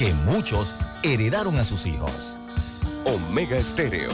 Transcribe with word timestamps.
que 0.00 0.12
muchos 0.14 0.74
heredaron 1.02 1.58
a 1.58 1.64
sus 1.66 1.84
hijos. 1.84 2.34
Omega 3.04 3.58
Estéreo. 3.58 4.10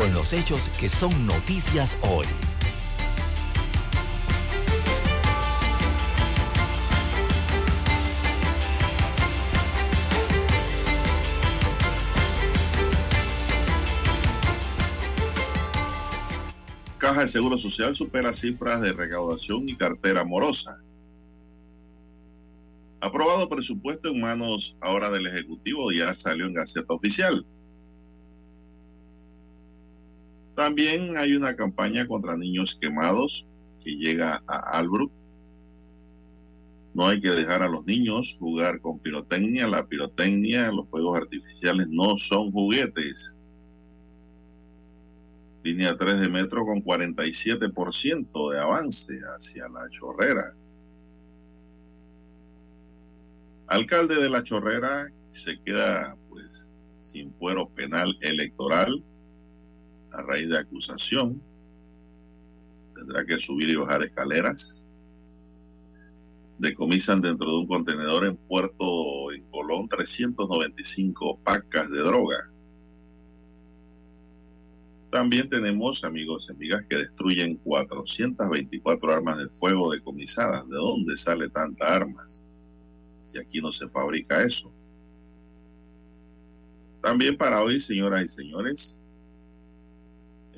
con 0.00 0.14
los 0.14 0.32
hechos 0.32 0.70
que 0.80 0.88
son 0.88 1.26
noticias 1.26 1.98
hoy. 2.00 2.24
Caja 16.96 17.20
de 17.20 17.28
Seguro 17.28 17.58
Social 17.58 17.94
supera 17.94 18.32
cifras 18.32 18.80
de 18.80 18.94
recaudación 18.94 19.68
y 19.68 19.76
cartera 19.76 20.24
morosa. 20.24 20.80
Aprobado 23.02 23.50
presupuesto 23.50 24.08
en 24.08 24.22
manos 24.22 24.78
ahora 24.80 25.10
del 25.10 25.26
Ejecutivo 25.26 25.92
ya 25.92 26.14
salió 26.14 26.46
en 26.46 26.54
Gaceta 26.54 26.94
Oficial. 26.94 27.44
También 30.60 31.16
hay 31.16 31.32
una 31.32 31.56
campaña 31.56 32.06
contra 32.06 32.36
niños 32.36 32.76
quemados 32.78 33.46
que 33.82 33.96
llega 33.96 34.42
a 34.46 34.78
Albrook. 34.78 35.10
No 36.92 37.08
hay 37.08 37.18
que 37.18 37.30
dejar 37.30 37.62
a 37.62 37.68
los 37.68 37.86
niños 37.86 38.36
jugar 38.38 38.78
con 38.82 38.98
pirotecnia. 38.98 39.66
La 39.66 39.86
pirotecnia, 39.86 40.70
los 40.70 40.86
fuegos 40.90 41.16
artificiales 41.16 41.88
no 41.88 42.18
son 42.18 42.52
juguetes. 42.52 43.34
Línea 45.64 45.96
3 45.96 46.20
de 46.20 46.28
metro 46.28 46.66
con 46.66 46.84
47% 46.84 48.52
de 48.52 48.60
avance 48.60 49.18
hacia 49.34 49.66
la 49.66 49.88
chorrera. 49.88 50.54
Alcalde 53.66 54.16
de 54.16 54.28
la 54.28 54.42
chorrera 54.42 55.10
se 55.30 55.58
queda 55.62 56.18
pues 56.28 56.68
sin 57.00 57.32
fuero 57.32 57.66
penal 57.70 58.14
electoral 58.20 59.02
a 60.12 60.22
raíz 60.22 60.48
de 60.48 60.58
acusación. 60.58 61.40
Tendrá 62.94 63.24
que 63.24 63.38
subir 63.38 63.68
y 63.70 63.76
bajar 63.76 64.02
escaleras. 64.02 64.84
Decomisan 66.58 67.22
dentro 67.22 67.50
de 67.50 67.58
un 67.58 67.66
contenedor 67.66 68.26
en 68.26 68.36
Puerto 68.36 69.32
en 69.32 69.42
Colón 69.50 69.88
395 69.88 71.38
pacas 71.42 71.90
de 71.90 71.98
droga. 72.00 72.50
También 75.10 75.48
tenemos, 75.48 76.04
amigos 76.04 76.46
y 76.48 76.52
amigas, 76.52 76.84
que 76.88 76.96
destruyen 76.96 77.56
424 77.56 79.12
armas 79.12 79.38
de 79.38 79.48
fuego 79.48 79.90
decomisadas. 79.90 80.68
¿De 80.68 80.76
dónde 80.76 81.16
sale 81.16 81.48
tanta 81.48 81.96
armas? 81.96 82.44
Si 83.26 83.38
aquí 83.38 83.60
no 83.60 83.72
se 83.72 83.88
fabrica 83.88 84.44
eso. 84.44 84.72
También 87.02 87.36
para 87.36 87.62
hoy, 87.62 87.80
señoras 87.80 88.24
y 88.24 88.28
señores, 88.28 88.99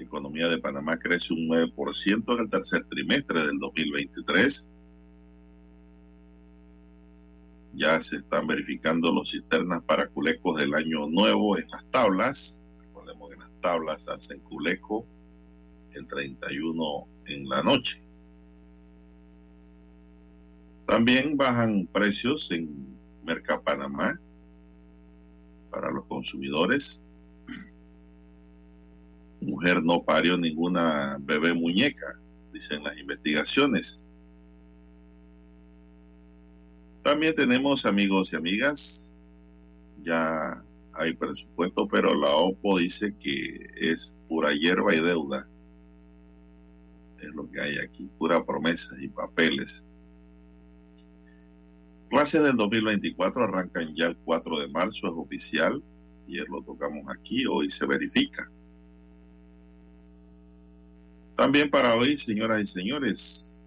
economía 0.02 0.48
de 0.48 0.58
Panamá 0.58 0.98
crece 0.98 1.32
un 1.32 1.48
9% 1.48 2.34
en 2.34 2.40
el 2.40 2.50
tercer 2.50 2.84
trimestre 2.84 3.46
del 3.46 3.58
2023. 3.58 4.68
Ya 7.74 8.00
se 8.02 8.16
están 8.16 8.46
verificando 8.46 9.12
los 9.12 9.30
cisternas 9.30 9.82
para 9.82 10.08
culecos 10.08 10.60
del 10.60 10.74
año 10.74 11.06
nuevo 11.06 11.56
en 11.56 11.64
las 11.70 11.84
tablas. 11.90 12.62
Recordemos 12.80 13.28
que 13.28 13.34
en 13.34 13.40
las 13.40 13.60
tablas 13.60 14.08
hacen 14.08 14.40
culeco 14.40 15.06
el 15.92 16.06
31 16.06 17.08
en 17.26 17.48
la 17.48 17.62
noche. 17.62 18.02
También 20.86 21.36
bajan 21.36 21.86
precios 21.86 22.50
en 22.50 22.98
Merca 23.24 23.62
Panamá 23.62 24.20
para 25.70 25.90
los 25.90 26.04
consumidores. 26.06 27.02
Mujer 29.42 29.82
no 29.82 30.02
parió 30.02 30.36
ninguna 30.36 31.18
bebé 31.20 31.52
muñeca, 31.52 32.18
dicen 32.52 32.84
las 32.84 32.96
investigaciones. 32.98 34.02
También 37.02 37.34
tenemos 37.34 37.84
amigos 37.84 38.32
y 38.32 38.36
amigas, 38.36 39.12
ya 40.04 40.62
hay 40.92 41.14
presupuesto, 41.14 41.88
pero 41.88 42.14
la 42.14 42.36
OPO 42.36 42.78
dice 42.78 43.16
que 43.18 43.70
es 43.76 44.14
pura 44.28 44.52
hierba 44.52 44.94
y 44.94 45.00
deuda. 45.00 45.48
Es 47.20 47.34
lo 47.34 47.50
que 47.50 47.60
hay 47.60 47.78
aquí, 47.78 48.08
pura 48.18 48.44
promesa 48.44 48.94
y 49.00 49.08
papeles. 49.08 49.84
Clases 52.10 52.42
del 52.42 52.56
2024 52.56 53.44
arrancan 53.44 53.94
ya 53.96 54.06
el 54.06 54.16
4 54.18 54.60
de 54.60 54.68
marzo, 54.68 55.06
es 55.06 55.14
oficial. 55.16 55.82
Ayer 56.28 56.46
lo 56.48 56.62
tocamos 56.62 57.04
aquí, 57.08 57.46
hoy 57.46 57.70
se 57.70 57.86
verifica. 57.86 58.51
También 61.36 61.70
para 61.70 61.94
hoy, 61.96 62.16
señoras 62.16 62.60
y 62.60 62.66
señores, 62.66 63.66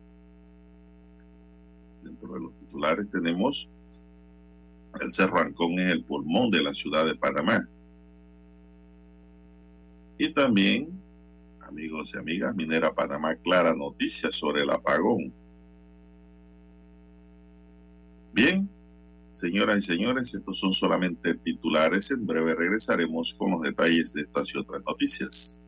dentro 2.04 2.34
de 2.34 2.40
los 2.40 2.54
titulares 2.54 3.10
tenemos 3.10 3.70
el 5.02 5.14
Cerro 5.14 5.40
Ancón 5.40 5.80
es 5.80 5.92
el 5.92 6.04
pulmón 6.04 6.52
de 6.52 6.64
la 6.64 6.74
ciudad 6.74 7.06
de 7.06 7.16
Panamá. 7.16 7.68
Y 10.18 10.32
también, 10.32 11.02
amigos 11.62 12.14
y 12.14 12.18
amigas, 12.18 12.56
Minera 12.56 12.94
Panamá 12.94 13.36
clara 13.36 13.76
noticias 13.76 14.36
sobre 14.36 14.62
el 14.64 14.70
apagón. 14.70 15.34
Bien, 18.34 18.70
señoras 19.34 19.80
y 19.80 19.82
señores, 19.82 20.34
estos 20.34 20.60
son 20.60 20.74
solamente 20.74 21.36
titulares. 21.36 22.12
En 22.12 22.26
breve 22.26 22.56
regresaremos 22.56 23.34
con 23.34 23.52
los 23.52 23.62
detalles 23.62 24.14
de 24.14 24.22
estas 24.22 24.54
y 24.54 24.58
otras 24.58 24.84
noticias. 24.86 25.62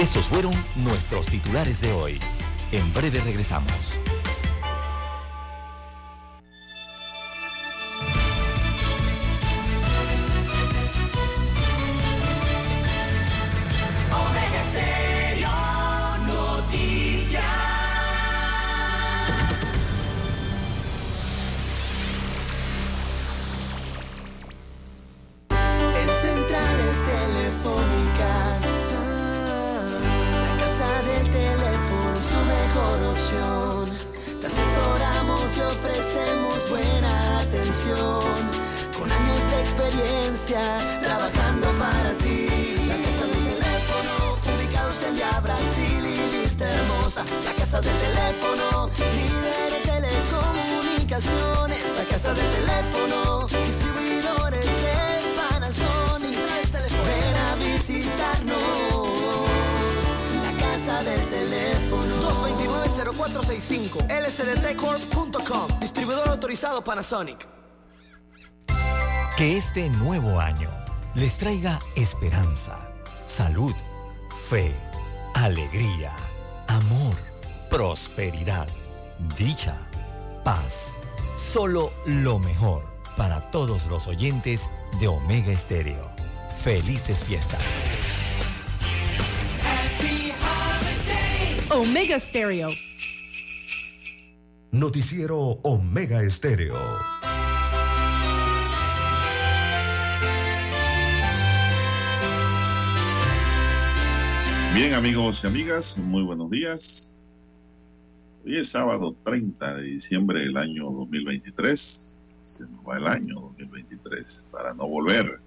Estos 0.00 0.24
fueron 0.24 0.54
nuestros 0.76 1.26
titulares 1.26 1.82
de 1.82 1.92
hoy. 1.92 2.18
En 2.72 2.90
breve 2.94 3.20
regresamos. 3.20 3.98
Traiga 71.40 71.78
esperanza, 71.96 72.78
salud, 73.26 73.72
fe, 74.50 74.70
alegría, 75.34 76.12
amor, 76.68 77.14
prosperidad, 77.70 78.68
dicha, 79.38 79.74
paz. 80.44 81.00
Solo 81.50 81.90
lo 82.04 82.38
mejor 82.38 82.82
para 83.16 83.40
todos 83.50 83.86
los 83.86 84.06
oyentes 84.06 84.68
de 85.00 85.08
Omega 85.08 85.50
Estéreo. 85.50 86.10
Felices 86.62 87.24
fiestas. 87.24 87.62
Omega 91.70 92.20
Stereo. 92.20 92.68
Noticiero 94.72 95.38
Omega 95.62 96.22
Estéreo. 96.22 97.19
Bien, 104.72 104.94
amigos 104.94 105.42
y 105.42 105.48
amigas, 105.48 105.98
muy 105.98 106.22
buenos 106.22 106.48
días. 106.48 107.26
Hoy 108.46 108.56
es 108.56 108.68
sábado 108.68 109.16
30 109.24 109.74
de 109.74 109.82
diciembre 109.82 110.42
del 110.42 110.56
año 110.56 110.88
2023. 110.92 112.22
Se 112.40 112.62
nos 112.62 112.88
va 112.88 112.98
el 112.98 113.06
año 113.08 113.40
2023 113.40 114.46
para 114.52 114.72
no 114.72 114.86
volver. 114.86 115.40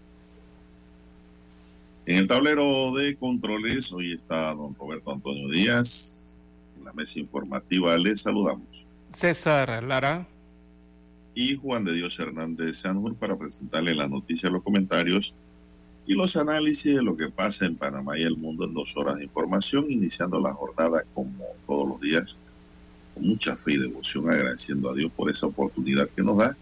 En 2.06 2.18
el 2.18 2.28
tablero 2.28 2.92
de 2.92 3.16
controles 3.16 3.94
hoy 3.94 4.12
está 4.12 4.54
don 4.56 4.76
Roberto 4.76 5.14
Antonio 5.14 5.50
Díaz. 5.50 6.42
En 6.78 6.84
la 6.84 6.92
mesa 6.92 7.18
informativa 7.20 7.98
les 7.98 8.24
saludamos. 8.24 8.86
César 9.10 9.84
Lara. 9.84 10.28
Y 11.34 11.56
Juan 11.56 11.86
de 11.86 11.94
Dios 11.94 12.20
Hernández 12.20 12.80
Sanjur 12.80 13.16
para 13.16 13.38
presentarle 13.38 13.96
las 13.96 14.10
noticias, 14.10 14.52
los 14.52 14.64
comentarios 14.64 15.34
y 16.06 16.16
los 16.16 16.36
análisis 16.36 16.96
de 16.96 17.04
lo 17.04 17.16
que 17.16 17.30
pasa 17.30 17.66
en 17.66 17.76
Panamá 17.76 18.18
y 18.18 18.24
el 18.24 18.36
mundo 18.36 18.66
en 18.66 18.74
dos 18.74 18.96
horas 18.98 19.18
de 19.18 19.24
información, 19.24 19.86
iniciando 19.90 20.40
la 20.40 20.54
jornada 20.54 21.04
como 21.14 21.46
todos 21.66 21.88
los 21.88 22.02
días, 22.02 22.38
con 23.14 23.26
mucha 23.26 23.56
fe 23.56 23.74
y 23.74 23.78
devoción, 23.78 24.30
agradeciendo 24.30 24.90
a 24.90 24.96
Dios 24.96 25.12
por 25.16 25.30
esa 25.30 25.48
oportunidad 25.48 26.10
que 26.10 26.22
nos 26.22 26.38
da 26.38 26.58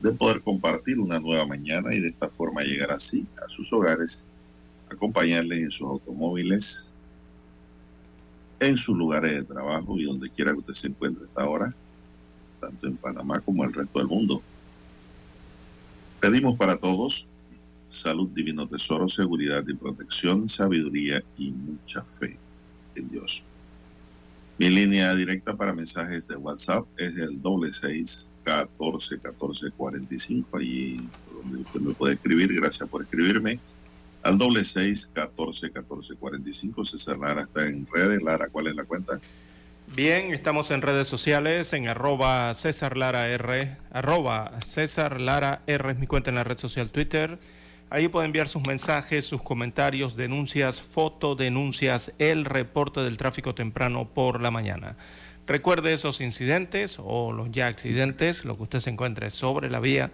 de 0.00 0.12
poder 0.12 0.40
compartir 0.40 0.98
una 0.98 1.20
nueva 1.20 1.46
mañana 1.46 1.94
y 1.94 2.00
de 2.00 2.08
esta 2.08 2.28
forma 2.28 2.62
llegar 2.62 2.90
así 2.90 3.26
a 3.44 3.48
sus 3.50 3.70
hogares, 3.72 4.24
acompañarles 4.90 5.62
en 5.62 5.70
sus 5.70 5.86
automóviles, 5.86 6.90
en 8.60 8.78
sus 8.78 8.96
lugares 8.96 9.32
de 9.32 9.44
trabajo 9.44 9.98
y 9.98 10.04
donde 10.04 10.30
quiera 10.30 10.52
que 10.52 10.58
usted 10.58 10.74
se 10.74 10.88
encuentre 10.88 11.26
hasta 11.26 11.42
ahora, 11.42 11.74
tanto 12.60 12.86
en 12.86 12.96
Panamá 12.96 13.40
como 13.40 13.62
en 13.62 13.70
el 13.70 13.74
resto 13.74 13.98
del 13.98 14.08
mundo. 14.08 14.42
Pedimos 16.20 16.56
para 16.56 16.78
todos 16.78 17.29
salud, 17.90 18.30
divino 18.30 18.66
tesoro, 18.66 19.08
seguridad 19.08 19.62
y 19.68 19.74
protección, 19.74 20.48
sabiduría 20.48 21.22
y 21.36 21.50
mucha 21.50 22.02
fe 22.02 22.38
en 22.94 23.10
Dios. 23.10 23.42
Mi 24.58 24.70
línea 24.70 25.14
directa 25.14 25.56
para 25.56 25.74
mensajes 25.74 26.28
de 26.28 26.36
WhatsApp 26.36 26.86
es 26.96 27.16
el 27.16 27.40
doble 27.42 27.72
seis 27.72 28.28
catorce 28.44 29.18
catorce 29.18 29.70
cuarenta 29.70 30.14
y 30.14 30.18
cinco. 30.18 30.56
Allí 30.56 31.00
usted 31.66 31.80
me 31.80 31.92
puede 31.94 32.14
escribir. 32.14 32.54
Gracias 32.54 32.88
por 32.88 33.02
escribirme. 33.02 33.58
Al 34.22 34.38
doble 34.38 34.64
seis 34.64 35.10
catorce 35.12 35.70
catorce 35.70 36.14
cuarenta 36.14 36.48
y 36.50 36.52
cinco. 36.52 36.84
César 36.84 37.18
Lara 37.18 37.42
está 37.42 37.66
en 37.66 37.86
redes. 37.92 38.22
Lara, 38.22 38.48
¿cuál 38.48 38.66
es 38.66 38.76
la 38.76 38.84
cuenta? 38.84 39.18
Bien, 39.96 40.32
estamos 40.32 40.70
en 40.70 40.82
redes 40.82 41.08
sociales, 41.08 41.72
en 41.72 41.88
arroba 41.88 42.54
César 42.54 42.96
Lara 42.96 43.28
R, 43.28 43.76
arroba 43.90 44.60
César 44.64 45.20
Lara 45.20 45.62
R 45.66 45.90
es 45.90 45.98
mi 45.98 46.06
cuenta 46.06 46.30
en 46.30 46.36
la 46.36 46.44
red 46.44 46.58
social 46.58 46.90
Twitter. 46.90 47.40
Ahí 47.92 48.06
puede 48.06 48.26
enviar 48.26 48.46
sus 48.46 48.64
mensajes, 48.64 49.24
sus 49.24 49.42
comentarios, 49.42 50.14
denuncias, 50.14 50.80
fotodenuncias, 50.80 52.12
el 52.20 52.44
reporte 52.44 53.00
del 53.00 53.16
tráfico 53.16 53.52
temprano 53.52 54.08
por 54.08 54.40
la 54.40 54.52
mañana. 54.52 54.96
Recuerde 55.48 55.92
esos 55.92 56.20
incidentes 56.20 56.98
o 57.02 57.32
los 57.32 57.50
ya 57.50 57.66
accidentes, 57.66 58.44
lo 58.44 58.56
que 58.56 58.62
usted 58.62 58.78
se 58.78 58.90
encuentre 58.90 59.30
sobre 59.30 59.68
la 59.70 59.80
vía, 59.80 60.12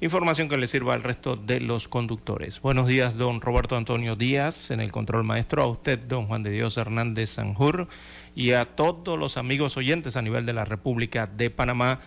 información 0.00 0.48
que 0.48 0.56
le 0.56 0.68
sirva 0.68 0.94
al 0.94 1.02
resto 1.02 1.34
de 1.34 1.60
los 1.60 1.88
conductores. 1.88 2.60
Buenos 2.60 2.86
días, 2.86 3.16
don 3.16 3.40
Roberto 3.40 3.74
Antonio 3.76 4.14
Díaz, 4.14 4.70
en 4.70 4.78
el 4.80 4.92
control 4.92 5.24
maestro, 5.24 5.64
a 5.64 5.66
usted, 5.66 5.98
don 5.98 6.28
Juan 6.28 6.44
de 6.44 6.50
Dios 6.52 6.76
Hernández 6.76 7.30
Sanjur, 7.30 7.88
y 8.36 8.52
a 8.52 8.76
todos 8.76 9.18
los 9.18 9.36
amigos 9.36 9.76
oyentes 9.76 10.14
a 10.14 10.22
nivel 10.22 10.46
de 10.46 10.52
la 10.52 10.64
República 10.64 11.26
de 11.26 11.50
Panamá 11.50 11.98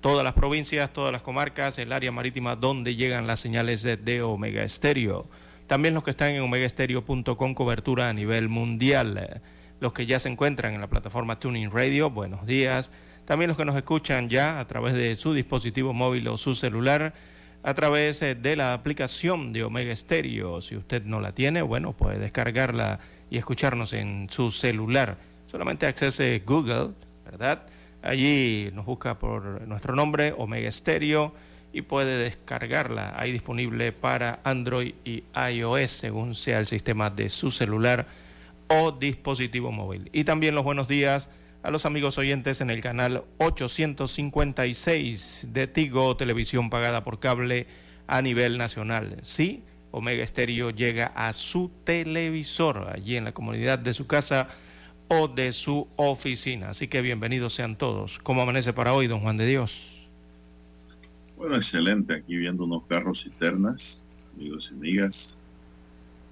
todas 0.00 0.24
las 0.24 0.34
provincias, 0.34 0.92
todas 0.92 1.12
las 1.12 1.22
comarcas, 1.22 1.78
el 1.78 1.92
área 1.92 2.12
marítima 2.12 2.56
donde 2.56 2.96
llegan 2.96 3.26
las 3.26 3.40
señales 3.40 3.82
de, 3.82 4.22
Omega 4.22 4.62
Estéreo. 4.62 5.28
También 5.66 5.94
los 5.94 6.04
que 6.04 6.10
están 6.10 6.30
en 6.30 6.42
omegaestereo.com, 6.42 7.54
cobertura 7.54 8.08
a 8.08 8.12
nivel 8.12 8.48
mundial. 8.48 9.42
Los 9.80 9.92
que 9.92 10.06
ya 10.06 10.18
se 10.18 10.28
encuentran 10.28 10.74
en 10.74 10.80
la 10.80 10.88
plataforma 10.88 11.38
Tuning 11.38 11.70
Radio, 11.70 12.10
buenos 12.10 12.46
días. 12.46 12.90
También 13.24 13.48
los 13.48 13.58
que 13.58 13.64
nos 13.64 13.76
escuchan 13.76 14.30
ya 14.30 14.60
a 14.60 14.66
través 14.66 14.94
de 14.94 15.14
su 15.16 15.34
dispositivo 15.34 15.92
móvil 15.92 16.26
o 16.28 16.38
su 16.38 16.54
celular, 16.54 17.12
a 17.62 17.74
través 17.74 18.22
eh, 18.22 18.34
de 18.34 18.56
la 18.56 18.72
aplicación 18.72 19.52
de 19.52 19.64
Omega 19.64 19.92
Estéreo. 19.92 20.62
Si 20.62 20.76
usted 20.76 21.04
no 21.04 21.20
la 21.20 21.32
tiene, 21.32 21.60
bueno, 21.60 21.92
puede 21.92 22.18
descargarla 22.18 23.00
y 23.30 23.36
escucharnos 23.36 23.92
en 23.92 24.28
su 24.30 24.50
celular. 24.50 25.18
Solamente 25.46 25.86
accese 25.86 26.42
Google, 26.46 26.94
¿verdad? 27.24 27.62
Allí 28.02 28.70
nos 28.74 28.86
busca 28.86 29.18
por 29.18 29.66
nuestro 29.66 29.94
nombre, 29.94 30.34
Omega 30.36 30.70
Stereo, 30.70 31.34
y 31.72 31.82
puede 31.82 32.16
descargarla 32.16 33.14
ahí 33.18 33.32
disponible 33.32 33.92
para 33.92 34.40
Android 34.44 34.94
y 35.04 35.24
iOS, 35.52 35.90
según 35.90 36.34
sea 36.34 36.58
el 36.58 36.66
sistema 36.66 37.10
de 37.10 37.28
su 37.28 37.50
celular 37.50 38.06
o 38.68 38.92
dispositivo 38.92 39.72
móvil. 39.72 40.08
Y 40.12 40.24
también 40.24 40.54
los 40.54 40.64
buenos 40.64 40.88
días 40.88 41.30
a 41.62 41.70
los 41.70 41.86
amigos 41.86 42.18
oyentes 42.18 42.60
en 42.60 42.70
el 42.70 42.82
canal 42.82 43.24
856 43.38 45.48
de 45.52 45.66
Tigo, 45.66 46.16
televisión 46.16 46.70
pagada 46.70 47.04
por 47.04 47.18
cable 47.18 47.66
a 48.06 48.22
nivel 48.22 48.58
nacional. 48.58 49.18
Sí, 49.22 49.64
Omega 49.90 50.26
Stereo 50.26 50.70
llega 50.70 51.12
a 51.14 51.32
su 51.32 51.70
televisor 51.84 52.90
allí 52.94 53.16
en 53.16 53.24
la 53.24 53.32
comunidad 53.32 53.78
de 53.78 53.94
su 53.94 54.06
casa 54.06 54.48
o 55.08 55.28
de 55.28 55.52
su 55.52 55.88
oficina. 55.96 56.70
Así 56.70 56.88
que 56.88 57.02
bienvenidos 57.02 57.54
sean 57.54 57.76
todos. 57.76 58.18
¿Cómo 58.18 58.42
amanece 58.42 58.72
para 58.72 58.92
hoy, 58.92 59.06
don 59.06 59.20
Juan 59.20 59.36
de 59.36 59.46
Dios? 59.46 60.08
Bueno, 61.36 61.56
excelente. 61.56 62.14
Aquí 62.14 62.36
viendo 62.36 62.64
unos 62.64 62.84
carros 62.84 63.22
cisternas, 63.22 64.04
amigos 64.36 64.70
y 64.70 64.74
amigas. 64.74 65.44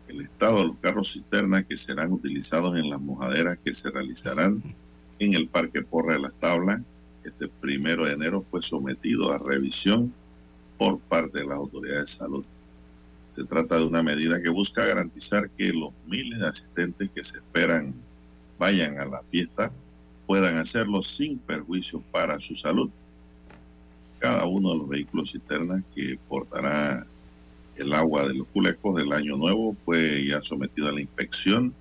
El 0.09 0.21
estado 0.21 0.59
de 0.59 0.66
los 0.68 0.76
carros 0.80 1.12
cisternas 1.12 1.64
que 1.64 1.76
serán 1.76 2.12
utilizados 2.12 2.76
en 2.76 2.90
las 2.90 3.00
mojaderas 3.00 3.59
que 3.64 3.75
se 3.75 3.90
realizarán 3.90 4.62
en 5.18 5.35
el 5.35 5.49
Parque 5.49 5.83
Porra 5.83 6.14
de 6.14 6.21
las 6.21 6.33
Tablas. 6.35 6.80
Este 7.25 7.49
primero 7.49 8.04
de 8.04 8.12
enero 8.12 8.42
fue 8.42 8.62
sometido 8.62 9.33
a 9.33 9.38
revisión 9.38 10.12
por 10.78 11.00
parte 11.00 11.40
de 11.40 11.47
las 11.47 11.56
autoridades 11.56 12.02
de 12.02 12.06
salud. 12.06 12.45
Se 13.30 13.45
trata 13.45 13.78
de 13.78 13.87
una 13.87 14.02
medida 14.02 14.40
que 14.40 14.49
busca 14.49 14.87
garantizar 14.87 15.49
que 15.50 15.73
los 15.73 15.92
miles 16.06 16.38
de 16.38 16.47
asistentes 16.47 17.11
que 17.11 17.25
se 17.25 17.38
esperan 17.38 17.95
vayan 18.59 18.99
a 18.99 19.05
la 19.05 19.23
fiesta 19.23 19.73
puedan 20.27 20.57
hacerlo 20.57 21.03
sin 21.03 21.39
perjuicio 21.39 22.03
para 22.13 22.41
su 22.41 22.55
salud. 22.55 22.91
Cada 24.19 24.47
uno 24.47 24.73
de 24.73 24.79
los 24.79 24.89
vehículos 24.89 25.33
cisternas 25.33 25.83
que 25.95 26.19
portará 26.29 27.07
el 27.77 27.93
agua 27.93 28.27
de 28.27 28.35
los 28.35 28.47
culecos 28.49 28.97
del 28.97 29.13
año 29.13 29.37
nuevo 29.37 29.75
fue 29.75 30.27
ya 30.27 30.43
sometido 30.43 30.89
a 30.89 30.93
la 30.93 31.01
inspección. 31.01 31.75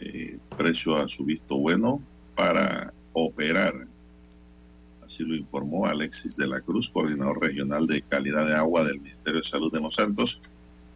Eh, 0.00 0.38
precio 0.56 0.96
a 0.96 1.08
su 1.08 1.24
visto 1.24 1.56
bueno 1.56 2.02
para 2.34 2.92
operar. 3.12 3.86
Así 5.04 5.24
lo 5.24 5.34
informó 5.34 5.86
Alexis 5.86 6.36
de 6.36 6.46
la 6.46 6.60
Cruz, 6.60 6.88
coordinador 6.90 7.40
regional 7.40 7.86
de 7.86 8.02
calidad 8.02 8.46
de 8.46 8.54
agua 8.54 8.84
del 8.84 9.00
Ministerio 9.00 9.40
de 9.40 9.46
Salud 9.46 9.72
de 9.72 9.80
Los 9.80 9.94
Santos, 9.94 10.40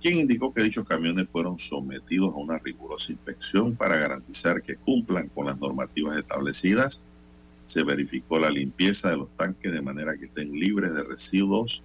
quien 0.04 0.18
indicó 0.18 0.52
que 0.52 0.62
dichos 0.62 0.84
camiones 0.84 1.30
fueron 1.30 1.58
sometidos 1.58 2.34
a 2.34 2.36
una 2.36 2.58
rigurosa 2.58 3.10
inspección 3.10 3.74
para 3.74 3.96
garantizar 3.96 4.60
que 4.60 4.76
cumplan 4.76 5.30
con 5.30 5.46
las 5.46 5.58
normativas 5.58 6.18
establecidas. 6.18 7.00
Se 7.64 7.84
verificó 7.84 8.38
la 8.38 8.50
limpieza 8.50 9.08
de 9.08 9.16
los 9.16 9.34
tanques 9.38 9.72
de 9.72 9.80
manera 9.80 10.14
que 10.18 10.26
estén 10.26 10.52
libres 10.52 10.92
de 10.92 11.04
residuos 11.04 11.82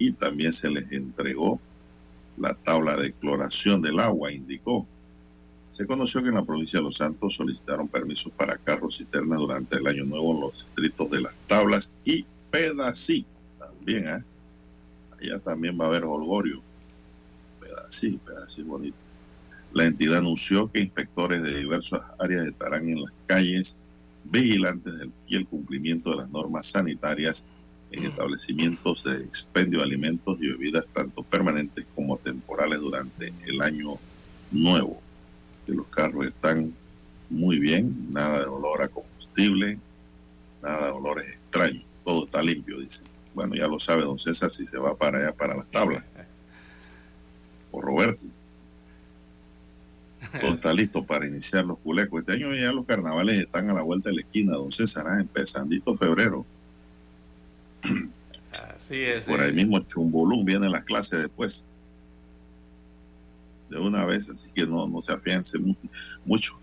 y 0.00 0.10
también 0.14 0.52
se 0.52 0.68
les 0.68 0.90
entregó 0.90 1.60
la 2.38 2.54
tabla 2.54 2.96
de 2.96 3.12
cloración 3.12 3.82
del 3.82 4.00
agua, 4.00 4.32
indicó. 4.32 4.84
Se 5.70 5.86
conoció 5.86 6.24
que 6.24 6.30
en 6.30 6.34
la 6.34 6.44
provincia 6.44 6.80
de 6.80 6.86
Los 6.86 6.96
Santos 6.96 7.36
solicitaron 7.36 7.86
permisos 7.86 8.32
para 8.32 8.56
carros 8.56 8.98
cisternas 8.98 9.38
durante 9.38 9.76
el 9.76 9.86
año 9.86 10.04
nuevo 10.06 10.34
en 10.34 10.40
los 10.40 10.66
distritos 10.66 11.08
de 11.12 11.20
Las 11.20 11.34
Tablas 11.46 11.92
y 12.04 12.26
Pedací. 12.50 13.24
También, 13.60 14.08
¿eh? 14.08 14.24
Allá 15.20 15.38
también 15.38 15.80
va 15.80 15.84
a 15.84 15.88
haber 15.90 16.02
holgorio. 16.02 16.68
Pedací, 17.80 18.20
Pedací 18.24 18.62
bonito. 18.62 18.98
La 19.72 19.84
entidad 19.84 20.18
anunció 20.18 20.70
que 20.70 20.80
inspectores 20.80 21.42
de 21.42 21.58
diversas 21.58 22.00
áreas 22.18 22.46
estarán 22.46 22.88
en 22.88 23.02
las 23.02 23.12
calles 23.26 23.76
vigilantes 24.24 24.98
del 24.98 25.12
fiel 25.12 25.46
cumplimiento 25.46 26.10
de 26.10 26.16
las 26.16 26.30
normas 26.30 26.66
sanitarias 26.66 27.46
en 27.92 28.04
establecimientos 28.04 29.04
de 29.04 29.16
expendio 29.16 29.78
de 29.78 29.84
alimentos 29.84 30.38
y 30.40 30.48
bebidas 30.48 30.86
tanto 30.92 31.22
permanentes 31.22 31.86
como 31.94 32.18
temporales 32.18 32.80
durante 32.80 33.32
el 33.46 33.60
año 33.62 33.98
nuevo. 34.50 35.00
Que 35.66 35.72
los 35.72 35.86
carros 35.86 36.26
están 36.26 36.74
muy 37.28 37.58
bien, 37.58 38.08
nada 38.10 38.40
de 38.40 38.46
olor 38.46 38.82
a 38.82 38.88
combustible, 38.88 39.78
nada 40.62 40.86
de 40.86 40.92
olores 40.92 41.34
extraños, 41.34 41.84
todo 42.04 42.24
está 42.24 42.42
limpio, 42.42 42.78
dice. 42.80 43.04
Bueno, 43.34 43.54
ya 43.54 43.68
lo 43.68 43.78
sabe 43.78 44.02
don 44.02 44.18
César 44.18 44.50
si 44.50 44.66
se 44.66 44.78
va 44.78 44.96
para 44.96 45.18
allá, 45.18 45.32
para 45.32 45.56
las 45.56 45.70
tablas. 45.70 46.04
O 47.72 47.80
Roberto. 47.80 48.24
Todo 50.40 50.54
está 50.54 50.72
listo 50.74 51.04
para 51.04 51.26
iniciar 51.26 51.64
los 51.64 51.78
culecos. 51.78 52.20
Este 52.20 52.32
año 52.34 52.54
ya 52.54 52.72
los 52.72 52.84
carnavales 52.86 53.38
están 53.40 53.70
a 53.70 53.74
la 53.74 53.82
vuelta 53.82 54.10
de 54.10 54.16
la 54.16 54.20
esquina, 54.22 54.52
don 54.54 54.70
César, 54.70 55.06
¿ah? 55.08 55.20
empezandito 55.20 55.96
febrero. 55.96 56.44
Así 58.76 58.96
es. 59.02 59.24
Por 59.24 59.40
ahí 59.40 59.50
eh. 59.50 59.54
mismo 59.54 59.80
Chumbulum 59.80 60.44
viene 60.44 60.68
las 60.68 60.84
clases 60.84 61.20
después. 61.20 61.64
De 63.70 63.78
una 63.78 64.04
vez, 64.04 64.28
así 64.28 64.50
que 64.52 64.66
no, 64.66 64.86
no 64.88 65.00
se 65.00 65.12
afiance 65.12 65.58
mu- 65.58 65.74
mucho. 66.24 66.58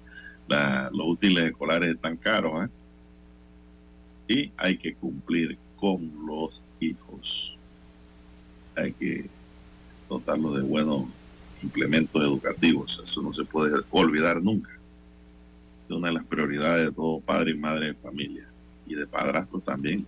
La- 0.48 0.90
los 0.94 1.08
útiles 1.08 1.46
escolares 1.46 1.90
están 1.96 2.18
caros, 2.18 2.66
¿eh? 2.66 2.70
Y 4.30 4.52
hay 4.58 4.78
que 4.78 4.94
cumplir 4.94 5.58
con 5.78 6.12
los 6.28 6.62
hijos. 6.82 7.58
Hay 8.76 8.92
que 8.92 9.30
dotarlos 10.10 10.58
de 10.58 10.64
buenos 10.64 11.06
implementos 11.64 12.22
educativos. 12.24 13.02
Eso 13.04 13.22
no 13.22 13.34
se 13.34 13.44
puede 13.46 13.82
olvidar 13.92 14.42
nunca. 14.42 14.72
Es 15.90 15.96
una 15.96 16.10
de 16.10 16.14
las 16.16 16.26
prioridades 16.26 16.88
de 16.88 16.94
todo 16.94 17.20
padre 17.20 17.52
y 17.52 17.56
madre 17.56 17.88
de 17.88 17.94
familia. 17.96 18.44
Y 18.86 18.96
de 18.96 19.06
padrastros 19.08 19.64
también. 19.64 20.06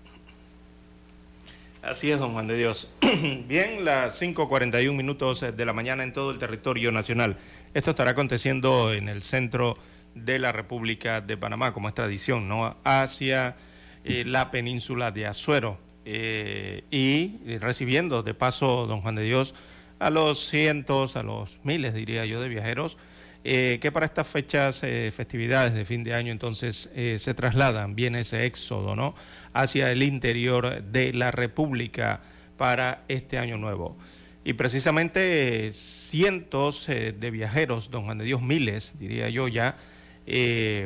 Así 1.81 2.11
es, 2.11 2.19
don 2.19 2.33
Juan 2.33 2.47
de 2.47 2.57
Dios. 2.57 2.89
Bien, 3.47 3.85
las 3.85 4.21
5.41 4.21 4.93
minutos 4.93 5.41
de 5.41 5.65
la 5.65 5.73
mañana 5.73 6.03
en 6.03 6.13
todo 6.13 6.31
el 6.31 6.37
territorio 6.37 6.91
nacional. 6.91 7.37
Esto 7.73 7.91
estará 7.91 8.11
aconteciendo 8.11 8.93
en 8.93 9.07
el 9.07 9.23
centro 9.23 9.77
de 10.13 10.39
la 10.39 10.51
República 10.51 11.21
de 11.21 11.37
Panamá, 11.37 11.71
como 11.71 11.87
es 11.87 11.95
tradición, 11.95 12.49
¿no? 12.49 12.75
Hacia 12.83 13.55
eh, 14.03 14.23
la 14.25 14.51
península 14.51 15.11
de 15.11 15.27
Azuero. 15.27 15.77
eh, 16.05 16.83
y 16.89 17.57
recibiendo 17.57 18.23
de 18.23 18.33
paso, 18.33 18.87
don 18.87 19.01
Juan 19.01 19.15
de 19.15 19.23
Dios, 19.23 19.53
a 19.99 20.09
los 20.09 20.47
cientos, 20.49 21.15
a 21.15 21.23
los 21.23 21.59
miles, 21.63 21.93
diría 21.93 22.25
yo, 22.25 22.41
de 22.41 22.49
viajeros 22.49 22.97
eh, 23.45 23.79
que 23.81 23.91
para 23.91 24.05
estas 24.05 24.27
fechas, 24.27 24.83
eh, 24.83 25.13
festividades 25.15 25.73
de 25.73 25.85
fin 25.85 26.03
de 26.03 26.13
año, 26.13 26.31
entonces 26.31 26.89
eh, 26.93 27.17
se 27.19 27.33
trasladan, 27.33 27.95
viene 27.95 28.21
ese 28.21 28.45
éxodo, 28.45 28.97
¿no? 28.97 29.15
Hacia 29.53 29.91
el 29.91 30.03
interior 30.03 30.83
de 30.83 31.13
la 31.13 31.31
República 31.31 32.21
para 32.57 33.03
este 33.07 33.37
año 33.37 33.57
nuevo. 33.57 33.97
Y 34.43 34.53
precisamente 34.53 35.71
cientos 35.71 36.87
de 36.87 37.31
viajeros, 37.31 37.91
don 37.91 38.05
Juan 38.05 38.17
de 38.17 38.25
Dios, 38.25 38.41
miles, 38.41 38.97
diría 38.97 39.29
yo 39.29 39.47
ya, 39.47 39.77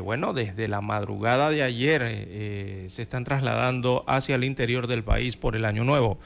bueno, 0.03 0.34
desde 0.34 0.67
la 0.67 0.82
madrugada 0.82 1.50
de 1.50 1.63
ayer 1.63 2.89
se 2.89 3.01
están 3.01 3.24
trasladando 3.24 4.03
hacia 4.08 4.36
el 4.36 4.43
interior 4.43 4.88
del 4.88 5.03
país 5.03 5.38
por 5.38 5.55
el 5.55 5.65
año 5.65 5.84
nuevo 5.84 6.20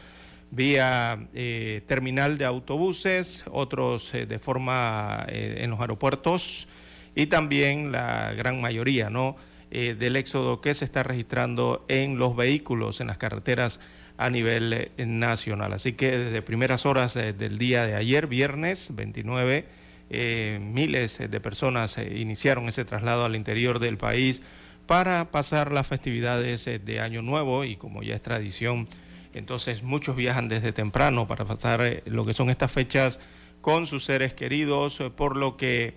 vía 0.51 1.27
eh, 1.33 1.81
terminal 1.87 2.37
de 2.37 2.45
autobuses, 2.45 3.43
otros 3.51 4.13
eh, 4.13 4.25
de 4.25 4.39
forma 4.39 5.25
eh, 5.27 5.57
en 5.59 5.69
los 5.69 5.79
aeropuertos 5.79 6.67
y 7.15 7.27
también 7.27 7.91
la 7.91 8.33
gran 8.33 8.61
mayoría 8.61 9.09
¿no? 9.09 9.35
Del 9.69 10.15
éxodo 10.15 10.61
que 10.61 10.73
se 10.73 10.85
está 10.85 11.03
registrando 11.03 11.83
en 11.89 12.17
los 12.17 12.37
vehículos, 12.37 13.01
en 13.01 13.07
las 13.07 13.17
carreteras 13.17 13.81
a 14.15 14.29
nivel 14.29 14.91
nacional. 14.97 15.73
Así 15.73 15.91
que 15.91 16.17
desde 16.17 16.41
primeras 16.41 16.85
horas 16.85 17.15
del 17.15 17.57
día 17.57 17.85
de 17.85 17.95
ayer, 17.95 18.27
viernes 18.27 18.95
29, 18.95 19.65
eh, 20.09 20.59
miles 20.61 21.17
de 21.17 21.39
personas 21.41 21.97
iniciaron 21.97 22.69
ese 22.69 22.85
traslado 22.85 23.25
al 23.25 23.35
interior 23.35 23.79
del 23.79 23.97
país 23.97 24.41
para 24.85 25.31
pasar 25.31 25.73
las 25.73 25.85
festividades 25.85 26.63
de 26.63 27.01
Año 27.01 27.21
Nuevo 27.21 27.65
y 27.65 27.75
como 27.75 28.03
ya 28.03 28.15
es 28.15 28.21
tradición, 28.21 28.87
entonces 29.37 29.83
muchos 29.83 30.15
viajan 30.15 30.47
desde 30.49 30.73
temprano 30.73 31.27
para 31.27 31.45
pasar 31.45 31.81
eh, 31.81 32.03
lo 32.05 32.25
que 32.25 32.33
son 32.33 32.49
estas 32.49 32.71
fechas 32.71 33.19
con 33.61 33.85
sus 33.85 34.03
seres 34.05 34.33
queridos, 34.33 34.99
eh, 34.99 35.09
por 35.09 35.37
lo 35.37 35.57
que 35.57 35.95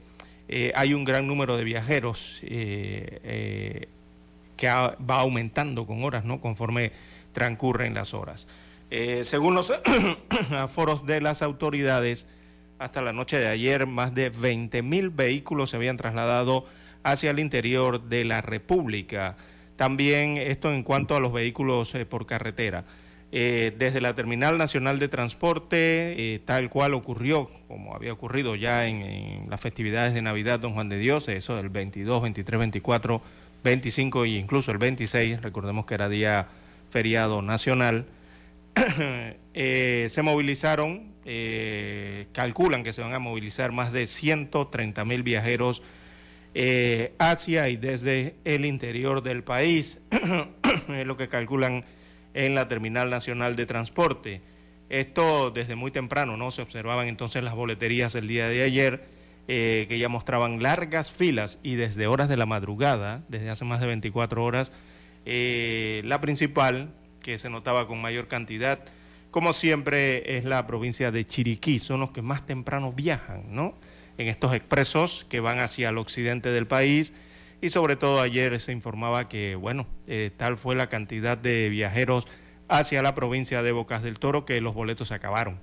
eh, 0.49 0.73
hay 0.75 0.95
un 0.95 1.05
gran 1.05 1.27
número 1.27 1.57
de 1.57 1.65
viajeros 1.65 2.41
que 2.43 3.87
va 4.69 5.21
aumentando 5.21 5.87
con 5.87 6.05
horas, 6.05 6.25
¿no? 6.25 6.41
Conforme 6.41 6.93
transcurren 7.33 7.95
las 7.95 8.13
horas. 8.13 8.47
Según 9.23 9.55
los 9.55 9.73
aforos 10.51 11.07
de 11.07 11.21
las 11.21 11.43
autoridades, 11.43 12.27
hasta 12.81 13.03
la 13.03 13.13
noche 13.13 13.39
de 13.39 13.47
ayer, 13.47 13.87
más 13.87 14.15
de 14.15 14.31
20 14.31 14.83
mil 14.83 15.11
vehículos 15.11 15.71
se 15.71 15.77
habían 15.77 15.97
trasladado 15.97 16.67
hacia 17.03 17.31
el 17.31 17.39
interior 17.39 18.03
de 18.03 18.25
la 18.25 18.43
República. 18.43 19.37
También 19.77 20.37
esto 20.37 20.71
en 20.71 20.83
cuanto 20.83 21.17
a 21.17 21.21
los 21.21 21.33
vehículos 21.33 21.95
eh, 21.95 22.05
por 22.05 22.27
carretera. 22.27 22.85
Eh, 23.33 23.73
desde 23.79 24.01
la 24.01 24.13
Terminal 24.17 24.59
Nacional 24.59 24.99
de 24.99 25.07
Transporte, 25.07 26.35
eh, 26.35 26.41
tal 26.45 26.69
cual 26.69 26.95
ocurrió, 26.95 27.49
como 27.69 27.95
había 27.95 28.13
ocurrido 28.13 28.57
ya 28.57 28.87
en, 28.87 29.49
las 29.49 29.61
festividades 29.61 30.15
de 30.15 30.23
Navidad, 30.23 30.59
Don 30.59 30.75
Juan 30.75 30.89
de 30.89 30.99
Dios, 30.99 31.29
eso 31.29 31.55
del 31.55 31.69
22, 31.69 32.23
23, 32.23 32.59
24, 32.59 33.23
25 33.63 34.25
e 34.25 34.29
incluso 34.31 34.73
el 34.73 34.79
26, 34.79 35.43
recordemos 35.43 35.87
que 35.87 35.95
era 35.95 36.09
día 36.09 36.49
feriado 36.91 37.41
nacional, 37.41 38.07
eh, 39.55 40.09
se 40.11 40.23
movilizaron, 40.23 41.13
eh, 41.25 42.27
calculan 42.33 42.83
que 42.83 42.93
se 42.93 43.01
van 43.01 43.15
a 43.15 43.21
movilizar 43.21 43.71
más 43.71 43.93
de 43.93 44.09
130 44.09 45.05
mil 45.05 45.23
viajeros 45.23 45.85
hacia 47.21 47.69
y 47.69 47.77
desde 47.77 48.35
el 48.45 48.65
interior 48.65 49.23
del 49.23 49.45
país, 49.45 50.03
es 50.89 51.07
lo 51.07 51.17
que 51.17 51.29
calculan 51.29 51.85
en 52.35 52.55
la 52.55 52.69
Terminal 52.69 53.11
Nacional 53.11 53.57
de 53.57 53.67
Transporte. 53.67 54.41
Esto 54.89 55.51
desde 55.51 55.77
muy 55.77 55.91
temprano, 55.91 56.37
¿no? 56.37 56.51
Se 56.51 56.63
observaban 56.63 57.09
entonces 57.09 57.45
las 57.45 57.55
boleterías 57.55 58.15
el 58.15 58.29
día 58.29 58.49
de 58.49 58.63
ayer, 58.63 59.05
eh, 59.49 59.87
que 59.89 59.99
ya 59.99 60.09
mostraban 60.09 60.63
largas 60.63 61.11
filas 61.11 61.59
y 61.63 61.77
desde 61.77 62.07
horas 62.07 62.29
de 62.29 62.37
la 62.37 62.47
madrugada, 62.47 63.23
desde 63.29 63.51
hace 63.51 63.65
más 63.65 63.81
de 63.81 63.87
24 63.87 64.45
horas, 64.45 64.73
eh, 65.27 66.03
la 66.05 66.21
principal, 66.21 66.93
que 67.23 67.39
se 67.39 67.51
notaba 67.51 67.87
con 67.87 68.01
mayor 68.01 68.27
cantidad, 68.27 68.81
como 69.31 69.53
siempre, 69.53 70.39
es 70.39 70.45
la 70.45 70.67
provincia 70.67 71.13
de 71.13 71.25
Chiriquí, 71.25 71.79
son 71.79 72.01
los 72.01 72.11
que 72.11 72.23
más 72.23 72.47
temprano 72.47 72.93
viajan, 72.93 73.55
¿no? 73.55 73.75
En 74.19 74.27
estos 74.27 74.53
expresos 74.55 75.25
que 75.29 75.39
van 75.39 75.61
hacia 75.61 75.91
el 75.91 75.99
occidente 75.99 76.51
del 76.51 76.67
país 76.67 77.13
y 77.61 77.71
sobre 77.71 77.97
todo 77.97 78.21
ayer 78.21 78.59
se 78.61 78.73
informaba 78.73 79.29
que, 79.29 79.55
bueno, 79.55 79.87
eh, 80.07 80.31
tal 80.37 80.57
fue 80.57 80.75
la 80.75 80.89
cantidad 80.89 81.37
de 81.37 81.69
viajeros 81.69 82.27
hacia 82.69 83.03
la 83.03 83.15
provincia 83.15 83.63
de 83.63 83.73
Bocas 83.73 84.03
del 84.03 84.19
Toro 84.19 84.45
que 84.45 84.61
los 84.61 84.75
boletos 84.75 85.09
se 85.09 85.15
acabaron. 85.15 85.59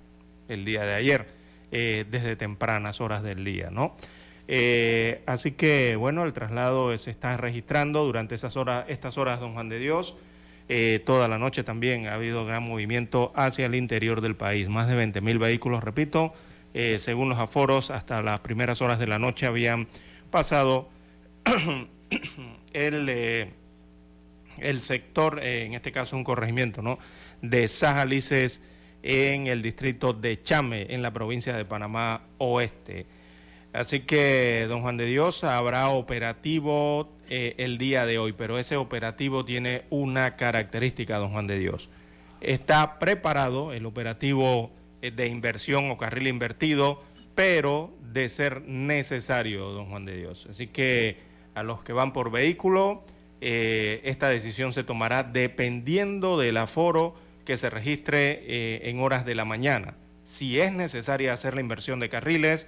el 0.48 0.63
día 0.63 0.86
de 0.86 0.94
ayer, 0.94 1.27
eh, 1.74 2.06
desde 2.10 2.38
tempranas 2.38 3.01
horas 3.01 3.22
del 3.22 3.44
día, 3.44 3.70
¿no? 3.70 3.98
Eh, 4.48 5.22
así 5.25 5.51
que, 5.51 5.98
bueno, 5.98 6.24
el 6.24 6.32
traslado 6.32 6.98
se 6.98 7.12
está 7.12 7.36
registrando 7.36 8.06
durante 8.06 8.34
esas 8.34 8.56
horas, 8.56 8.86
estas 8.88 9.18
horas, 9.18 9.42
don 9.42 9.54
Juan 9.54 9.68
de 9.68 9.77
Dios. 9.77 10.16
Toda 11.06 11.27
la 11.27 11.38
noche 11.38 11.66
también 11.66 12.08
ha 12.08 12.13
habido 12.13 12.46
gran 12.46 12.63
movimiento 12.63 13.34
hacia 13.36 13.66
el 13.66 13.75
interior 13.75 14.22
del 14.22 14.38
país. 14.38 14.70
Más 14.70 14.88
de 14.88 14.96
20 14.96 15.20
mil 15.20 15.38
vehículos, 15.38 15.84
repito, 15.84 16.34
según 16.98 17.27
los 17.27 17.39
aforos, 17.39 17.92
hasta 17.92 18.22
las 18.22 18.39
primeras 18.39 18.82
horas 18.82 19.00
de 19.00 19.08
la 19.08 19.20
noche 19.20 19.48
habían 19.48 19.89
pasado 20.32 20.88
el, 22.74 23.50
el 24.58 24.82
sector, 24.82 25.39
en 25.44 25.74
este 25.74 25.92
caso 25.92 26.16
un 26.16 26.24
corregimiento, 26.24 26.82
¿no? 26.82 27.00
De 27.42 27.68
Sajalices 27.68 28.62
en 29.04 29.48
el 29.48 29.62
distrito 29.62 30.13
de 30.13 30.42
Chame, 30.42 30.88
en 30.89 31.01
la 31.01 31.13
provincia 31.13 31.56
de 31.56 31.66
Panamá 31.66 32.22
Oeste. 32.38 33.06
Así 33.74 34.01
que, 34.01 34.66
don 34.68 34.82
Juan 34.82 34.98
de 34.98 35.06
Dios, 35.06 35.44
habrá 35.44 35.89
operativo 35.89 37.16
eh, 37.30 37.56
el 37.58 37.77
día 37.77 38.06
de 38.06 38.18
hoy, 38.18 38.34
pero 38.34 38.58
ese 38.58 38.75
operativo 38.75 39.46
tiene 39.46 39.84
una 39.89 40.36
característica, 40.36 41.18
don 41.18 41.32
Juan 41.32 41.48
de 41.48 41.60
Dios. 41.60 41.89
Está 42.42 42.98
preparado 43.00 43.74
el 43.74 43.86
operativo 43.86 44.72
eh, 45.01 45.12
de 45.12 45.27
inversión 45.27 45.92
o 45.92 45.98
carril 45.98 46.27
invertido, 46.27 47.04
pero 47.36 47.94
de 48.01 48.30
ser 48.30 48.63
necesario, 48.63 49.70
don 49.70 49.86
Juan 49.86 50.06
de 50.06 50.18
Dios. 50.18 50.48
Así 50.50 50.68
que 50.68 51.26
a 51.58 51.64
los 51.64 51.84
que 51.84 51.92
van 51.92 52.14
por 52.14 52.30
vehículo, 52.30 53.04
eh, 53.42 54.02
esta 54.04 54.30
decisión 54.30 54.74
se 54.74 54.84
tomará 54.84 55.24
dependiendo 55.24 56.38
del 56.38 56.56
aforo 56.58 57.16
que 57.46 57.58
se 57.58 57.72
registre 57.72 58.44
eh, 58.46 58.90
en 58.90 59.00
horas 59.00 59.26
de 59.26 59.34
la 59.34 59.44
mañana. 59.44 59.96
Si 60.24 60.60
es 60.60 60.72
necesaria 60.72 61.34
hacer 61.34 61.56
la 61.56 61.62
inversión 61.62 62.00
de 62.00 62.10
carriles 62.10 62.68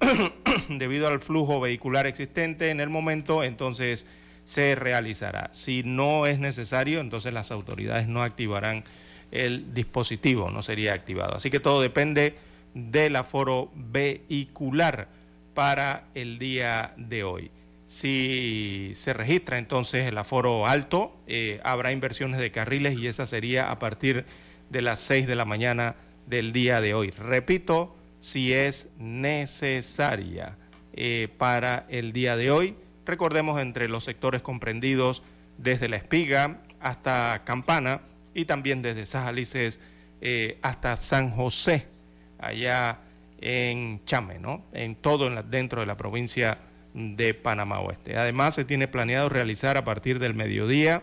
debido 0.68 1.06
al 1.06 1.20
flujo 1.20 1.60
vehicular 1.60 2.08
existente 2.08 2.70
en 2.70 2.80
el 2.80 2.88
momento, 2.88 3.44
entonces 3.44 4.04
se 4.44 4.74
realizará. 4.74 5.50
Si 5.52 5.84
no 5.84 6.26
es 6.26 6.40
necesario, 6.40 6.98
entonces 6.98 7.32
las 7.32 7.52
autoridades 7.52 8.08
no 8.08 8.24
activarán 8.24 8.82
el 9.30 9.72
dispositivo, 9.72 10.50
no 10.50 10.64
sería 10.64 10.92
activado. 10.92 11.36
Así 11.36 11.50
que 11.50 11.60
todo 11.60 11.80
depende 11.80 12.34
del 12.74 13.14
aforo 13.14 13.70
vehicular 13.76 15.06
para 15.54 16.08
el 16.14 16.40
día 16.40 16.94
de 16.96 17.22
hoy. 17.22 17.50
Si 17.94 18.90
se 18.96 19.12
registra 19.12 19.56
entonces 19.56 20.08
el 20.08 20.18
aforo 20.18 20.66
alto, 20.66 21.16
eh, 21.28 21.60
habrá 21.62 21.92
inversiones 21.92 22.40
de 22.40 22.50
carriles 22.50 22.98
y 22.98 23.06
esa 23.06 23.24
sería 23.24 23.70
a 23.70 23.78
partir 23.78 24.26
de 24.68 24.82
las 24.82 24.98
6 24.98 25.28
de 25.28 25.36
la 25.36 25.44
mañana 25.44 25.94
del 26.26 26.52
día 26.52 26.80
de 26.80 26.92
hoy. 26.92 27.12
Repito, 27.12 27.94
si 28.18 28.52
es 28.52 28.88
necesaria 28.98 30.56
eh, 30.92 31.28
para 31.38 31.86
el 31.88 32.12
día 32.12 32.36
de 32.36 32.50
hoy. 32.50 32.74
Recordemos 33.06 33.62
entre 33.62 33.86
los 33.86 34.02
sectores 34.02 34.42
comprendidos 34.42 35.22
desde 35.58 35.88
La 35.88 35.94
Espiga 35.94 36.62
hasta 36.80 37.42
Campana 37.44 38.00
y 38.34 38.46
también 38.46 38.82
desde 38.82 39.06
Sajalices 39.06 39.78
eh, 40.20 40.58
hasta 40.62 40.96
San 40.96 41.30
José, 41.30 41.86
allá 42.40 42.98
en 43.40 44.04
Chame, 44.04 44.40
¿no? 44.40 44.64
En 44.72 44.96
todo 44.96 45.30
dentro 45.44 45.80
de 45.80 45.86
la 45.86 45.96
provincia 45.96 46.58
de 46.94 47.34
Panamá 47.34 47.80
Oeste. 47.80 48.16
Además, 48.16 48.54
se 48.54 48.64
tiene 48.64 48.88
planeado 48.88 49.28
realizar 49.28 49.76
a 49.76 49.84
partir 49.84 50.20
del 50.20 50.34
mediodía, 50.34 51.02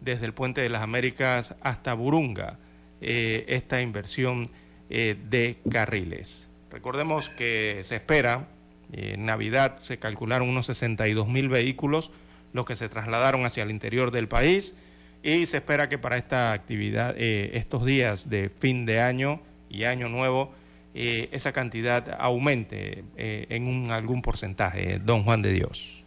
desde 0.00 0.26
el 0.26 0.34
Puente 0.34 0.60
de 0.60 0.68
las 0.68 0.82
Américas 0.82 1.56
hasta 1.62 1.94
Burunga, 1.94 2.58
eh, 3.00 3.44
esta 3.48 3.80
inversión 3.80 4.48
eh, 4.90 5.16
de 5.28 5.58
carriles. 5.70 6.48
Recordemos 6.70 7.30
que 7.30 7.80
se 7.84 7.96
espera, 7.96 8.48
eh, 8.92 9.12
en 9.14 9.24
Navidad 9.24 9.78
se 9.80 9.98
calcularon 9.98 10.48
unos 10.48 10.66
62 10.66 11.26
mil 11.28 11.48
vehículos 11.48 12.12
los 12.52 12.66
que 12.66 12.76
se 12.76 12.88
trasladaron 12.88 13.46
hacia 13.46 13.62
el 13.62 13.70
interior 13.70 14.10
del 14.10 14.28
país 14.28 14.76
y 15.22 15.46
se 15.46 15.58
espera 15.58 15.88
que 15.88 15.98
para 15.98 16.16
esta 16.16 16.52
actividad, 16.52 17.14
estos 17.16 17.84
días 17.84 18.28
de 18.28 18.48
fin 18.48 18.86
de 18.86 19.00
año 19.00 19.40
y 19.68 19.84
año 19.84 20.08
nuevo, 20.08 20.52
eh, 20.94 21.28
esa 21.32 21.52
cantidad 21.52 22.16
aumente 22.18 23.04
eh, 23.16 23.46
en 23.50 23.68
un, 23.68 23.90
algún 23.90 24.22
porcentaje, 24.22 24.98
don 24.98 25.22
Juan 25.22 25.42
de 25.42 25.52
Dios. 25.52 26.04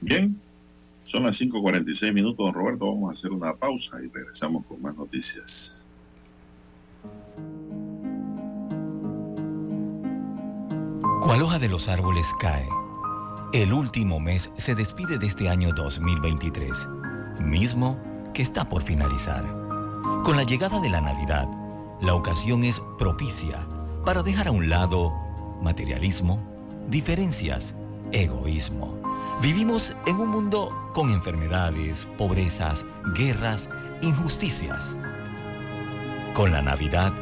Bien, 0.00 0.38
son 1.04 1.24
las 1.24 1.40
5.46 1.40 2.12
minutos, 2.12 2.44
don 2.44 2.54
Roberto. 2.54 2.86
Vamos 2.86 3.10
a 3.10 3.12
hacer 3.14 3.32
una 3.32 3.54
pausa 3.54 3.98
y 4.02 4.08
regresamos 4.08 4.64
con 4.66 4.80
más 4.80 4.94
noticias. 4.94 5.88
Cual 11.22 11.42
hoja 11.42 11.58
de 11.58 11.68
los 11.68 11.88
árboles 11.88 12.26
cae. 12.38 12.68
El 13.52 13.72
último 13.72 14.20
mes 14.20 14.50
se 14.58 14.74
despide 14.74 15.16
de 15.18 15.26
este 15.26 15.48
año 15.48 15.70
2023, 15.72 16.88
mismo 17.40 18.00
que 18.34 18.42
está 18.42 18.68
por 18.68 18.82
finalizar. 18.82 19.44
Con 20.24 20.36
la 20.36 20.42
llegada 20.42 20.80
de 20.80 20.90
la 20.90 21.00
Navidad, 21.00 21.48
la 22.00 22.14
ocasión 22.14 22.64
es 22.64 22.80
propicia 22.98 23.66
para 24.04 24.22
dejar 24.22 24.48
a 24.48 24.50
un 24.50 24.68
lado 24.68 25.12
materialismo, 25.62 26.42
diferencias, 26.88 27.74
egoísmo. 28.12 28.98
Vivimos 29.40 29.96
en 30.06 30.20
un 30.20 30.28
mundo 30.28 30.70
con 30.94 31.10
enfermedades, 31.10 32.06
pobrezas, 32.18 32.84
guerras, 33.14 33.68
injusticias. 34.02 34.96
Con 36.34 36.52
la 36.52 36.62
Navidad 36.62 37.12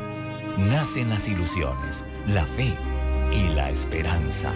nacen 0.58 1.08
las 1.08 1.28
ilusiones, 1.28 2.04
la 2.26 2.44
fe 2.44 2.74
y 3.32 3.48
la 3.48 3.70
esperanza. 3.70 4.52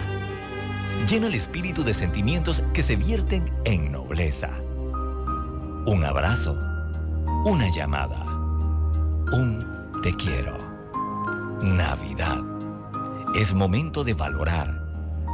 Llena 1.09 1.27
el 1.27 1.35
espíritu 1.35 1.83
de 1.83 1.93
sentimientos 1.93 2.63
que 2.73 2.83
se 2.83 2.95
vierten 2.95 3.45
en 3.65 3.91
nobleza. 3.91 4.49
Un 5.85 6.03
abrazo, 6.03 6.59
una 7.45 7.69
llamada, 7.73 8.21
un 9.31 9.76
te 10.01 10.13
quiero. 10.13 10.57
Navidad. 11.61 12.43
Es 13.35 13.53
momento 13.53 14.03
de 14.03 14.13
valorar, 14.13 14.83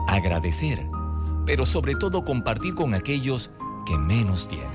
agradecer, 0.07 0.85
pero 1.45 1.65
sobre 1.65 1.95
todo 1.95 2.23
compartir 2.23 2.73
con 2.75 2.93
aquellos 2.93 3.51
que 3.85 3.97
menos 3.97 4.47
tienen. 4.47 4.69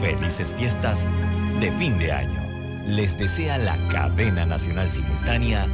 Felices 0.00 0.54
fiestas 0.54 1.06
de 1.60 1.70
fin 1.72 1.98
de 1.98 2.12
año. 2.12 2.40
Les 2.86 3.16
desea 3.16 3.58
la 3.58 3.76
cadena 3.88 4.44
nacional 4.44 4.90
simultánea 4.90 5.66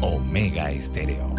Omega 0.00 0.70
Estéreo. 0.70 1.34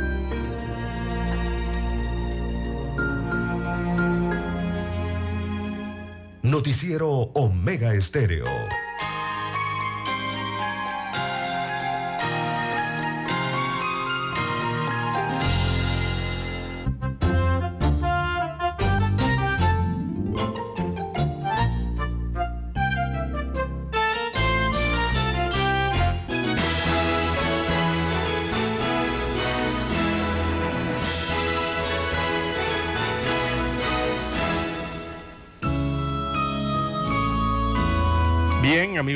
Noticiero 6.43 7.09
Omega 7.33 7.93
Estéreo. 7.93 8.45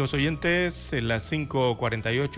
Amigos 0.06 0.14
oyentes, 0.14 0.94
las 1.02 1.32
5.48, 1.32 2.30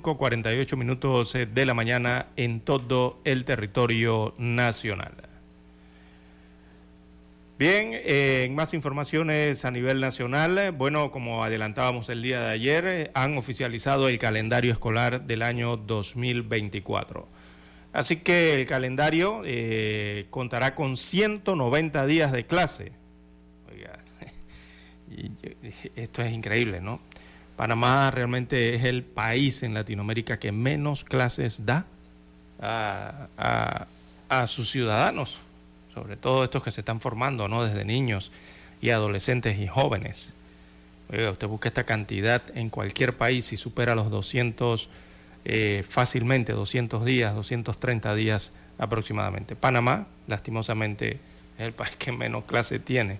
5.48 0.00 0.76
minutos 0.76 1.34
eh, 1.34 1.46
de 1.46 1.66
la 1.66 1.74
mañana 1.74 2.26
en 2.36 2.60
todo 2.60 3.18
el 3.24 3.44
territorio 3.44 4.32
nacional. 4.38 5.12
Bien, 7.58 7.90
eh, 7.94 8.44
en 8.46 8.54
más 8.54 8.74
informaciones 8.74 9.64
a 9.64 9.72
nivel 9.72 10.00
nacional, 10.00 10.70
bueno, 10.70 11.10
como 11.10 11.42
adelantábamos 11.42 12.08
el 12.10 12.22
día 12.22 12.42
de 12.42 12.50
ayer, 12.52 12.84
eh, 12.86 13.10
han 13.14 13.36
oficializado 13.36 14.08
el 14.08 14.20
calendario 14.20 14.70
escolar 14.70 15.22
del 15.26 15.42
año 15.42 15.76
2024. 15.76 17.26
Así 17.92 18.18
que 18.18 18.54
el 18.54 18.66
calendario 18.66 19.42
contará 20.30 20.76
con 20.76 20.96
190 20.96 22.06
días 22.06 22.30
de 22.30 22.46
clase 22.46 22.92
esto 25.96 26.22
es 26.22 26.32
increíble, 26.32 26.80
¿no? 26.80 27.00
Panamá 27.56 28.10
realmente 28.10 28.74
es 28.74 28.84
el 28.84 29.02
país 29.02 29.62
en 29.62 29.72
Latinoamérica 29.72 30.38
que 30.38 30.52
menos 30.52 31.04
clases 31.04 31.64
da 31.64 31.86
a, 32.60 33.86
sus 34.46 34.70
ciudadanos, 34.70 35.40
sobre 35.94 36.16
todo 36.16 36.44
estos 36.44 36.62
que 36.62 36.70
se 36.70 36.82
están 36.82 37.00
formando, 37.00 37.48
¿no? 37.48 37.64
Desde 37.64 37.84
niños 37.84 38.32
y 38.80 38.90
adolescentes 38.90 39.58
y 39.58 39.66
jóvenes. 39.66 40.34
usted 41.08 41.46
busca 41.46 41.68
esta 41.68 41.84
cantidad 41.84 42.42
en 42.54 42.68
cualquier 42.68 43.16
país 43.16 43.52
y 43.52 43.56
supera 43.56 43.94
los 43.94 44.10
200 44.10 44.90
eh, 45.48 45.84
fácilmente, 45.88 46.52
200 46.52 47.04
días, 47.04 47.34
230 47.34 48.14
días 48.14 48.52
aproximadamente. 48.78 49.56
Panamá, 49.56 50.06
lastimosamente, 50.26 51.20
es 51.56 51.66
el 51.66 51.72
país 51.72 51.96
que 51.96 52.12
menos 52.12 52.44
clase 52.44 52.78
tiene. 52.80 53.18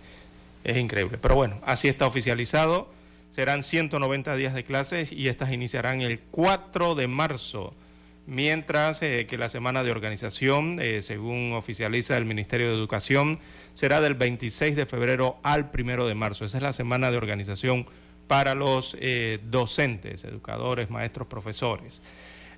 Es 0.67 0.77
increíble. 0.79 1.17
Pero 1.19 1.37
bueno, 1.37 1.61
así 1.65 1.87
está 1.87 2.09
oficializado. 2.09 2.91
Serán 3.31 3.63
190 3.63 4.35
días 4.35 4.53
de 4.53 4.65
clases 4.65 5.13
y 5.13 5.29
estas 5.29 5.53
iniciarán 5.53 6.01
el 6.01 6.19
4 6.19 6.97
de 6.97 7.07
marzo 7.07 7.73
mientras 8.27 9.01
eh, 9.03 9.29
que 9.29 9.39
la 9.39 9.49
semana 9.49 9.85
de 9.85 9.93
organización, 9.93 10.79
eh, 10.81 11.03
según 11.03 11.53
oficializa 11.53 12.17
el 12.17 12.25
Ministerio 12.25 12.67
de 12.67 12.75
Educación, 12.75 13.39
será 13.75 14.01
del 14.01 14.15
26 14.15 14.75
de 14.75 14.87
febrero 14.87 15.39
al 15.45 15.71
1 15.73 16.05
de 16.05 16.15
marzo. 16.17 16.45
Esa 16.45 16.57
es 16.57 16.63
la 16.65 16.73
semana 16.73 17.13
de 17.13 17.17
organización 17.17 17.87
para 18.27 18.57
los 18.57 18.97
eh, 18.99 19.39
docentes, 19.45 20.25
educadores, 20.25 20.91
maestros, 20.91 21.29
profesores. 21.29 22.03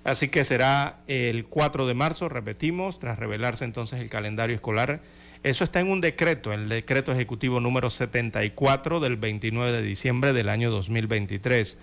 Así 0.02 0.28
que 0.28 0.46
será 0.46 1.00
el 1.08 1.44
4 1.44 1.86
de 1.86 1.92
marzo, 1.92 2.30
repetimos, 2.30 2.98
tras 2.98 3.18
revelarse 3.18 3.66
entonces 3.66 4.00
el 4.00 4.08
calendario 4.08 4.54
escolar. 4.54 5.02
Eso 5.42 5.64
está 5.64 5.81
en 5.81 5.88
un 5.88 6.01
decreto, 6.01 6.53
el 6.53 6.68
decreto 6.68 7.12
ejecutivo 7.12 7.61
número 7.61 7.90
74 7.90 9.01
del 9.01 9.16
29 9.16 9.72
de 9.72 9.83
diciembre 9.83 10.33
del 10.33 10.48
año 10.48 10.70
2023 10.70 11.79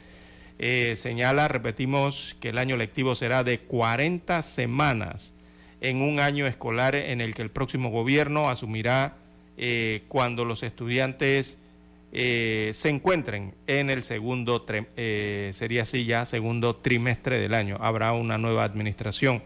eh, 0.58 0.96
señala, 0.96 1.48
repetimos, 1.48 2.36
que 2.40 2.50
el 2.50 2.58
año 2.58 2.78
lectivo 2.78 3.16
será 3.16 3.44
de 3.44 3.60
40 3.60 4.42
semanas 4.42 5.34
en 5.82 6.02
un 6.02 6.20
año 6.20 6.48
escolar 6.48 6.96
en 6.96 7.20
el 7.20 7.36
que 7.36 7.42
el 7.42 7.52
próximo 7.52 7.90
gobierno 7.90 8.50
asumirá 8.50 9.18
eh, 9.58 10.04
cuando 10.08 10.46
los 10.46 10.64
estudiantes 10.64 11.58
eh, 12.14 12.72
se 12.74 12.90
encuentren 12.90 13.54
en 13.68 13.90
el 13.90 14.04
segundo, 14.04 14.66
sería 14.66 15.82
así 15.82 16.06
ya, 16.06 16.26
segundo 16.26 16.78
trimestre 16.78 17.38
del 17.40 17.54
año. 17.54 17.78
Habrá 17.82 18.14
una 18.14 18.38
nueva 18.38 18.64
administración, 18.64 19.44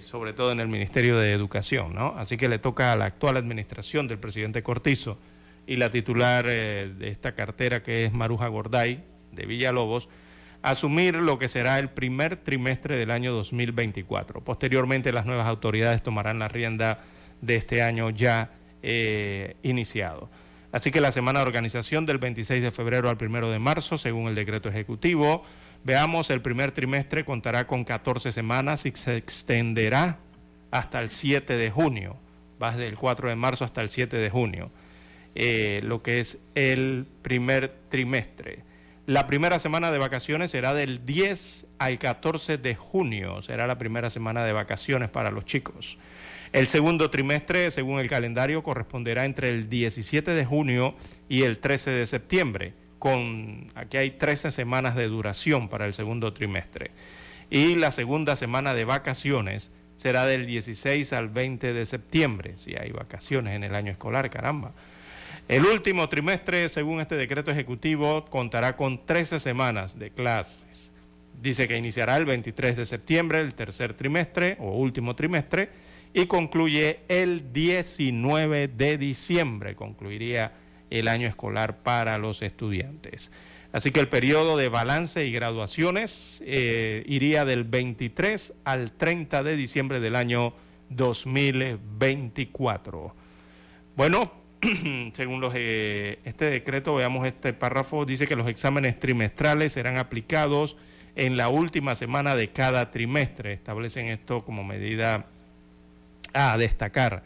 sobre 0.00 0.32
todo 0.32 0.52
en 0.52 0.60
el 0.60 0.68
Ministerio 0.68 1.18
de 1.18 1.32
Educación, 1.32 1.94
¿no? 1.94 2.14
Así 2.16 2.36
que 2.36 2.48
le 2.48 2.58
toca 2.58 2.92
a 2.92 2.96
la 2.96 3.06
actual 3.06 3.36
administración 3.36 4.06
del 4.06 4.18
presidente 4.18 4.62
Cortizo 4.62 5.18
y 5.66 5.76
la 5.76 5.90
titular 5.90 6.46
de 6.46 7.08
esta 7.08 7.34
cartera 7.34 7.82
que 7.82 8.04
es 8.04 8.12
Maruja 8.12 8.48
Gorday, 8.48 9.02
de 9.32 9.46
Villalobos 9.46 10.08
asumir 10.62 11.14
lo 11.14 11.38
que 11.38 11.48
será 11.48 11.78
el 11.78 11.90
primer 11.90 12.36
trimestre 12.36 12.96
del 12.96 13.10
año 13.10 13.32
2024. 13.32 14.42
Posteriormente 14.42 15.12
las 15.12 15.26
nuevas 15.26 15.46
autoridades 15.46 16.02
tomarán 16.02 16.38
la 16.38 16.48
rienda 16.48 17.00
de 17.40 17.56
este 17.56 17.82
año 17.82 18.10
ya 18.10 18.50
eh, 18.82 19.56
iniciado. 19.62 20.30
Así 20.72 20.90
que 20.90 21.00
la 21.00 21.12
semana 21.12 21.38
de 21.38 21.46
organización 21.46 22.04
del 22.06 22.18
26 22.18 22.62
de 22.62 22.70
febrero 22.70 23.08
al 23.08 23.16
1 23.20 23.50
de 23.50 23.58
marzo, 23.58 23.96
según 23.96 24.28
el 24.28 24.34
decreto 24.34 24.68
ejecutivo, 24.68 25.42
veamos, 25.88 26.28
el 26.28 26.42
primer 26.42 26.70
trimestre 26.70 27.24
contará 27.24 27.66
con 27.66 27.82
14 27.82 28.30
semanas 28.30 28.84
y 28.84 28.90
se 28.90 29.16
extenderá 29.16 30.18
hasta 30.70 31.00
el 31.00 31.08
7 31.08 31.56
de 31.56 31.70
junio, 31.70 32.18
va 32.62 32.72
desde 32.72 32.88
el 32.88 32.98
4 32.98 33.30
de 33.30 33.36
marzo 33.36 33.64
hasta 33.64 33.80
el 33.80 33.88
7 33.88 34.18
de 34.18 34.28
junio, 34.28 34.70
eh, 35.34 35.80
lo 35.84 36.02
que 36.02 36.20
es 36.20 36.40
el 36.54 37.06
primer 37.22 37.74
trimestre. 37.88 38.64
La 39.06 39.26
primera 39.26 39.58
semana 39.58 39.90
de 39.90 39.96
vacaciones 39.96 40.50
será 40.50 40.74
del 40.74 41.06
10 41.06 41.66
al 41.78 41.98
14 41.98 42.58
de 42.58 42.74
junio, 42.74 43.40
será 43.40 43.66
la 43.66 43.78
primera 43.78 44.10
semana 44.10 44.44
de 44.44 44.52
vacaciones 44.52 45.08
para 45.08 45.30
los 45.30 45.46
chicos. 45.46 45.98
El 46.52 46.68
segundo 46.68 47.08
trimestre, 47.10 47.70
según 47.70 47.98
el 47.98 48.10
calendario, 48.10 48.62
corresponderá 48.62 49.24
entre 49.24 49.48
el 49.48 49.70
17 49.70 50.32
de 50.32 50.44
junio 50.44 50.94
y 51.30 51.44
el 51.44 51.58
13 51.58 51.92
de 51.92 52.06
septiembre, 52.06 52.74
con 52.98 53.70
aquí 53.74 53.96
hay 53.96 54.10
13 54.12 54.50
semanas 54.50 54.94
de 54.94 55.08
duración 55.08 55.68
para 55.68 55.86
el 55.86 55.94
segundo 55.94 56.32
trimestre. 56.32 56.90
Y 57.50 57.76
la 57.76 57.90
segunda 57.90 58.36
semana 58.36 58.74
de 58.74 58.84
vacaciones 58.84 59.70
será 59.96 60.26
del 60.26 60.46
16 60.46 61.12
al 61.12 61.28
20 61.28 61.72
de 61.72 61.86
septiembre, 61.86 62.54
si 62.56 62.76
hay 62.76 62.90
vacaciones 62.92 63.54
en 63.54 63.64
el 63.64 63.74
año 63.74 63.90
escolar, 63.90 64.30
caramba. 64.30 64.72
El 65.48 65.64
último 65.64 66.08
trimestre, 66.08 66.68
según 66.68 67.00
este 67.00 67.16
decreto 67.16 67.50
ejecutivo, 67.50 68.26
contará 68.26 68.76
con 68.76 69.06
13 69.06 69.40
semanas 69.40 69.98
de 69.98 70.10
clases. 70.10 70.92
Dice 71.40 71.66
que 71.66 71.76
iniciará 71.76 72.16
el 72.16 72.26
23 72.26 72.76
de 72.76 72.84
septiembre, 72.84 73.40
el 73.40 73.54
tercer 73.54 73.94
trimestre 73.94 74.56
o 74.60 74.72
último 74.76 75.16
trimestre, 75.16 75.70
y 76.12 76.26
concluye 76.26 77.00
el 77.08 77.52
19 77.52 78.68
de 78.68 78.98
diciembre, 78.98 79.74
concluiría 79.74 80.52
el 80.90 81.08
año 81.08 81.28
escolar 81.28 81.78
para 81.78 82.18
los 82.18 82.42
estudiantes. 82.42 83.30
Así 83.72 83.90
que 83.92 84.00
el 84.00 84.08
periodo 84.08 84.56
de 84.56 84.70
balance 84.70 85.26
y 85.26 85.32
graduaciones 85.32 86.42
eh, 86.46 87.04
iría 87.06 87.44
del 87.44 87.64
23 87.64 88.54
al 88.64 88.92
30 88.92 89.42
de 89.42 89.56
diciembre 89.56 90.00
del 90.00 90.16
año 90.16 90.54
2024. 90.88 93.14
Bueno, 93.94 94.32
según 95.12 95.40
los, 95.40 95.52
eh, 95.54 96.18
este 96.24 96.46
decreto, 96.46 96.94
veamos 96.94 97.26
este 97.26 97.52
párrafo, 97.52 98.06
dice 98.06 98.26
que 98.26 98.36
los 98.36 98.48
exámenes 98.48 98.98
trimestrales 98.98 99.74
serán 99.74 99.98
aplicados 99.98 100.78
en 101.14 101.36
la 101.36 101.48
última 101.48 101.94
semana 101.94 102.34
de 102.36 102.48
cada 102.48 102.90
trimestre. 102.90 103.52
Establecen 103.52 104.06
esto 104.06 104.44
como 104.44 104.64
medida 104.64 105.26
a 106.32 106.56
destacar. 106.56 107.22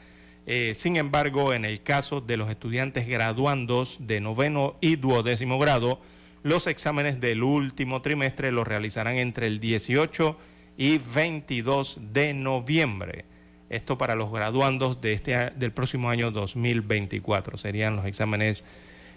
Eh, 0.54 0.74
sin 0.74 0.96
embargo, 0.96 1.54
en 1.54 1.64
el 1.64 1.82
caso 1.82 2.20
de 2.20 2.36
los 2.36 2.50
estudiantes 2.50 3.08
graduandos 3.08 4.06
de 4.06 4.20
noveno 4.20 4.76
y 4.82 4.96
duodécimo 4.96 5.58
grado, 5.58 5.98
los 6.42 6.66
exámenes 6.66 7.22
del 7.22 7.42
último 7.42 8.02
trimestre 8.02 8.52
los 8.52 8.68
realizarán 8.68 9.16
entre 9.16 9.46
el 9.46 9.60
18 9.60 10.36
y 10.76 10.98
22 10.98 12.00
de 12.12 12.34
noviembre. 12.34 13.24
Esto 13.70 13.96
para 13.96 14.14
los 14.14 14.30
graduandos 14.30 15.00
de 15.00 15.14
este, 15.14 15.52
del 15.56 15.72
próximo 15.72 16.10
año 16.10 16.30
2024. 16.30 17.56
Serían 17.56 17.96
los 17.96 18.04
exámenes 18.04 18.66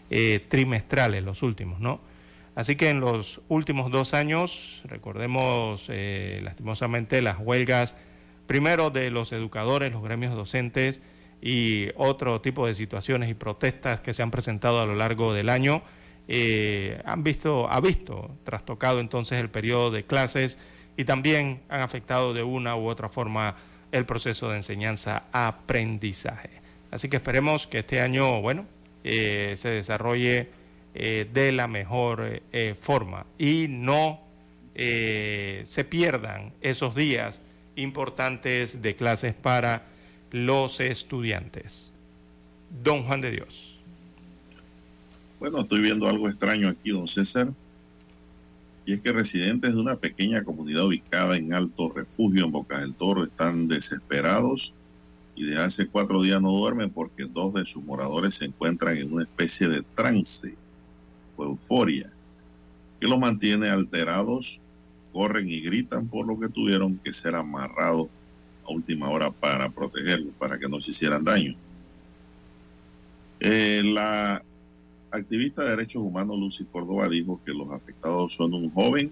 eh, 0.10 0.40
trimestrales, 0.48 1.22
los 1.22 1.44
últimos, 1.44 1.82
¿no? 1.82 2.00
Así 2.56 2.78
que 2.78 2.90
en 2.90 3.02
los 3.02 3.42
últimos 3.50 3.92
dos 3.92 4.14
años, 4.14 4.84
recordemos 4.86 5.88
eh, 5.90 6.40
lastimosamente 6.46 7.22
las 7.22 7.40
huelgas, 7.40 7.98
primero 8.48 8.90
de 8.90 9.12
los 9.12 9.34
educadores, 9.34 9.92
los 9.92 10.02
gremios 10.02 10.34
docentes 10.34 11.02
y 11.46 11.90
otro 11.96 12.42
tipo 12.42 12.66
de 12.66 12.74
situaciones 12.74 13.30
y 13.30 13.36
protestas 13.36 14.00
que 14.00 14.16
se 14.16 14.24
han 14.24 14.32
presentado 14.32 14.82
a 14.82 14.88
lo 14.88 14.96
largo 14.96 15.32
del 15.32 15.50
año, 15.50 15.84
eh, 16.28 17.00
han 17.06 17.24
visto, 17.24 17.72
ha 17.72 17.80
visto 17.82 18.36
trastocado 18.44 19.00
entonces 19.00 19.40
el 19.40 19.52
periodo 19.52 19.92
de 19.92 20.04
clases 20.06 20.58
y 20.98 21.06
también 21.06 21.62
han 21.70 21.82
afectado 21.82 22.34
de 22.34 22.42
una 22.42 22.76
u 22.76 22.88
otra 22.88 23.10
forma 23.10 23.56
el 23.92 24.08
proceso 24.08 24.50
de 24.50 24.56
enseñanza-aprendizaje. 24.56 26.50
Así 26.90 27.10
que 27.10 27.18
esperemos 27.18 27.68
que 27.68 27.78
este 27.80 28.02
año, 28.02 28.42
bueno, 28.42 28.66
eh, 29.04 29.54
se 29.56 29.70
desarrolle 29.70 30.50
eh, 30.96 31.30
de 31.32 31.52
la 31.52 31.68
mejor 31.68 32.42
forma 32.82 33.28
y 33.38 33.68
no 33.70 34.20
se 34.74 35.86
pierdan 35.88 36.54
esos 36.62 36.96
días 36.96 37.44
importantes 37.76 38.82
de 38.82 38.96
clases 38.96 39.36
para 39.36 39.94
los 40.36 40.82
estudiantes. 40.82 41.94
Don 42.84 43.04
Juan 43.04 43.22
de 43.22 43.32
Dios. 43.32 43.80
Bueno, 45.40 45.62
estoy 45.62 45.80
viendo 45.80 46.10
algo 46.10 46.28
extraño 46.28 46.68
aquí, 46.68 46.90
don 46.90 47.08
César 47.08 47.54
y 48.86 48.94
es 48.94 49.02
que 49.02 49.14
residentes 49.14 49.74
de 49.74 49.80
una 49.80 49.96
pequeña 49.96 50.44
comunidad 50.44 50.88
ubicada 50.88 51.38
en 51.38 51.54
Alto 51.54 51.90
Refugio 51.90 52.44
en 52.44 52.52
Bocas 52.52 52.82
del 52.82 52.94
Toro 52.94 53.24
están 53.24 53.70
desesperados 53.70 54.74
y 55.38 55.46
de 55.46 55.58
hace 55.58 55.88
cuatro 55.88 56.22
días 56.22 56.42
no 56.42 56.52
duermen 56.52 56.90
porque 56.90 57.26
dos 57.26 57.54
de 57.54 57.66
sus 57.66 57.84
moradores 57.86 58.36
se 58.36 58.46
encuentran 58.46 58.98
en 58.98 59.14
una 59.14 59.24
especie 59.24 59.70
de 59.70 59.84
trance 59.96 60.56
o 61.38 61.46
euforia 61.46 62.12
que 63.00 63.08
los 63.08 63.20
mantiene 63.20 63.70
alterados, 63.70 64.60
corren 65.14 65.50
y 65.50 65.62
gritan 65.62 66.08
por 66.08 66.28
lo 66.28 66.38
que 66.38 66.50
tuvieron 66.50 66.98
que 66.98 67.14
ser 67.14 67.36
amarrados 67.36 68.10
a 68.68 68.72
última 68.72 69.10
hora 69.10 69.32
para 69.32 69.70
protegerlos, 69.70 70.34
para 70.38 70.58
que 70.58 70.68
no 70.68 70.82
se 70.82 70.92
hicieran 70.92 71.24
daño. 71.24 71.56
Eh, 73.40 73.82
la 73.84 74.44
activista 75.12 75.64
de 75.64 75.72
derechos 75.72 76.02
humanos 76.02 76.38
Lucy 76.38 76.66
Córdoba 76.66 77.08
dijo 77.10 77.40
que 77.46 77.54
los 77.54 77.72
afectados 77.72 78.34
son 78.34 78.54
un 78.54 78.70
joven 78.72 79.12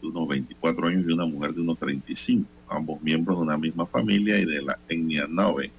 de 0.00 0.08
unos 0.08 0.28
24 0.28 0.88
años 0.88 1.04
y 1.08 1.12
una 1.12 1.26
mujer 1.26 1.52
de 1.52 1.60
unos 1.60 1.78
35, 1.78 2.48
ambos 2.68 3.00
miembros 3.02 3.38
de 3.38 3.42
una 3.44 3.58
misma 3.58 3.86
familia 3.86 4.38
y 4.38 4.44
de 4.44 4.62
la 4.62 4.78
etnia 4.88 5.26
Nave. 5.28 5.70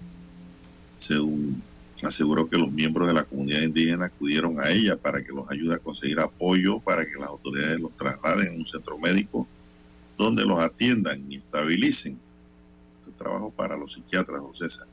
Según 0.98 1.62
aseguró 2.06 2.50
que 2.50 2.58
los 2.58 2.72
miembros 2.72 3.08
de 3.08 3.14
la 3.14 3.24
comunidad 3.24 3.62
indígena 3.62 4.06
acudieron 4.06 4.60
a 4.60 4.70
ella 4.70 4.98
para 4.98 5.24
que 5.24 5.32
los 5.32 5.50
ayude 5.50 5.76
a 5.76 5.80
conseguir 5.80 6.20
apoyo 6.20 6.80
para 6.80 7.06
que 7.06 7.16
las 7.20 7.30
autoridades 7.30 7.80
los 7.80 7.96
trasladen 7.96 8.54
a 8.54 8.58
un 8.58 8.66
centro 8.66 8.98
médico 8.98 9.48
donde 10.18 10.46
los 10.46 10.60
atiendan 10.60 11.20
y 11.32 11.38
estabilicen. 11.38 12.18
Trabajo 13.24 13.52
para 13.52 13.78
los 13.78 13.94
psiquiatras, 13.94 14.42
José 14.42 14.66
César. 14.66 14.88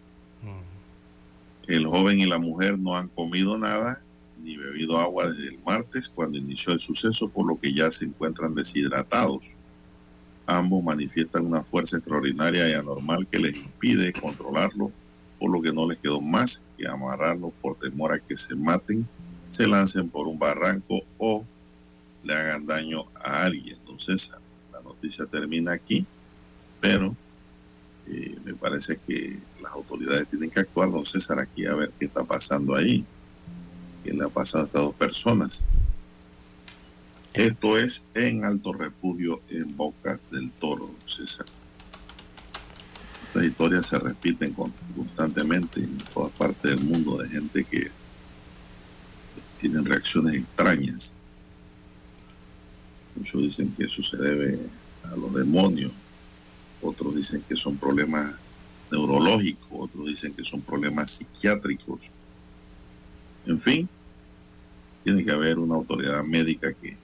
El 1.66 1.86
joven 1.86 2.20
y 2.20 2.26
la 2.26 2.38
mujer 2.38 2.78
no 2.78 2.96
han 2.96 3.08
comido 3.08 3.58
nada 3.58 4.00
ni 4.40 4.56
bebido 4.56 4.98
agua 4.98 5.28
desde 5.28 5.48
el 5.48 5.58
martes 5.64 6.08
cuando 6.08 6.38
inició 6.38 6.72
el 6.72 6.78
suceso, 6.78 7.28
por 7.28 7.44
lo 7.44 7.58
que 7.58 7.74
ya 7.74 7.90
se 7.90 8.04
encuentran 8.04 8.54
deshidratados. 8.54 9.56
Ambos 10.46 10.82
manifiestan 10.84 11.46
una 11.46 11.64
fuerza 11.64 11.96
extraordinaria 11.96 12.68
y 12.68 12.74
anormal 12.74 13.26
que 13.26 13.40
les 13.40 13.56
impide 13.56 14.12
controlarlo, 14.12 14.92
por 15.40 15.50
lo 15.50 15.60
que 15.60 15.72
no 15.72 15.88
les 15.88 15.98
quedó 15.98 16.20
más 16.20 16.62
que 16.78 16.86
amarrarlo 16.86 17.52
por 17.60 17.76
temor 17.80 18.12
a 18.12 18.20
que 18.20 18.36
se 18.36 18.54
maten, 18.54 19.08
se 19.50 19.66
lancen 19.66 20.08
por 20.08 20.28
un 20.28 20.38
barranco 20.38 21.00
o 21.18 21.44
le 22.22 22.32
hagan 22.32 22.64
daño 22.64 23.06
a 23.24 23.44
alguien. 23.44 23.76
Entonces, 23.80 24.32
la 24.72 24.80
noticia 24.82 25.26
termina 25.26 25.72
aquí, 25.72 26.06
pero 26.80 27.16
eh, 28.08 28.38
me 28.44 28.54
parece 28.54 28.98
que 28.98 29.38
las 29.62 29.72
autoridades 29.72 30.28
tienen 30.28 30.50
que 30.50 30.60
actuar, 30.60 30.90
don 30.90 31.06
César, 31.06 31.38
aquí 31.38 31.66
a 31.66 31.74
ver 31.74 31.92
qué 31.98 32.06
está 32.06 32.24
pasando 32.24 32.74
ahí, 32.74 33.04
qué 34.04 34.12
le 34.12 34.24
ha 34.24 34.28
pasado 34.28 34.64
a 34.64 34.66
estas 34.66 34.82
dos 34.82 34.94
personas. 34.94 35.64
Esto 37.32 37.78
es 37.78 38.06
en 38.14 38.44
Alto 38.44 38.72
Refugio, 38.72 39.40
en 39.48 39.76
Bocas 39.76 40.32
del 40.32 40.50
Toro, 40.50 40.86
don 40.86 41.08
César. 41.08 41.46
Estas 43.28 43.44
historias 43.44 43.86
se 43.86 43.98
repiten 44.00 44.52
constantemente 44.96 45.78
en 45.78 45.98
todas 46.12 46.32
partes 46.32 46.74
del 46.74 46.84
mundo 46.84 47.18
de 47.18 47.28
gente 47.28 47.62
que 47.62 47.88
tienen 49.60 49.84
reacciones 49.84 50.34
extrañas. 50.34 51.14
Muchos 53.14 53.42
dicen 53.42 53.70
que 53.72 53.84
eso 53.84 54.02
se 54.02 54.16
debe 54.16 54.58
a 55.04 55.14
los 55.14 55.32
demonios, 55.34 55.92
otros 56.82 57.14
dicen 57.14 57.44
que 57.48 57.56
son 57.56 57.76
problemas 57.76 58.34
neurológicos, 58.90 59.68
otros 59.70 60.06
dicen 60.06 60.32
que 60.34 60.44
son 60.44 60.60
problemas 60.60 61.10
psiquiátricos. 61.10 62.10
En 63.46 63.60
fin, 63.60 63.88
tiene 65.04 65.24
que 65.24 65.30
haber 65.30 65.58
una 65.58 65.76
autoridad 65.76 66.22
médica 66.24 66.72
que 66.72 66.96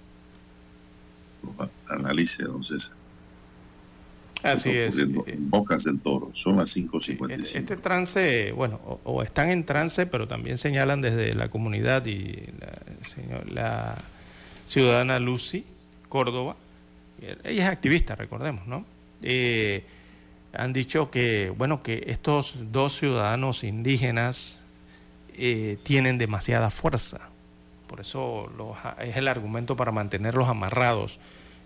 los 1.43 1.69
analice, 1.89 2.45
don 2.45 2.65
César. 2.65 2.97
Así 4.43 4.71
es. 4.71 4.99
En 4.99 5.51
Bocas 5.51 5.85
del 5.85 5.99
Toro, 5.99 6.31
son 6.35 6.57
las 6.57 6.77
5.55. 6.77 7.31
Este, 7.31 7.59
este 7.59 7.77
trance, 7.77 8.53
bueno, 8.53 8.81
o, 8.85 9.01
o, 9.05 9.23
están 9.23 9.51
en 9.51 9.65
trance, 9.65 10.07
pero 10.07 10.29
también 10.29 10.59
señalan 10.59 11.01
desde 11.01 11.35
la 11.35 11.49
comunidad 11.49 12.05
y 12.07 12.51
la, 12.61 13.05
señor, 13.05 13.51
la 13.51 13.97
ciudadana 14.69 15.19
Lucy 15.19 15.65
Córdoba, 16.09 16.57
ella 17.21 17.67
es 17.67 17.73
activista, 17.73 18.15
recordemos, 18.15 18.67
¿no? 18.67 18.85
Eh, 19.29 19.83
han 20.53 20.73
dicho 20.73 21.11
que, 21.11 21.51
bueno, 21.51 21.83
que 21.83 22.05
estos 22.07 22.55
dos 22.71 22.97
ciudadanos 22.97 23.65
indígenas 23.65 24.62
eh, 25.37 25.79
tienen 25.83 26.17
demasiada 26.17 26.71
fuerza. 26.71 27.29
Por 27.89 28.01
eso 28.01 28.49
es 29.01 29.17
el 29.17 29.27
argumento 29.27 29.75
para 29.75 29.91
mantenerlos 29.91 30.49
amarrados 30.49 31.19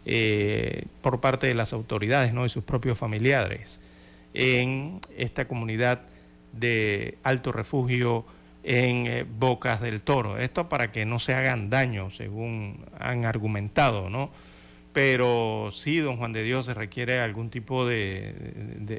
eh, 0.07 0.87
por 1.03 1.21
parte 1.21 1.49
de 1.49 1.55
las 1.55 1.75
autoridades 1.75 2.33
¿no? 2.33 2.47
y 2.47 2.49
sus 2.49 2.65
propios 2.65 2.97
familiares 2.97 3.81
en 4.33 5.01
esta 5.19 5.47
comunidad 5.47 6.01
de 6.53 7.19
alto 7.23 7.53
refugio 7.53 8.25
en 8.65 9.29
Bocas 9.39 9.83
del 9.83 10.01
Toro. 10.01 10.39
Esto 10.39 10.71
para 10.71 10.91
que 10.93 11.05
no 11.05 11.19
se 11.19 11.35
hagan 11.35 11.69
daño, 11.69 12.09
según 12.09 12.87
han 12.99 13.27
argumentado, 13.27 14.09
¿no? 14.09 14.31
Pero 14.93 15.71
sí, 15.73 15.99
don 15.99 16.17
Juan 16.17 16.33
de 16.33 16.43
Dios, 16.43 16.67
se 16.67 16.75
requiere 16.75 17.21
algún 17.21 17.51
tipo 17.51 17.87
de, 17.87 18.35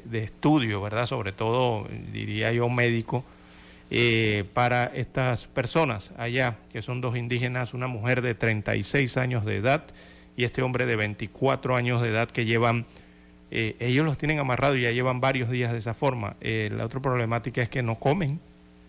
de, 0.04 0.24
estudio, 0.24 0.80
¿verdad? 0.80 1.06
Sobre 1.06 1.32
todo, 1.32 1.86
diría 2.12 2.50
yo, 2.52 2.68
médico, 2.70 3.24
eh, 3.94 4.44
para 4.54 4.84
estas 4.86 5.44
personas 5.48 6.14
allá, 6.16 6.56
que 6.72 6.80
son 6.80 7.02
dos 7.02 7.14
indígenas, 7.14 7.74
una 7.74 7.88
mujer 7.88 8.22
de 8.22 8.34
36 8.34 9.18
años 9.18 9.44
de 9.44 9.58
edad 9.58 9.84
y 10.34 10.44
este 10.44 10.62
hombre 10.62 10.86
de 10.86 10.96
24 10.96 11.76
años 11.76 12.00
de 12.00 12.08
edad 12.08 12.30
que 12.30 12.46
llevan, 12.46 12.86
eh, 13.50 13.76
ellos 13.80 14.06
los 14.06 14.16
tienen 14.16 14.38
amarrados 14.38 14.78
y 14.78 14.80
ya 14.80 14.92
llevan 14.92 15.20
varios 15.20 15.50
días 15.50 15.72
de 15.72 15.78
esa 15.78 15.92
forma. 15.92 16.36
Eh, 16.40 16.70
la 16.74 16.86
otra 16.86 17.00
problemática 17.00 17.60
es 17.60 17.68
que 17.68 17.82
no 17.82 17.96
comen, 17.96 18.40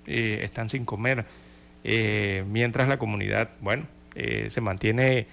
están 0.05 0.69
sin 0.69 0.85
comer, 0.85 1.25
mientras 1.83 2.87
la 2.87 2.97
comunidad, 2.97 3.51
bueno, 3.59 3.87
se 4.15 4.61
mantiene, 4.61 5.27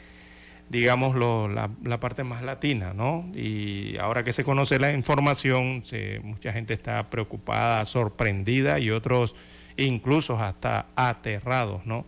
digamos, 0.71 1.17
lo, 1.17 1.49
la, 1.49 1.69
parte 1.99 2.23
más 2.23 2.43
latina, 2.43 2.95
¿no? 2.95 3.29
Y 3.35 3.99
ahora 3.99 4.23
que 4.23 4.33
se 4.33 4.45
conoce 4.45 4.79
la 4.79 4.93
información, 4.93 5.83
se, 5.85 6.21
mucha 6.21 6.53
gente 6.53 6.75
está 6.75 7.11
preocupada, 7.11 7.85
sorprendida 7.85 8.79
y 8.79 8.91
otros 8.91 9.35
incluso 9.77 10.39
hasta 10.39 10.87
aterrados, 10.95 11.85
¿no? 11.87 12.07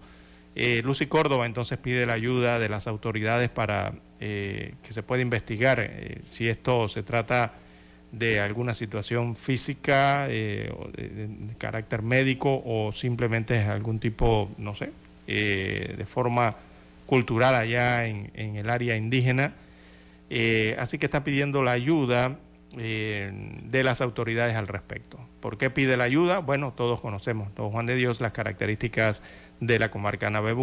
Eh, 0.54 0.80
Lucy 0.84 1.06
Córdoba 1.06 1.46
entonces 1.46 1.78
pide 1.78 2.06
la 2.06 2.12
ayuda 2.12 2.58
de 2.60 2.68
las 2.68 2.86
autoridades 2.86 3.48
para 3.48 3.94
eh, 4.20 4.74
que 4.86 4.92
se 4.92 5.02
pueda 5.02 5.22
investigar 5.22 5.80
eh, 5.80 6.20
si 6.30 6.48
esto 6.48 6.88
se 6.88 7.02
trata 7.02 7.54
de 8.12 8.38
alguna 8.38 8.74
situación 8.74 9.34
física 9.34 10.28
de, 10.28 10.72
de, 10.92 11.54
carácter 11.56 12.02
médico 12.02 12.62
o 12.64 12.92
simplemente 12.92 13.58
algún 13.60 13.98
tipo, 13.98 14.50
no 14.58 14.74
sé, 14.74 14.92
de 15.26 16.04
forma 16.06 16.54
cultural 17.12 17.54
allá 17.54 18.06
en, 18.06 18.30
el 18.34 18.70
área 18.70 18.96
indígena. 18.96 19.52
así 20.78 20.96
que 20.96 21.04
está 21.04 21.24
pidiendo 21.24 21.62
la 21.62 21.72
ayuda 21.72 22.38
de 22.74 23.82
las 23.84 24.00
autoridades 24.00 24.56
al 24.56 24.66
respecto. 24.66 25.18
¿Por 25.40 25.58
qué 25.58 25.68
pide 25.68 25.98
la 25.98 26.04
ayuda? 26.04 26.38
Bueno, 26.38 26.72
todos 26.72 27.02
conocemos, 27.02 27.54
don 27.54 27.70
Juan 27.70 27.84
de 27.84 27.96
Dios, 27.96 28.22
las 28.22 28.32
características 28.32 29.22
de 29.60 29.78
la 29.78 29.90
comarca 29.90 30.30
Nave. 30.30 30.54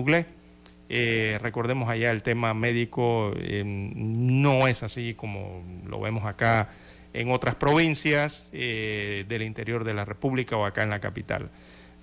Eh, 0.89 1.37
recordemos 1.39 1.87
allá 1.87 2.09
el 2.09 2.23
tema 2.23 2.55
médico 2.55 3.31
eh, 3.37 3.63
no 3.63 4.67
es 4.67 4.81
así 4.81 5.13
como 5.13 5.61
lo 5.85 5.99
vemos 6.01 6.25
acá 6.25 6.69
en 7.13 7.29
otras 7.29 7.53
provincias 7.53 8.49
eh, 8.53 9.23
del 9.27 9.43
interior 9.43 9.83
de 9.83 9.93
la 9.93 10.03
República 10.03 10.57
o 10.57 10.65
acá 10.65 10.81
en 10.81 10.89
la 10.89 10.99
capital. 10.99 11.51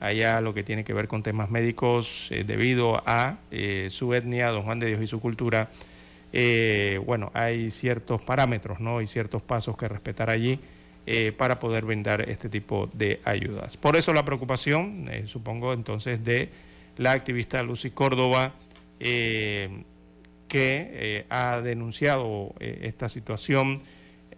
Allá 0.01 0.41
lo 0.41 0.53
que 0.53 0.63
tiene 0.63 0.85
que 0.85 0.93
ver 0.93 1.09
con 1.09 1.23
temas 1.23 1.51
médicos 1.51 2.31
eh, 2.31 2.45
debido 2.45 3.03
a 3.07 3.39
su 3.91 4.15
etnia, 4.15 4.49
don 4.49 4.63
Juan 4.63 4.79
de 4.79 4.89
Dios 4.89 5.03
y 5.03 5.07
su 5.07 5.21
cultura, 5.21 5.71
bueno, 7.07 7.31
hay 7.33 7.71
ciertos 7.71 8.21
parámetros 8.21 8.79
¿no? 8.79 9.01
y 9.01 9.07
ciertos 9.07 9.41
pasos 9.41 9.77
que 9.77 9.89
respetar 9.89 10.29
allí 10.29 10.61
eh, 11.09 11.31
para 11.31 11.61
poder 11.61 11.85
brindar 11.85 12.29
este 12.29 12.49
tipo 12.49 12.91
de 12.93 13.21
ayudas. 13.23 13.77
Por 13.77 13.95
eso 13.95 14.13
la 14.13 14.25
preocupación, 14.25 15.07
eh, 15.09 15.23
supongo 15.29 15.73
entonces, 15.73 16.25
de 16.25 16.49
la 16.97 17.13
activista 17.13 17.63
Lucy 17.63 17.91
Córdoba, 17.91 18.55
eh, 18.99 19.85
que 20.49 21.25
ha 21.31 21.61
denunciado 21.61 22.55
esta 22.59 23.09
situación 23.09 23.83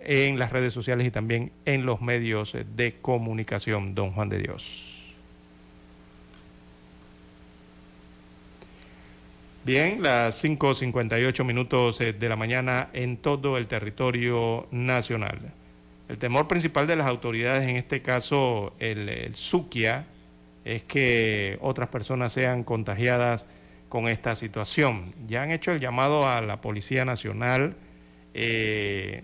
en 0.00 0.38
las 0.38 0.52
redes 0.52 0.74
sociales 0.74 1.06
y 1.06 1.10
también 1.10 1.52
en 1.64 1.86
los 1.86 2.02
medios 2.02 2.54
de 2.76 2.96
comunicación, 3.00 3.94
don 3.94 4.12
Juan 4.12 4.28
de 4.28 4.38
Dios. 4.38 4.97
Bien, 9.68 10.02
las 10.02 10.42
5.58 10.42 11.44
minutos 11.44 11.98
de 11.98 12.28
la 12.30 12.36
mañana 12.36 12.88
en 12.94 13.18
todo 13.18 13.58
el 13.58 13.66
territorio 13.66 14.66
nacional. 14.70 15.52
El 16.08 16.16
temor 16.16 16.48
principal 16.48 16.86
de 16.86 16.96
las 16.96 17.06
autoridades, 17.06 17.68
en 17.68 17.76
este 17.76 18.00
caso 18.00 18.72
el, 18.78 19.10
el 19.10 19.34
Suquia, 19.34 20.06
es 20.64 20.84
que 20.84 21.58
otras 21.60 21.90
personas 21.90 22.32
sean 22.32 22.64
contagiadas 22.64 23.44
con 23.90 24.08
esta 24.08 24.34
situación. 24.36 25.12
Ya 25.26 25.42
han 25.42 25.50
hecho 25.50 25.70
el 25.70 25.80
llamado 25.80 26.26
a 26.26 26.40
la 26.40 26.62
Policía 26.62 27.04
Nacional. 27.04 27.76
Eh, 28.32 29.22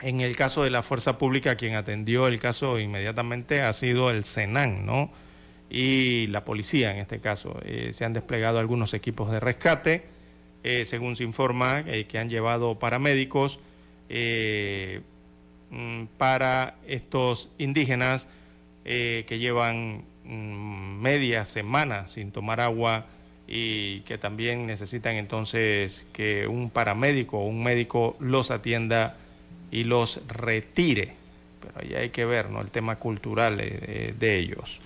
en 0.00 0.20
el 0.20 0.34
caso 0.34 0.64
de 0.64 0.70
la 0.70 0.82
Fuerza 0.82 1.16
Pública, 1.16 1.54
quien 1.54 1.76
atendió 1.76 2.26
el 2.26 2.40
caso 2.40 2.80
inmediatamente 2.80 3.62
ha 3.62 3.72
sido 3.72 4.10
el 4.10 4.24
Senan, 4.24 4.84
¿no? 4.84 5.12
Y 5.70 6.28
la 6.28 6.44
policía 6.44 6.92
en 6.92 6.98
este 6.98 7.20
caso. 7.20 7.60
Eh, 7.64 7.92
se 7.92 8.04
han 8.04 8.12
desplegado 8.12 8.58
algunos 8.58 8.94
equipos 8.94 9.30
de 9.30 9.40
rescate, 9.40 10.04
eh, 10.62 10.84
según 10.86 11.16
se 11.16 11.24
informa, 11.24 11.80
eh, 11.86 12.06
que 12.06 12.18
han 12.18 12.28
llevado 12.28 12.78
paramédicos 12.78 13.60
mm, 15.70 16.04
para 16.16 16.76
estos 16.86 17.50
indígenas 17.58 18.28
que 18.84 19.38
llevan 19.38 20.04
mm, 20.24 21.00
media 21.00 21.44
semana 21.44 22.08
sin 22.08 22.32
tomar 22.32 22.58
agua 22.60 23.04
y 23.46 24.00
que 24.00 24.16
también 24.16 24.66
necesitan 24.66 25.16
entonces 25.16 26.06
que 26.14 26.46
un 26.46 26.70
paramédico 26.70 27.38
o 27.38 27.46
un 27.46 27.62
médico 27.62 28.16
los 28.18 28.50
atienda 28.50 29.18
y 29.70 29.84
los 29.84 30.26
retire. 30.26 31.12
Pero 31.60 31.74
ahí 31.82 31.94
hay 31.94 32.08
que 32.08 32.24
ver 32.24 32.48
¿no? 32.48 32.62
el 32.62 32.70
tema 32.70 32.96
cultural 32.96 33.58
de 33.58 34.38
ellos. 34.38 34.80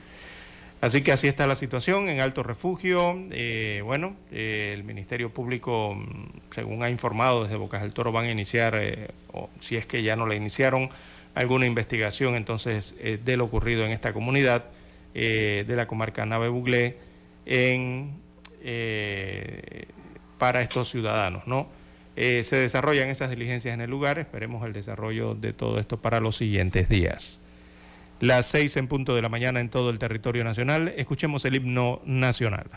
Así 0.83 1.03
que 1.03 1.13
así 1.13 1.29
está 1.29 1.47
la 1.47 1.55
situación 1.55 2.09
en 2.09 2.19
Alto 2.19 2.43
Refugio. 2.43 3.15
Eh, 3.31 3.83
bueno, 3.85 4.17
eh, 4.33 4.73
el 4.75 4.83
Ministerio 4.83 5.31
Público, 5.33 5.97
según 6.51 6.83
ha 6.83 6.91
informado 6.91 7.45
desde 7.45 7.55
Bocas 7.55 7.83
del 7.83 7.93
Toro, 7.95 8.11
van 8.11 8.25
a 8.25 8.33
iniciar, 8.33 8.75
eh, 8.75 9.11
o 9.33 9.49
si 9.61 9.77
es 9.77 9.87
que 9.87 10.03
ya 10.03 10.17
no 10.17 10.27
la 10.27 10.35
iniciaron, 10.35 10.89
alguna 11.37 11.67
investigación 11.67 12.35
entonces 12.35 12.97
eh, 12.99 13.17
de 13.25 13.37
lo 13.37 13.45
ocurrido 13.45 13.85
en 13.85 13.93
esta 13.93 14.13
comunidad 14.13 14.65
de 15.15 15.65
la 15.69 15.87
comarca 15.87 16.27
Nave 16.27 16.49
Buglé, 16.49 16.97
en, 17.45 18.15
para 20.39 20.63
estos 20.63 20.89
ciudadanos, 20.89 21.47
¿no? 21.47 21.69
Se 22.17 22.57
desarrollan 22.57 23.09
esas 23.09 23.29
diligencias 23.29 23.75
en 23.75 23.83
el 23.83 23.91
lugar, 23.91 24.19
esperemos 24.19 24.65
el 24.67 24.73
desarrollo 24.73 25.35
de 25.35 25.53
todo 25.53 25.79
esto 25.79 26.01
para 26.01 26.19
los 26.19 26.39
siguientes 26.39 26.89
días. 26.89 27.42
Las 28.23 28.47
seis 28.47 28.77
en 28.77 28.87
punto 28.87 29.17
de 29.17 29.23
la 29.23 29.29
mañana 29.29 29.59
en 29.59 29.69
todo 29.69 29.91
el 29.91 29.99
territorio 29.99 30.45
nacional, 30.45 30.95
escuchemos 30.97 31.45
el 31.45 31.57
himno 31.57 32.01
nacional. 32.05 32.71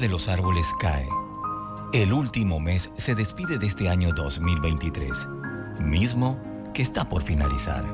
De 0.00 0.08
los 0.08 0.28
árboles 0.28 0.74
cae. 0.80 1.06
El 1.92 2.12
último 2.14 2.58
mes 2.58 2.90
se 2.96 3.14
despide 3.14 3.58
de 3.58 3.66
este 3.66 3.90
año 3.90 4.12
2023, 4.12 5.28
mismo 5.78 6.40
que 6.72 6.82
está 6.82 7.08
por 7.08 7.22
finalizar. 7.22 7.84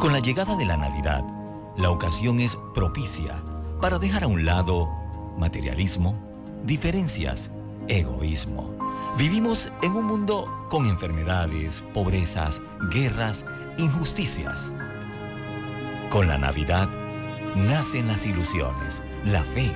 Con 0.00 0.12
la 0.12 0.20
llegada 0.20 0.56
de 0.56 0.64
la 0.64 0.78
Navidad, 0.78 1.24
la 1.76 1.90
ocasión 1.90 2.40
es 2.40 2.56
propicia 2.72 3.34
para 3.82 3.98
dejar 3.98 4.24
a 4.24 4.28
un 4.28 4.46
lado 4.46 4.88
materialismo, 5.36 6.18
diferencias, 6.64 7.50
egoísmo. 7.88 8.74
Vivimos 9.18 9.70
en 9.82 9.94
un 9.94 10.06
mundo 10.06 10.66
con 10.70 10.86
enfermedades, 10.86 11.84
pobrezas, 11.92 12.62
guerras, 12.90 13.44
injusticias. 13.76 14.72
Con 16.08 16.28
la 16.28 16.38
Navidad 16.38 16.88
nacen 17.54 18.06
las 18.06 18.24
ilusiones, 18.24 19.02
la 19.24 19.42
fe, 19.42 19.74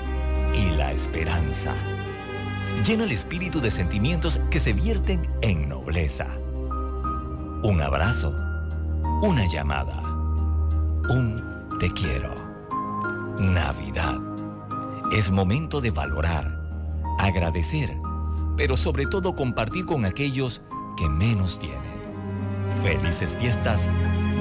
y 0.54 0.70
la 0.70 0.92
esperanza. 0.92 1.74
Llena 2.84 3.04
el 3.04 3.12
espíritu 3.12 3.60
de 3.60 3.70
sentimientos 3.70 4.40
que 4.50 4.60
se 4.60 4.72
vierten 4.72 5.22
en 5.42 5.68
nobleza. 5.68 6.26
Un 7.62 7.80
abrazo, 7.82 8.34
una 9.22 9.46
llamada, 9.52 10.00
un 11.08 11.42
te 11.78 11.90
quiero. 11.90 12.34
Navidad. 13.38 14.18
Es 15.12 15.30
momento 15.30 15.80
de 15.80 15.90
valorar, 15.90 16.60
agradecer, 17.18 17.90
pero 18.56 18.76
sobre 18.76 19.06
todo 19.06 19.34
compartir 19.34 19.84
con 19.86 20.04
aquellos 20.04 20.62
que 20.96 21.08
menos 21.08 21.58
tienen. 21.58 22.00
Felices 22.82 23.36
fiestas 23.36 23.88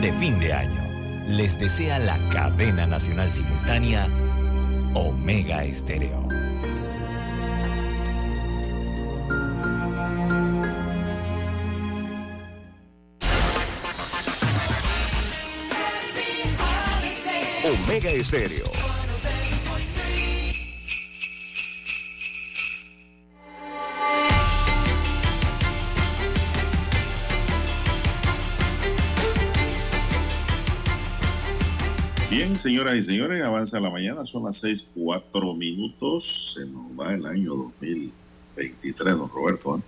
de 0.02 0.14
fin 0.14 0.40
de 0.40 0.54
año. 0.54 0.82
Les 1.28 1.60
desea 1.60 2.00
la 2.00 2.18
cadena 2.30 2.86
nacional 2.88 3.30
simultánea 3.30 4.08
Omega 4.94 5.64
Estéreo. 5.64 6.28
Omega 17.64 18.12
Estéreo 18.12 18.89
señoras 32.60 32.96
y 32.96 33.04
señores, 33.04 33.42
avanza 33.42 33.80
la 33.80 33.90
mañana, 33.90 34.26
son 34.26 34.44
las 34.44 34.58
seis, 34.58 34.86
cuatro 34.94 35.54
minutos, 35.54 36.56
se 36.56 36.66
nos 36.66 36.88
va 37.00 37.14
el 37.14 37.26
año 37.26 37.56
2023, 37.56 39.18
don 39.18 39.30
Roberto. 39.30 39.78
¿eh? 39.78 39.82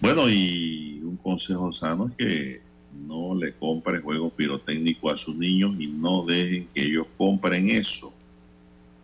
Bueno, 0.00 0.30
y 0.30 1.00
un 1.02 1.16
consejo 1.16 1.72
sano 1.72 2.06
es 2.06 2.14
que 2.16 2.60
no 3.04 3.34
le 3.34 3.52
compren 3.52 4.00
juegos 4.00 4.32
pirotécnicos 4.34 5.12
a 5.12 5.18
sus 5.18 5.34
niños 5.34 5.74
y 5.80 5.88
no 5.88 6.24
dejen 6.24 6.68
que 6.72 6.84
ellos 6.84 7.06
compren 7.16 7.68
eso. 7.68 8.12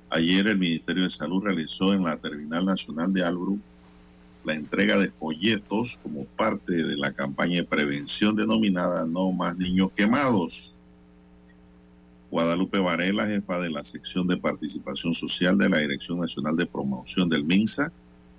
Ayer 0.09 0.47
el 0.47 0.59
Ministerio 0.59 1.03
de 1.03 1.11
Salud 1.11 1.43
realizó 1.43 1.93
en 1.95 2.05
la 2.05 2.17
Terminal 2.17 2.65
Nacional 2.65 3.13
de 3.13 3.25
Albrook 3.25 3.59
la 4.45 4.55
entrega 4.55 4.99
de 4.99 5.11
folletos 5.11 5.99
como 6.01 6.27
parte 6.27 6.75
de 6.75 6.97
la 6.97 7.13
campaña 7.13 7.57
de 7.57 7.65
prevención 7.65 8.37
denominada 8.37 9.05
No 9.05 9.33
más 9.33 9.57
niños 9.57 9.91
quemados. 9.97 10.79
Guadalupe 12.35 12.81
Varela, 12.81 13.29
jefa 13.29 13.61
de 13.61 13.71
la 13.71 13.85
sección 13.85 14.27
de 14.27 14.37
participación 14.37 15.15
social 15.15 15.57
de 15.57 15.69
la 15.69 15.79
Dirección 15.79 16.19
Nacional 16.19 16.57
de 16.57 16.67
Promoción 16.67 17.29
del 17.29 17.45
MINSA, 17.45 17.93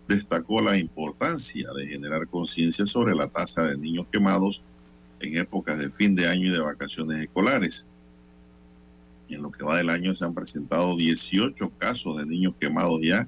destacó 0.10 0.62
la 0.62 0.78
importancia 0.78 1.70
de 1.72 1.88
generar 1.88 2.28
conciencia 2.28 2.86
sobre 2.88 3.16
la 3.16 3.30
tasa 3.30 3.66
de 3.66 3.78
niños 3.78 4.06
quemados 4.12 4.62
en 5.22 5.38
épocas 5.38 5.80
de 5.80 5.90
fin 5.90 6.14
de 6.14 6.28
año 6.28 6.48
y 6.48 6.50
de 6.50 6.60
vacaciones 6.60 7.22
escolares. 7.22 7.88
En 9.30 9.42
lo 9.42 9.50
que 9.50 9.64
va 9.64 9.78
del 9.78 9.90
año 9.90 10.14
se 10.14 10.26
han 10.26 10.34
presentado 10.34 10.98
18 10.98 11.72
casos 11.78 12.18
de 12.18 12.26
niños 12.26 12.54
quemados 12.60 13.00
ya, 13.02 13.26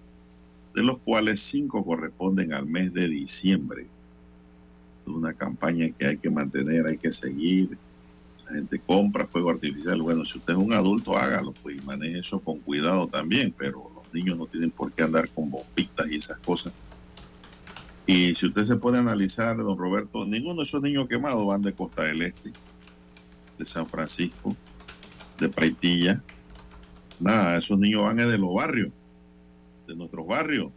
de 0.75 0.83
los 0.83 0.97
cuales 0.97 1.39
5 1.39 1.85
corresponden 1.85 2.51
al 2.51 2.65
mes 2.65 2.93
de 2.93 3.07
diciembre. 3.07 3.87
Es 5.05 5.13
una 5.13 5.33
campaña 5.33 5.87
que 5.97 6.07
hay 6.07 6.17
que 6.17 6.29
mantener, 6.29 6.87
hay 6.87 6.97
que 6.97 7.13
seguir. 7.13 7.77
La 8.47 8.55
gente 8.55 8.79
compra 8.79 9.27
fuego 9.27 9.49
artificial. 9.49 10.01
Bueno, 10.01 10.25
si 10.25 10.37
usted 10.37 10.53
es 10.53 10.59
un 10.59 10.73
adulto, 10.73 11.17
hágalo, 11.17 11.53
pues 11.61 11.77
y 11.77 11.85
maneje 11.85 12.19
eso 12.19 12.39
con 12.39 12.59
cuidado 12.59 13.07
también, 13.07 13.53
pero 13.57 13.91
los 13.93 14.13
niños 14.13 14.37
no 14.37 14.47
tienen 14.47 14.71
por 14.71 14.91
qué 14.93 15.03
andar 15.03 15.29
con 15.29 15.51
bombitas 15.51 16.09
y 16.09 16.15
esas 16.15 16.37
cosas. 16.39 16.73
Y 18.05 18.33
si 18.35 18.45
usted 18.45 18.63
se 18.63 18.77
puede 18.77 18.99
analizar, 18.99 19.57
don 19.57 19.77
Roberto, 19.77 20.25
ninguno 20.25 20.61
de 20.61 20.63
esos 20.63 20.81
niños 20.81 21.07
quemados 21.09 21.45
van 21.45 21.61
de 21.61 21.73
Costa 21.73 22.03
del 22.03 22.21
Este, 22.21 22.53
de 23.57 23.65
San 23.65 23.85
Francisco, 23.85 24.55
de 25.39 25.49
Paitilla. 25.49 26.23
Nada, 27.19 27.57
esos 27.57 27.77
niños 27.77 28.03
van 28.03 28.15
de 28.15 28.37
los 28.37 28.53
barrios, 28.53 28.91
de 29.87 29.95
nuestros 29.97 30.25
barrios. 30.25 30.71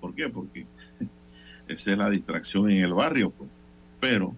¿Por 0.00 0.14
qué? 0.14 0.30
Porque 0.30 0.66
esa 1.68 1.92
es 1.92 1.98
la 1.98 2.08
distracción 2.08 2.70
en 2.70 2.82
el 2.82 2.94
barrio, 2.94 3.30
pues. 3.30 3.50
Pero 4.00 4.34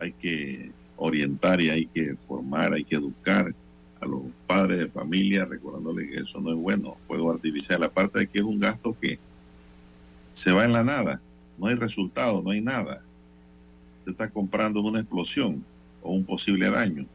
hay 0.00 0.12
que 0.12 0.70
orientar 0.96 1.60
y 1.60 1.70
hay 1.70 1.86
que 1.86 2.14
formar, 2.16 2.72
hay 2.72 2.84
que 2.84 2.96
educar 2.96 3.54
a 4.00 4.06
los 4.06 4.22
padres 4.46 4.78
de 4.78 4.88
familia, 4.88 5.44
recordándole 5.44 6.08
que 6.08 6.18
eso 6.18 6.40
no 6.40 6.50
es 6.50 6.56
bueno, 6.56 6.96
fuego 7.06 7.30
artificial, 7.30 7.82
aparte 7.82 8.20
de 8.20 8.26
que 8.26 8.38
es 8.38 8.44
un 8.44 8.60
gasto 8.60 8.96
que 9.00 9.18
se 10.32 10.52
va 10.52 10.64
en 10.64 10.72
la 10.72 10.84
nada, 10.84 11.20
no 11.58 11.66
hay 11.66 11.74
resultado, 11.74 12.42
no 12.42 12.50
hay 12.50 12.60
nada. 12.60 13.02
Usted 14.00 14.12
está 14.12 14.30
comprando 14.30 14.80
una 14.80 15.00
explosión 15.00 15.64
o 16.02 16.12
un 16.12 16.24
posible 16.24 16.70
daño. 16.70 17.06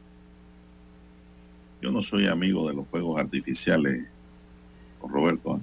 Yo 1.80 1.90
no 1.90 2.02
soy 2.02 2.26
amigo 2.26 2.68
de 2.68 2.74
los 2.74 2.88
fuegos 2.88 3.18
artificiales, 3.20 4.04
Roberto. 5.02 5.60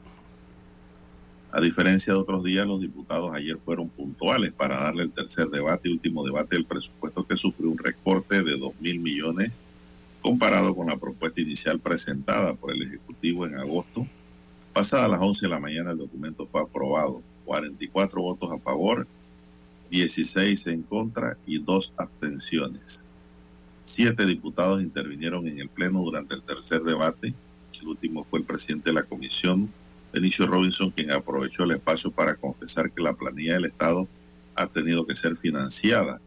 A 1.57 1.61
diferencia 1.63 2.13
de 2.13 2.19
otros 2.19 2.45
días, 2.45 2.67
los 2.67 2.83
diputados 2.83 3.35
ayer 3.35 3.57
fueron 3.57 3.89
puntuales 3.89 4.53
para 4.53 4.77
darle 4.77 5.05
el 5.05 5.11
tercer 5.11 5.47
debate 5.49 5.89
y 5.89 5.93
último 5.93 6.23
debate 6.23 6.55
del 6.55 6.67
presupuesto 6.67 7.27
que 7.27 7.39
sufrió 7.39 7.71
un 7.71 7.79
recorte 7.79 8.43
de 8.43 8.59
2 8.59 8.79
mil 8.79 8.99
millones 8.99 9.53
comparado 10.21 10.77
con 10.77 10.89
la 10.89 10.99
propuesta 10.99 11.41
inicial 11.41 11.81
presentada 11.81 12.53
por 12.53 12.75
el 12.75 12.83
Ejecutivo 12.83 13.47
en 13.47 13.57
agosto. 13.57 14.07
Pasada 14.75 15.09
las 15.09 15.23
11 15.23 15.47
de 15.47 15.51
la 15.51 15.59
mañana 15.59 15.93
el 15.93 15.97
documento 15.97 16.45
fue 16.45 16.61
aprobado. 16.61 17.23
44 17.47 18.21
votos 18.21 18.53
a 18.53 18.59
favor, 18.59 19.07
16 19.91 20.67
en 20.67 20.83
contra 20.83 21.39
y 21.47 21.59
dos 21.59 21.95
abstenciones. 21.97 23.03
Siete 23.83 24.27
diputados 24.27 24.83
intervinieron 24.83 25.49
en 25.49 25.59
el 25.61 25.71
Pleno 25.71 26.03
durante 26.03 26.35
el 26.35 26.43
tercer 26.43 26.83
debate. 26.83 27.33
El 27.81 27.89
último 27.89 28.25
fue 28.25 28.41
el 28.41 28.45
presidente 28.45 28.91
de 28.91 28.95
la 28.95 29.05
comisión, 29.05 29.71
Benicio 30.13 30.47
Robinson, 30.47 30.91
quien 30.91 31.11
aprovechó 31.11 31.65
el 31.65 31.73
espacio 31.73 32.11
para 32.11 32.37
confesar 32.37 32.91
que 32.91 33.03
la 33.03 33.15
planilla 33.15 33.55
del 33.55 33.67
Estado 33.67 34.09
ha 34.55 34.67
tenido 34.67 35.07
que 35.07 35.17
ser 35.17 35.37
financiada 35.37 36.21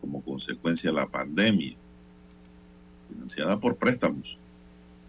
como 0.00 0.22
consecuencia 0.22 0.90
de 0.90 0.96
la 0.96 1.06
pandemia, 1.06 1.76
financiada 3.08 3.58
por 3.58 3.76
préstamos. 3.76 4.38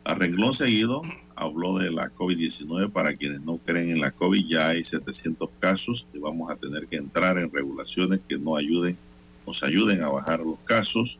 A 0.03 0.13
renglón 0.15 0.53
seguido 0.53 1.01
habló 1.37 1.77
de 1.77 1.91
la 1.91 2.09
COVID-19. 2.13 2.91
Para 2.91 3.15
quienes 3.15 3.41
no 3.41 3.57
creen 3.57 3.91
en 3.91 4.01
la 4.01 4.11
COVID, 4.11 4.45
ya 4.47 4.69
hay 4.69 4.83
700 4.83 5.49
casos 5.59 6.07
y 6.13 6.19
vamos 6.19 6.51
a 6.51 6.55
tener 6.55 6.87
que 6.87 6.97
entrar 6.97 7.37
en 7.37 7.51
regulaciones 7.51 8.19
que 8.27 8.37
no 8.37 8.55
ayuden, 8.55 8.97
nos 9.45 9.63
ayuden 9.63 10.03
a 10.03 10.09
bajar 10.09 10.39
los 10.39 10.57
casos. 10.65 11.19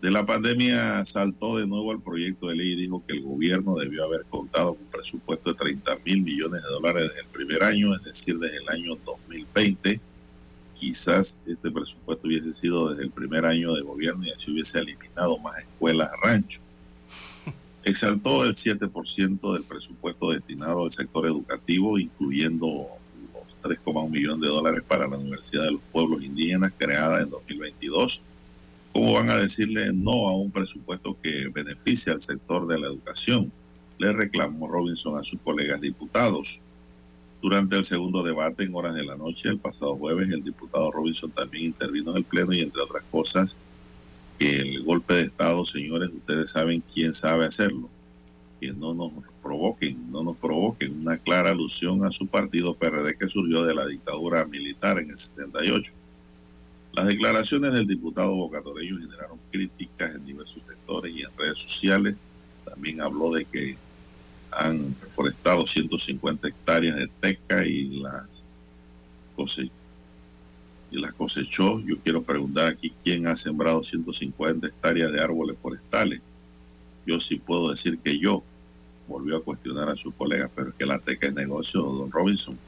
De 0.00 0.12
la 0.12 0.24
pandemia 0.24 1.04
saltó 1.04 1.56
de 1.56 1.66
nuevo 1.66 1.90
al 1.90 2.00
proyecto 2.00 2.46
de 2.46 2.54
ley 2.54 2.72
y 2.72 2.76
dijo 2.76 3.02
que 3.04 3.14
el 3.14 3.22
gobierno 3.22 3.74
debió 3.74 4.04
haber 4.04 4.24
contado 4.26 4.74
con 4.74 4.84
un 4.84 4.90
presupuesto 4.90 5.50
de 5.50 5.56
30 5.56 5.98
mil 6.04 6.22
millones 6.22 6.62
de 6.62 6.68
dólares 6.68 7.08
desde 7.08 7.22
el 7.22 7.26
primer 7.26 7.64
año, 7.64 7.96
es 7.96 8.04
decir, 8.04 8.38
desde 8.38 8.58
el 8.58 8.68
año 8.68 8.96
2020. 9.04 10.00
Quizás 10.76 11.40
este 11.44 11.70
presupuesto 11.72 12.28
hubiese 12.28 12.52
sido 12.52 12.90
desde 12.90 13.02
el 13.02 13.10
primer 13.10 13.44
año 13.44 13.74
de 13.74 13.82
gobierno 13.82 14.24
y 14.24 14.30
así 14.30 14.52
hubiese 14.52 14.78
eliminado 14.78 15.36
más 15.40 15.58
escuelas 15.58 16.10
rancho. 16.22 16.60
Exaltó 17.82 18.44
el 18.44 18.54
7% 18.54 19.52
del 19.52 19.64
presupuesto 19.64 20.30
destinado 20.30 20.84
al 20.84 20.92
sector 20.92 21.26
educativo, 21.26 21.98
incluyendo 21.98 22.86
los 23.34 23.78
3,1 23.78 24.08
millones 24.08 24.42
de 24.42 24.48
dólares 24.48 24.84
para 24.86 25.08
la 25.08 25.16
Universidad 25.16 25.64
de 25.64 25.72
los 25.72 25.82
Pueblos 25.90 26.22
Indígenas, 26.22 26.72
creada 26.78 27.20
en 27.20 27.30
2022 27.30 28.22
¿Cómo 28.92 29.12
van 29.12 29.30
a 29.30 29.36
decirle 29.36 29.92
no 29.92 30.28
a 30.28 30.36
un 30.36 30.50
presupuesto 30.50 31.16
que 31.22 31.48
beneficia 31.48 32.12
al 32.12 32.20
sector 32.20 32.66
de 32.66 32.78
la 32.78 32.88
educación? 32.88 33.52
Le 33.98 34.12
reclamó 34.12 34.68
Robinson 34.68 35.18
a 35.18 35.22
sus 35.22 35.40
colegas 35.40 35.80
diputados. 35.80 36.60
Durante 37.40 37.76
el 37.76 37.84
segundo 37.84 38.22
debate 38.22 38.64
en 38.64 38.74
horas 38.74 38.94
de 38.94 39.04
la 39.04 39.16
noche, 39.16 39.48
el 39.48 39.58
pasado 39.58 39.96
jueves, 39.96 40.28
el 40.30 40.42
diputado 40.42 40.90
Robinson 40.90 41.30
también 41.30 41.66
intervino 41.66 42.10
en 42.10 42.18
el 42.18 42.24
Pleno 42.24 42.52
y, 42.52 42.60
entre 42.60 42.82
otras 42.82 43.04
cosas, 43.10 43.56
que 44.38 44.56
el 44.56 44.82
golpe 44.82 45.14
de 45.14 45.22
Estado, 45.22 45.64
señores, 45.64 46.10
ustedes 46.12 46.50
saben 46.50 46.82
quién 46.92 47.14
sabe 47.14 47.44
hacerlo. 47.44 47.88
Que 48.60 48.72
no 48.72 48.92
nos 48.94 49.12
provoquen, 49.42 50.10
no 50.10 50.24
nos 50.24 50.36
provoquen 50.36 51.00
una 51.00 51.16
clara 51.18 51.50
alusión 51.50 52.04
a 52.04 52.10
su 52.10 52.26
partido 52.26 52.74
PRD 52.74 53.16
que 53.16 53.28
surgió 53.28 53.62
de 53.64 53.74
la 53.74 53.86
dictadura 53.86 54.44
militar 54.46 54.98
en 54.98 55.10
el 55.10 55.18
68. 55.18 55.92
Las 56.92 57.06
declaraciones 57.06 57.72
del 57.72 57.86
diputado 57.86 58.34
Bocatoreño 58.34 58.98
generaron 58.98 59.38
críticas 59.50 60.14
en 60.14 60.26
diversos 60.26 60.62
sectores 60.66 61.14
y 61.14 61.22
en 61.22 61.36
redes 61.36 61.58
sociales. 61.58 62.16
También 62.64 63.00
habló 63.00 63.32
de 63.32 63.44
que 63.44 63.76
han 64.50 64.96
reforestado 65.02 65.66
150 65.66 66.48
hectáreas 66.48 66.96
de 66.96 67.08
teca 67.20 67.64
y 67.66 68.00
las, 68.00 68.42
y 70.90 71.00
las 71.00 71.12
cosechó. 71.12 71.80
Yo 71.80 71.98
quiero 72.00 72.22
preguntar 72.22 72.68
aquí 72.68 72.92
quién 73.02 73.26
ha 73.26 73.36
sembrado 73.36 73.82
150 73.82 74.66
hectáreas 74.66 75.12
de 75.12 75.20
árboles 75.20 75.58
forestales. 75.60 76.20
Yo 77.06 77.20
sí 77.20 77.38
puedo 77.38 77.70
decir 77.70 77.98
que 77.98 78.18
yo, 78.18 78.42
volvió 79.06 79.36
a 79.36 79.42
cuestionar 79.42 79.88
a 79.88 79.96
sus 79.96 80.14
colegas, 80.14 80.50
pero 80.54 80.70
es 80.70 80.74
que 80.74 80.86
la 80.86 80.98
teca 80.98 81.28
es 81.28 81.34
negocio, 81.34 81.82
don 81.82 82.10
Robinson. 82.10 82.58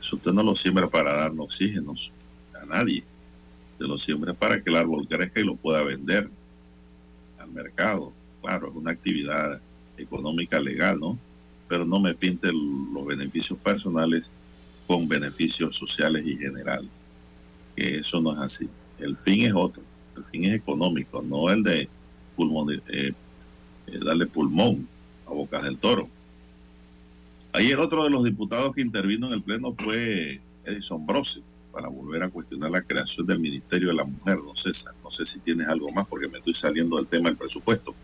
Eso 0.00 0.16
usted 0.16 0.32
no 0.32 0.42
lo 0.42 0.56
siembra 0.56 0.88
para 0.88 1.14
darnos 1.14 1.44
oxígenos 1.44 2.10
a 2.60 2.66
nadie. 2.66 3.04
Usted 3.72 3.86
lo 3.86 3.98
siembra 3.98 4.34
para 4.34 4.62
que 4.62 4.70
el 4.70 4.76
árbol 4.76 5.06
crezca 5.08 5.40
y 5.40 5.44
lo 5.44 5.56
pueda 5.56 5.82
vender 5.82 6.28
al 7.38 7.50
mercado. 7.50 8.12
Claro, 8.42 8.68
es 8.68 8.76
una 8.76 8.90
actividad 8.90 9.60
económica 9.96 10.60
legal, 10.60 10.98
¿no? 11.00 11.18
Pero 11.68 11.84
no 11.84 12.00
me 12.00 12.14
pinte 12.14 12.50
los 12.52 13.06
beneficios 13.06 13.58
personales 13.58 14.30
con 14.86 15.08
beneficios 15.08 15.76
sociales 15.76 16.26
y 16.26 16.36
generales. 16.36 17.04
Que 17.76 17.98
eso 17.98 18.20
no 18.20 18.32
es 18.32 18.40
así. 18.40 18.68
El 18.98 19.16
fin 19.16 19.46
es 19.46 19.52
otro. 19.54 19.82
El 20.16 20.24
fin 20.24 20.44
es 20.44 20.54
económico, 20.54 21.22
no 21.22 21.48
el 21.50 21.62
de 21.62 21.88
pulmón, 22.36 22.72
eh, 22.72 22.80
eh, 22.88 23.12
darle 24.04 24.26
pulmón 24.26 24.86
a 25.26 25.30
Bocas 25.30 25.62
del 25.62 25.78
Toro. 25.78 26.08
Ayer 27.52 27.78
otro 27.78 28.04
de 28.04 28.10
los 28.10 28.24
diputados 28.24 28.74
que 28.74 28.80
intervino 28.80 29.28
en 29.28 29.34
el 29.34 29.42
Pleno 29.42 29.72
fue 29.72 30.40
Edison 30.64 31.06
Brose 31.06 31.40
para 31.72 31.88
volver 31.88 32.22
a 32.22 32.28
cuestionar 32.28 32.70
la 32.70 32.82
creación 32.82 33.26
del 33.26 33.38
Ministerio 33.40 33.88
de 33.88 33.94
la 33.94 34.04
Mujer, 34.04 34.36
don 34.44 34.56
César. 34.56 34.94
No 35.02 35.10
sé 35.10 35.24
si 35.24 35.38
tienes 35.40 35.68
algo 35.68 35.90
más 35.90 36.06
porque 36.06 36.28
me 36.28 36.38
estoy 36.38 36.54
saliendo 36.54 36.96
del 36.96 37.06
tema 37.06 37.28
del 37.28 37.36
presupuesto. 37.38 37.94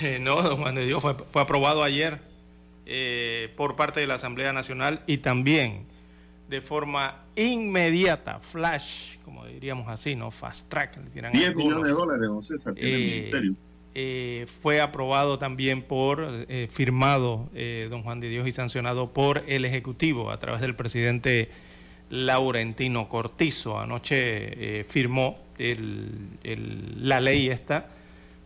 Eh, 0.00 0.18
no, 0.20 0.42
don 0.42 0.56
Juan 0.58 0.74
de 0.74 0.86
Dios, 0.86 1.00
fue, 1.02 1.14
fue 1.28 1.42
aprobado 1.42 1.82
ayer 1.82 2.20
eh, 2.86 3.52
por 3.56 3.76
parte 3.76 4.00
de 4.00 4.06
la 4.06 4.14
Asamblea 4.14 4.52
Nacional 4.52 5.02
y 5.06 5.18
también 5.18 5.86
de 6.48 6.60
forma 6.60 7.22
inmediata, 7.36 8.40
flash, 8.40 9.16
como 9.24 9.46
diríamos 9.46 9.88
así, 9.88 10.14
¿no? 10.14 10.30
Fast 10.30 10.68
track. 10.68 10.98
10 11.12 11.54
millones 11.56 11.84
de 11.84 11.90
dólares, 11.90 12.28
don 12.28 12.42
César, 12.42 12.74
tiene 12.74 12.88
el 12.90 12.94
Eh, 13.02 13.16
Ministerio. 13.20 13.54
eh, 13.94 14.46
fue 14.60 14.80
aprobado 14.80 15.38
también 15.38 15.80
por, 15.82 16.26
eh, 16.48 16.68
firmado, 16.70 17.48
eh, 17.54 17.86
don 17.90 18.02
Juan 18.02 18.20
de 18.20 18.28
Dios, 18.28 18.46
y 18.48 18.52
sancionado 18.52 19.12
por 19.12 19.42
el 19.46 19.64
Ejecutivo 19.64 20.30
a 20.30 20.38
través 20.38 20.60
del 20.60 20.74
presidente 20.76 21.50
Laurentino 22.14 23.08
Cortizo. 23.08 23.78
Anoche 23.80 24.80
eh, 24.80 24.84
firmó 24.84 25.38
el- 25.58 26.28
la 27.08 27.20
ley 27.20 27.48
esta, 27.48 27.88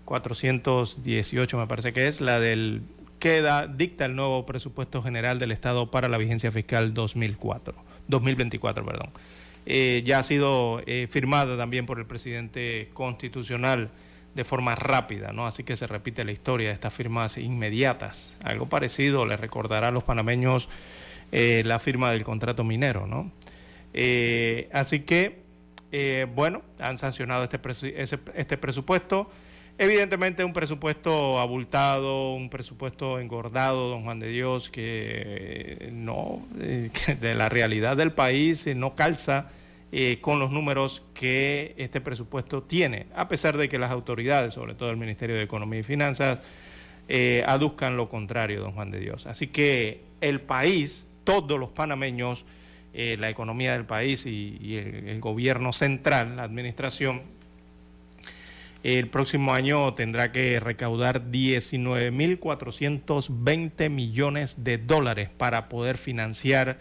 418 0.04 1.58
me 1.58 1.66
parece 1.66 1.92
que 1.92 2.08
es, 2.08 2.20
la 2.20 2.40
del 2.40 2.82
que 3.18 3.40
da- 3.42 3.66
dicta 3.66 4.04
el 4.06 4.14
nuevo 4.16 4.46
presupuesto 4.46 5.02
general 5.02 5.38
del 5.38 5.50
Estado 5.52 5.90
para 5.90 6.08
la 6.08 6.18
vigencia 6.18 6.50
fiscal 6.52 6.94
2004, 6.94 7.74
2024. 8.08 8.84
Perdón. 8.84 9.10
Eh, 9.66 10.02
ya 10.06 10.20
ha 10.20 10.22
sido 10.22 10.82
eh, 10.86 11.08
firmada 11.10 11.56
también 11.56 11.84
por 11.84 11.98
el 11.98 12.06
presidente 12.06 12.88
constitucional 12.94 13.90
de 14.34 14.44
forma 14.44 14.74
rápida, 14.76 15.32
¿no? 15.32 15.46
Así 15.46 15.64
que 15.64 15.76
se 15.76 15.86
repite 15.86 16.24
la 16.24 16.32
historia 16.32 16.68
de 16.68 16.74
estas 16.74 16.94
firmas 16.94 17.36
inmediatas. 17.38 18.38
Algo 18.44 18.66
parecido 18.66 19.26
le 19.26 19.36
recordará 19.36 19.88
a 19.88 19.90
los 19.90 20.04
panameños 20.04 20.68
la 21.30 21.78
firma 21.78 22.10
del 22.12 22.24
contrato 22.24 22.64
minero, 22.64 23.06
¿no? 23.06 23.30
Eh, 23.94 24.68
así 24.72 25.00
que, 25.00 25.40
eh, 25.92 26.26
bueno, 26.34 26.62
han 26.78 26.98
sancionado 26.98 27.44
este, 27.44 27.60
este 28.34 28.56
presupuesto. 28.56 29.30
Evidentemente 29.78 30.44
un 30.44 30.52
presupuesto 30.52 31.38
abultado, 31.38 32.34
un 32.34 32.50
presupuesto 32.50 33.20
engordado, 33.20 33.88
don 33.88 34.02
Juan 34.02 34.18
de 34.18 34.28
Dios, 34.28 34.70
que 34.70 35.90
no, 35.92 36.42
eh, 36.60 36.90
de 37.20 37.34
la 37.34 37.48
realidad 37.48 37.96
del 37.96 38.12
país 38.12 38.66
no 38.76 38.94
calza 38.94 39.50
con 40.20 40.38
los 40.38 40.50
números 40.50 41.02
que 41.14 41.74
este 41.78 42.02
presupuesto 42.02 42.62
tiene, 42.62 43.06
a 43.14 43.26
pesar 43.26 43.56
de 43.56 43.70
que 43.70 43.78
las 43.78 43.90
autoridades, 43.90 44.52
sobre 44.52 44.74
todo 44.74 44.90
el 44.90 44.98
Ministerio 44.98 45.34
de 45.34 45.42
Economía 45.42 45.80
y 45.80 45.82
Finanzas, 45.82 46.42
aduzcan 47.46 47.96
lo 47.96 48.10
contrario, 48.10 48.60
don 48.60 48.72
Juan 48.72 48.90
de 48.90 49.00
Dios. 49.00 49.26
Así 49.26 49.46
que 49.46 50.02
el 50.20 50.42
país, 50.42 51.08
todos 51.24 51.58
los 51.58 51.70
panameños, 51.70 52.44
eh, 53.00 53.16
la 53.16 53.30
economía 53.30 53.74
del 53.74 53.84
país 53.84 54.26
y, 54.26 54.76
el 54.76 55.20
gobierno 55.20 55.72
central, 55.72 56.34
la 56.34 56.42
administración, 56.42 57.22
el 58.82 59.06
próximo 59.06 59.54
año 59.54 59.94
tendrá 59.94 60.32
que 60.32 60.58
recaudar 60.58 61.30
19.420 61.30 63.88
millones 63.88 64.64
de 64.64 64.78
dólares 64.78 65.28
para 65.28 65.68
poder 65.68 65.96
financiar 65.96 66.80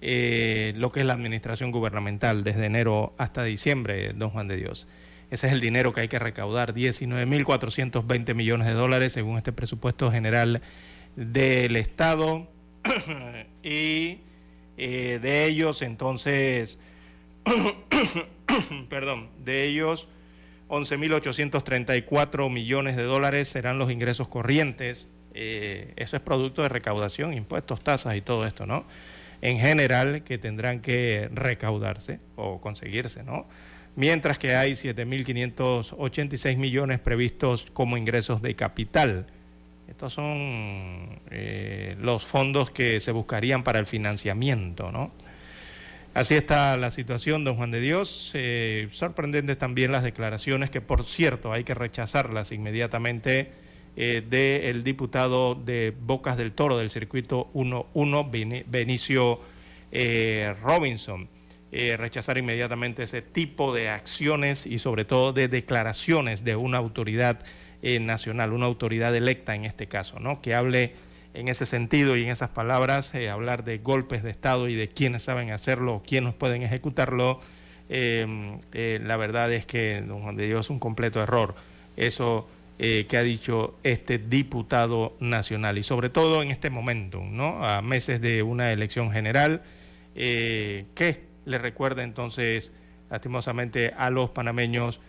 eh, 0.00 0.74
lo 0.76 0.92
que 0.92 1.00
es 1.00 1.06
la 1.06 1.14
administración 1.14 1.72
gubernamental 1.72 2.44
desde 2.44 2.66
enero 2.66 3.12
hasta 3.18 3.42
diciembre, 3.42 4.12
don 4.14 4.30
Juan 4.30 4.46
de 4.46 4.58
Dios. 4.58 4.86
Ese 5.32 5.48
es 5.48 5.52
el 5.52 5.60
dinero 5.60 5.92
que 5.92 6.02
hay 6.02 6.08
que 6.08 6.20
recaudar, 6.20 6.72
19.420 6.72 8.32
millones 8.32 8.68
de 8.68 8.74
dólares 8.74 9.12
según 9.12 9.38
este 9.38 9.50
presupuesto 9.50 10.12
general 10.12 10.62
del 11.16 11.74
Estado. 11.74 12.46
y 13.64 14.18
eh, 14.78 15.18
de 15.20 15.44
ellos, 15.46 15.82
entonces, 15.82 16.78
perdón, 18.88 19.28
de 19.44 19.64
ellos 19.64 20.08
11.834 20.68 22.48
millones 22.48 22.96
de 22.96 23.02
dólares 23.02 23.48
serán 23.48 23.78
los 23.78 23.90
ingresos 23.90 24.28
corrientes. 24.28 25.08
Eh, 25.34 25.94
eso 25.96 26.16
es 26.16 26.22
producto 26.22 26.62
de 26.62 26.68
recaudación, 26.68 27.34
impuestos, 27.34 27.82
tasas 27.82 28.14
y 28.16 28.20
todo 28.20 28.46
esto, 28.46 28.66
¿no? 28.66 28.86
En 29.40 29.58
general, 29.58 30.22
que 30.22 30.38
tendrán 30.38 30.80
que 30.80 31.28
recaudarse 31.32 32.20
o 32.36 32.60
conseguirse, 32.60 33.24
¿no? 33.24 33.48
Mientras 33.96 34.38
que 34.38 34.54
hay 34.54 34.72
7.586 34.72 36.56
millones 36.56 37.00
previstos 37.00 37.66
como 37.72 37.96
ingresos 37.96 38.42
de 38.42 38.54
capital. 38.54 39.26
Estos 39.88 40.12
son 40.12 41.18
eh, 41.30 41.96
los 42.00 42.24
fondos 42.26 42.70
que 42.70 43.00
se 43.00 43.10
buscarían 43.12 43.64
para 43.64 43.78
el 43.78 43.86
financiamiento, 43.86 44.92
¿no? 44.92 45.12
Así 46.14 46.34
está 46.34 46.76
la 46.76 46.90
situación, 46.90 47.44
don 47.44 47.56
Juan 47.56 47.70
de 47.70 47.80
Dios. 47.80 48.32
Eh, 48.34 48.88
sorprendentes 48.92 49.56
también 49.58 49.92
las 49.92 50.02
declaraciones, 50.02 50.68
que 50.70 50.80
por 50.80 51.04
cierto 51.04 51.52
hay 51.52 51.64
que 51.64 51.74
rechazarlas 51.74 52.52
inmediatamente, 52.52 53.52
eh, 53.96 54.22
del 54.28 54.84
diputado 54.84 55.54
de 55.54 55.94
Bocas 55.98 56.36
del 56.36 56.52
Toro 56.52 56.76
del 56.78 56.90
circuito 56.90 57.50
1-1, 57.54 58.30
Beni- 58.30 58.64
Benicio 58.66 59.40
Robinson. 60.62 61.28
Rechazar 61.70 62.38
inmediatamente 62.38 63.02
ese 63.02 63.20
tipo 63.22 63.74
de 63.74 63.90
acciones 63.90 64.66
y 64.66 64.78
sobre 64.78 65.04
todo 65.04 65.32
de 65.34 65.48
declaraciones 65.48 66.42
de 66.42 66.56
una 66.56 66.78
autoridad 66.78 67.40
eh, 67.82 68.00
nacional, 68.00 68.52
una 68.52 68.66
autoridad 68.66 69.14
electa 69.14 69.54
en 69.54 69.64
este 69.64 69.86
caso, 69.86 70.18
¿no? 70.18 70.40
Que 70.40 70.54
hable 70.54 70.92
en 71.34 71.48
ese 71.48 71.66
sentido 71.66 72.16
y 72.16 72.24
en 72.24 72.30
esas 72.30 72.50
palabras, 72.50 73.14
eh, 73.14 73.30
hablar 73.30 73.62
de 73.62 73.78
golpes 73.78 74.22
de 74.22 74.30
Estado 74.30 74.68
y 74.68 74.74
de 74.74 74.88
quiénes 74.88 75.22
saben 75.22 75.50
hacerlo 75.50 75.96
o 75.96 76.02
quiénes 76.02 76.34
pueden 76.34 76.62
ejecutarlo, 76.62 77.40
eh, 77.88 78.58
eh, 78.72 79.00
la 79.04 79.16
verdad 79.16 79.52
es 79.52 79.64
que, 79.64 80.02
don 80.06 80.22
Juan 80.22 80.36
de 80.36 80.46
Dios, 80.46 80.66
es 80.66 80.70
un 80.70 80.78
completo 80.80 81.22
error. 81.22 81.54
Eso 81.96 82.48
que 82.78 83.16
ha 83.16 83.24
dicho 83.24 83.76
este 83.82 84.18
diputado 84.18 85.16
nacional 85.18 85.78
y 85.78 85.82
sobre 85.82 86.10
todo 86.10 86.44
en 86.44 86.52
este 86.52 86.70
momento, 86.70 87.20
¿no? 87.20 87.64
A 87.64 87.82
meses 87.82 88.20
de 88.20 88.44
una 88.44 88.70
elección 88.70 89.10
general, 89.10 89.62
que 90.14 91.24
le 91.44 91.58
recuerda 91.58 92.04
entonces, 92.04 92.70
lastimosamente, 93.10 93.92
a 93.98 94.10
los 94.10 94.30
panameños 94.30 95.00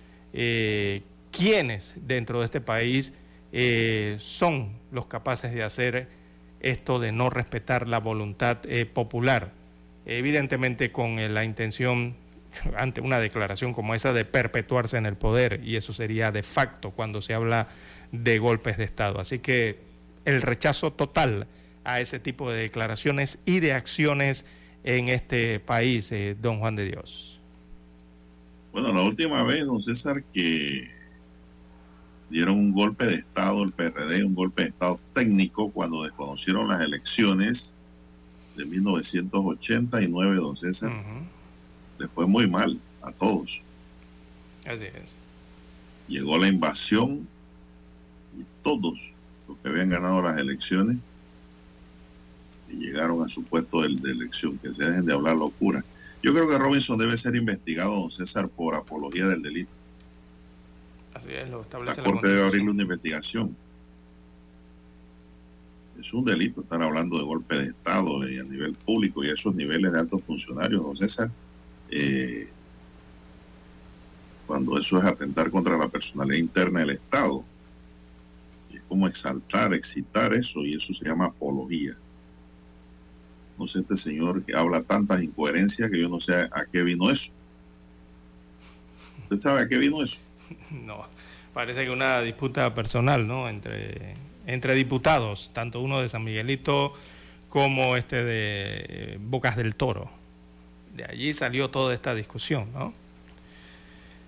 quienes 1.31 1.95
dentro 2.01 2.39
de 2.39 2.45
este 2.45 2.61
país 2.61 3.13
eh, 3.51 4.15
son 4.19 4.73
los 4.91 5.07
capaces 5.07 5.53
de 5.53 5.63
hacer 5.63 6.07
esto 6.59 6.99
de 6.99 7.11
no 7.11 7.29
respetar 7.29 7.87
la 7.87 7.99
voluntad 7.99 8.59
eh, 8.65 8.85
popular, 8.85 9.53
evidentemente 10.05 10.91
con 10.91 11.19
eh, 11.19 11.29
la 11.29 11.43
intención 11.43 12.15
ante 12.77 13.01
una 13.01 13.19
declaración 13.19 13.73
como 13.73 13.95
esa 13.95 14.13
de 14.13 14.25
perpetuarse 14.25 14.97
en 14.97 15.05
el 15.05 15.15
poder 15.15 15.61
y 15.63 15.77
eso 15.77 15.93
sería 15.93 16.31
de 16.31 16.43
facto 16.43 16.91
cuando 16.91 17.21
se 17.21 17.33
habla 17.33 17.67
de 18.11 18.39
golpes 18.39 18.77
de 18.77 18.83
Estado. 18.83 19.19
Así 19.19 19.39
que 19.39 19.77
el 20.25 20.41
rechazo 20.41 20.91
total 20.93 21.47
a 21.83 22.01
ese 22.01 22.19
tipo 22.19 22.51
de 22.51 22.61
declaraciones 22.61 23.39
y 23.45 23.61
de 23.61 23.73
acciones 23.73 24.45
en 24.83 25.07
este 25.09 25.59
país, 25.59 26.13
don 26.41 26.59
Juan 26.59 26.75
de 26.75 26.85
Dios. 26.85 27.41
Bueno, 28.71 28.93
la 28.93 29.01
última 29.01 29.43
vez, 29.43 29.65
don 29.65 29.81
César, 29.81 30.23
que 30.33 30.98
dieron 32.29 32.57
un 32.57 32.73
golpe 32.73 33.05
de 33.05 33.15
Estado, 33.15 33.63
el 33.63 33.71
PRD, 33.71 34.23
un 34.23 34.35
golpe 34.35 34.63
de 34.63 34.69
Estado 34.69 34.99
técnico 35.13 35.71
cuando 35.71 36.03
desconocieron 36.03 36.67
las 36.67 36.81
elecciones 36.81 37.75
de 38.55 38.65
1989, 38.65 40.35
don 40.35 40.55
César, 40.55 40.91
le 41.97 42.07
fue 42.07 42.27
muy 42.27 42.47
mal 42.47 42.79
a 43.01 43.11
todos. 43.11 43.61
Así 44.65 44.85
es. 44.85 45.15
Llegó 46.07 46.37
la 46.37 46.47
invasión 46.47 47.27
y 48.37 48.43
todos 48.63 49.13
los 49.47 49.57
que 49.59 49.69
habían 49.69 49.89
ganado 49.89 50.21
las 50.21 50.37
elecciones 50.37 50.97
y 52.69 52.75
llegaron 52.75 53.23
a 53.23 53.29
su 53.29 53.43
puesto 53.43 53.81
de, 53.81 53.95
de 53.95 54.11
elección, 54.11 54.57
que 54.57 54.73
se 54.73 54.85
dejen 54.85 55.05
de 55.05 55.13
hablar 55.13 55.35
locura. 55.37 55.83
Yo 56.21 56.33
creo 56.33 56.49
que 56.49 56.57
Robinson 56.57 56.97
debe 56.97 57.17
ser 57.17 57.35
investigado, 57.35 57.95
don 57.95 58.11
César, 58.11 58.49
por 58.49 58.75
apología 58.75 59.25
del 59.25 59.41
delito. 59.41 59.71
Así 61.13 61.33
es, 61.33 61.49
lo 61.49 61.57
La 61.57 61.63
establece 61.63 62.01
la, 62.01 62.11
Corte 62.11 62.27
debe 62.27 62.45
abrirle 62.45 62.71
una 62.71 62.83
investigación. 62.83 63.55
Es 65.99 66.13
un 66.13 66.23
delito 66.23 66.61
estar 66.61 66.81
hablando 66.81 67.17
de 67.17 67.25
golpe 67.25 67.55
de 67.55 67.65
Estado 67.65 68.29
y 68.29 68.39
a 68.39 68.43
nivel 68.43 68.73
público 68.73 69.23
y 69.23 69.29
a 69.29 69.33
esos 69.33 69.53
niveles 69.53 69.91
de 69.91 69.99
altos 69.99 70.23
funcionarios, 70.23 70.81
don 70.83 70.95
César. 70.95 71.29
eh, 71.91 72.47
cuando 74.49 74.79
eso 74.79 74.97
es 74.97 75.05
atentar 75.05 75.51
contra 75.51 75.77
la 75.77 75.87
personalidad 75.87 76.39
interna 76.39 76.79
del 76.79 76.89
Estado. 76.89 77.43
Es 78.73 78.81
como 78.89 79.07
exaltar, 79.07 79.75
excitar 79.75 80.33
eso 80.33 80.65
y 80.65 80.73
eso 80.73 80.91
se 80.91 81.05
llama 81.05 81.27
apología. 81.27 81.95
No 83.59 83.67
sé, 83.67 83.81
este 83.81 83.95
señor 83.95 84.43
que 84.43 84.55
habla 84.57 84.81
tantas 84.81 85.21
incoherencias 85.21 85.91
que 85.91 86.01
yo 86.01 86.09
no 86.09 86.19
sé 86.19 86.33
a 86.33 86.65
qué 86.65 86.81
vino 86.81 87.11
eso. 87.11 87.31
¿Usted 89.21 89.37
sabe 89.37 89.61
a 89.61 89.67
qué 89.67 89.77
vino 89.77 90.01
eso? 90.01 90.19
No, 90.71 91.05
parece 91.53 91.85
que 91.85 91.91
una 91.91 92.21
disputa 92.21 92.73
personal, 92.73 93.27
¿no? 93.27 93.49
Entre, 93.49 94.13
entre 94.45 94.75
diputados, 94.75 95.51
tanto 95.53 95.79
uno 95.81 96.01
de 96.01 96.09
San 96.09 96.23
Miguelito 96.23 96.93
como 97.49 97.97
este 97.97 98.23
de 98.23 98.85
eh, 98.87 99.17
Bocas 99.19 99.55
del 99.55 99.75
Toro. 99.75 100.09
De 100.95 101.05
allí 101.05 101.33
salió 101.33 101.69
toda 101.69 101.93
esta 101.93 102.13
discusión, 102.15 102.67
¿no? 102.73 102.93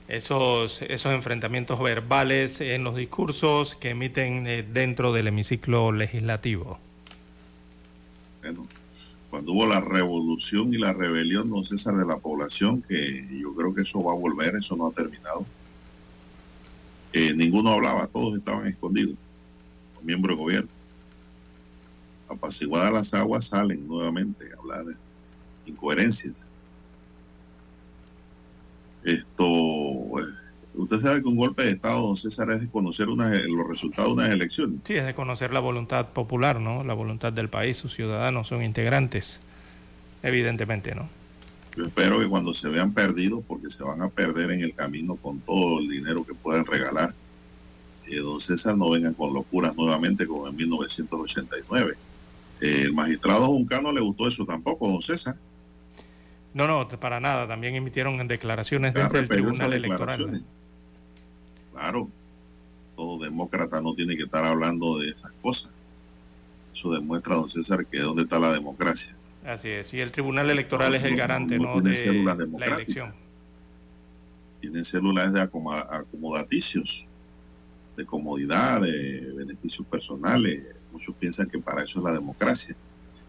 Esos, 0.07 0.81
esos 0.81 1.13
enfrentamientos 1.13 1.79
verbales 1.81 2.59
en 2.59 2.83
los 2.83 2.95
discursos 2.95 3.75
que 3.75 3.91
emiten 3.91 4.45
eh, 4.45 4.63
dentro 4.63 5.13
del 5.13 5.27
hemiciclo 5.27 5.91
legislativo. 5.91 6.79
Bueno, 8.41 8.67
cuando 9.29 9.53
hubo 9.53 9.65
la 9.65 9.79
revolución 9.79 10.73
y 10.73 10.77
la 10.77 10.91
rebelión, 10.91 11.49
don 11.49 11.63
César, 11.63 11.95
de 11.95 12.05
la 12.05 12.17
población, 12.17 12.81
que 12.81 13.25
yo 13.31 13.55
creo 13.55 13.73
que 13.73 13.83
eso 13.83 14.03
va 14.03 14.11
a 14.11 14.15
volver, 14.15 14.55
eso 14.55 14.75
no 14.75 14.87
ha 14.87 14.91
terminado. 14.91 15.45
Eh, 17.13 17.33
ninguno 17.35 17.71
hablaba, 17.71 18.07
todos 18.07 18.37
estaban 18.37 18.67
escondidos, 18.67 19.15
los 19.95 20.03
miembros 20.03 20.37
de 20.37 20.43
gobierno. 20.43 20.69
Apaciguadas 22.29 22.93
las 22.93 23.13
aguas 23.13 23.45
salen 23.47 23.85
nuevamente 23.87 24.45
a 24.55 24.59
hablar 24.59 24.85
de 24.85 24.95
incoherencias. 25.65 26.49
Esto, 29.03 29.45
eh, 30.19 30.33
usted 30.75 30.99
sabe 30.99 31.21
que 31.21 31.27
un 31.27 31.35
golpe 31.35 31.63
de 31.65 31.71
Estado, 31.71 32.01
don 32.05 32.15
César, 32.15 32.49
es 32.51 32.61
desconocer 32.61 33.09
unas- 33.09 33.31
los 33.45 33.67
resultados 33.67 34.09
de 34.15 34.23
unas 34.23 34.29
elecciones. 34.29 34.79
Sí, 34.83 34.93
es 34.95 35.05
de 35.05 35.13
conocer 35.15 35.51
la 35.51 35.59
voluntad 35.59 36.09
popular, 36.09 36.59
¿no? 36.59 36.83
La 36.83 36.93
voluntad 36.93 37.33
del 37.33 37.49
país, 37.49 37.77
sus 37.77 37.93
ciudadanos 37.93 38.47
son 38.47 38.63
integrantes, 38.63 39.41
evidentemente, 40.23 40.93
¿no? 40.95 41.09
Yo 41.75 41.85
espero 41.85 42.19
que 42.19 42.27
cuando 42.27 42.53
se 42.53 42.67
vean 42.69 42.93
perdidos, 42.93 43.43
porque 43.47 43.69
se 43.69 43.83
van 43.83 44.01
a 44.01 44.09
perder 44.09 44.51
en 44.51 44.61
el 44.61 44.73
camino 44.73 45.15
con 45.15 45.39
todo 45.39 45.79
el 45.79 45.87
dinero 45.87 46.25
que 46.25 46.33
pueden 46.33 46.65
regalar, 46.65 47.13
eh, 48.07 48.17
don 48.17 48.41
César 48.41 48.77
no 48.77 48.89
vengan 48.89 49.13
con 49.13 49.33
locuras 49.33 49.75
nuevamente 49.75 50.27
como 50.27 50.47
en 50.47 50.55
1989. 50.55 51.95
Eh, 52.59 52.81
el 52.83 52.93
magistrado 52.93 53.47
Juncano 53.47 53.91
le 53.91 54.01
gustó 54.01 54.27
eso 54.27 54.45
tampoco, 54.45 54.87
don 54.87 55.01
César. 55.01 55.37
No, 56.53 56.67
no, 56.67 56.87
para 56.99 57.21
nada. 57.21 57.47
También 57.47 57.75
emitieron 57.75 58.27
declaraciones 58.27 58.93
Ha 58.95 59.05
desde 59.05 59.19
el 59.19 59.23
repelido 59.23 59.51
esas 59.51 59.69
Tribunal 59.69 59.73
Electoral. 59.73 60.43
Claro, 61.71 62.09
todo 62.97 63.23
demócrata 63.23 63.81
no 63.81 63.93
tiene 63.95 64.17
que 64.17 64.23
estar 64.23 64.43
hablando 64.43 64.99
de 64.99 65.09
esas 65.09 65.31
cosas. 65.41 65.73
Eso 66.73 66.91
demuestra, 66.91 67.35
don 67.35 67.49
César, 67.49 67.85
que 67.85 67.99
dónde 67.99 68.23
está 68.23 68.39
la 68.39 68.51
democracia. 68.51 69.15
Así 69.45 69.69
es. 69.69 69.93
Y 69.93 69.99
el 70.01 70.11
Tribunal 70.11 70.49
Electoral 70.49 70.93
es 70.95 71.03
el 71.03 71.15
garante, 71.15 71.57
no 71.57 71.81
De 71.81 72.47
la 72.59 72.65
elección. 72.75 73.13
tienen 74.59 74.85
células 74.85 75.33
de 75.33 75.41
acomoda- 75.41 75.87
acomodaticios, 75.89 77.07
de 77.97 78.05
comodidad, 78.05 78.81
de 78.81 79.33
beneficios 79.35 79.85
personales. 79.87 80.61
Muchos 80.91 81.15
piensan 81.15 81.49
que 81.49 81.57
para 81.59 81.83
eso 81.83 81.99
es 81.99 82.05
la 82.05 82.13
democracia. 82.13 82.75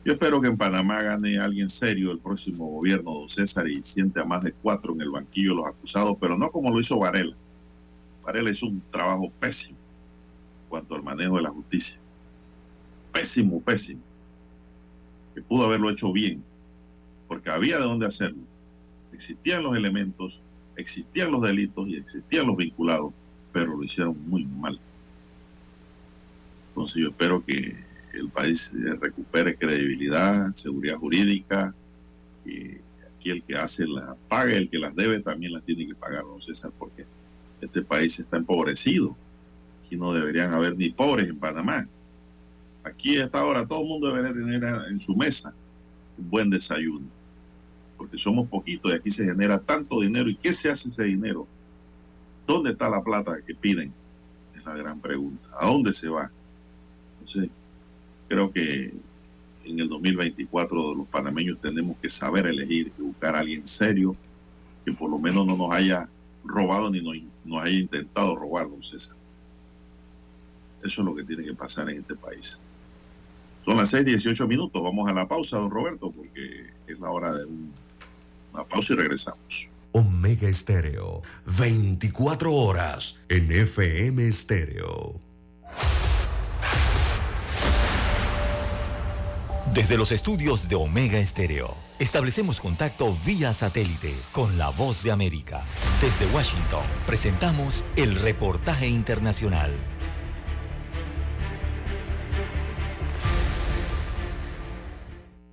Yo 0.04 0.12
espero 0.12 0.40
que 0.40 0.48
en 0.48 0.56
Panamá 0.58 1.00
gane 1.02 1.38
alguien 1.38 1.68
serio 1.68 2.10
el 2.10 2.18
próximo 2.18 2.66
gobierno, 2.66 3.14
don 3.14 3.28
César, 3.28 3.66
y 3.68 3.82
siente 3.82 4.20
a 4.20 4.24
más 4.24 4.42
de 4.42 4.52
cuatro 4.52 4.92
en 4.94 5.00
el 5.00 5.10
banquillo 5.10 5.54
los 5.54 5.68
acusados, 5.68 6.16
pero 6.20 6.36
no 6.36 6.50
como 6.50 6.70
lo 6.70 6.80
hizo 6.80 6.98
Varela. 6.98 7.34
Varela 8.24 8.50
hizo 8.50 8.66
un 8.66 8.82
trabajo 8.90 9.30
pésimo 9.40 9.78
en 10.64 10.68
cuanto 10.68 10.94
al 10.96 11.02
manejo 11.02 11.36
de 11.36 11.42
la 11.42 11.50
justicia. 11.50 11.98
Pésimo, 13.12 13.60
pésimo. 13.62 14.00
Que 15.34 15.42
pudo 15.42 15.64
haberlo 15.64 15.90
hecho 15.90 16.12
bien, 16.12 16.42
porque 17.28 17.50
había 17.50 17.78
de 17.78 17.84
dónde 17.84 18.06
hacerlo. 18.06 18.42
Existían 19.12 19.62
los 19.62 19.76
elementos, 19.76 20.40
existían 20.76 21.32
los 21.32 21.42
delitos 21.42 21.88
y 21.88 21.96
existían 21.96 22.46
los 22.46 22.56
vinculados, 22.56 23.12
pero 23.52 23.76
lo 23.76 23.82
hicieron 23.82 24.16
muy 24.28 24.44
mal. 24.44 24.78
Entonces 26.68 27.02
yo 27.02 27.08
espero 27.08 27.44
que 27.44 27.76
el 28.14 28.28
país 28.28 28.74
eh, 28.74 28.94
recupere 29.00 29.56
credibilidad, 29.56 30.52
seguridad 30.52 30.96
jurídica, 30.96 31.74
que 32.44 32.80
aquí 33.14 33.30
el 33.30 33.42
que 33.42 33.56
hace 33.56 33.86
la 33.86 34.16
paga, 34.28 34.54
el 34.54 34.68
que 34.68 34.78
las 34.78 34.94
debe 34.94 35.20
también 35.20 35.52
las 35.52 35.64
tiene 35.64 35.86
que 35.86 35.94
pagar, 35.94 36.22
don 36.22 36.40
César, 36.40 36.72
porque 36.78 37.04
este 37.60 37.82
país 37.82 38.18
está 38.18 38.36
empobrecido. 38.38 39.16
Aquí 39.80 39.96
no 39.96 40.12
deberían 40.12 40.52
haber 40.52 40.76
ni 40.76 40.90
pobres 40.90 41.28
en 41.28 41.38
Panamá. 41.38 41.86
Aquí 42.84 43.18
a 43.18 43.24
esta 43.24 43.44
hora 43.44 43.66
todo 43.66 43.82
el 43.82 43.88
mundo 43.88 44.08
debería 44.08 44.32
tener 44.32 44.62
en 44.90 44.98
su 44.98 45.14
mesa 45.16 45.54
un 46.18 46.30
buen 46.30 46.50
desayuno 46.50 47.06
porque 48.02 48.18
somos 48.18 48.48
poquitos 48.48 48.90
y 48.90 48.96
aquí 48.96 49.12
se 49.12 49.24
genera 49.24 49.60
tanto 49.60 50.00
dinero. 50.00 50.28
¿Y 50.28 50.34
qué 50.34 50.52
se 50.52 50.68
hace 50.68 50.88
ese 50.88 51.04
dinero? 51.04 51.46
¿Dónde 52.48 52.70
está 52.70 52.90
la 52.90 53.00
plata 53.00 53.40
que 53.46 53.54
piden? 53.54 53.92
Es 54.56 54.64
la 54.64 54.74
gran 54.74 54.98
pregunta. 54.98 55.48
¿A 55.56 55.68
dónde 55.68 55.92
se 55.92 56.08
va? 56.08 56.28
Entonces, 57.20 57.48
creo 58.26 58.52
que 58.52 58.92
en 59.64 59.78
el 59.78 59.88
2024 59.88 60.96
los 60.96 61.06
panameños 61.06 61.60
tenemos 61.60 61.96
que 62.02 62.10
saber 62.10 62.48
elegir 62.48 62.90
y 62.98 63.02
buscar 63.02 63.36
a 63.36 63.38
alguien 63.38 63.64
serio 63.68 64.16
que 64.84 64.92
por 64.92 65.08
lo 65.08 65.20
menos 65.20 65.46
no 65.46 65.56
nos 65.56 65.72
haya 65.72 66.08
robado 66.44 66.90
ni 66.90 67.00
nos, 67.00 67.14
nos 67.44 67.62
haya 67.62 67.78
intentado 67.78 68.34
robar, 68.34 68.68
don 68.68 68.82
César. 68.82 69.16
Eso 70.82 71.02
es 71.02 71.06
lo 71.06 71.14
que 71.14 71.22
tiene 71.22 71.44
que 71.44 71.54
pasar 71.54 71.88
en 71.88 72.00
este 72.00 72.16
país. 72.16 72.64
Son 73.64 73.76
las 73.76 73.90
6:18 73.92 74.46
minutos. 74.48 74.82
Vamos 74.82 75.08
a 75.08 75.12
la 75.12 75.28
pausa, 75.28 75.58
don 75.58 75.70
Roberto, 75.70 76.10
porque 76.10 76.70
es 76.86 76.98
la 76.98 77.10
hora 77.10 77.32
de 77.32 77.44
un- 77.46 77.72
una 78.52 78.64
pausa 78.64 78.92
y 78.94 78.96
regresamos. 78.96 79.70
Omega 79.92 80.48
Estéreo, 80.48 81.22
24 81.46 82.52
horas 82.52 83.16
en 83.28 83.52
FM 83.52 84.26
Estéreo. 84.26 85.20
Desde 89.74 89.96
los 89.96 90.12
estudios 90.12 90.68
de 90.68 90.74
Omega 90.74 91.18
Estéreo, 91.18 91.74
establecemos 91.98 92.60
contacto 92.60 93.16
vía 93.24 93.54
satélite 93.54 94.14
con 94.32 94.58
la 94.58 94.68
voz 94.70 95.02
de 95.02 95.12
América. 95.12 95.62
Desde 96.02 96.26
Washington, 96.34 96.82
presentamos 97.06 97.82
el 97.96 98.16
reportaje 98.16 98.86
internacional. 98.88 99.70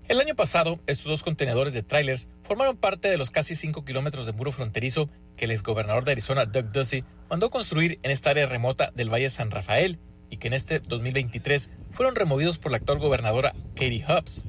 El 0.10 0.20
año 0.20 0.36
pasado, 0.36 0.80
estos 0.88 1.05
dos 1.05 1.22
contenedores 1.22 1.76
de 1.76 1.84
trailers 1.84 2.28
formaron 2.41 2.76
parte 2.76 3.10
de 3.10 3.18
los 3.20 3.30
casi 3.30 3.55
5 3.55 3.86
kilómetros 3.86 4.26
de 4.26 4.34
muro 4.34 4.51
fronterizo 4.51 5.07
que 5.38 5.45
el 5.45 5.51
exgobernador 5.51 6.03
de 6.03 6.14
Arizona, 6.14 6.47
Doug 6.47 6.72
Ducey, 6.72 7.03
mandó 7.30 7.51
construir 7.51 7.99
en 8.01 8.10
esta 8.10 8.32
área 8.32 8.47
remota 8.47 8.91
del 8.95 9.14
Valle 9.14 9.30
San 9.30 9.51
Rafael 9.51 9.99
y 10.32 10.38
que 10.38 10.47
en 10.47 10.55
este 10.55 10.80
2023 10.80 11.70
fueron 11.91 12.16
removidos 12.16 12.57
por 12.57 12.72
la 12.72 12.78
actual 12.78 12.97
gobernadora 12.97 13.53
Katie 13.76 14.03
Hobbs. 14.03 14.45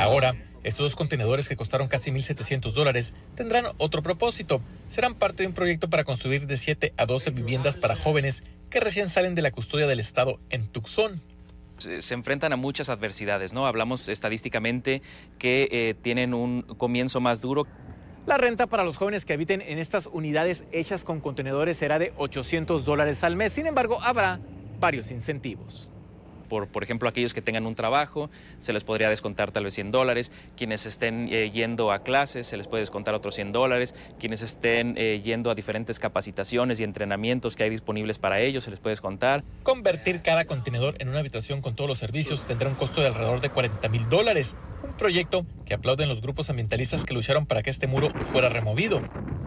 Ahora, 0.00 0.34
estos 0.64 0.86
dos 0.86 0.96
contenedores 0.96 1.48
que 1.48 1.54
costaron 1.54 1.86
casi 1.86 2.10
1.700 2.10 2.72
dólares 2.72 3.14
tendrán 3.36 3.66
otro 3.78 4.02
propósito. 4.02 4.60
Serán 4.88 5.14
parte 5.14 5.44
de 5.44 5.46
un 5.46 5.54
proyecto 5.54 5.88
para 5.88 6.02
construir 6.02 6.48
de 6.48 6.56
7 6.56 6.92
a 6.96 7.06
12 7.06 7.30
viviendas 7.30 7.76
para 7.76 7.94
jóvenes 7.94 8.42
que 8.70 8.80
recién 8.80 9.08
salen 9.08 9.36
de 9.36 9.42
la 9.42 9.52
custodia 9.52 9.86
del 9.86 10.00
Estado 10.00 10.40
en 10.50 10.66
Tucson. 10.66 11.22
Se 11.84 12.02
se 12.02 12.14
enfrentan 12.14 12.52
a 12.52 12.56
muchas 12.56 12.88
adversidades, 12.88 13.52
¿no? 13.52 13.66
Hablamos 13.66 14.08
estadísticamente 14.08 15.02
que 15.38 15.68
eh, 15.70 15.94
tienen 16.00 16.34
un 16.34 16.62
comienzo 16.62 17.20
más 17.20 17.40
duro. 17.40 17.66
La 18.26 18.38
renta 18.38 18.66
para 18.66 18.84
los 18.84 18.96
jóvenes 18.96 19.24
que 19.24 19.32
habiten 19.34 19.60
en 19.60 19.78
estas 19.78 20.06
unidades 20.06 20.64
hechas 20.72 21.04
con 21.04 21.20
contenedores 21.20 21.76
será 21.76 21.98
de 21.98 22.12
800 22.16 22.84
dólares 22.84 23.22
al 23.22 23.36
mes. 23.36 23.52
Sin 23.52 23.66
embargo, 23.66 24.00
habrá 24.02 24.40
varios 24.80 25.10
incentivos 25.10 25.90
por, 26.44 26.68
por 26.68 26.84
ejemplo, 26.84 27.08
aquellos 27.08 27.34
que 27.34 27.42
tengan 27.42 27.66
un 27.66 27.74
trabajo, 27.74 28.30
se 28.58 28.72
les 28.72 28.84
podría 28.84 29.08
descontar 29.08 29.52
tal 29.52 29.64
vez 29.64 29.74
100 29.74 29.90
dólares, 29.90 30.32
quienes 30.56 30.86
estén 30.86 31.28
eh, 31.30 31.50
yendo 31.50 31.92
a 31.92 32.02
clases, 32.02 32.46
se 32.46 32.56
les 32.56 32.66
puede 32.66 32.82
descontar 32.82 33.14
otros 33.14 33.34
100 33.34 33.52
dólares, 33.52 33.94
quienes 34.18 34.42
estén 34.42 34.94
eh, 34.96 35.20
yendo 35.24 35.50
a 35.50 35.54
diferentes 35.54 35.98
capacitaciones 35.98 36.80
y 36.80 36.84
entrenamientos 36.84 37.56
que 37.56 37.64
hay 37.64 37.70
disponibles 37.70 38.18
para 38.18 38.40
ellos, 38.40 38.64
se 38.64 38.70
les 38.70 38.80
puede 38.80 38.92
descontar. 38.92 39.42
Convertir 39.62 40.22
cada 40.22 40.44
contenedor 40.44 40.96
en 40.98 41.08
una 41.08 41.18
habitación 41.18 41.60
con 41.60 41.74
todos 41.74 41.88
los 41.88 41.98
servicios 41.98 42.46
tendrá 42.46 42.68
un 42.68 42.74
costo 42.74 43.00
de 43.00 43.08
alrededor 43.08 43.40
de 43.40 43.50
40 43.50 43.88
mil 43.88 44.08
dólares, 44.08 44.56
un 44.82 44.92
proyecto 44.94 45.46
que 45.64 45.74
aplauden 45.74 46.08
los 46.08 46.20
grupos 46.20 46.50
ambientalistas 46.50 47.04
que 47.04 47.14
lucharon 47.14 47.46
para 47.46 47.62
que 47.62 47.70
este 47.70 47.86
muro 47.86 48.10
fuera 48.10 48.48
removido. 48.48 49.00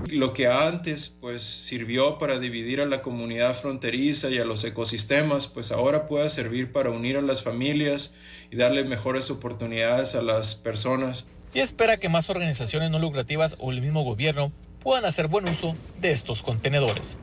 Lo 0.05 0.33
que 0.33 0.47
antes 0.47 1.09
pues 1.09 1.43
sirvió 1.43 2.17
para 2.17 2.39
dividir 2.39 2.81
a 2.81 2.85
la 2.85 3.01
comunidad 3.01 3.55
fronteriza 3.55 4.29
y 4.29 4.37
a 4.37 4.45
los 4.45 4.63
ecosistemas, 4.63 5.47
pues 5.47 5.71
ahora 5.71 6.05
puede 6.05 6.29
servir 6.29 6.71
para 6.71 6.91
unir 6.91 7.17
a 7.17 7.21
las 7.21 7.43
familias 7.43 8.13
y 8.51 8.55
darle 8.55 8.83
mejores 8.83 9.29
oportunidades 9.29 10.15
a 10.15 10.21
las 10.21 10.55
personas. 10.55 11.25
Y 11.53 11.59
espera 11.59 11.97
que 11.97 12.09
más 12.09 12.29
organizaciones 12.29 12.91
no 12.91 12.99
lucrativas 12.99 13.57
o 13.59 13.71
el 13.71 13.81
mismo 13.81 14.03
gobierno 14.03 14.51
puedan 14.81 15.05
hacer 15.05 15.27
buen 15.27 15.49
uso 15.49 15.75
de 15.99 16.11
estos 16.11 16.43
contenedores. 16.43 17.17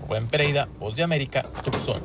Rubén 0.00 0.26
Pereira, 0.26 0.68
Voz 0.78 0.96
de 0.96 1.02
América, 1.02 1.42
Tucson. 1.64 2.00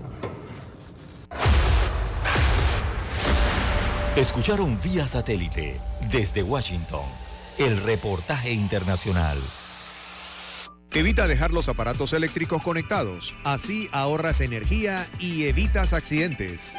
Escucharon 4.15 4.79
vía 4.81 5.07
satélite 5.07 5.79
desde 6.11 6.41
Washington 6.41 7.03
el 7.57 7.81
reportaje 7.83 8.51
internacional. 8.51 9.37
Evita 10.95 11.27
dejar 11.27 11.51
los 11.51 11.67
aparatos 11.67 12.13
eléctricos 12.13 12.63
conectados. 12.63 13.35
Así 13.43 13.89
ahorras 13.91 14.39
energía 14.39 15.05
y 15.19 15.43
evitas 15.43 15.91
accidentes. 15.91 16.77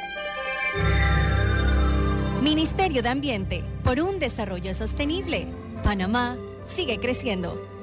Ministerio 2.42 3.02
de 3.02 3.10
Ambiente, 3.10 3.62
por 3.84 4.00
un 4.00 4.18
desarrollo 4.18 4.72
sostenible. 4.72 5.48
Panamá 5.84 6.38
sigue 6.74 6.98
creciendo. 6.98 7.75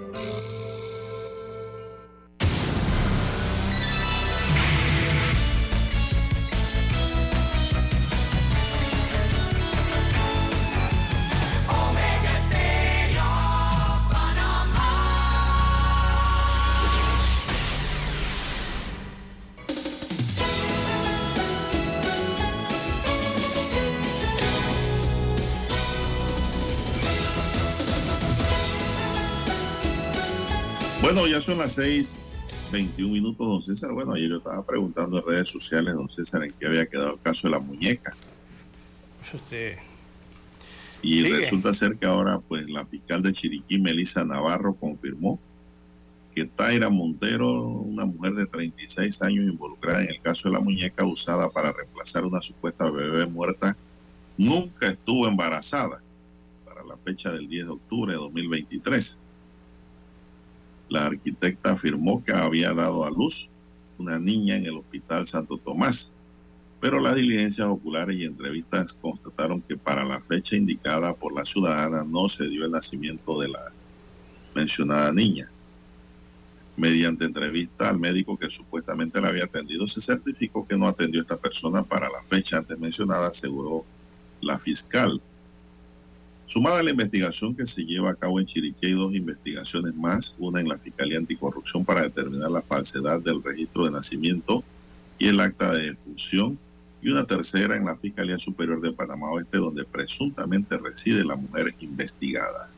Bueno, 31.24 31.38
ya 31.38 31.42
son 31.42 31.58
las 31.58 31.72
6, 31.76 32.22
21 32.74 33.14
minutos, 33.14 33.48
don 33.48 33.62
César. 33.62 33.94
Bueno, 33.94 34.12
ayer 34.12 34.30
yo 34.30 34.38
estaba 34.40 34.62
preguntando 34.66 35.20
en 35.20 35.26
redes 35.26 35.48
sociales, 35.48 35.94
don 35.94 36.10
César, 36.10 36.44
en 36.44 36.52
qué 36.52 36.68
había 36.68 36.86
quedado 36.86 37.14
el 37.14 37.22
caso 37.22 37.48
de 37.48 37.52
la 37.52 37.60
muñeca. 37.62 38.14
Sí. 39.46 39.68
Y 41.02 41.22
Sigue. 41.22 41.38
resulta 41.38 41.74
ser 41.74 41.96
que 41.96 42.08
ahora, 42.08 42.40
pues, 42.40 42.70
la 42.70 42.86
fiscal 42.86 43.24
de 43.24 43.32
Chiriquí, 43.32 43.80
Melissa 43.80 44.26
Navarro, 44.26 44.74
confirmó 44.74 45.40
que 46.36 46.44
Taira 46.44 46.90
Montero, 46.90 47.68
una 47.70 48.04
mujer 48.04 48.34
de 48.34 48.46
36 48.46 49.22
años 49.22 49.46
involucrada 49.46 50.04
en 50.04 50.10
el 50.10 50.20
caso 50.20 50.50
de 50.50 50.56
la 50.56 50.60
muñeca 50.60 51.06
usada 51.06 51.50
para 51.50 51.72
reemplazar 51.72 52.26
una 52.26 52.42
supuesta 52.42 52.92
bebé 52.92 53.28
muerta, 53.28 53.78
nunca 54.38 54.88
estuvo 54.88 55.26
embarazada 55.26 56.02
para 56.66 56.84
la 56.84 56.98
fecha 56.98 57.32
del 57.32 57.48
10 57.48 57.68
de 57.68 57.72
octubre 57.72 58.12
de 58.12 58.20
2023. 58.20 59.22
La 60.94 61.08
arquitecta 61.08 61.72
afirmó 61.72 62.24
que 62.24 62.34
había 62.34 62.72
dado 62.72 63.04
a 63.04 63.10
luz 63.10 63.50
una 63.98 64.20
niña 64.20 64.58
en 64.58 64.68
el 64.68 64.78
Hospital 64.78 65.26
Santo 65.26 65.58
Tomás, 65.58 66.12
pero 66.80 67.00
las 67.00 67.16
diligencias 67.16 67.68
oculares 67.68 68.16
y 68.16 68.26
entrevistas 68.26 68.94
constataron 68.94 69.60
que 69.64 69.76
para 69.76 70.06
la 70.06 70.22
fecha 70.22 70.56
indicada 70.56 71.16
por 71.16 71.34
la 71.34 71.46
ciudadana 71.46 72.04
no 72.04 72.30
se 72.30 72.48
dio 72.48 72.66
el 72.66 72.72
nacimiento 72.72 73.42
de 73.42 73.48
la 73.48 73.72
mencionada 74.54 75.12
niña. 75.12 75.50
Mediante 76.78 77.26
entrevista 77.26 77.90
al 77.90 77.98
médico 77.98 78.38
que 78.38 78.52
supuestamente 78.52 79.20
la 79.20 79.30
había 79.30 79.46
atendido, 79.46 79.88
se 79.88 80.00
certificó 80.00 80.68
que 80.68 80.78
no 80.78 80.88
atendió 80.88 81.22
a 81.22 81.24
esta 81.24 81.38
persona 81.38 81.82
para 81.82 82.08
la 82.08 82.24
fecha 82.24 82.60
antes 82.60 82.78
mencionada, 82.78 83.30
aseguró 83.30 83.84
la 84.42 84.60
fiscal. 84.60 85.20
Sumada 86.54 86.82
a 86.82 86.84
la 86.84 86.92
investigación 86.92 87.56
que 87.56 87.66
se 87.66 87.84
lleva 87.84 88.12
a 88.12 88.16
cabo 88.16 88.40
en 88.40 88.46
Chiriquí, 88.46 88.86
hay 88.86 88.94
dos 88.94 89.16
investigaciones 89.16 89.96
más, 89.96 90.36
una 90.38 90.62
en 90.62 90.70
la 90.70 90.78
Fiscalía 90.78 91.18
Anticorrupción 91.18 91.84
para 91.84 92.04
determinar 92.04 92.52
la 92.52 92.62
falsedad 92.62 93.20
del 93.22 93.42
registro 93.42 93.86
de 93.86 93.92
nacimiento 93.92 94.64
y 95.18 95.30
el 95.30 95.40
acta 95.40 95.74
de 95.74 95.90
defunción, 95.90 96.60
y 97.02 97.10
una 97.10 97.26
tercera 97.26 97.76
en 97.76 97.86
la 97.86 97.96
Fiscalía 97.96 98.38
Superior 98.38 98.80
de 98.82 98.92
Panamá 98.92 99.32
Oeste, 99.32 99.58
donde 99.58 99.84
presuntamente 99.84 100.78
reside 100.78 101.26
la 101.26 101.36
mujer 101.36 101.74
investigada. 101.80 102.70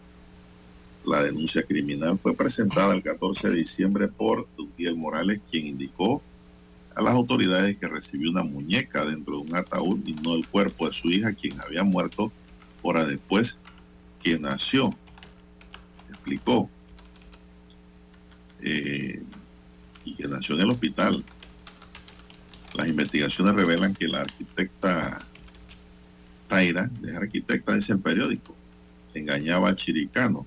La 1.05 1.21
denuncia 1.21 1.61
criminal 1.63 2.17
fue 2.17 2.33
presentada 2.33 2.95
el 2.95 3.03
14 3.03 3.49
de 3.49 3.57
diciembre 3.57 4.07
por 4.07 4.47
Dutiel 4.55 4.95
Morales, 4.95 5.41
quien 5.51 5.65
indicó 5.65 6.21
a 6.95 7.01
las 7.01 7.13
autoridades 7.13 7.75
que 7.75 7.89
recibió 7.89 8.31
una 8.31 8.43
muñeca 8.43 9.03
dentro 9.03 9.35
de 9.35 9.51
un 9.51 9.55
ataúd 9.57 9.99
y 10.05 10.13
no 10.13 10.33
el 10.33 10.47
cuerpo 10.47 10.87
de 10.87 10.93
su 10.93 11.11
hija, 11.11 11.33
quien 11.33 11.59
había 11.59 11.83
muerto 11.83 12.31
horas 12.81 13.07
después 13.07 13.59
que 14.25 14.39
nació. 14.39 14.89
Explicó. 16.09 16.67
Eh, 18.59 19.21
y 20.03 20.15
que 20.15 20.27
nació 20.27 20.55
en 20.55 20.61
el 20.61 20.71
hospital. 20.71 21.23
Las 22.73 22.87
investigaciones 22.87 23.53
revelan 23.53 23.93
que 23.93 24.07
la 24.07 24.21
arquitecta 24.21 25.19
Taira, 26.47 26.89
de 27.01 27.15
arquitecta, 27.15 27.75
dice 27.75 27.93
el 27.93 27.99
periódico, 27.99 28.55
engañaba 29.13 29.69
a 29.69 29.75
Chiricano 29.75 30.45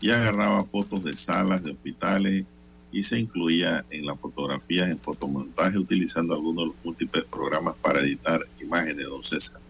y 0.00 0.10
agarraba 0.10 0.64
fotos 0.64 1.04
de 1.04 1.16
salas 1.16 1.62
de 1.62 1.72
hospitales 1.72 2.44
y 2.92 3.02
se 3.02 3.20
incluía 3.20 3.84
en 3.90 4.06
las 4.06 4.18
fotografías 4.18 4.88
en 4.88 4.98
fotomontaje 4.98 5.76
utilizando 5.76 6.34
algunos 6.34 6.64
de 6.64 6.68
los 6.68 6.84
múltiples 6.84 7.24
programas 7.24 7.76
para 7.76 8.00
editar 8.00 8.40
imágenes 8.60 8.96
de 8.96 9.04
don 9.04 9.22
César. 9.22 9.60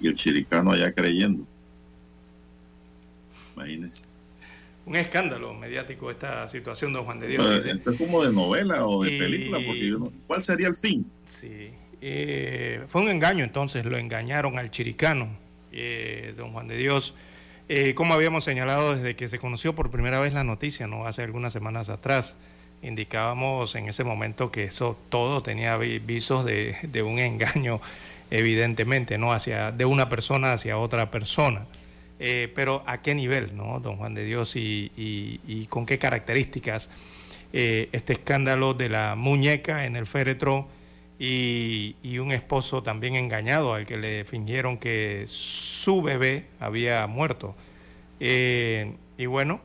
Y 0.00 0.08
el 0.08 0.14
chiricano 0.14 0.72
allá 0.72 0.90
creyendo. 0.92 1.46
Imagínense. 3.54 4.06
Un 4.86 4.96
escándalo 4.96 5.54
mediático 5.54 6.10
esta 6.10 6.46
situación, 6.48 6.92
don 6.92 7.04
Juan 7.04 7.18
de 7.20 7.28
Dios. 7.28 7.46
Pero 7.62 7.76
Esto 7.76 7.90
es 7.92 7.98
como 7.98 8.22
de 8.22 8.32
novela 8.32 8.86
o 8.86 9.02
de 9.02 9.14
Y- 9.14 9.18
película, 9.18 9.58
porque 9.66 9.88
yo 9.88 9.98
no- 9.98 10.12
¿cuál 10.26 10.42
sería 10.42 10.68
el 10.68 10.74
fin? 10.74 11.10
Sí. 11.26 11.70
Eh, 12.02 12.82
fue 12.88 13.00
un 13.00 13.08
engaño 13.08 13.44
entonces, 13.44 13.84
lo 13.86 13.96
engañaron 13.96 14.58
al 14.58 14.70
chiricano, 14.70 15.28
eh, 15.72 16.34
don 16.36 16.52
Juan 16.52 16.68
de 16.68 16.76
Dios. 16.76 17.14
Eh, 17.70 17.94
como 17.94 18.12
habíamos 18.12 18.44
señalado 18.44 18.94
desde 18.94 19.16
que 19.16 19.26
se 19.28 19.38
conoció 19.38 19.74
por 19.74 19.90
primera 19.90 20.20
vez 20.20 20.34
la 20.34 20.44
noticia, 20.44 20.86
no 20.86 21.06
hace 21.06 21.22
algunas 21.22 21.54
semanas 21.54 21.88
atrás, 21.88 22.36
indicábamos 22.82 23.74
en 23.76 23.88
ese 23.88 24.04
momento 24.04 24.52
que 24.52 24.64
eso 24.64 24.98
todo 25.08 25.42
tenía 25.42 25.78
vi- 25.78 25.98
visos 25.98 26.44
de, 26.44 26.76
de 26.82 27.02
un 27.02 27.18
engaño, 27.20 27.80
evidentemente, 28.30 29.16
no 29.16 29.32
hacia 29.32 29.72
de 29.72 29.86
una 29.86 30.10
persona 30.10 30.52
hacia 30.52 30.76
otra 30.76 31.10
persona. 31.10 31.64
Eh, 32.26 32.50
pero 32.54 32.82
a 32.86 33.02
qué 33.02 33.14
nivel, 33.14 33.54
¿no, 33.54 33.80
don 33.80 33.98
Juan 33.98 34.14
de 34.14 34.24
Dios? 34.24 34.56
Y, 34.56 35.66
con 35.68 35.84
qué 35.84 35.98
características 35.98 36.88
eh, 37.52 37.90
este 37.92 38.14
escándalo 38.14 38.72
de 38.72 38.88
la 38.88 39.14
muñeca 39.14 39.84
en 39.84 39.94
el 39.94 40.06
féretro 40.06 40.66
y, 41.18 42.16
un 42.18 42.32
esposo 42.32 42.82
también 42.82 43.14
engañado 43.14 43.74
al 43.74 43.84
que 43.84 43.98
le 43.98 44.24
fingieron 44.24 44.78
que 44.78 45.26
su 45.28 46.00
bebé 46.00 46.46
había 46.60 47.06
muerto. 47.06 47.54
Eh, 48.20 48.94
y 49.18 49.26
bueno, 49.26 49.60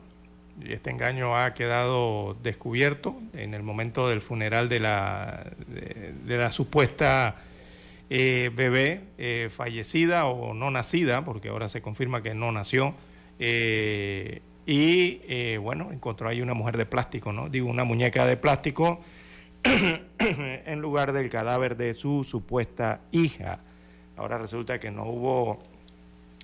este 0.62 0.90
engaño 0.90 1.38
ha 1.38 1.54
quedado 1.54 2.36
descubierto 2.42 3.18
en 3.32 3.54
el 3.54 3.62
momento 3.62 4.06
del 4.06 4.20
funeral 4.20 4.68
de 4.68 4.80
la, 4.80 5.50
de 5.66 6.36
la 6.36 6.52
supuesta 6.52 7.36
eh, 8.12 8.50
bebé 8.52 9.04
eh, 9.18 9.48
fallecida 9.52 10.26
o 10.26 10.52
no 10.52 10.72
nacida, 10.72 11.24
porque 11.24 11.48
ahora 11.48 11.68
se 11.68 11.80
confirma 11.80 12.24
que 12.24 12.34
no 12.34 12.50
nació. 12.50 12.92
eh, 13.38 14.42
y 14.66 15.56
bueno, 15.56 15.90
encontró 15.90 16.28
ahí 16.28 16.42
una 16.42 16.54
mujer 16.54 16.76
de 16.76 16.86
plástico, 16.86 17.32
¿no? 17.32 17.48
Digo, 17.48 17.68
una 17.68 17.82
muñeca 17.82 18.24
de 18.24 18.36
plástico 18.36 19.00
en 20.18 20.80
lugar 20.80 21.12
del 21.12 21.28
cadáver 21.28 21.76
de 21.76 21.94
su 21.94 22.22
supuesta 22.22 23.00
hija. 23.10 23.60
Ahora 24.16 24.38
resulta 24.38 24.78
que 24.78 24.92
no 24.92 25.06
hubo 25.06 25.60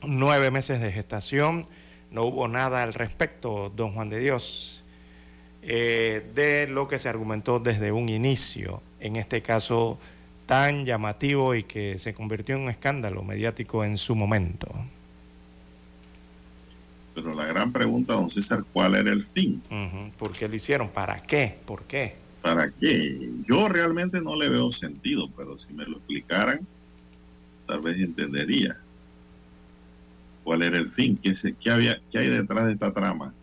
nueve 0.02 0.50
meses 0.50 0.80
de 0.80 0.90
gestación, 0.90 1.68
no 2.10 2.24
hubo 2.24 2.48
nada 2.48 2.82
al 2.82 2.94
respecto, 2.94 3.70
don 3.76 3.92
Juan 3.92 4.10
de 4.10 4.18
Dios, 4.18 4.84
de 5.62 6.66
lo 6.68 6.88
que 6.88 6.98
se 6.98 7.08
argumentó 7.08 7.60
desde 7.60 7.92
un 7.92 8.08
inicio, 8.08 8.82
en 8.98 9.14
este 9.16 9.40
caso 9.40 10.00
tan 10.46 10.84
llamativo 10.84 11.54
y 11.54 11.64
que 11.64 11.98
se 11.98 12.14
convirtió 12.14 12.54
en 12.54 12.62
un 12.62 12.68
escándalo 12.68 13.22
mediático 13.22 13.84
en 13.84 13.98
su 13.98 14.14
momento. 14.14 14.68
Pero 17.14 17.34
la 17.34 17.46
gran 17.46 17.72
pregunta, 17.72 18.14
don 18.14 18.30
César, 18.30 18.64
¿cuál 18.72 18.94
era 18.94 19.10
el 19.10 19.24
fin? 19.24 19.62
¿Por 20.18 20.32
qué 20.32 20.48
lo 20.48 20.54
hicieron? 20.54 20.88
¿Para 20.88 21.20
qué? 21.20 21.58
¿Por 21.64 21.84
qué? 21.84 22.14
¿Para 22.42 22.70
qué? 22.70 23.30
Yo 23.48 23.68
realmente 23.68 24.20
no 24.20 24.36
le 24.36 24.48
veo 24.48 24.70
sentido, 24.70 25.28
pero 25.36 25.58
si 25.58 25.72
me 25.72 25.84
lo 25.84 25.96
explicaran, 25.96 26.60
tal 27.66 27.80
vez 27.80 27.96
entendería 27.96 28.78
cuál 30.44 30.62
era 30.62 30.78
el 30.78 30.88
fin, 30.88 31.18
qué, 31.20 31.34
se, 31.34 31.54
qué, 31.54 31.70
había, 31.70 32.00
qué 32.10 32.18
hay 32.18 32.28
detrás 32.28 32.66
de 32.66 32.72
esta 32.72 32.92
trama. 32.92 33.34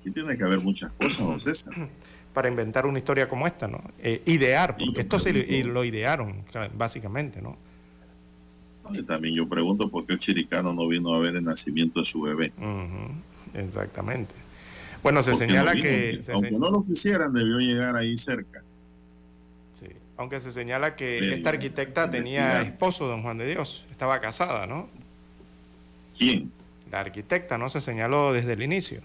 Aquí 0.00 0.10
tiene 0.10 0.36
que 0.36 0.44
haber 0.44 0.60
muchas 0.60 0.92
cosas, 0.92 1.26
don 1.26 1.40
César. 1.40 1.74
Para 2.32 2.48
inventar 2.48 2.86
una 2.86 2.98
historia 2.98 3.28
como 3.28 3.46
esta, 3.46 3.68
¿no? 3.68 3.82
Eh, 3.98 4.22
idear, 4.26 4.76
porque 4.76 5.02
esto 5.02 5.18
se 5.18 5.32
lo, 5.64 5.84
idearon, 5.84 6.44
básicamente, 6.74 7.42
¿no? 7.42 7.56
Y 8.90 9.02
también 9.02 9.34
yo 9.34 9.48
pregunto 9.48 9.90
por 9.90 10.06
qué 10.06 10.14
el 10.14 10.18
chiricano 10.18 10.72
no 10.72 10.88
vino 10.88 11.14
a 11.14 11.18
ver 11.18 11.36
el 11.36 11.44
nacimiento 11.44 12.00
de 12.00 12.06
su 12.06 12.22
bebé. 12.22 12.52
Exactamente. 13.54 14.34
Bueno, 15.02 15.22
se 15.22 15.34
señala 15.34 15.74
que... 15.74 16.20
aunque 16.32 16.52
no 16.52 16.70
lo 16.70 16.84
quisieran, 16.84 17.32
debió 17.32 17.58
llegar 17.58 17.96
ahí 17.96 18.16
cerca. 18.16 18.62
Sí, 19.74 19.86
aunque 20.16 20.40
se 20.40 20.52
señala 20.52 20.96
que 20.96 21.34
esta 21.34 21.50
arquitecta 21.50 22.10
tenía 22.10 22.62
esposo, 22.62 23.06
don 23.06 23.22
Juan 23.22 23.38
de 23.38 23.46
Dios, 23.46 23.86
estaba 23.90 24.20
casada, 24.20 24.66
¿no? 24.66 24.88
¿Quién? 26.16 26.52
La 26.90 27.00
arquitecta, 27.00 27.58
¿no? 27.58 27.68
Se 27.68 27.80
señaló 27.80 28.32
desde 28.32 28.52
el 28.52 28.62
inicio. 28.62 29.00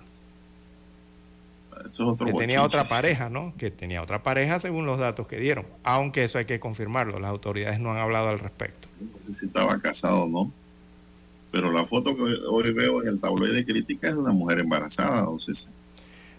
Eso 1.86 2.03
es 2.03 2.09
otro 2.09 2.28
que 2.28 2.34
tenía 2.34 2.63
otra 2.63 2.84
pareja, 2.84 3.30
¿no? 3.30 3.53
Que 3.57 3.71
tenía 3.71 4.01
otra 4.01 4.23
pareja 4.23 4.59
según 4.59 4.86
los 4.86 4.99
datos 4.99 5.28
que 5.28 5.38
dieron. 5.39 5.65
Aunque 5.84 6.23
eso 6.23 6.38
hay 6.38 6.45
que 6.45 6.59
confirmarlo, 6.59 7.19
las 7.19 7.30
autoridades 7.30 7.80
no 7.80 7.91
han 7.91 7.97
hablado 7.97 8.30
al 8.30 8.39
respecto. 8.39 8.88
No 8.99 9.23
sé 9.23 9.34
si 9.34 9.45
estaba 9.47 9.80
casado 9.80 10.23
o 10.23 10.28
no. 10.28 10.51
Pero 11.51 11.71
la 11.71 11.86
foto 11.86 12.15
que 12.15 12.21
hoy 12.21 12.73
veo 12.73 13.01
en 13.01 13.07
el 13.07 13.19
tabloide 13.19 13.55
de 13.55 13.65
crítica 13.65 14.09
es 14.09 14.15
de 14.15 14.19
una 14.19 14.34
mujer 14.34 14.59
embarazada, 14.59 15.21
don 15.21 15.39
César. 15.39 15.71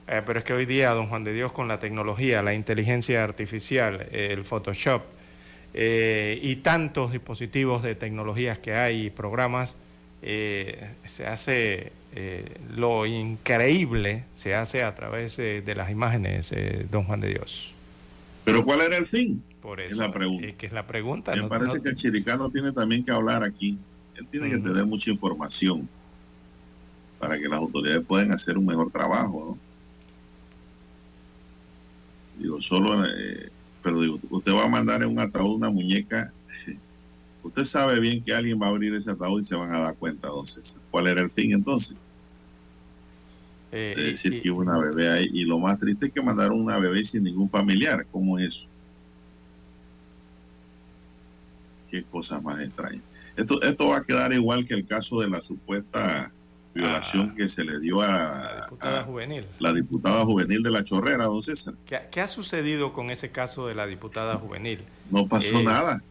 Eh, 0.06 0.22
pero 0.24 0.38
es 0.38 0.44
que 0.44 0.52
hoy 0.52 0.64
día, 0.64 0.90
don 0.90 1.06
Juan 1.06 1.24
de 1.24 1.32
Dios, 1.32 1.52
con 1.52 1.68
la 1.68 1.78
tecnología, 1.78 2.42
la 2.42 2.54
inteligencia 2.54 3.24
artificial, 3.24 4.08
el 4.10 4.44
Photoshop 4.44 5.02
eh, 5.74 6.38
y 6.42 6.56
tantos 6.56 7.12
dispositivos 7.12 7.82
de 7.82 7.94
tecnologías 7.94 8.58
que 8.58 8.74
hay 8.74 9.06
y 9.06 9.10
programas, 9.10 9.76
eh, 10.22 10.94
se 11.04 11.26
hace 11.26 11.92
lo 12.74 13.06
increíble, 13.06 14.24
se 14.34 14.54
hace 14.54 14.82
a 14.82 14.94
través 14.94 15.36
de 15.36 15.74
las 15.76 15.90
imágenes, 15.90 16.52
don 16.90 17.04
Juan 17.04 17.20
de 17.20 17.28
Dios. 17.28 17.74
Pero 18.44 18.64
¿cuál 18.64 18.80
era 18.80 18.96
el 18.96 19.04
fin? 19.04 19.42
Por 19.60 19.78
eso, 19.80 19.92
es 19.92 19.98
la 19.98 20.10
pregunta. 20.10 20.46
Es 20.46 20.54
que 20.56 20.66
es 20.66 20.72
la 20.72 20.86
pregunta. 20.86 21.36
Me 21.36 21.48
parece 21.48 21.82
que 21.82 21.90
el 21.90 21.94
chiricano 21.94 22.48
tiene 22.48 22.72
también 22.72 23.04
que 23.04 23.10
hablar 23.10 23.42
aquí. 23.42 23.78
Él 24.16 24.26
tiene 24.30 24.48
que 24.48 24.58
tener 24.58 24.86
mucha 24.86 25.10
información 25.10 25.86
para 27.18 27.38
que 27.38 27.46
las 27.46 27.58
autoridades 27.58 28.02
puedan 28.06 28.32
hacer 28.32 28.56
un 28.56 28.64
mejor 28.64 28.90
trabajo, 28.90 29.58
¿no? 32.38 32.42
Digo, 32.42 32.62
solo, 32.62 33.04
eh, 33.04 33.50
pero 33.82 34.00
digo, 34.00 34.18
usted 34.30 34.52
va 34.52 34.64
a 34.64 34.68
mandar 34.68 35.02
en 35.02 35.10
un 35.10 35.18
ataúd 35.18 35.56
una 35.56 35.68
muñeca. 35.68 36.32
Usted 37.42 37.64
sabe 37.64 38.00
bien 38.00 38.22
que 38.22 38.32
alguien 38.32 38.58
va 38.60 38.66
a 38.66 38.70
abrir 38.70 38.94
ese 38.94 39.10
ataúd 39.10 39.40
y 39.40 39.44
se 39.44 39.56
van 39.56 39.74
a 39.74 39.80
dar 39.80 39.96
cuenta, 39.96 40.28
entonces. 40.28 40.76
¿Cuál 40.90 41.08
era 41.08 41.20
el 41.20 41.30
fin 41.30 41.52
entonces? 41.52 41.96
Eh, 43.70 43.94
de 43.96 44.02
decir 44.04 44.40
que 44.40 44.50
hubo 44.50 44.60
una 44.60 44.78
bebé 44.78 45.10
ahí. 45.10 45.28
Y 45.32 45.44
lo 45.44 45.58
más 45.58 45.78
triste 45.78 46.06
es 46.06 46.12
que 46.12 46.22
mandaron 46.22 46.60
una 46.60 46.78
bebé 46.78 47.04
sin 47.04 47.24
ningún 47.24 47.50
familiar. 47.50 48.06
¿Cómo 48.10 48.38
es 48.38 48.48
eso? 48.48 48.68
Qué 51.90 52.02
cosa 52.04 52.40
más 52.40 52.60
extraña. 52.60 53.00
Esto, 53.36 53.62
esto 53.62 53.88
va 53.88 53.98
a 53.98 54.04
quedar 54.04 54.32
igual 54.32 54.66
que 54.66 54.74
el 54.74 54.86
caso 54.86 55.20
de 55.20 55.28
la 55.28 55.40
supuesta 55.40 56.32
violación 56.74 57.30
ah. 57.32 57.34
que 57.36 57.48
se 57.48 57.64
le 57.64 57.78
dio 57.80 58.00
a 58.00 58.08
la 58.08 58.60
diputada 58.62 59.02
juvenil. 59.04 59.46
La 59.58 59.72
diputada 59.72 60.24
juvenil 60.24 60.62
de 60.62 60.70
la 60.70 60.84
Chorrera, 60.84 61.24
don 61.26 61.42
César. 61.42 61.74
¿Qué, 61.86 62.20
ha 62.20 62.26
sucedido 62.26 62.92
con 62.92 63.10
ese 63.10 63.30
caso 63.30 63.66
de 63.66 63.74
la 63.74 63.86
diputada 63.86 64.36
juvenil? 64.36 64.84
No 65.10 65.26
pasó 65.26 65.60
eh, 65.60 65.64
nada. 65.64 66.02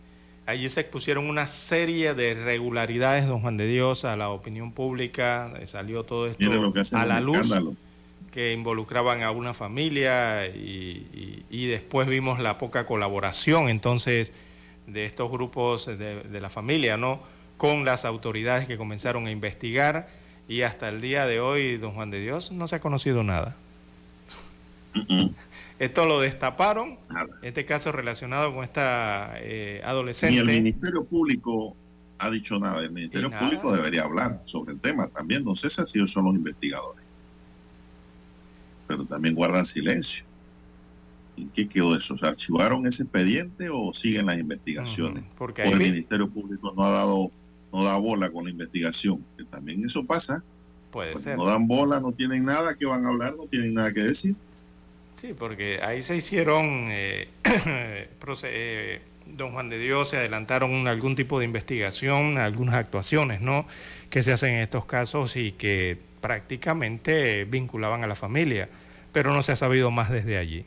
Allí 0.47 0.69
se 0.69 0.79
expusieron 0.79 1.29
una 1.29 1.45
serie 1.45 2.13
de 2.13 2.31
irregularidades, 2.31 3.27
don 3.27 3.41
Juan 3.41 3.57
de 3.57 3.67
Dios, 3.67 4.05
a 4.05 4.15
la 4.15 4.29
opinión 4.29 4.71
pública, 4.71 5.51
eh, 5.59 5.67
salió 5.67 6.05
todo 6.05 6.25
esto 6.25 6.49
a 6.93 7.05
la 7.05 7.19
luz, 7.19 7.53
que 8.31 8.53
involucraban 8.53 9.23
a 9.23 9.31
una 9.31 9.53
familia 9.53 10.47
y, 10.47 11.67
después 11.67 12.07
vimos 12.07 12.39
la 12.39 12.57
poca 12.57 12.85
colaboración 12.85 13.67
entonces 13.67 14.31
de 14.85 15.05
estos 15.05 15.29
grupos 15.29 15.85
de, 15.85 16.23
de 16.23 16.39
la 16.39 16.49
familia, 16.49 16.95
¿no? 16.95 17.19
Con 17.57 17.83
las 17.83 18.05
autoridades 18.05 18.67
que 18.67 18.77
comenzaron 18.77 19.27
a 19.27 19.31
investigar 19.31 20.07
y 20.47 20.61
hasta 20.61 20.87
el 20.87 21.01
día 21.01 21.25
de 21.25 21.41
hoy, 21.41 21.75
don 21.75 21.91
Juan 21.91 22.09
de 22.09 22.21
Dios, 22.21 22.53
no 22.53 22.69
se 22.69 22.77
ha 22.77 22.79
conocido 22.79 23.21
nada. 23.21 23.57
Esto 25.79 26.05
lo 26.05 26.19
destaparon, 26.19 26.97
este 27.43 27.65
caso 27.65 27.91
relacionado 27.91 28.53
con 28.53 28.63
esta 28.63 29.33
eh, 29.37 29.81
adolescente. 29.85 30.33
Ni 30.33 30.39
el 30.39 30.63
Ministerio 30.63 31.05
Público 31.05 31.75
ha 32.17 32.29
dicho 32.31 32.59
nada. 32.59 32.81
El 32.83 32.91
Ministerio 32.91 33.29
Público 33.29 33.71
debería 33.75 34.03
hablar 34.03 34.41
sobre 34.45 34.73
el 34.73 34.79
tema 34.79 35.07
también. 35.07 35.43
No 35.43 35.55
sé 35.55 35.69
si 35.69 35.99
ellos 35.99 36.11
son 36.11 36.25
los 36.25 36.35
investigadores. 36.35 37.03
Pero 38.87 39.05
también 39.05 39.35
guardan 39.35 39.65
silencio. 39.65 40.25
¿En 41.37 41.49
qué 41.49 41.67
quedó 41.67 41.95
eso? 41.95 42.17
¿Se 42.17 42.25
archivaron 42.25 42.87
ese 42.87 43.03
expediente 43.03 43.69
o 43.69 43.93
siguen 43.93 44.25
las 44.25 44.39
investigaciones? 44.39 45.23
Porque 45.37 45.61
el 45.61 45.77
Ministerio 45.77 46.27
Público 46.27 46.73
no 46.75 46.83
ha 46.83 46.89
dado 46.89 47.31
no 47.71 47.83
da 47.83 47.97
bola 47.97 48.31
con 48.31 48.45
la 48.45 48.49
investigación, 48.49 49.23
que 49.37 49.43
también 49.43 49.83
eso 49.85 50.03
pasa. 50.03 50.43
Puede 50.91 51.17
ser. 51.17 51.37
No 51.37 51.45
dan 51.45 51.67
bola, 51.67 51.99
no 51.99 52.11
tienen 52.11 52.45
nada 52.45 52.75
que 52.75 52.85
van 52.85 53.05
a 53.05 53.09
hablar, 53.09 53.35
no 53.35 53.45
tienen 53.45 53.73
nada 53.73 53.93
que 53.93 54.01
decir. 54.01 54.35
Sí, 55.17 55.33
porque 55.33 55.79
ahí 55.81 56.03
se 56.03 56.15
hicieron, 56.15 56.89
eh, 56.91 57.27
eh, 58.43 59.01
don 59.25 59.51
Juan 59.51 59.67
de 59.67 59.79
Dios, 59.79 60.09
se 60.09 60.17
adelantaron 60.17 60.87
algún 60.87 61.15
tipo 61.15 61.39
de 61.39 61.45
investigación, 61.45 62.37
algunas 62.37 62.75
actuaciones, 62.75 63.41
¿no? 63.41 63.65
Que 64.11 64.21
se 64.21 64.31
hacen 64.31 64.53
en 64.53 64.59
estos 64.59 64.85
casos 64.85 65.35
y 65.35 65.53
que 65.53 65.97
prácticamente 66.21 67.45
vinculaban 67.45 68.03
a 68.03 68.07
la 68.07 68.13
familia, 68.13 68.69
pero 69.11 69.33
no 69.33 69.41
se 69.41 69.53
ha 69.53 69.55
sabido 69.55 69.89
más 69.89 70.11
desde 70.11 70.37
allí. 70.37 70.65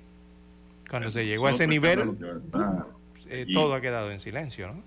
Cuando 0.89 1.13
se 1.13 1.25
llegó 1.27 1.47
a 1.47 1.53
ese 1.53 1.69
nivel, 1.69 2.19
eh, 3.29 3.47
todo 3.55 3.75
ha 3.75 3.81
quedado 3.81 4.11
en 4.11 4.19
silencio, 4.19 4.67
¿no? 4.67 4.83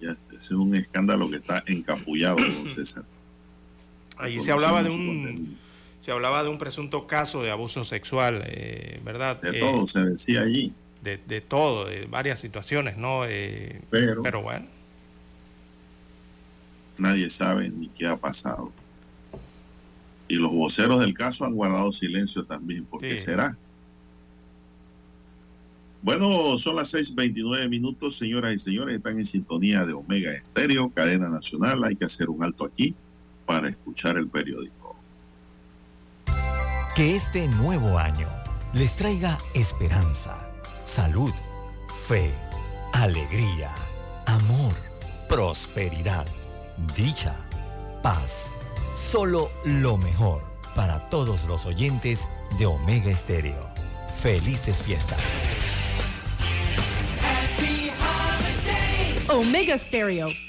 es 0.00 0.50
un 0.52 0.74
escándalo 0.74 1.28
que 1.28 1.36
está 1.36 1.62
encapullado, 1.66 2.36
don 2.36 2.68
César. 2.70 3.04
Ahí 4.16 4.40
se 4.40 4.52
hablaba 4.52 4.82
de 4.82 4.88
un 4.88 5.58
se 6.00 6.12
hablaba 6.12 6.42
de 6.42 6.48
un 6.48 6.58
presunto 6.58 7.06
caso 7.06 7.42
de 7.42 7.50
abuso 7.50 7.84
sexual, 7.84 8.42
eh, 8.46 9.00
¿verdad? 9.04 9.40
De 9.40 9.58
todo 9.58 9.86
se 9.86 10.00
decía 10.00 10.42
allí. 10.42 10.72
De, 11.02 11.16
de, 11.16 11.40
todo, 11.40 11.86
de 11.86 12.06
varias 12.06 12.40
situaciones, 12.40 12.96
¿no? 12.96 13.24
Eh, 13.26 13.80
pero, 13.90 14.42
bueno. 14.42 14.66
Nadie 16.98 17.28
sabe 17.28 17.68
ni 17.68 17.88
qué 17.88 18.06
ha 18.06 18.16
pasado. 18.16 18.72
Y 20.26 20.34
los 20.34 20.50
voceros 20.50 21.00
del 21.00 21.14
caso 21.14 21.44
han 21.44 21.54
guardado 21.54 21.92
silencio 21.92 22.44
también. 22.44 22.84
¿Por 22.84 23.00
qué 23.00 23.16
será? 23.16 23.56
Bueno, 26.02 26.58
son 26.58 26.76
las 26.76 26.94
6:29 26.94 27.68
minutos, 27.68 28.16
señoras 28.16 28.54
y 28.54 28.58
señores. 28.58 28.96
Están 28.96 29.18
en 29.18 29.24
sintonía 29.24 29.84
de 29.84 29.92
Omega 29.92 30.32
Estéreo, 30.32 30.90
cadena 30.90 31.28
nacional. 31.28 31.82
Hay 31.84 31.96
que 31.96 32.04
hacer 32.04 32.28
un 32.28 32.42
alto 32.42 32.64
aquí 32.64 32.94
para 33.46 33.68
escuchar 33.68 34.16
el 34.16 34.28
periódico. 34.28 34.77
Que 36.98 37.14
este 37.14 37.46
nuevo 37.46 37.96
año 37.96 38.26
les 38.72 38.96
traiga 38.96 39.38
esperanza, 39.54 40.36
salud, 40.84 41.30
fe, 42.08 42.28
alegría, 42.92 43.70
amor, 44.26 44.74
prosperidad, 45.28 46.26
dicha, 46.96 47.36
paz. 48.02 48.58
Solo 49.12 49.48
lo 49.64 49.96
mejor 49.96 50.42
para 50.74 51.08
todos 51.08 51.44
los 51.44 51.66
oyentes 51.66 52.28
de 52.58 52.66
Omega 52.66 53.12
Estéreo. 53.12 53.64
Felices 54.20 54.82
fiestas. 54.82 55.20
Omega 59.28 59.78
Stereo. 59.78 60.47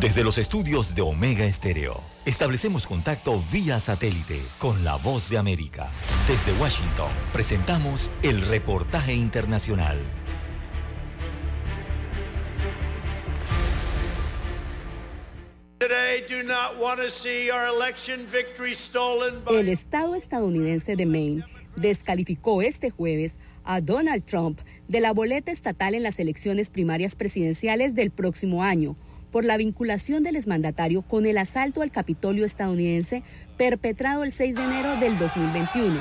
Desde 0.00 0.22
los 0.22 0.38
estudios 0.38 0.94
de 0.94 1.02
Omega 1.02 1.44
Estéreo, 1.44 2.00
establecemos 2.24 2.86
contacto 2.86 3.42
vía 3.50 3.80
satélite 3.80 4.40
con 4.60 4.84
la 4.84 4.94
voz 4.94 5.28
de 5.28 5.38
América. 5.38 5.88
Desde 6.28 6.56
Washington, 6.60 7.10
presentamos 7.32 8.08
el 8.22 8.42
reportaje 8.42 9.12
internacional. 9.12 9.98
El 19.50 19.68
Estado 19.68 20.14
estadounidense 20.14 20.94
de 20.94 21.06
Maine 21.06 21.44
descalificó 21.74 22.62
este 22.62 22.90
jueves 22.90 23.38
a 23.64 23.80
Donald 23.80 24.24
Trump 24.24 24.60
de 24.86 25.00
la 25.00 25.12
boleta 25.12 25.50
estatal 25.50 25.96
en 25.96 26.04
las 26.04 26.20
elecciones 26.20 26.70
primarias 26.70 27.16
presidenciales 27.16 27.96
del 27.96 28.12
próximo 28.12 28.62
año 28.62 28.94
por 29.30 29.44
la 29.44 29.56
vinculación 29.56 30.22
del 30.22 30.36
exmandatario 30.36 31.02
con 31.02 31.26
el 31.26 31.38
asalto 31.38 31.82
al 31.82 31.90
Capitolio 31.90 32.44
estadounidense 32.44 33.22
perpetrado 33.56 34.24
el 34.24 34.32
6 34.32 34.54
de 34.54 34.64
enero 34.64 34.96
del 34.96 35.18
2021. 35.18 36.00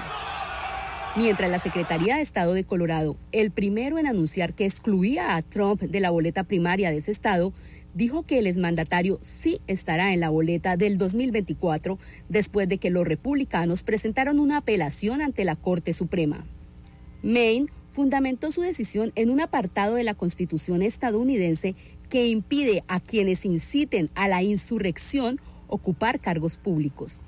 Mientras 1.18 1.50
la 1.50 1.58
Secretaría 1.58 2.18
de 2.18 2.22
Estado 2.22 2.54
de 2.54 2.64
Colorado, 2.64 3.18
el 3.32 3.50
primero 3.50 3.98
en 3.98 4.06
anunciar 4.06 4.54
que 4.54 4.66
excluía 4.66 5.36
a 5.36 5.42
Trump 5.42 5.82
de 5.82 6.00
la 6.00 6.12
boleta 6.12 6.44
primaria 6.44 6.92
de 6.92 6.98
ese 6.98 7.12
estado, 7.12 7.54
dijo 7.96 8.22
que 8.22 8.38
el 8.38 8.46
exmandatario 8.46 9.18
sí 9.24 9.60
estará 9.66 10.14
en 10.14 10.20
la 10.20 10.30
boleta 10.30 10.78
del 10.78 11.00
2024 11.00 11.98
después 12.30 12.70
de 12.70 12.78
que 12.78 12.92
los 12.92 13.08
republicanos 13.08 13.82
presentaron 13.82 14.40
una 14.40 14.58
apelación 14.58 15.22
ante 15.24 15.44
la 15.44 15.56
Corte 15.56 15.92
Suprema. 15.94 16.46
Maine 17.24 17.66
fundamentó 17.90 18.52
su 18.52 18.62
decisión 18.62 19.12
en 19.16 19.32
un 19.32 19.42
apartado 19.42 19.96
de 19.96 20.04
la 20.04 20.14
Constitución 20.14 20.84
estadounidense 20.84 21.76
que 22.10 22.28
impide 22.28 22.84
a 22.88 23.00
quienes 23.00 23.46
inciten 23.46 24.10
a 24.16 24.28
la 24.28 24.44
insurrección 24.44 25.40
ocupar 25.68 26.20
cargos 26.20 26.58
públicos. 26.58 27.22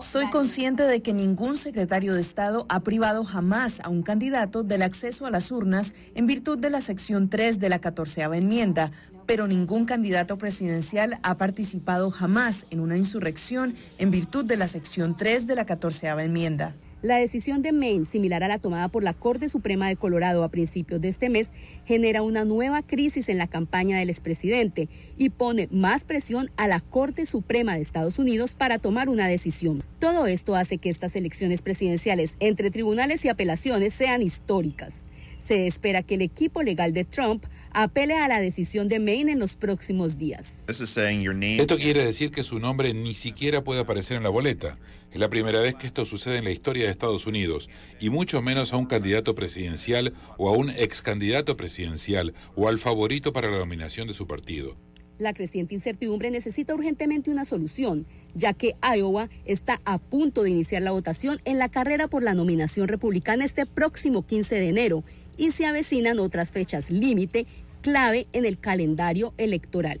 Soy 0.00 0.30
consciente 0.30 0.84
de 0.84 1.02
que 1.02 1.12
ningún 1.12 1.56
secretario 1.56 2.14
de 2.14 2.20
Estado 2.20 2.66
ha 2.68 2.80
privado 2.80 3.24
jamás 3.24 3.80
a 3.80 3.88
un 3.88 4.02
candidato 4.02 4.62
del 4.62 4.82
acceso 4.82 5.26
a 5.26 5.30
las 5.32 5.50
urnas 5.50 5.96
en 6.14 6.28
virtud 6.28 6.56
de 6.58 6.70
la 6.70 6.80
sección 6.80 7.28
3 7.28 7.58
de 7.58 7.68
la 7.68 7.80
14 7.80 8.22
enmienda, 8.22 8.92
pero 9.26 9.48
ningún 9.48 9.86
candidato 9.86 10.38
presidencial 10.38 11.18
ha 11.24 11.36
participado 11.36 12.12
jamás 12.12 12.68
en 12.70 12.78
una 12.78 12.96
insurrección 12.96 13.74
en 13.98 14.12
virtud 14.12 14.44
de 14.44 14.56
la 14.56 14.68
sección 14.68 15.16
3 15.16 15.48
de 15.48 15.54
la 15.56 15.66
14 15.66 16.06
enmienda. 16.06 16.76
La 17.02 17.16
decisión 17.16 17.62
de 17.62 17.72
Maine, 17.72 18.04
similar 18.04 18.44
a 18.44 18.48
la 18.48 18.58
tomada 18.58 18.86
por 18.86 19.02
la 19.02 19.12
Corte 19.12 19.48
Suprema 19.48 19.88
de 19.88 19.96
Colorado 19.96 20.44
a 20.44 20.50
principios 20.50 21.00
de 21.00 21.08
este 21.08 21.30
mes, 21.30 21.50
genera 21.84 22.22
una 22.22 22.44
nueva 22.44 22.82
crisis 22.82 23.28
en 23.28 23.38
la 23.38 23.48
campaña 23.48 23.98
del 23.98 24.08
expresidente 24.08 24.88
y 25.16 25.30
pone 25.30 25.68
más 25.72 26.04
presión 26.04 26.52
a 26.56 26.68
la 26.68 26.78
Corte 26.78 27.26
Suprema 27.26 27.74
de 27.74 27.80
Estados 27.80 28.20
Unidos 28.20 28.54
para 28.54 28.78
tomar 28.78 29.08
una 29.08 29.26
decisión. 29.26 29.82
Todo 29.98 30.28
esto 30.28 30.54
hace 30.54 30.78
que 30.78 30.90
estas 30.90 31.16
elecciones 31.16 31.60
presidenciales 31.60 32.36
entre 32.38 32.70
tribunales 32.70 33.24
y 33.24 33.28
apelaciones 33.30 33.92
sean 33.92 34.22
históricas. 34.22 35.02
Se 35.38 35.66
espera 35.66 36.04
que 36.04 36.14
el 36.14 36.22
equipo 36.22 36.62
legal 36.62 36.92
de 36.92 37.04
Trump 37.04 37.44
apele 37.72 38.14
a 38.14 38.28
la 38.28 38.38
decisión 38.38 38.86
de 38.86 39.00
Maine 39.00 39.32
en 39.32 39.40
los 39.40 39.56
próximos 39.56 40.18
días. 40.18 40.64
Esto 40.68 41.76
quiere 41.78 42.04
decir 42.04 42.30
que 42.30 42.44
su 42.44 42.60
nombre 42.60 42.94
ni 42.94 43.14
siquiera 43.14 43.64
puede 43.64 43.80
aparecer 43.80 44.16
en 44.16 44.22
la 44.22 44.28
boleta. 44.28 44.78
Es 45.12 45.20
la 45.20 45.28
primera 45.28 45.60
vez 45.60 45.74
que 45.74 45.86
esto 45.86 46.06
sucede 46.06 46.38
en 46.38 46.44
la 46.44 46.50
historia 46.50 46.84
de 46.84 46.90
Estados 46.90 47.26
Unidos, 47.26 47.68
y 48.00 48.08
mucho 48.08 48.40
menos 48.40 48.72
a 48.72 48.78
un 48.78 48.86
candidato 48.86 49.34
presidencial 49.34 50.14
o 50.38 50.48
a 50.48 50.56
un 50.56 50.70
ex 50.70 51.02
candidato 51.02 51.54
presidencial 51.54 52.32
o 52.56 52.66
al 52.66 52.78
favorito 52.78 53.30
para 53.32 53.50
la 53.50 53.58
dominación 53.58 54.08
de 54.08 54.14
su 54.14 54.26
partido. 54.26 54.74
La 55.18 55.34
creciente 55.34 55.74
incertidumbre 55.74 56.30
necesita 56.30 56.74
urgentemente 56.74 57.30
una 57.30 57.44
solución, 57.44 58.06
ya 58.34 58.54
que 58.54 58.74
Iowa 58.82 59.28
está 59.44 59.82
a 59.84 59.98
punto 59.98 60.42
de 60.42 60.50
iniciar 60.50 60.80
la 60.80 60.92
votación 60.92 61.40
en 61.44 61.58
la 61.58 61.68
carrera 61.68 62.08
por 62.08 62.22
la 62.22 62.34
nominación 62.34 62.88
republicana 62.88 63.44
este 63.44 63.66
próximo 63.66 64.24
15 64.24 64.54
de 64.54 64.68
enero 64.70 65.04
y 65.36 65.50
se 65.50 65.66
avecinan 65.66 66.20
otras 66.20 66.52
fechas 66.52 66.90
límite 66.90 67.46
clave 67.82 68.26
en 68.32 68.46
el 68.46 68.58
calendario 68.58 69.34
electoral. 69.36 70.00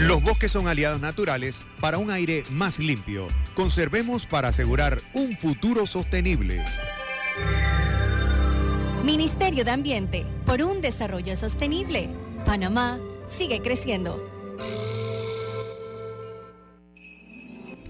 Los 0.00 0.22
bosques 0.22 0.52
son 0.52 0.68
aliados 0.68 1.00
naturales 1.00 1.66
para 1.80 1.98
un 1.98 2.12
aire 2.12 2.44
más 2.52 2.78
limpio. 2.78 3.26
Conservemos 3.54 4.26
para 4.26 4.48
asegurar 4.48 5.00
un 5.12 5.36
futuro 5.36 5.88
sostenible. 5.88 6.64
Ministerio 9.04 9.64
de 9.64 9.72
Ambiente, 9.72 10.24
por 10.46 10.62
un 10.62 10.80
desarrollo 10.80 11.36
sostenible. 11.36 12.10
Panamá 12.46 13.00
sigue 13.36 13.60
creciendo. 13.60 14.24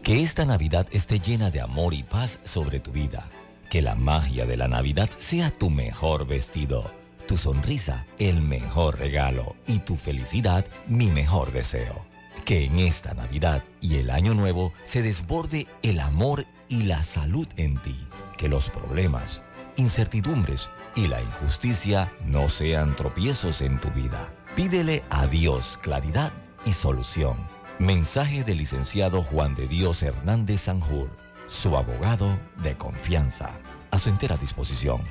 Que 0.03 0.23
esta 0.23 0.47
Navidad 0.47 0.87
esté 0.91 1.21
llena 1.21 1.51
de 1.51 1.61
amor 1.61 1.93
y 1.93 2.05
paz 2.05 2.39
sobre 2.43 2.81
tu 2.81 2.91
vida. 2.91 3.29
Que 3.69 3.83
la 3.83 3.97
magia 3.97 4.47
de 4.47 4.57
la 4.57 4.67
Navidad 4.67 5.11
sea 5.11 5.51
tu 5.51 5.69
mejor 5.69 6.27
vestido 6.27 6.91
tu 7.29 7.37
sonrisa 7.37 8.07
el 8.19 8.41
mejor 8.41 8.99
regalo 8.99 9.55
y 9.67 9.81
tu 9.81 9.97
felicidad 9.97 10.65
mi 10.89 11.13
mejor 11.13 11.53
deseo. 11.53 12.05
Que 12.47 12.65
en 12.65 12.79
esta 12.79 13.13
Navidad 13.13 13.63
y 13.83 13.97
el 13.97 14.09
Año 14.11 14.33
Nuevo 14.33 14.73
se 14.85 15.03
desborde 15.03 15.67
el 15.83 16.01
amor 16.01 16.47
y 16.69 16.85
la 16.85 17.03
salud 17.03 17.47
en 17.57 17.77
ti. 17.77 17.97
Que 18.39 18.49
los 18.49 18.71
problemas, 18.71 19.43
incertidumbres 19.77 20.71
y 20.97 21.07
la 21.07 21.21
injusticia 21.21 22.11
no 22.25 22.49
sean 22.49 22.97
tropiezos 22.97 23.61
en 23.61 23.79
tu 23.79 23.91
vida. 23.91 24.31
Pídele 24.57 25.05
a 25.11 25.27
Dios 25.27 25.79
claridad 25.83 26.33
y 26.65 26.73
solución. 26.73 27.37
Mensaje 27.79 28.43
del 28.43 28.57
licenciado 28.57 29.23
Juan 29.23 29.55
de 29.55 29.69
Dios 29.69 30.03
Hernández 30.03 30.63
Sanjur, 30.63 31.11
su 31.47 31.77
abogado 31.77 32.39
de 32.63 32.75
confianza. 32.75 33.51
A 33.91 33.99
su 33.99 34.09
entera 34.09 34.39
disposición. 34.39 35.03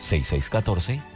6614 0.00 1.15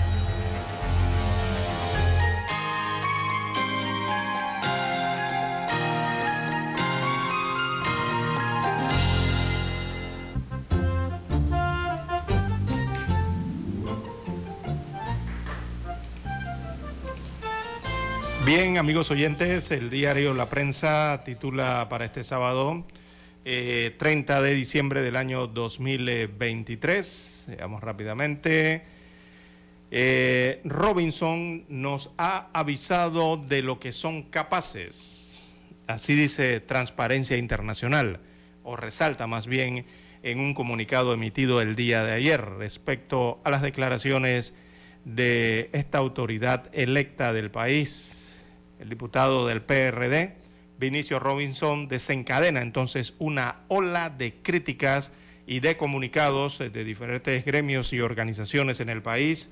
Bien, 18.53 18.77
amigos 18.77 19.09
oyentes, 19.11 19.71
el 19.71 19.89
diario 19.89 20.33
La 20.33 20.49
Prensa 20.49 21.21
titula 21.23 21.87
para 21.87 22.03
este 22.03 22.21
sábado 22.21 22.85
30 23.45 23.45
eh, 23.45 24.41
de 24.41 24.53
diciembre 24.53 25.01
del 25.01 25.15
año 25.15 25.47
2023. 25.47 27.45
Veamos 27.47 27.81
rápidamente. 27.81 28.83
Eh, 29.89 30.59
Robinson 30.65 31.63
nos 31.69 32.09
ha 32.17 32.49
avisado 32.51 33.37
de 33.37 33.61
lo 33.61 33.79
que 33.79 33.93
son 33.93 34.23
capaces. 34.23 35.55
Así 35.87 36.13
dice 36.13 36.59
Transparencia 36.59 37.37
Internacional, 37.37 38.19
o 38.63 38.75
resalta 38.75 39.27
más 39.27 39.47
bien 39.47 39.85
en 40.23 40.41
un 40.41 40.53
comunicado 40.53 41.13
emitido 41.13 41.61
el 41.61 41.77
día 41.77 42.03
de 42.03 42.11
ayer 42.11 42.43
respecto 42.43 43.39
a 43.45 43.49
las 43.49 43.61
declaraciones 43.61 44.53
de 45.05 45.69
esta 45.71 45.99
autoridad 45.99 46.69
electa 46.73 47.31
del 47.31 47.49
país 47.49 48.20
el 48.81 48.89
diputado 48.89 49.47
del 49.47 49.61
PRD, 49.61 50.35
Vinicio 50.79 51.19
Robinson 51.19 51.87
desencadena 51.87 52.61
entonces 52.61 53.13
una 53.19 53.57
ola 53.67 54.09
de 54.09 54.33
críticas 54.41 55.13
y 55.45 55.59
de 55.59 55.77
comunicados 55.77 56.57
de 56.57 56.83
diferentes 56.83 57.45
gremios 57.45 57.93
y 57.93 57.99
organizaciones 57.99 58.79
en 58.79 58.89
el 58.89 59.03
país 59.03 59.51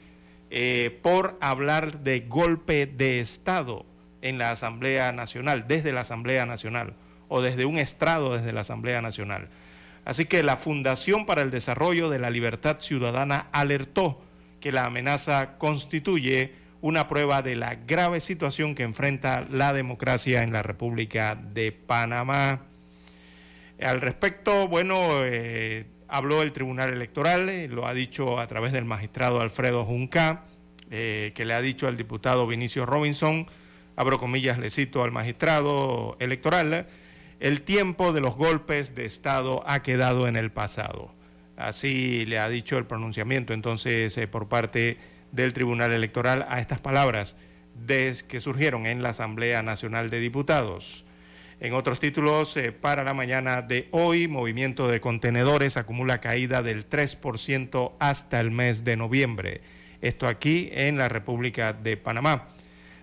eh, 0.49 0.99
por 1.03 1.37
hablar 1.41 1.99
de 1.99 2.21
golpe 2.21 2.87
de 2.87 3.19
Estado 3.19 3.85
en 4.23 4.39
la 4.39 4.49
Asamblea 4.49 5.11
Nacional, 5.11 5.65
desde 5.67 5.93
la 5.93 6.01
Asamblea 6.01 6.47
Nacional 6.47 6.95
o 7.27 7.41
desde 7.41 7.65
un 7.65 7.77
estrado 7.77 8.35
desde 8.35 8.51
la 8.51 8.61
Asamblea 8.61 9.03
Nacional. 9.03 9.49
Así 10.05 10.25
que 10.25 10.41
la 10.41 10.57
Fundación 10.57 11.27
para 11.27 11.43
el 11.43 11.51
Desarrollo 11.51 12.09
de 12.09 12.17
la 12.17 12.31
Libertad 12.31 12.77
Ciudadana 12.79 13.47
alertó 13.51 14.19
que 14.59 14.71
la 14.71 14.85
amenaza 14.85 15.59
constituye 15.59 16.53
una 16.81 17.07
prueba 17.07 17.41
de 17.41 17.55
la 17.55 17.75
grave 17.75 18.19
situación 18.19 18.75
que 18.75 18.83
enfrenta 18.83 19.45
la 19.49 19.73
democracia 19.73 20.43
en 20.43 20.53
la 20.53 20.63
República 20.63 21.35
de 21.35 21.71
Panamá. 21.71 22.61
Al 23.81 24.01
respecto, 24.01 24.67
bueno, 24.67 24.95
eh, 25.23 25.85
habló 26.07 26.41
el 26.41 26.51
Tribunal 26.51 26.93
Electoral, 26.93 27.49
eh, 27.49 27.67
lo 27.67 27.85
ha 27.85 27.93
dicho 27.93 28.39
a 28.39 28.47
través 28.47 28.71
del 28.71 28.85
magistrado 28.85 29.41
Alfredo 29.41 29.83
Junca, 29.83 30.45
eh, 30.89 31.33
que 31.35 31.45
le 31.45 31.53
ha 31.53 31.61
dicho 31.61 31.87
al 31.87 31.97
diputado 31.97 32.47
Vinicio 32.47 32.85
Robinson, 32.85 33.45
abro 33.95 34.17
comillas, 34.17 34.57
le 34.57 34.69
cito 34.69 35.03
al 35.03 35.11
magistrado 35.11 36.15
electoral, 36.19 36.87
el 37.41 37.61
tiempo 37.61 38.13
de 38.13 38.21
los 38.21 38.37
golpes 38.37 38.95
de 38.95 39.05
Estado 39.05 39.63
ha 39.65 39.81
quedado 39.81 40.27
en 40.27 40.35
el 40.35 40.51
pasado. 40.51 41.13
Así 41.57 42.25
le 42.25 42.39
ha 42.39 42.47
dicho 42.47 42.77
el 42.77 42.85
pronunciamiento 42.85 43.53
entonces 43.53 44.17
por 44.27 44.47
parte 44.47 44.97
del 45.31 45.53
Tribunal 45.53 45.91
Electoral 45.91 46.45
a 46.49 46.59
estas 46.59 46.79
palabras 46.79 47.35
que 47.87 48.39
surgieron 48.39 48.85
en 48.85 49.01
la 49.01 49.09
Asamblea 49.09 49.63
Nacional 49.63 50.09
de 50.09 50.19
Diputados. 50.19 51.05
En 51.59 51.73
otros 51.73 51.99
títulos, 51.99 52.55
eh, 52.55 52.71
para 52.71 53.03
la 53.03 53.13
mañana 53.13 53.61
de 53.61 53.87
hoy, 53.91 54.27
movimiento 54.27 54.87
de 54.87 55.01
contenedores 55.01 55.75
acumula 55.75 56.19
caída 56.19 56.61
del 56.61 56.87
3% 56.87 57.93
hasta 57.99 58.39
el 58.39 58.51
mes 58.51 58.83
de 58.83 58.95
noviembre. 58.95 59.61
Esto 60.01 60.27
aquí 60.27 60.69
en 60.71 60.97
la 60.97 61.09
República 61.09 61.73
de 61.73 61.97
Panamá. 61.97 62.47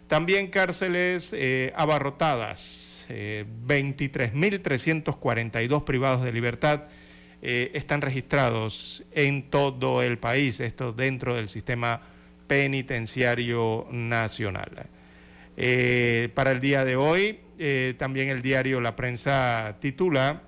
También 0.09 0.49
cárceles 0.49 1.33
eh, 1.33 1.73
abarrotadas 1.75 3.07
23.342 3.09 5.81
eh, 5.81 5.85
privados 5.85 6.23
de 6.23 6.33
libertad 6.33 6.85
eh, 7.43 7.71
están 7.75 8.01
registrados 8.01 9.05
en 9.13 9.51
todo 9.51 10.03
el 10.03 10.19
país, 10.19 10.61
esto 10.61 10.93
dentro 10.93 11.35
del 11.35 11.49
sistema 11.49 12.01
penitenciario 12.47 13.87
nacional. 13.91 14.87
Eh, 15.57 16.31
para 16.35 16.51
el 16.51 16.61
día 16.61 16.85
de 16.85 16.97
hoy, 16.97 17.41
también 17.97 18.29
el 18.29 18.43
diario 18.43 18.81
La 18.81 18.97
Prensa 18.97 19.77
titula, 19.81 20.43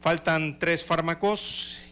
faltan 0.00 0.58
tres 0.58 0.84
fármacos 0.84 1.88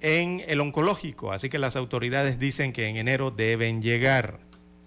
en 0.00 0.40
el 0.46 0.60
oncológico, 0.60 1.32
así 1.32 1.48
que 1.48 1.58
las 1.58 1.74
autoridades 1.74 2.38
dicen 2.38 2.72
que 2.72 2.86
en 2.86 2.96
enero 2.96 3.32
deben 3.32 3.82
llegar 3.82 4.38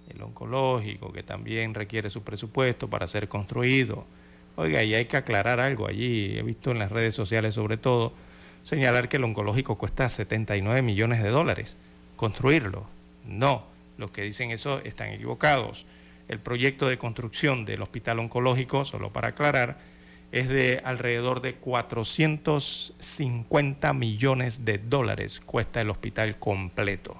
el 0.10 0.22
oncológico, 0.22 1.12
que 1.12 1.24
también 1.24 1.74
requiere 1.74 2.10
su 2.10 2.24
presupuesto 2.24 2.90
para 2.90 3.08
ser 3.08 3.28
construido. 3.28 4.06
Oiga, 4.56 4.84
y 4.84 4.96
hay 4.96 5.06
que 5.06 5.18
aclarar 5.18 5.60
algo 5.60 5.88
allí, 5.88 6.38
he 6.38 6.44
visto 6.44 6.72
en 6.72 6.80
las 6.80 6.92
redes 6.92 7.16
sociales 7.16 7.54
sobre 7.54 7.78
todo, 7.78 8.14
señalar 8.64 9.10
que 9.10 9.18
el 9.18 9.24
oncológico 9.24 9.78
cuesta 9.78 10.10
79 10.10 10.82
millones 10.82 11.24
de 11.24 11.30
dólares. 11.30 11.78
Construirlo. 12.20 12.86
No, 13.24 13.66
los 13.98 14.12
que 14.12 14.24
dicen 14.24 14.52
eso 14.52 14.82
están 14.84 15.12
equivocados. 15.12 15.86
El 16.28 16.40
proyecto 16.40 16.90
de 16.90 16.98
construcción 16.98 17.64
del 17.64 17.82
hospital 17.82 18.20
oncológico, 18.20 18.84
solo 18.84 19.14
para 19.14 19.30
aclarar, 19.30 19.78
es 20.34 20.50
de 20.50 20.82
alrededor 20.84 21.42
de 21.42 21.56
450 21.56 23.94
millones 23.94 24.66
de 24.66 24.80
dólares 24.80 25.40
cuesta 25.40 25.80
el 25.80 25.90
hospital 25.90 26.38
completo. 26.38 27.16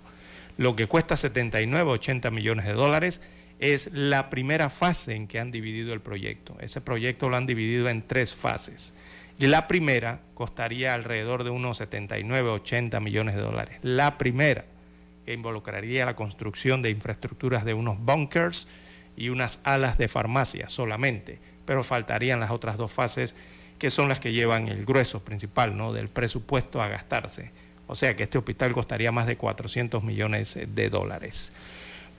Lo 0.58 0.76
que 0.76 0.88
cuesta 0.88 1.16
79, 1.16 1.92
80 1.92 2.30
millones 2.30 2.66
de 2.66 2.74
dólares 2.74 3.22
es 3.60 3.94
la 3.94 4.30
primera 4.30 4.70
fase 4.70 5.16
en 5.16 5.30
que 5.30 5.40
han 5.40 5.50
dividido 5.50 5.94
el 5.94 6.02
proyecto. 6.02 6.58
Ese 6.60 6.82
proyecto 6.82 7.30
lo 7.30 7.38
han 7.38 7.46
dividido 7.46 7.88
en 7.88 8.06
tres 8.06 8.36
fases. 8.36 8.94
La 9.38 9.70
primera 9.70 10.20
costaría 10.34 10.94
alrededor 10.94 11.46
de 11.46 11.52
unos 11.52 11.78
79, 11.78 12.50
80 12.50 13.00
millones 13.00 13.36
de 13.36 13.42
dólares. 13.42 13.78
La 13.82 14.18
primera, 14.18 14.66
que 15.30 15.34
involucraría 15.36 16.08
la 16.08 16.16
construcción 16.16 16.82
de 16.82 16.90
infraestructuras 16.90 17.64
de 17.64 17.76
unos 17.76 18.00
bunkers 18.00 18.68
y 19.16 19.30
unas 19.30 19.62
alas 19.64 20.00
de 20.00 20.08
farmacia 20.08 20.70
solamente. 20.70 21.38
Pero 21.66 21.84
faltarían 21.84 22.40
las 22.40 22.50
otras 22.50 22.78
dos 22.78 22.92
fases, 22.92 23.36
que 23.78 23.92
son 23.92 24.10
las 24.10 24.20
que 24.20 24.34
llevan 24.34 24.70
el 24.70 24.86
grueso 24.86 25.24
principal 25.24 25.78
¿no? 25.78 25.94
del 25.94 26.08
presupuesto 26.08 26.82
a 26.82 26.88
gastarse 26.88 27.52
o 27.86 27.96
sea 27.96 28.16
que 28.16 28.22
este 28.24 28.38
hospital 28.38 28.72
costaría 28.72 29.12
más 29.12 29.26
de 29.26 29.36
400 29.36 30.04
millones 30.04 30.60
de 30.76 30.90
dólares. 30.92 31.54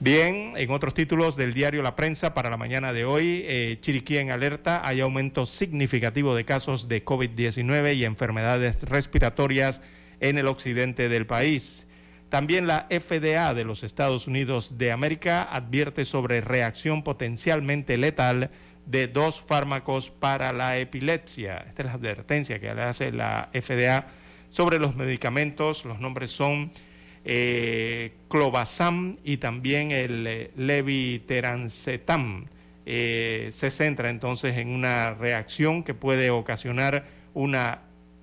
Bien, 0.01 0.51
en 0.57 0.71
otros 0.71 0.93
títulos 0.93 1.37
del 1.37 1.53
diario 1.53 1.81
La 1.81 1.95
Prensa 1.95 2.33
para 2.33 2.49
la 2.49 2.57
mañana 2.57 2.91
de 2.91 3.05
hoy, 3.05 3.43
eh, 3.45 3.77
Chiriquí 3.79 4.17
en 4.17 4.31
alerta, 4.31 4.85
hay 4.85 4.99
aumento 4.99 5.45
significativo 5.45 6.35
de 6.35 6.43
casos 6.43 6.89
de 6.89 7.05
COVID-19 7.05 7.95
y 7.95 8.03
enfermedades 8.03 8.83
respiratorias 8.83 9.81
en 10.19 10.37
el 10.37 10.47
occidente 10.47 11.07
del 11.07 11.25
país. 11.25 11.87
También 12.31 12.65
la 12.65 12.87
FDA 12.89 13.53
de 13.53 13.65
los 13.65 13.83
Estados 13.83 14.25
Unidos 14.25 14.77
de 14.77 14.93
América 14.93 15.43
advierte 15.51 16.05
sobre 16.05 16.39
reacción 16.39 17.03
potencialmente 17.03 17.97
letal 17.97 18.51
de 18.85 19.09
dos 19.09 19.41
fármacos 19.41 20.09
para 20.09 20.53
la 20.53 20.77
epilepsia. 20.77 21.57
Esta 21.67 21.81
es 21.81 21.85
la 21.87 21.93
advertencia 21.95 22.61
que 22.61 22.73
le 22.73 22.83
hace 22.83 23.11
la 23.11 23.49
FDA 23.51 24.07
sobre 24.47 24.79
los 24.79 24.95
medicamentos, 24.95 25.83
los 25.83 25.99
nombres 25.99 26.31
son 26.31 26.71
eh, 27.25 28.13
y 29.25 29.37
también 29.37 29.91
el 29.91 30.25
eh, 30.25 30.51
Leviterancetam. 30.55 32.45
Eh, 32.85 33.49
se 33.51 33.69
centra 33.71 34.09
entonces 34.09 34.57
en 34.57 34.69
una 34.69 35.15
reacción 35.15 35.83
que 35.83 35.93
puede 35.93 36.29
ocasionar 36.29 37.03
una 37.33 37.81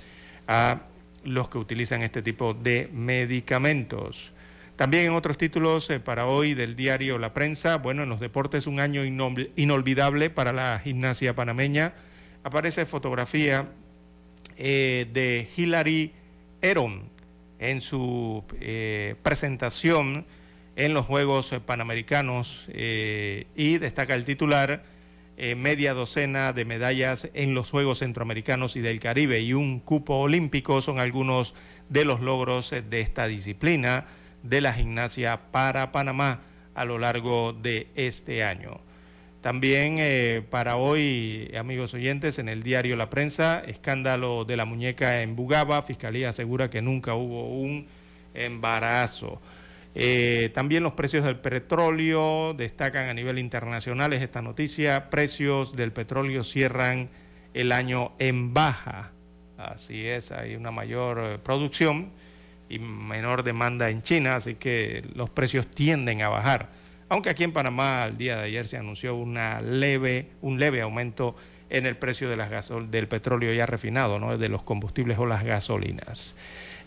a 0.48 0.82
los 1.24 1.50
que 1.50 1.58
utilizan 1.58 2.02
este 2.02 2.22
tipo 2.22 2.54
de 2.54 2.88
medicamentos. 2.92 4.32
También 4.76 5.04
en 5.04 5.12
otros 5.12 5.36
títulos 5.36 5.90
eh, 5.90 6.00
para 6.00 6.26
hoy 6.26 6.54
del 6.54 6.74
diario 6.74 7.18
La 7.18 7.34
Prensa, 7.34 7.76
bueno, 7.76 8.04
en 8.04 8.08
los 8.08 8.20
deportes 8.20 8.66
un 8.66 8.80
año 8.80 9.04
inolvidable 9.04 10.30
para 10.30 10.54
la 10.54 10.80
gimnasia 10.82 11.34
panameña. 11.34 11.92
Aparece 12.42 12.86
fotografía 12.86 13.68
eh, 14.56 15.06
de 15.12 15.46
Hilary 15.54 16.14
Heron 16.62 17.09
en 17.60 17.80
su 17.80 18.44
eh, 18.60 19.14
presentación 19.22 20.26
en 20.74 20.94
los 20.94 21.06
Juegos 21.06 21.52
Panamericanos 21.64 22.68
y 22.74 23.78
destaca 23.78 24.14
el 24.14 24.24
titular 24.24 24.82
eh, 25.42 25.54
media 25.54 25.94
docena 25.94 26.52
de 26.52 26.66
medallas 26.66 27.30
en 27.32 27.54
los 27.54 27.70
Juegos 27.70 28.00
Centroamericanos 28.00 28.76
y 28.76 28.80
del 28.80 29.00
Caribe 29.00 29.40
y 29.40 29.54
un 29.54 29.80
cupo 29.80 30.16
olímpico 30.16 30.82
son 30.82 31.00
algunos 31.00 31.54
de 31.88 32.04
los 32.04 32.20
logros 32.20 32.74
eh, 32.74 32.82
de 32.82 33.00
esta 33.00 33.26
disciplina 33.26 34.04
de 34.42 34.60
la 34.60 34.74
gimnasia 34.74 35.50
para 35.50 35.92
Panamá 35.92 36.42
a 36.74 36.84
lo 36.84 36.98
largo 36.98 37.54
de 37.54 37.88
este 37.94 38.44
año. 38.44 38.82
También 39.40 39.96
eh, 39.98 40.42
para 40.50 40.76
hoy, 40.76 41.50
amigos 41.58 41.94
oyentes, 41.94 42.38
en 42.38 42.50
el 42.50 42.62
diario 42.62 42.94
La 42.96 43.08
Prensa, 43.08 43.62
escándalo 43.66 44.44
de 44.44 44.56
la 44.58 44.66
muñeca 44.66 45.22
en 45.22 45.34
Bugaba, 45.34 45.80
Fiscalía 45.80 46.28
asegura 46.28 46.68
que 46.68 46.82
nunca 46.82 47.14
hubo 47.14 47.48
un 47.48 47.86
embarazo. 48.34 49.40
Eh, 49.94 50.50
también 50.54 50.82
los 50.82 50.92
precios 50.92 51.24
del 51.24 51.36
petróleo 51.36 52.54
destacan 52.54 53.08
a 53.08 53.14
nivel 53.14 53.38
internacional 53.38 54.12
es 54.12 54.22
esta 54.22 54.42
noticia. 54.42 55.08
Precios 55.08 55.74
del 55.74 55.92
petróleo 55.92 56.42
cierran 56.42 57.08
el 57.54 57.72
año 57.72 58.12
en 58.18 58.52
baja. 58.52 59.10
Así 59.56 60.06
es, 60.06 60.32
hay 60.32 60.54
una 60.54 60.70
mayor 60.70 61.18
eh, 61.18 61.38
producción 61.38 62.10
y 62.68 62.78
menor 62.78 63.42
demanda 63.42 63.90
en 63.90 64.02
China, 64.02 64.36
así 64.36 64.54
que 64.54 65.02
los 65.14 65.30
precios 65.30 65.66
tienden 65.66 66.22
a 66.22 66.28
bajar. 66.28 66.79
Aunque 67.10 67.28
aquí 67.28 67.42
en 67.42 67.50
Panamá 67.50 68.04
al 68.04 68.16
día 68.16 68.36
de 68.36 68.44
ayer 68.44 68.68
se 68.68 68.76
anunció 68.76 69.16
una 69.16 69.60
leve, 69.60 70.28
un 70.42 70.60
leve 70.60 70.80
aumento 70.80 71.34
en 71.68 71.84
el 71.84 71.96
precio 71.96 72.30
de 72.30 72.36
las 72.36 72.50
gasol 72.50 72.88
del 72.88 73.08
petróleo 73.08 73.52
ya 73.52 73.66
refinado, 73.66 74.20
¿no? 74.20 74.38
de 74.38 74.48
los 74.48 74.62
combustibles 74.62 75.18
o 75.18 75.26
las 75.26 75.42
gasolinas. 75.42 76.36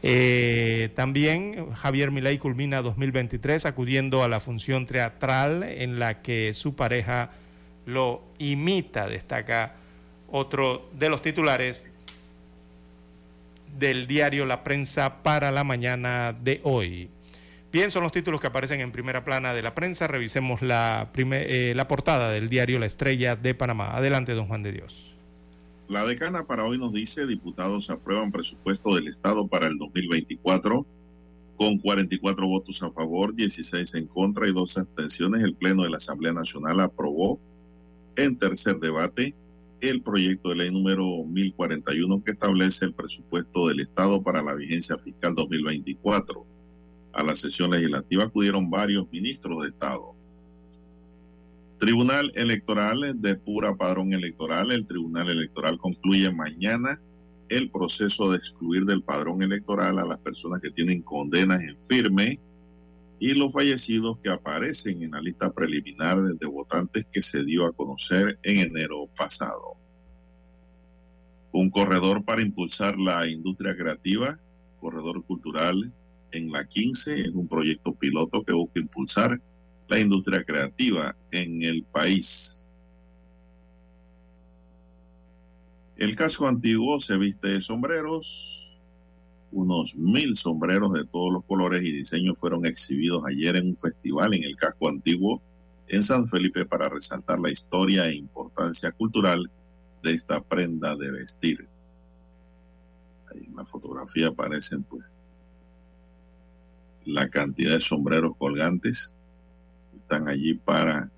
Eh, 0.01 0.91
también 0.95 1.73
Javier 1.73 2.11
Milei 2.11 2.37
culmina 2.37 2.81
2023 2.81 3.65
acudiendo 3.65 4.23
a 4.23 4.29
la 4.29 4.39
función 4.39 4.85
teatral 4.85 5.63
en 5.63 5.99
la 5.99 6.21
que 6.21 6.53
su 6.53 6.73
pareja 6.73 7.31
lo 7.85 8.23
imita, 8.39 9.07
destaca 9.07 9.75
otro 10.31 10.89
de 10.93 11.09
los 11.09 11.21
titulares 11.21 11.85
del 13.77 14.07
diario 14.07 14.45
La 14.45 14.63
Prensa 14.63 15.21
para 15.21 15.51
la 15.51 15.65
mañana 15.65 16.31
de 16.31 16.61
hoy. 16.63 17.09
Bien, 17.73 17.89
son 17.89 18.03
los 18.03 18.11
títulos 18.11 18.39
que 18.39 18.45
aparecen 18.45 18.81
en 18.81 18.91
primera 18.91 19.23
plana 19.23 19.51
de 19.51 19.63
la 19.63 19.73
prensa. 19.73 20.05
Revisemos 20.05 20.61
la, 20.61 21.11
eh, 21.15 21.73
la 21.75 21.87
portada 21.87 22.29
del 22.29 22.47
diario 22.47 22.77
La 22.77 22.85
Estrella 22.85 23.35
de 23.35 23.55
Panamá. 23.55 23.97
Adelante, 23.97 24.35
don 24.35 24.45
Juan 24.45 24.61
de 24.61 24.73
Dios. 24.73 25.15
La 25.89 26.05
decana 26.05 26.45
para 26.45 26.65
hoy 26.65 26.77
nos 26.77 26.93
dice, 26.93 27.25
diputados 27.25 27.89
aprueban 27.89 28.31
presupuesto 28.31 28.93
del 28.93 29.07
Estado 29.07 29.47
para 29.47 29.65
el 29.65 29.79
2024 29.79 30.85
con 31.57 31.79
44 31.79 32.45
votos 32.45 32.83
a 32.83 32.91
favor, 32.91 33.33
16 33.33 33.95
en 33.95 34.05
contra 34.05 34.47
y 34.47 34.53
dos 34.53 34.77
abstenciones. 34.77 35.41
El 35.43 35.55
Pleno 35.55 35.81
de 35.81 35.89
la 35.89 35.97
Asamblea 35.97 36.33
Nacional 36.33 36.79
aprobó 36.79 37.39
en 38.17 38.37
tercer 38.37 38.75
debate 38.75 39.33
el 39.81 40.03
proyecto 40.03 40.49
de 40.49 40.57
ley 40.57 40.71
número 40.71 41.23
1041 41.25 42.23
que 42.23 42.33
establece 42.33 42.85
el 42.85 42.93
presupuesto 42.93 43.67
del 43.67 43.79
Estado 43.79 44.21
para 44.21 44.43
la 44.43 44.53
vigencia 44.53 44.95
fiscal 44.99 45.33
2024. 45.33 46.52
A 47.13 47.21
la 47.21 47.35
sesión 47.35 47.69
legislativa 47.71 48.23
acudieron 48.23 48.69
varios 48.69 49.09
ministros 49.11 49.61
de 49.61 49.69
Estado. 49.69 50.15
Tribunal 51.77 52.31
Electoral 52.33 53.21
de 53.21 53.35
pura 53.35 53.75
padrón 53.75 54.13
electoral. 54.13 54.71
El 54.71 54.87
Tribunal 54.87 55.29
Electoral 55.29 55.77
concluye 55.77 56.31
mañana 56.31 56.99
el 57.49 57.69
proceso 57.69 58.31
de 58.31 58.37
excluir 58.37 58.85
del 58.85 59.03
padrón 59.03 59.43
electoral 59.43 59.99
a 59.99 60.05
las 60.05 60.17
personas 60.19 60.59
que 60.59 60.71
tienen 60.71 61.03
condenas 61.03 61.61
en 61.61 61.79
firme 61.81 62.39
y 63.19 63.33
los 63.33 63.53
fallecidos 63.53 64.17
que 64.19 64.29
aparecen 64.29 65.03
en 65.03 65.11
la 65.11 65.21
lista 65.21 65.53
preliminar 65.53 66.19
de 66.19 66.47
votantes 66.47 67.05
que 67.11 67.21
se 67.21 67.43
dio 67.43 67.65
a 67.65 67.73
conocer 67.73 68.39
en 68.41 68.59
enero 68.59 69.07
pasado. 69.15 69.75
Un 71.51 71.69
corredor 71.69 72.25
para 72.25 72.41
impulsar 72.41 72.97
la 72.97 73.27
industria 73.27 73.75
creativa, 73.75 74.39
corredor 74.79 75.23
cultural 75.23 75.93
en 76.33 76.51
la 76.51 76.65
15, 76.65 77.21
es 77.21 77.29
un 77.29 77.47
proyecto 77.47 77.93
piloto 77.93 78.43
que 78.43 78.53
busca 78.53 78.79
impulsar 78.79 79.39
la 79.87 79.99
industria 79.99 80.43
creativa 80.43 81.15
en 81.31 81.63
el 81.63 81.83
país. 81.83 82.67
El 85.95 86.15
casco 86.15 86.47
antiguo 86.47 86.99
se 86.99 87.17
viste 87.17 87.49
de 87.49 87.61
sombreros, 87.61 88.71
unos 89.51 89.95
mil 89.95 90.35
sombreros 90.35 90.93
de 90.93 91.05
todos 91.05 91.31
los 91.31 91.45
colores 91.45 91.83
y 91.83 91.91
diseños 91.91 92.39
fueron 92.39 92.65
exhibidos 92.65 93.23
ayer 93.27 93.55
en 93.55 93.67
un 93.67 93.77
festival 93.77 94.33
en 94.33 94.43
el 94.43 94.55
casco 94.55 94.89
antiguo 94.89 95.41
en 95.87 96.01
San 96.01 96.27
Felipe 96.27 96.65
para 96.65 96.89
resaltar 96.89 97.39
la 97.39 97.51
historia 97.51 98.07
e 98.07 98.15
importancia 98.15 98.91
cultural 98.91 99.49
de 100.01 100.13
esta 100.13 100.41
prenda 100.41 100.95
de 100.95 101.11
vestir. 101.11 101.67
Ahí 103.31 103.45
en 103.47 103.55
la 103.55 103.65
fotografía 103.65 104.29
aparecen 104.29 104.83
pues 104.83 105.03
la 107.05 107.29
cantidad 107.29 107.71
de 107.71 107.79
sombreros 107.79 108.35
colgantes 108.37 109.13
están 109.95 110.27
allí 110.27 110.53
para 110.53 111.09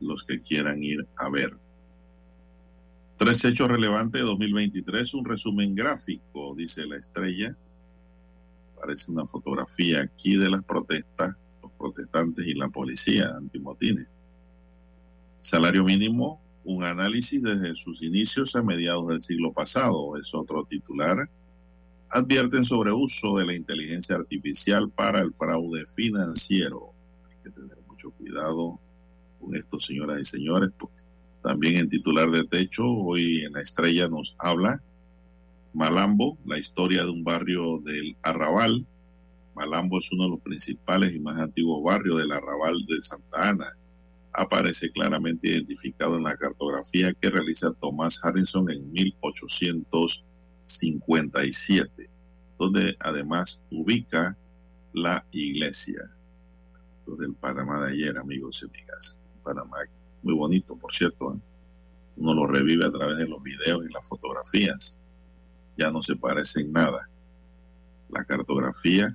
los 0.00 0.24
que 0.24 0.40
quieran 0.40 0.82
ir 0.82 1.06
a 1.16 1.28
ver. 1.28 1.56
Tres 3.16 3.44
hechos 3.44 3.68
relevantes 3.68 4.20
de 4.20 4.26
2023, 4.26 5.14
un 5.14 5.24
resumen 5.24 5.74
gráfico, 5.74 6.54
dice 6.54 6.86
la 6.86 6.96
estrella 6.96 7.56
aparece 8.84 9.10
una 9.10 9.26
fotografía 9.26 10.02
aquí 10.02 10.36
de 10.36 10.50
las 10.50 10.62
protestas, 10.62 11.34
los 11.62 11.72
protestantes 11.72 12.46
y 12.46 12.52
la 12.54 12.68
policía 12.68 13.30
antimotines. 13.34 14.06
Salario 15.40 15.84
mínimo, 15.84 16.38
un 16.64 16.84
análisis 16.84 17.42
desde 17.42 17.74
sus 17.76 18.02
inicios 18.02 18.54
a 18.56 18.62
mediados 18.62 19.08
del 19.08 19.22
siglo 19.22 19.52
pasado, 19.52 20.18
es 20.18 20.34
otro 20.34 20.66
titular. 20.66 21.28
Advierten 22.14 22.62
sobre 22.62 22.92
uso 22.92 23.36
de 23.38 23.44
la 23.44 23.54
inteligencia 23.54 24.14
artificial 24.14 24.88
para 24.88 25.20
el 25.20 25.34
fraude 25.34 25.84
financiero. 25.84 26.92
Hay 27.28 27.34
que 27.42 27.50
tener 27.50 27.76
mucho 27.88 28.12
cuidado 28.12 28.78
con 29.40 29.56
esto, 29.56 29.80
señoras 29.80 30.20
y 30.20 30.24
señores, 30.24 30.70
porque 30.78 31.02
también 31.42 31.74
en 31.74 31.88
titular 31.88 32.30
de 32.30 32.44
techo, 32.44 32.84
hoy 32.86 33.42
en 33.42 33.54
la 33.54 33.62
estrella 33.62 34.06
nos 34.06 34.36
habla 34.38 34.80
Malambo, 35.72 36.38
la 36.46 36.56
historia 36.56 37.02
de 37.02 37.10
un 37.10 37.24
barrio 37.24 37.80
del 37.80 38.16
Arrabal. 38.22 38.86
Malambo 39.56 39.98
es 39.98 40.12
uno 40.12 40.22
de 40.22 40.30
los 40.30 40.40
principales 40.40 41.12
y 41.16 41.18
más 41.18 41.40
antiguos 41.40 41.82
barrios 41.82 42.18
del 42.18 42.30
Arrabal 42.30 42.76
de 42.86 43.02
Santa 43.02 43.48
Ana. 43.48 43.76
Aparece 44.32 44.92
claramente 44.92 45.48
identificado 45.48 46.16
en 46.16 46.22
la 46.22 46.36
cartografía 46.36 47.12
que 47.12 47.28
realiza 47.28 47.72
Thomas 47.80 48.24
Harrison 48.24 48.70
en 48.70 48.92
1857, 50.66 52.08
donde 52.58 52.96
además 53.00 53.60
ubica 53.70 54.36
la 54.92 55.24
iglesia. 55.32 56.10
del 57.06 57.34
Panamá 57.34 57.84
de 57.84 57.92
ayer, 57.92 58.16
amigos 58.16 58.62
y 58.62 58.66
amigas. 58.66 59.18
Panamá 59.42 59.78
muy 60.22 60.34
bonito, 60.34 60.76
por 60.76 60.94
cierto. 60.94 61.34
¿eh? 61.34 61.38
Uno 62.16 62.34
lo 62.34 62.46
revive 62.46 62.86
a 62.86 62.92
través 62.92 63.18
de 63.18 63.28
los 63.28 63.42
videos 63.42 63.84
y 63.84 63.92
las 63.92 64.08
fotografías 64.08 64.98
ya 65.76 65.90
no 65.90 66.02
se 66.02 66.16
parece 66.16 66.62
en 66.62 66.72
nada. 66.72 67.08
La 68.08 68.24
cartografía 68.24 69.14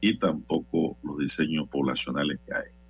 y 0.00 0.18
tampoco 0.18 0.98
los 1.02 1.18
diseños 1.18 1.68
poblacionales 1.68 2.40
que 2.44 2.54
hay. 2.54 2.81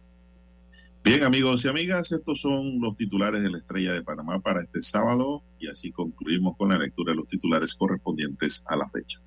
Bien, 1.04 1.24
amigos 1.24 1.64
y 1.64 1.68
amigas, 1.68 2.12
estos 2.12 2.40
son 2.40 2.80
los 2.80 2.94
titulares 2.94 3.42
de 3.42 3.50
la 3.50 3.58
Estrella 3.58 3.92
de 3.92 4.04
Panamá 4.04 4.38
para 4.38 4.62
este 4.62 4.80
sábado 4.82 5.42
y 5.58 5.66
así 5.66 5.90
concluimos 5.90 6.56
con 6.56 6.68
la 6.68 6.78
lectura 6.78 7.10
de 7.10 7.16
los 7.16 7.26
titulares 7.26 7.74
correspondientes 7.74 8.64
a 8.68 8.76
la 8.76 8.88
fecha. 8.88 9.20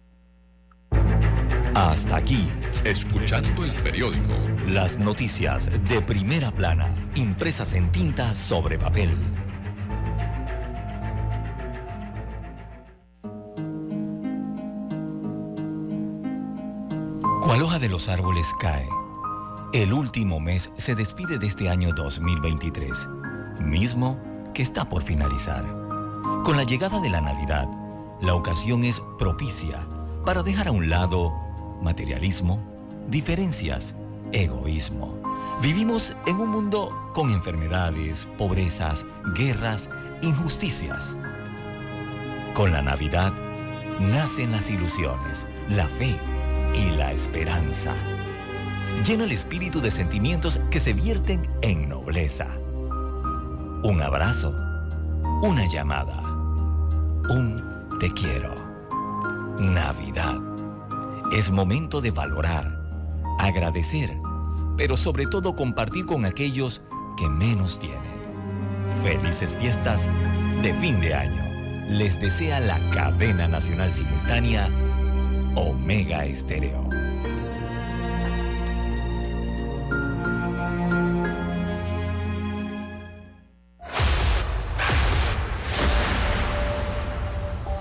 Hasta 1.73 2.15
aquí, 2.15 2.47
escuchando 2.85 3.65
el 3.65 3.71
periódico. 3.83 4.33
Las 4.69 4.97
noticias 4.99 5.69
de 5.89 6.01
primera 6.01 6.49
plana, 6.49 6.89
impresas 7.15 7.73
en 7.73 7.91
tinta 7.91 8.33
sobre 8.33 8.79
papel. 8.79 9.09
Cual 17.41 17.61
hoja 17.61 17.79
de 17.79 17.89
los 17.89 18.07
árboles 18.07 18.47
cae. 18.61 18.87
El 19.75 19.91
último 19.91 20.39
mes 20.39 20.71
se 20.77 20.95
despide 20.95 21.37
de 21.37 21.47
este 21.47 21.69
año 21.69 21.91
2023, 21.91 23.09
mismo 23.59 24.21
que 24.53 24.63
está 24.63 24.87
por 24.87 25.03
finalizar. 25.03 25.65
Con 26.45 26.55
la 26.55 26.63
llegada 26.63 27.01
de 27.01 27.09
la 27.09 27.19
Navidad, 27.19 27.67
la 28.21 28.35
ocasión 28.35 28.85
es 28.85 29.01
propicia 29.19 29.85
para 30.25 30.43
dejar 30.43 30.69
a 30.69 30.71
un 30.71 30.89
lado 30.89 31.33
materialismo, 31.81 32.63
diferencias, 33.09 33.95
egoísmo. 34.31 35.21
Vivimos 35.61 36.15
en 36.25 36.39
un 36.39 36.51
mundo 36.51 37.11
con 37.13 37.29
enfermedades, 37.29 38.29
pobrezas, 38.37 39.05
guerras, 39.35 39.89
injusticias. 40.21 41.17
Con 42.53 42.71
la 42.71 42.81
Navidad 42.81 43.33
nacen 43.99 44.53
las 44.53 44.69
ilusiones, 44.69 45.45
la 45.67 45.85
fe, 45.85 46.17
y 46.75 46.91
la 46.91 47.11
esperanza. 47.11 47.93
Llena 49.03 49.25
el 49.25 49.31
espíritu 49.31 49.81
de 49.81 49.91
sentimientos 49.91 50.59
que 50.71 50.79
se 50.79 50.93
vierten 50.93 51.41
en 51.61 51.89
nobleza. 51.89 52.57
Un 53.83 54.01
abrazo, 54.01 54.55
una 55.43 55.67
llamada, 55.71 56.19
un 57.29 57.97
te 57.99 58.11
quiero. 58.11 58.53
Navidad. 59.59 60.39
Es 61.31 61.51
momento 61.51 62.01
de 62.01 62.11
valorar, 62.11 62.81
agradecer, 63.39 64.17
pero 64.77 64.97
sobre 64.97 65.27
todo 65.27 65.55
compartir 65.55 66.05
con 66.05 66.25
aquellos 66.25 66.81
que 67.17 67.29
menos 67.29 67.79
tienen. 67.79 68.15
Felices 69.01 69.55
fiestas 69.55 70.09
de 70.61 70.73
fin 70.75 70.99
de 70.99 71.13
año. 71.13 71.43
Les 71.89 72.19
desea 72.19 72.59
la 72.59 72.79
cadena 72.89 73.47
nacional 73.47 73.91
simultánea 73.91 74.69
Omega 75.55 76.25
Estéreo. 76.25 77.04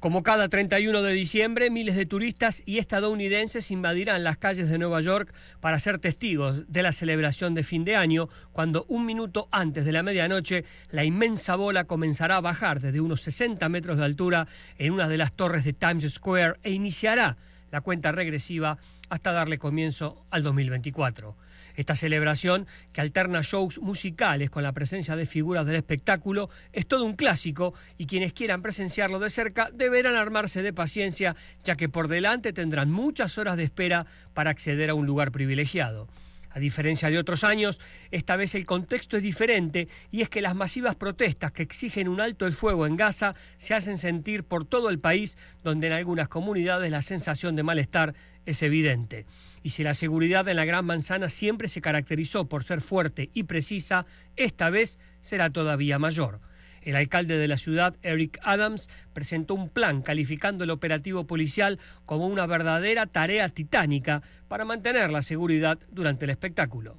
Como 0.00 0.22
cada 0.22 0.48
31 0.48 1.02
de 1.02 1.12
diciembre, 1.12 1.68
miles 1.68 1.94
de 1.94 2.06
turistas 2.06 2.62
y 2.64 2.78
estadounidenses 2.78 3.70
invadirán 3.70 4.24
las 4.24 4.38
calles 4.38 4.70
de 4.70 4.78
Nueva 4.78 5.02
York 5.02 5.30
para 5.60 5.78
ser 5.78 5.98
testigos 5.98 6.64
de 6.72 6.82
la 6.82 6.92
celebración 6.92 7.54
de 7.54 7.62
fin 7.62 7.84
de 7.84 7.96
año, 7.96 8.30
cuando 8.52 8.86
un 8.88 9.04
minuto 9.04 9.46
antes 9.52 9.84
de 9.84 9.92
la 9.92 10.02
medianoche 10.02 10.64
la 10.90 11.04
inmensa 11.04 11.54
bola 11.54 11.84
comenzará 11.84 12.38
a 12.38 12.40
bajar 12.40 12.80
desde 12.80 13.02
unos 13.02 13.20
60 13.20 13.68
metros 13.68 13.98
de 13.98 14.06
altura 14.06 14.48
en 14.78 14.94
una 14.94 15.06
de 15.06 15.18
las 15.18 15.34
torres 15.34 15.64
de 15.64 15.74
Times 15.74 16.10
Square 16.14 16.54
e 16.62 16.70
iniciará 16.70 17.36
la 17.70 17.82
cuenta 17.82 18.10
regresiva 18.10 18.78
hasta 19.10 19.32
darle 19.32 19.58
comienzo 19.58 20.24
al 20.30 20.42
2024. 20.42 21.36
Esta 21.76 21.96
celebración, 21.96 22.66
que 22.92 23.00
alterna 23.00 23.40
shows 23.42 23.80
musicales 23.80 24.50
con 24.50 24.62
la 24.62 24.72
presencia 24.72 25.16
de 25.16 25.26
figuras 25.26 25.66
del 25.66 25.76
espectáculo, 25.76 26.50
es 26.72 26.86
todo 26.86 27.04
un 27.04 27.14
clásico 27.14 27.74
y 27.98 28.06
quienes 28.06 28.32
quieran 28.32 28.62
presenciarlo 28.62 29.18
de 29.18 29.30
cerca 29.30 29.70
deberán 29.72 30.16
armarse 30.16 30.62
de 30.62 30.72
paciencia, 30.72 31.36
ya 31.64 31.76
que 31.76 31.88
por 31.88 32.08
delante 32.08 32.52
tendrán 32.52 32.90
muchas 32.90 33.38
horas 33.38 33.56
de 33.56 33.64
espera 33.64 34.06
para 34.34 34.50
acceder 34.50 34.90
a 34.90 34.94
un 34.94 35.06
lugar 35.06 35.32
privilegiado. 35.32 36.08
A 36.50 36.58
diferencia 36.58 37.10
de 37.10 37.18
otros 37.18 37.44
años, 37.44 37.80
esta 38.10 38.36
vez 38.36 38.54
el 38.54 38.66
contexto 38.66 39.16
es 39.16 39.22
diferente 39.22 39.88
y 40.10 40.22
es 40.22 40.28
que 40.28 40.42
las 40.42 40.56
masivas 40.56 40.96
protestas 40.96 41.52
que 41.52 41.62
exigen 41.62 42.08
un 42.08 42.20
alto 42.20 42.46
el 42.46 42.52
fuego 42.52 42.86
en 42.86 42.96
Gaza 42.96 43.34
se 43.56 43.74
hacen 43.74 43.98
sentir 43.98 44.44
por 44.44 44.64
todo 44.64 44.90
el 44.90 44.98
país, 44.98 45.38
donde 45.62 45.86
en 45.86 45.92
algunas 45.92 46.28
comunidades 46.28 46.90
la 46.90 47.02
sensación 47.02 47.54
de 47.54 47.62
malestar 47.62 48.14
es 48.46 48.62
evidente. 48.62 49.26
Y 49.62 49.70
si 49.70 49.82
la 49.82 49.94
seguridad 49.94 50.48
en 50.48 50.56
la 50.56 50.64
Gran 50.64 50.86
Manzana 50.86 51.28
siempre 51.28 51.68
se 51.68 51.80
caracterizó 51.80 52.48
por 52.48 52.64
ser 52.64 52.80
fuerte 52.80 53.30
y 53.32 53.44
precisa, 53.44 54.06
esta 54.36 54.70
vez 54.70 54.98
será 55.20 55.50
todavía 55.50 55.98
mayor. 55.98 56.40
El 56.82 56.96
alcalde 56.96 57.36
de 57.38 57.48
la 57.48 57.56
ciudad, 57.56 57.96
Eric 58.02 58.38
Adams, 58.42 58.88
presentó 59.12 59.54
un 59.54 59.68
plan 59.68 60.02
calificando 60.02 60.64
el 60.64 60.70
operativo 60.70 61.26
policial 61.26 61.78
como 62.06 62.26
una 62.26 62.46
verdadera 62.46 63.06
tarea 63.06 63.48
titánica 63.48 64.22
para 64.48 64.64
mantener 64.64 65.10
la 65.10 65.22
seguridad 65.22 65.78
durante 65.90 66.24
el 66.24 66.30
espectáculo. 66.30 66.96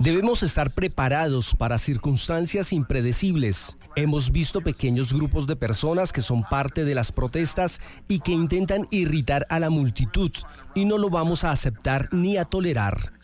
Debemos 0.00 0.42
estar 0.42 0.70
preparados 0.70 1.54
para 1.54 1.78
circunstancias 1.78 2.72
impredecibles. 2.72 3.76
Hemos 3.94 4.32
visto 4.32 4.60
pequeños 4.60 5.12
grupos 5.12 5.46
de 5.46 5.56
personas 5.56 6.12
que 6.12 6.22
son 6.22 6.42
parte 6.44 6.84
de 6.84 6.94
las 6.94 7.12
protestas 7.12 7.80
y 8.08 8.20
que 8.20 8.32
intentan 8.32 8.86
irritar 8.90 9.46
a 9.50 9.58
la 9.60 9.70
multitud 9.70 10.32
y 10.74 10.84
no 10.84 10.98
lo 10.98 11.10
vamos 11.10 11.44
a 11.44 11.50
aceptar 11.50 12.08
ni 12.12 12.36
a 12.36 12.44
tolerar. 12.44 13.19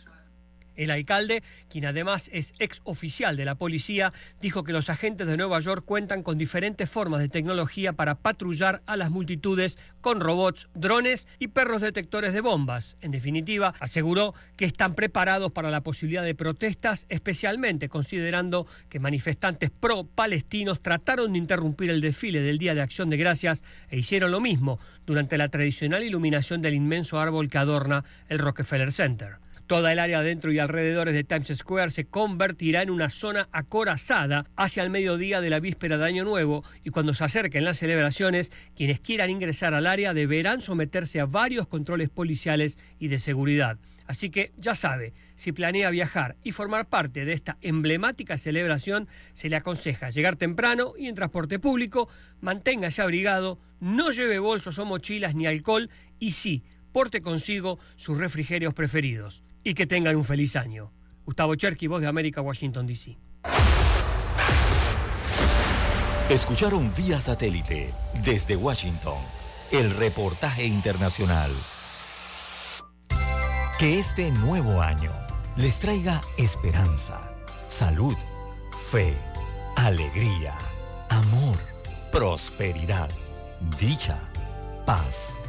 El 0.76 0.90
alcalde, 0.90 1.42
quien 1.68 1.86
además 1.86 2.30
es 2.32 2.54
ex 2.58 2.80
oficial 2.84 3.36
de 3.36 3.44
la 3.44 3.56
policía, 3.56 4.12
dijo 4.40 4.62
que 4.62 4.72
los 4.72 4.90
agentes 4.90 5.26
de 5.26 5.36
Nueva 5.36 5.60
York 5.60 5.84
cuentan 5.84 6.22
con 6.22 6.38
diferentes 6.38 6.88
formas 6.88 7.20
de 7.20 7.28
tecnología 7.28 7.94
para 7.94 8.16
patrullar 8.16 8.82
a 8.86 8.96
las 8.96 9.10
multitudes 9.10 9.78
con 10.00 10.20
robots, 10.20 10.68
drones 10.74 11.26
y 11.38 11.48
perros 11.48 11.80
detectores 11.80 12.32
de 12.32 12.40
bombas. 12.40 12.96
En 13.00 13.10
definitiva, 13.10 13.74
aseguró 13.80 14.34
que 14.56 14.64
están 14.64 14.94
preparados 14.94 15.52
para 15.52 15.70
la 15.70 15.82
posibilidad 15.82 16.22
de 16.22 16.34
protestas, 16.34 17.06
especialmente 17.08 17.88
considerando 17.88 18.66
que 18.88 19.00
manifestantes 19.00 19.70
pro-palestinos 19.70 20.80
trataron 20.80 21.32
de 21.32 21.38
interrumpir 21.38 21.90
el 21.90 22.00
desfile 22.00 22.40
del 22.40 22.58
Día 22.58 22.74
de 22.74 22.82
Acción 22.82 23.10
de 23.10 23.16
Gracias 23.16 23.64
e 23.90 23.98
hicieron 23.98 24.30
lo 24.30 24.40
mismo 24.40 24.78
durante 25.06 25.38
la 25.38 25.48
tradicional 25.48 26.02
iluminación 26.02 26.62
del 26.62 26.74
inmenso 26.74 27.18
árbol 27.18 27.48
que 27.48 27.58
adorna 27.58 28.04
el 28.28 28.38
Rockefeller 28.38 28.92
Center. 28.92 29.38
Toda 29.66 29.92
el 29.92 29.98
área 29.98 30.22
dentro 30.22 30.52
y 30.52 30.60
alrededores 30.60 31.12
de 31.12 31.24
Times 31.24 31.50
Square 31.56 31.90
se 31.90 32.04
convertirá 32.04 32.82
en 32.82 32.90
una 32.90 33.08
zona 33.08 33.48
acorazada 33.50 34.46
hacia 34.54 34.84
el 34.84 34.90
mediodía 34.90 35.40
de 35.40 35.50
la 35.50 35.58
víspera 35.58 35.98
de 35.98 36.04
Año 36.04 36.22
Nuevo 36.22 36.62
y 36.84 36.90
cuando 36.90 37.14
se 37.14 37.24
acerquen 37.24 37.64
las 37.64 37.78
celebraciones, 37.78 38.52
quienes 38.76 39.00
quieran 39.00 39.28
ingresar 39.28 39.74
al 39.74 39.88
área 39.88 40.14
deberán 40.14 40.60
someterse 40.60 41.18
a 41.18 41.26
varios 41.26 41.66
controles 41.66 42.10
policiales 42.10 42.78
y 43.00 43.08
de 43.08 43.18
seguridad. 43.18 43.76
Así 44.06 44.30
que 44.30 44.52
ya 44.56 44.76
sabe, 44.76 45.14
si 45.34 45.50
planea 45.50 45.90
viajar 45.90 46.36
y 46.44 46.52
formar 46.52 46.86
parte 46.88 47.24
de 47.24 47.32
esta 47.32 47.58
emblemática 47.60 48.38
celebración, 48.38 49.08
se 49.32 49.48
le 49.48 49.56
aconseja 49.56 50.10
llegar 50.10 50.36
temprano 50.36 50.92
y 50.96 51.08
en 51.08 51.16
transporte 51.16 51.58
público, 51.58 52.08
manténgase 52.40 53.02
abrigado, 53.02 53.58
no 53.80 54.12
lleve 54.12 54.38
bolsos 54.38 54.78
o 54.78 54.84
mochilas 54.84 55.34
ni 55.34 55.46
alcohol 55.46 55.90
y 56.20 56.30
sí, 56.30 56.62
porte 56.92 57.20
consigo 57.20 57.80
sus 57.96 58.16
refrigerios 58.16 58.72
preferidos 58.72 59.42
y 59.66 59.74
que 59.74 59.84
tengan 59.84 60.14
un 60.14 60.22
feliz 60.22 60.54
año. 60.54 60.92
Gustavo 61.24 61.56
Cherky, 61.56 61.88
Voz 61.88 62.00
de 62.00 62.06
América, 62.06 62.40
Washington, 62.40 62.86
D.C. 62.86 63.18
Escucharon 66.30 66.92
vía 66.96 67.20
satélite 67.20 67.92
desde 68.24 68.54
Washington 68.54 69.18
el 69.72 69.90
reportaje 69.90 70.64
internacional. 70.64 71.50
Que 73.80 73.98
este 73.98 74.30
nuevo 74.30 74.80
año 74.80 75.10
les 75.56 75.80
traiga 75.80 76.20
esperanza, 76.38 77.34
salud, 77.66 78.14
fe, 78.88 79.12
alegría, 79.74 80.54
amor, 81.10 81.56
prosperidad, 82.12 83.10
dicha, 83.80 84.16
paz. 84.86 85.42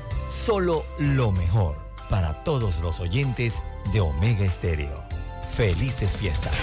Solo 0.43 0.83
lo 0.97 1.31
mejor 1.31 1.86
para 2.09 2.33
todos 2.43 2.79
los 2.81 2.99
oyentes 2.99 3.61
de 3.93 3.99
Omega 3.99 4.45
Estéreo. 4.45 5.03
Felices 5.55 6.15
fiestas. 6.17 6.53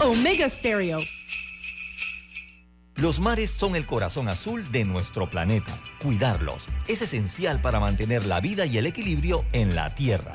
Omega 0.00 0.48
Stereo. 0.48 1.00
Los 2.96 3.20
mares 3.20 3.50
son 3.50 3.74
el 3.74 3.86
corazón 3.86 4.28
azul 4.28 4.70
de 4.70 4.84
nuestro 4.84 5.28
planeta. 5.28 5.72
Cuidarlos 6.02 6.66
es 6.86 7.02
esencial 7.02 7.60
para 7.60 7.80
mantener 7.80 8.24
la 8.26 8.40
vida 8.40 8.66
y 8.66 8.78
el 8.78 8.86
equilibrio 8.86 9.44
en 9.52 9.74
la 9.74 9.94
Tierra. 9.94 10.32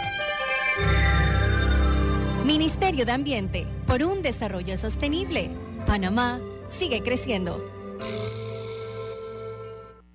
Ministerio 2.45 3.05
de 3.05 3.11
Ambiente, 3.11 3.67
por 3.85 4.03
un 4.03 4.21
desarrollo 4.21 4.75
sostenible. 4.77 5.51
Panamá 5.85 6.39
sigue 6.77 7.01
creciendo. 7.01 7.78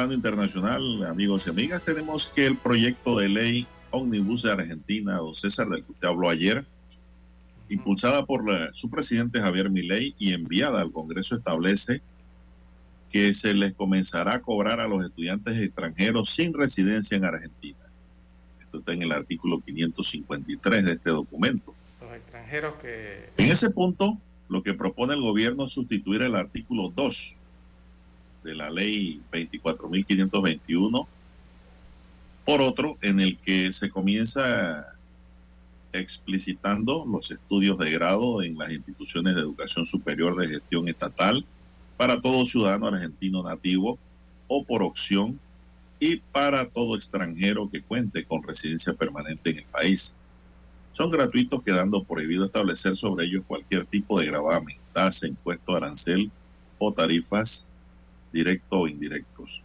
Plano 0.00 0.14
internacional, 0.14 1.04
amigos 1.04 1.46
y 1.46 1.50
amigas, 1.50 1.84
tenemos 1.84 2.32
que 2.34 2.46
el 2.46 2.56
proyecto 2.56 3.18
de 3.18 3.28
ley 3.28 3.66
Omnibus 3.90 4.44
de 4.44 4.52
Argentina, 4.52 5.16
don 5.18 5.34
César, 5.34 5.68
del 5.68 5.84
que 5.84 5.92
usted 5.92 6.08
habló 6.08 6.30
ayer, 6.30 6.64
impulsada 7.68 8.24
por 8.24 8.50
la- 8.50 8.70
su 8.72 8.88
presidente 8.88 9.40
Javier 9.42 9.68
Milei 9.68 10.14
y 10.18 10.32
enviada 10.32 10.80
al 10.80 10.90
Congreso, 10.90 11.36
establece 11.36 12.00
que 13.10 13.34
se 13.34 13.52
les 13.52 13.74
comenzará 13.74 14.36
a 14.36 14.40
cobrar 14.40 14.80
a 14.80 14.88
los 14.88 15.04
estudiantes 15.04 15.58
extranjeros 15.58 16.30
sin 16.30 16.54
residencia 16.54 17.18
en 17.18 17.26
Argentina. 17.26 17.78
Esto 18.58 18.78
está 18.78 18.94
en 18.94 19.02
el 19.02 19.12
artículo 19.12 19.60
553 19.60 20.82
de 20.86 20.92
este 20.92 21.10
documento. 21.10 21.74
Los 22.00 22.14
extranjeros 22.14 22.74
que... 22.76 23.28
En 23.36 23.50
ese 23.52 23.68
punto, 23.68 24.18
lo 24.48 24.62
que 24.62 24.72
propone 24.72 25.12
el 25.12 25.20
gobierno 25.20 25.66
es 25.66 25.74
sustituir 25.74 26.22
el 26.22 26.36
artículo 26.36 26.88
2 26.88 27.36
de 28.42 28.54
la 28.54 28.70
ley 28.70 29.20
24.521 29.32 31.06
por 32.44 32.62
otro 32.62 32.98
en 33.02 33.20
el 33.20 33.38
que 33.38 33.72
se 33.72 33.90
comienza 33.90 34.94
explicitando 35.92 37.04
los 37.06 37.30
estudios 37.30 37.78
de 37.78 37.90
grado 37.90 38.42
en 38.42 38.56
las 38.56 38.70
instituciones 38.70 39.34
de 39.34 39.40
educación 39.40 39.86
superior 39.86 40.36
de 40.36 40.48
gestión 40.48 40.88
estatal 40.88 41.44
para 41.96 42.20
todo 42.20 42.46
ciudadano 42.46 42.86
argentino 42.88 43.42
nativo 43.42 43.98
o 44.48 44.64
por 44.64 44.82
opción 44.82 45.38
y 45.98 46.16
para 46.16 46.66
todo 46.66 46.96
extranjero 46.96 47.68
que 47.68 47.82
cuente 47.82 48.24
con 48.24 48.42
residencia 48.42 48.94
permanente 48.94 49.50
en 49.50 49.58
el 49.58 49.64
país. 49.66 50.14
Son 50.92 51.10
gratuitos 51.10 51.62
quedando 51.62 52.02
prohibido 52.02 52.46
establecer 52.46 52.96
sobre 52.96 53.26
ellos 53.26 53.44
cualquier 53.46 53.84
tipo 53.84 54.18
de 54.18 54.26
gravamen, 54.26 54.78
tasa, 54.92 55.26
impuesto, 55.26 55.76
arancel 55.76 56.30
o 56.78 56.92
tarifas 56.92 57.68
directos 58.32 58.78
o 58.78 58.88
indirectos. 58.88 59.62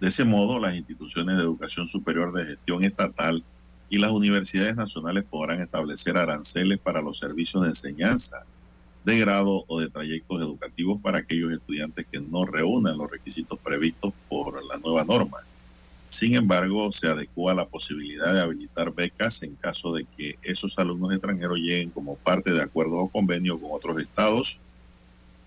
De 0.00 0.08
ese 0.08 0.24
modo, 0.24 0.58
las 0.58 0.74
instituciones 0.74 1.36
de 1.36 1.42
educación 1.42 1.88
superior 1.88 2.32
de 2.32 2.46
gestión 2.46 2.84
estatal 2.84 3.42
y 3.88 3.98
las 3.98 4.10
universidades 4.10 4.76
nacionales 4.76 5.24
podrán 5.24 5.60
establecer 5.60 6.16
aranceles 6.16 6.78
para 6.78 7.00
los 7.00 7.18
servicios 7.18 7.62
de 7.62 7.70
enseñanza 7.70 8.44
de 9.04 9.18
grado 9.18 9.64
o 9.66 9.80
de 9.80 9.90
trayectos 9.90 10.40
educativos 10.40 11.00
para 11.00 11.18
aquellos 11.18 11.52
estudiantes 11.52 12.06
que 12.10 12.20
no 12.20 12.46
reúnan 12.46 12.96
los 12.96 13.10
requisitos 13.10 13.58
previstos 13.58 14.12
por 14.28 14.64
la 14.64 14.78
nueva 14.78 15.04
norma. 15.04 15.38
Sin 16.08 16.34
embargo, 16.36 16.90
se 16.92 17.08
adecua 17.08 17.54
la 17.54 17.68
posibilidad 17.68 18.32
de 18.32 18.40
habilitar 18.40 18.94
becas 18.94 19.42
en 19.42 19.56
caso 19.56 19.92
de 19.92 20.04
que 20.16 20.38
esos 20.42 20.78
alumnos 20.78 21.12
extranjeros 21.12 21.58
lleguen 21.58 21.90
como 21.90 22.16
parte 22.16 22.52
de 22.52 22.62
acuerdos 22.62 22.98
o 22.98 23.08
convenios 23.08 23.58
con 23.58 23.70
otros 23.72 24.00
estados, 24.00 24.58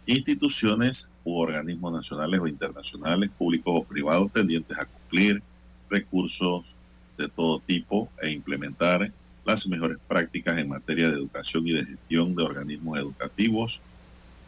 instituciones 0.08 1.10
u 1.24 1.38
organismos 1.38 1.92
nacionales 1.92 2.40
o 2.40 2.48
internacionales, 2.48 3.30
públicos 3.38 3.74
o 3.76 3.84
privados, 3.84 4.32
tendientes 4.32 4.78
a 4.80 4.86
cumplir 4.86 5.44
recursos 5.90 6.74
de 7.18 7.28
todo 7.28 7.60
tipo 7.60 8.10
e 8.22 8.32
implementar 8.32 9.12
las 9.46 9.68
mejores 9.68 9.98
prácticas 10.08 10.58
en 10.58 10.70
materia 10.70 11.10
de 11.10 11.16
educación 11.16 11.68
y 11.68 11.74
de 11.74 11.86
gestión 11.86 12.36
de 12.36 12.44
organismos 12.44 13.00
educativos, 13.00 13.80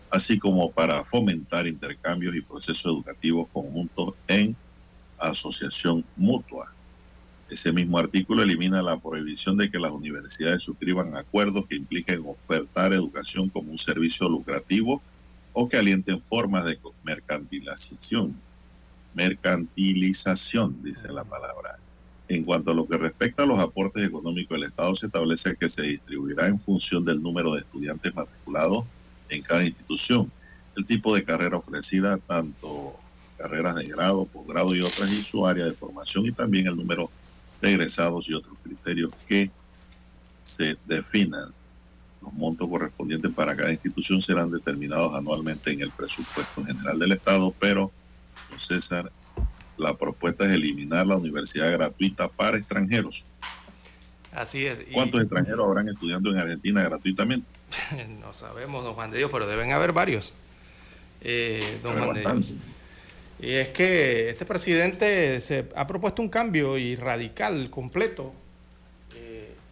así 0.10 0.40
como 0.40 0.72
para 0.72 1.04
fomentar 1.04 1.68
intercambios 1.68 2.36
y 2.36 2.42
procesos 2.42 2.94
educativos 2.94 3.48
conjuntos 3.52 4.14
en 4.28 4.56
asociación 5.18 6.06
mutua. 6.16 6.74
Ese 7.50 7.72
mismo 7.74 7.98
artículo 7.98 8.44
elimina 8.44 8.82
la 8.82 8.98
prohibición 8.98 9.58
de 9.58 9.70
que 9.72 9.80
las 9.80 9.92
universidades 9.92 10.64
suscriban 10.64 11.16
acuerdos 11.18 11.66
que 11.68 11.76
impliquen 11.76 12.24
ofertar 12.26 12.94
educación 12.94 13.50
como 13.50 13.72
un 13.72 13.78
servicio 13.78 14.30
lucrativo 14.30 15.02
o 15.54 15.68
que 15.68 15.78
alienten 15.78 16.22
formas 16.22 16.66
de 16.66 16.80
mercantilización. 17.04 18.36
Mercantilización, 19.14 20.82
dice 20.84 21.08
la 21.10 21.24
palabra. 21.24 21.80
En 22.28 22.44
cuanto 22.44 22.72
a 22.72 22.74
lo 22.76 22.88
que 22.88 22.98
respecta 22.98 23.44
a 23.44 23.46
los 23.48 23.60
aportes 23.60 24.08
económicos, 24.08 24.58
el 24.58 24.66
Estado 24.66 24.96
se 24.96 25.08
establece 25.08 25.56
que 25.56 25.68
se 25.68 25.82
distribuirá 25.82 26.48
en 26.48 26.60
función 26.60 27.04
del 27.04 27.22
número 27.22 27.54
de 27.54 27.62
estudiantes 27.62 28.14
matriculados 28.14 28.86
en 29.30 29.42
cada 29.42 29.66
institución, 29.66 30.32
el 30.76 30.86
tipo 30.86 31.16
de 31.16 31.24
carrera 31.24 31.58
ofrecida, 31.58 32.18
tanto 32.18 32.96
carreras 33.38 33.76
de 33.76 33.86
grado, 33.86 34.26
posgrado 34.26 34.76
y 34.76 34.82
otras, 34.82 35.12
y 35.12 35.24
su 35.24 35.46
área 35.46 35.66
de 35.66 35.74
formación, 35.74 36.26
y 36.26 36.32
también 36.32 36.68
el 36.68 36.76
número 36.76 37.10
de 37.62 37.72
egresados 37.72 38.30
y 38.30 38.34
otros 38.34 38.58
criterios 38.64 39.12
que 39.28 39.50
se 40.42 40.78
definan. 40.86 41.54
Los 42.22 42.34
montos 42.34 42.68
correspondientes 42.68 43.32
para 43.34 43.56
cada 43.56 43.72
institución 43.72 44.22
serán 44.22 44.52
determinados 44.52 45.14
anualmente 45.16 45.72
en 45.72 45.82
el 45.82 45.92
presupuesto 45.92 46.64
general 46.66 47.00
del 47.00 47.14
Estado, 47.14 47.54
pero, 47.60 47.92
César, 48.58 49.12
la 49.78 49.96
propuesta 49.96 50.46
es 50.46 50.52
eliminar 50.52 51.08
la 51.08 51.16
universidad 51.16 51.72
gratuita 51.72 52.28
para 52.28 52.58
extranjeros. 52.58 53.26
Así 54.34 54.66
es. 54.66 54.80
¿Cuántos 54.94 55.22
extranjeros 55.22 55.66
habrán 55.66 55.88
estudiando 55.88 56.30
en 56.32 56.38
Argentina 56.38 56.84
gratuitamente? 56.84 57.48
no 58.22 58.34
sabemos, 58.34 58.84
don 58.84 58.94
Juan 58.94 59.12
de 59.12 59.18
Dios, 59.18 59.30
pero 59.32 59.48
deben 59.48 59.72
haber 59.72 59.94
varios. 59.94 60.34
Eh, 61.22 61.80
don 61.82 61.98
Juan 61.98 62.14
de 62.14 62.22
Dios. 62.22 62.56
Y 63.42 63.54
es 63.54 63.70
que 63.70 64.30
este 64.30 64.46
presidente 64.46 65.40
se 65.40 65.70
ha 65.76 65.88
propuesto 65.88 66.22
un 66.22 66.28
cambio 66.28 66.78
y 66.78 66.98
radical, 66.98 67.70
completo, 67.70 68.34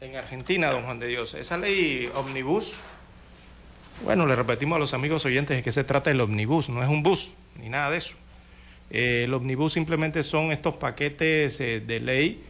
en 0.01 0.15
Argentina, 0.15 0.69
don 0.71 0.83
Juan 0.83 0.99
de 0.99 1.07
Dios. 1.07 1.33
Esa 1.33 1.57
ley 1.57 2.09
omnibus, 2.15 2.79
bueno, 4.03 4.25
le 4.25 4.35
repetimos 4.35 4.75
a 4.75 4.79
los 4.79 4.93
amigos 4.93 5.25
oyentes 5.25 5.57
de 5.57 5.63
que 5.63 5.71
se 5.71 5.83
trata 5.83 6.09
del 6.09 6.21
omnibus, 6.21 6.69
no 6.69 6.83
es 6.83 6.89
un 6.89 7.03
bus, 7.03 7.33
ni 7.59 7.69
nada 7.69 7.89
de 7.89 7.97
eso. 7.97 8.15
Eh, 8.89 9.23
el 9.25 9.33
omnibus 9.33 9.73
simplemente 9.73 10.23
son 10.23 10.51
estos 10.51 10.75
paquetes 10.75 11.59
eh, 11.59 11.79
de 11.79 11.99
ley 11.99 12.43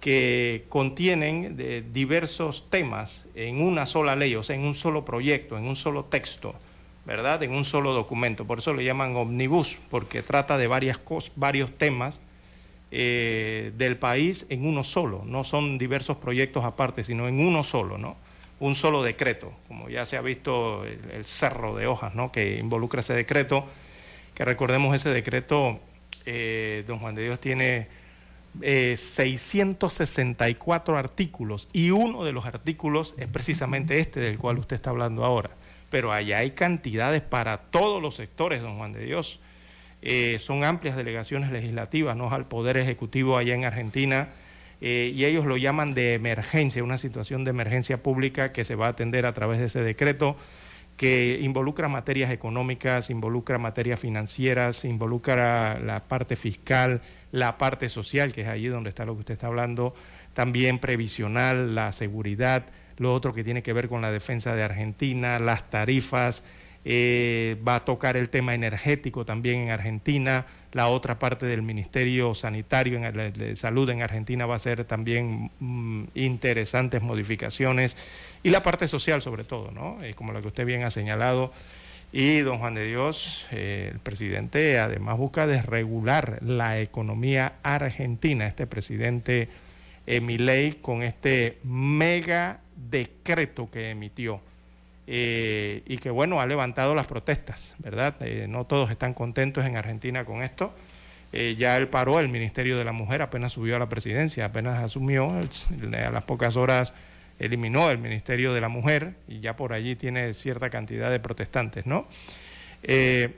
que 0.00 0.64
contienen 0.68 1.56
diversos 1.92 2.68
temas 2.70 3.26
en 3.36 3.62
una 3.62 3.86
sola 3.86 4.16
ley, 4.16 4.34
o 4.34 4.42
sea, 4.42 4.56
en 4.56 4.62
un 4.62 4.74
solo 4.74 5.04
proyecto, 5.04 5.56
en 5.56 5.64
un 5.64 5.76
solo 5.76 6.06
texto, 6.06 6.56
¿verdad? 7.04 7.40
En 7.44 7.52
un 7.52 7.64
solo 7.64 7.92
documento. 7.92 8.44
Por 8.44 8.58
eso 8.58 8.74
le 8.74 8.82
llaman 8.82 9.14
omnibus, 9.14 9.78
porque 9.90 10.22
trata 10.22 10.58
de 10.58 10.66
varias 10.66 10.98
cosas, 10.98 11.30
varios 11.36 11.70
temas 11.78 12.20
eh, 12.92 13.72
del 13.76 13.96
país 13.96 14.46
en 14.48 14.64
uno 14.64 14.84
solo. 14.84 15.24
No 15.26 15.42
son 15.42 15.78
diversos 15.78 16.18
proyectos 16.18 16.64
aparte, 16.64 17.02
sino 17.02 17.26
en 17.26 17.40
uno 17.40 17.64
solo, 17.64 17.98
¿no? 17.98 18.16
Un 18.60 18.76
solo 18.76 19.02
decreto, 19.02 19.52
como 19.66 19.88
ya 19.88 20.06
se 20.06 20.16
ha 20.16 20.20
visto 20.20 20.84
el, 20.84 21.00
el 21.10 21.24
cerro 21.24 21.74
de 21.74 21.88
hojas, 21.88 22.14
¿no? 22.14 22.30
Que 22.30 22.58
involucra 22.58 23.00
ese 23.00 23.14
decreto 23.14 23.66
que 24.34 24.44
recordemos 24.44 24.94
ese 24.96 25.10
decreto, 25.10 25.78
eh, 26.24 26.84
don 26.86 26.98
Juan 26.98 27.14
de 27.14 27.24
Dios 27.24 27.38
tiene 27.40 27.88
664 28.60 30.94
eh, 30.94 30.98
artículos 30.98 31.68
y 31.72 31.90
uno 31.90 32.24
de 32.24 32.32
los 32.32 32.44
artículos 32.44 33.14
es 33.18 33.26
precisamente 33.26 33.98
este 33.98 34.20
del 34.20 34.38
cual 34.38 34.58
usted 34.58 34.76
está 34.76 34.90
hablando 34.90 35.24
ahora. 35.24 35.50
Pero 35.90 36.12
allá 36.12 36.38
hay 36.38 36.52
cantidades 36.52 37.20
para 37.20 37.58
todos 37.58 38.00
los 38.00 38.14
sectores, 38.14 38.62
don 38.62 38.78
Juan 38.78 38.94
de 38.94 39.04
Dios. 39.04 39.40
Eh, 40.02 40.36
son 40.40 40.64
amplias 40.64 40.96
delegaciones 40.96 41.50
legislativas, 41.50 42.16
¿no? 42.16 42.30
Al 42.30 42.46
Poder 42.46 42.76
Ejecutivo 42.76 43.36
allá 43.36 43.54
en 43.54 43.64
Argentina. 43.64 44.28
y 44.80 45.24
ellos 45.24 45.46
lo 45.46 45.56
llaman 45.56 45.94
de 45.94 46.14
emergencia, 46.14 46.82
una 46.82 46.98
situación 46.98 47.44
de 47.44 47.50
emergencia 47.50 48.02
pública 48.02 48.52
que 48.52 48.64
se 48.64 48.74
va 48.74 48.86
a 48.86 48.90
atender 48.90 49.26
a 49.26 49.32
través 49.32 49.60
de 49.60 49.66
ese 49.66 49.80
decreto 49.80 50.36
que 50.96 51.38
involucra 51.40 51.88
materias 51.88 52.30
económicas, 52.30 53.10
involucra 53.10 53.58
materias 53.58 54.00
financieras, 54.00 54.84
involucra 54.84 55.78
la 55.80 56.04
parte 56.04 56.36
fiscal, 56.36 57.00
la 57.30 57.58
parte 57.58 57.88
social, 57.88 58.32
que 58.32 58.42
es 58.42 58.48
allí 58.48 58.68
donde 58.68 58.90
está 58.90 59.04
lo 59.04 59.14
que 59.14 59.20
usted 59.20 59.34
está 59.34 59.48
hablando, 59.48 59.94
también 60.34 60.78
previsional, 60.78 61.74
la 61.74 61.92
seguridad, 61.92 62.66
lo 62.98 63.14
otro 63.14 63.32
que 63.34 63.44
tiene 63.44 63.62
que 63.62 63.72
ver 63.72 63.88
con 63.88 64.02
la 64.02 64.12
defensa 64.12 64.54
de 64.54 64.62
Argentina, 64.62 65.38
las 65.38 65.68
tarifas, 65.70 66.44
eh, 66.84 67.56
va 67.66 67.76
a 67.76 67.84
tocar 67.84 68.16
el 68.16 68.28
tema 68.28 68.54
energético 68.54 69.24
también 69.24 69.60
en 69.60 69.70
Argentina, 69.70 70.46
la 70.72 70.88
otra 70.88 71.18
parte 71.18 71.46
del 71.46 71.62
Ministerio 71.62 72.34
Sanitario 72.34 72.98
de 73.00 73.56
Salud 73.56 73.88
en 73.90 74.02
Argentina 74.02 74.46
va 74.46 74.56
a 74.56 74.58
ser 74.58 74.84
también 74.84 75.50
mm, 75.60 76.04
interesantes 76.14 77.02
modificaciones 77.02 77.96
y 78.42 78.50
la 78.50 78.62
parte 78.62 78.88
social 78.88 79.22
sobre 79.22 79.44
todo, 79.44 79.70
¿no? 79.70 80.02
Eh, 80.02 80.14
como 80.14 80.32
lo 80.32 80.40
que 80.40 80.48
usted 80.48 80.66
bien 80.66 80.82
ha 80.82 80.90
señalado. 80.90 81.52
Y 82.14 82.40
don 82.40 82.58
Juan 82.58 82.74
de 82.74 82.86
Dios, 82.86 83.46
eh, 83.52 83.88
el 83.90 83.98
presidente 83.98 84.78
además 84.78 85.16
busca 85.16 85.46
desregular 85.46 86.38
la 86.42 86.78
economía 86.78 87.54
argentina, 87.62 88.46
este 88.46 88.66
presidente 88.66 89.48
Emilei, 90.06 90.74
con 90.74 91.02
este 91.02 91.58
mega 91.64 92.60
decreto 92.76 93.70
que 93.70 93.90
emitió. 93.90 94.42
Eh, 95.14 95.82
y 95.84 95.98
que 95.98 96.08
bueno, 96.08 96.40
ha 96.40 96.46
levantado 96.46 96.94
las 96.94 97.06
protestas, 97.06 97.74
¿verdad? 97.78 98.16
no 98.48 98.64
todos 98.64 98.90
están 98.90 99.12
contentos 99.12 99.66
en 99.66 99.76
Argentina 99.76 100.24
con 100.24 100.42
esto. 100.42 100.74
ya 101.32 101.76
él 101.76 101.88
paró 101.88 102.18
el 102.18 102.28
Ministerio 102.28 102.78
de 102.78 102.84
la 102.84 102.92
Mujer, 102.92 103.20
apenas 103.20 103.52
subió 103.52 103.76
a 103.76 103.78
la 103.78 103.90
presidencia, 103.90 104.46
apenas 104.46 104.82
asumió, 104.82 105.30
a 105.30 106.10
las 106.10 106.22
pocas 106.22 106.56
horas 106.56 106.94
eliminó 107.38 107.90
el 107.90 107.98
Ministerio 107.98 108.54
de 108.54 108.60
la 108.60 108.68
Mujer 108.68 109.14
y 109.28 109.40
ya 109.40 109.56
por 109.56 109.72
allí 109.72 109.96
tiene 109.96 110.32
cierta 110.34 110.70
cantidad 110.70 111.10
de 111.10 111.20
protestantes, 111.20 111.86
¿no? 111.86 112.06
Eh, 112.82 113.36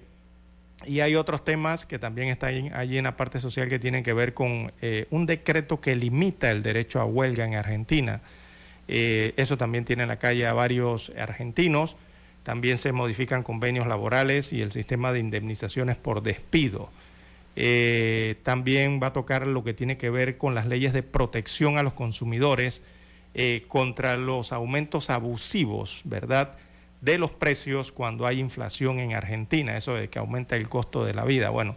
y 0.86 1.00
hay 1.00 1.16
otros 1.16 1.44
temas 1.44 1.86
que 1.86 1.98
también 1.98 2.28
están 2.28 2.70
allí 2.74 2.98
en 2.98 3.04
la 3.04 3.16
parte 3.16 3.40
social 3.40 3.68
que 3.68 3.78
tienen 3.78 4.02
que 4.02 4.12
ver 4.12 4.34
con 4.34 4.72
eh, 4.82 5.06
un 5.10 5.24
decreto 5.24 5.80
que 5.80 5.96
limita 5.96 6.50
el 6.50 6.62
derecho 6.62 7.00
a 7.00 7.06
huelga 7.06 7.46
en 7.46 7.54
Argentina. 7.54 8.20
Eh, 8.88 9.34
eso 9.36 9.56
también 9.56 9.84
tiene 9.84 10.02
en 10.02 10.08
la 10.08 10.18
calle 10.18 10.46
a 10.46 10.52
varios 10.52 11.12
argentinos. 11.18 11.96
También 12.42 12.78
se 12.78 12.92
modifican 12.92 13.42
convenios 13.42 13.86
laborales 13.86 14.52
y 14.52 14.62
el 14.62 14.72
sistema 14.72 15.12
de 15.12 15.20
indemnizaciones 15.20 15.96
por 15.96 16.22
despido. 16.22 16.90
también 18.42 19.00
va 19.02 19.08
a 19.08 19.12
tocar 19.12 19.46
lo 19.46 19.62
que 19.62 19.74
tiene 19.74 19.96
que 19.96 20.10
ver 20.10 20.36
con 20.36 20.54
las 20.54 20.66
leyes 20.66 20.92
de 20.92 21.02
protección 21.02 21.78
a 21.78 21.82
los 21.82 21.94
consumidores 21.94 22.82
eh, 23.36 23.64
contra 23.66 24.16
los 24.16 24.52
aumentos 24.52 25.10
abusivos, 25.10 26.02
¿verdad?, 26.04 26.56
de 27.00 27.18
los 27.18 27.32
precios 27.32 27.90
cuando 27.90 28.26
hay 28.26 28.38
inflación 28.38 29.00
en 29.00 29.12
Argentina, 29.12 29.76
eso 29.76 29.94
de 29.94 30.08
que 30.08 30.20
aumenta 30.20 30.54
el 30.54 30.68
costo 30.68 31.04
de 31.04 31.14
la 31.14 31.24
vida. 31.24 31.50
Bueno, 31.50 31.74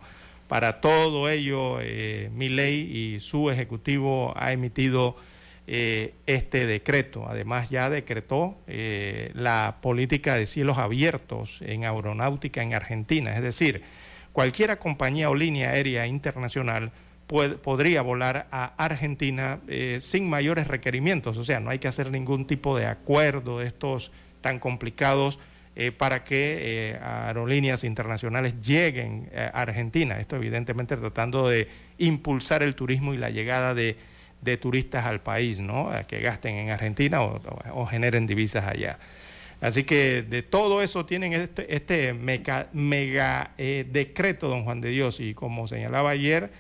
para 0.48 0.82
todo 0.82 1.30
ello, 1.32 1.80
eh, 1.82 2.30
mi 2.32 2.50
ley 2.50 3.16
y 3.16 3.20
su 3.22 3.50
ejecutivo 3.50 4.36
ha 4.38 4.52
emitido 4.52 5.16
eh, 5.68 6.14
este 6.26 6.66
decreto. 6.66 7.28
Además, 7.30 7.70
ya 7.70 7.90
decretó 7.90 8.58
la 9.34 9.78
política 9.82 10.36
de 10.36 10.46
cielos 10.46 10.78
abiertos 10.78 11.62
en 11.62 11.86
aeronáutica 11.86 12.64
en 12.64 12.74
Argentina. 12.74 13.36
Es 13.36 13.44
decir, 13.44 13.84
cualquier 14.32 14.78
compañía 14.78 15.30
o 15.30 15.36
línea 15.36 15.72
aérea 15.72 16.08
internacional 16.08 16.92
podría 17.28 18.02
volar 18.02 18.48
a 18.52 18.74
Argentina 18.78 19.60
eh, 19.68 19.98
sin 20.00 20.30
mayores 20.30 20.68
requerimientos, 20.68 21.38
o 21.38 21.44
sea, 21.44 21.60
no 21.60 21.70
hay 21.70 21.80
que 21.80 21.90
hacer 21.90 22.10
ningún 22.10 22.48
tipo 22.48 22.78
de 22.78 22.86
acuerdo 22.86 23.60
de 23.60 23.68
estos 23.68 24.12
tan 24.40 24.60
complicados 24.60 25.40
eh, 25.76 25.92
para 25.92 26.24
que 26.24 26.58
eh, 26.60 27.00
aerolíneas 27.02 27.84
internacionales 27.84 28.62
lleguen 28.62 29.30
a 29.36 29.62
Argentina. 29.62 30.20
Esto 30.20 30.38
evidentemente 30.38 30.96
tratando 30.96 31.50
de 31.50 31.68
impulsar 31.98 32.64
el 32.64 32.76
turismo 32.76 33.14
y 33.14 33.18
la 33.18 33.30
llegada 33.30 33.74
de, 33.74 33.98
turistas 34.58 35.06
al 35.06 35.22
país, 35.22 35.60
¿no? 35.60 35.90
Que 36.08 36.22
gasten 36.22 36.56
en 36.56 36.70
Argentina 36.70 37.22
o, 37.22 37.86
generen 37.86 38.28
divisas 38.28 38.66
allá. 38.66 38.98
Así 39.60 39.84
que 39.84 40.22
de 40.22 40.44
todo 40.44 40.84
eso 40.84 41.06
tienen 41.06 41.34
este, 41.34 41.76
este 41.76 42.14
mega, 42.14 43.52
eh, 43.58 43.86
decreto, 43.92 44.48
don 44.48 44.64
Juan 44.64 44.82
de 44.82 44.90
Dios, 44.90 45.20
y 45.20 45.34
como 45.34 45.68
señalaba 45.68 46.12
ayer, 46.12 46.52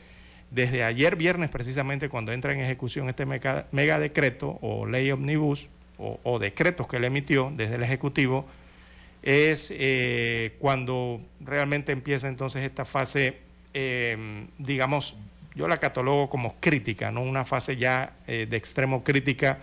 desde 0.49 0.83
ayer 0.83 1.15
viernes 1.15 1.49
precisamente 1.49 2.09
cuando 2.09 2.31
entra 2.31 2.53
en 2.53 2.61
ejecución 2.61 3.09
este 3.09 3.25
mega, 3.25 3.99
decreto 3.99 4.57
o 4.61 4.85
ley 4.85 5.11
omnibus 5.11 5.69
o, 5.99 6.39
decretos 6.39 6.87
que 6.87 6.99
le 6.99 7.07
emitió 7.07 7.51
desde 7.55 7.75
el 7.75 7.83
Ejecutivo, 7.83 8.45
es 9.23 9.73
eh, 9.75 10.55
cuando 10.59 11.21
realmente 11.39 11.91
empieza 11.91 12.27
entonces 12.27 12.63
esta 12.63 12.85
fase, 12.85 13.37
em, 13.73 14.47
digamos, 14.57 15.17
yo 15.57 15.67
la 15.67 15.77
catalogo 15.77 16.29
como 16.29 16.55
crítica, 16.59 17.11
no 17.11 17.21
una 17.21 17.43
fase 17.43 17.77
ya 17.77 18.13
eh, 18.27 18.47
de 18.49 18.57
extremo 18.57 19.03
crítica, 19.03 19.59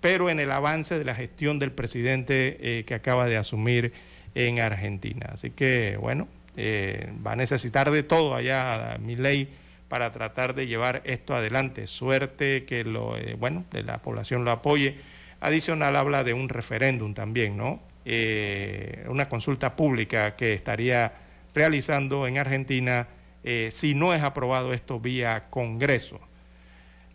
pero 0.00 0.30
en 0.30 0.40
el 0.40 0.50
avance 0.50 0.98
de 0.98 1.04
la 1.04 1.14
gestión 1.14 1.58
del 1.58 1.72
presidente 1.72 2.56
eh, 2.60 2.84
que 2.84 2.94
acaba 2.94 3.26
de 3.26 3.36
asumir 3.36 3.92
en 4.34 4.58
Argentina. 4.58 5.30
Así 5.32 5.50
que, 5.50 5.96
bueno, 6.00 6.26
va 6.56 7.32
a 7.32 7.36
necesitar 7.36 7.90
de 7.90 8.02
todo 8.02 8.34
allá 8.34 8.96
mi 9.00 9.16
ley 9.16 9.48
para 9.88 10.10
tratar 10.12 10.54
de 10.54 10.66
llevar 10.66 11.02
esto 11.04 11.34
adelante. 11.34 11.86
Suerte 11.86 12.64
que 12.64 12.84
lo, 12.84 13.14
bueno, 13.38 13.64
de 13.70 13.82
la 13.84 13.98
población 13.98 14.44
lo 14.44 14.50
apoye. 14.50 14.96
Adicional 15.40 15.94
habla 15.94 16.24
de 16.24 16.32
un 16.32 16.48
referéndum 16.48 17.14
también, 17.14 17.56
¿no? 17.56 17.80
Eh, 18.06 19.06
una 19.08 19.30
consulta 19.30 19.76
pública 19.76 20.36
que 20.36 20.52
estaría 20.52 21.12
realizando 21.54 22.26
en 22.26 22.36
Argentina 22.36 23.08
eh, 23.44 23.68
si 23.72 23.94
no 23.94 24.12
es 24.12 24.22
aprobado 24.22 24.72
esto 24.72 24.98
vía 24.98 25.48
Congreso. 25.50 26.18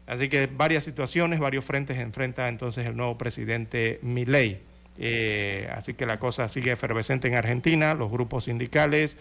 Así 0.07 0.29
que 0.29 0.47
varias 0.47 0.83
situaciones, 0.83 1.39
varios 1.39 1.65
frentes 1.65 1.97
enfrenta 1.97 2.47
entonces 2.47 2.85
el 2.85 2.95
nuevo 2.95 3.17
presidente 3.17 3.99
Milei. 4.01 4.61
Eh, 4.97 5.69
así 5.75 5.93
que 5.93 6.05
la 6.05 6.19
cosa 6.19 6.47
sigue 6.47 6.71
efervescente 6.71 7.27
en 7.27 7.35
Argentina, 7.35 7.93
los 7.93 8.11
grupos 8.11 8.45
sindicales, 8.45 9.17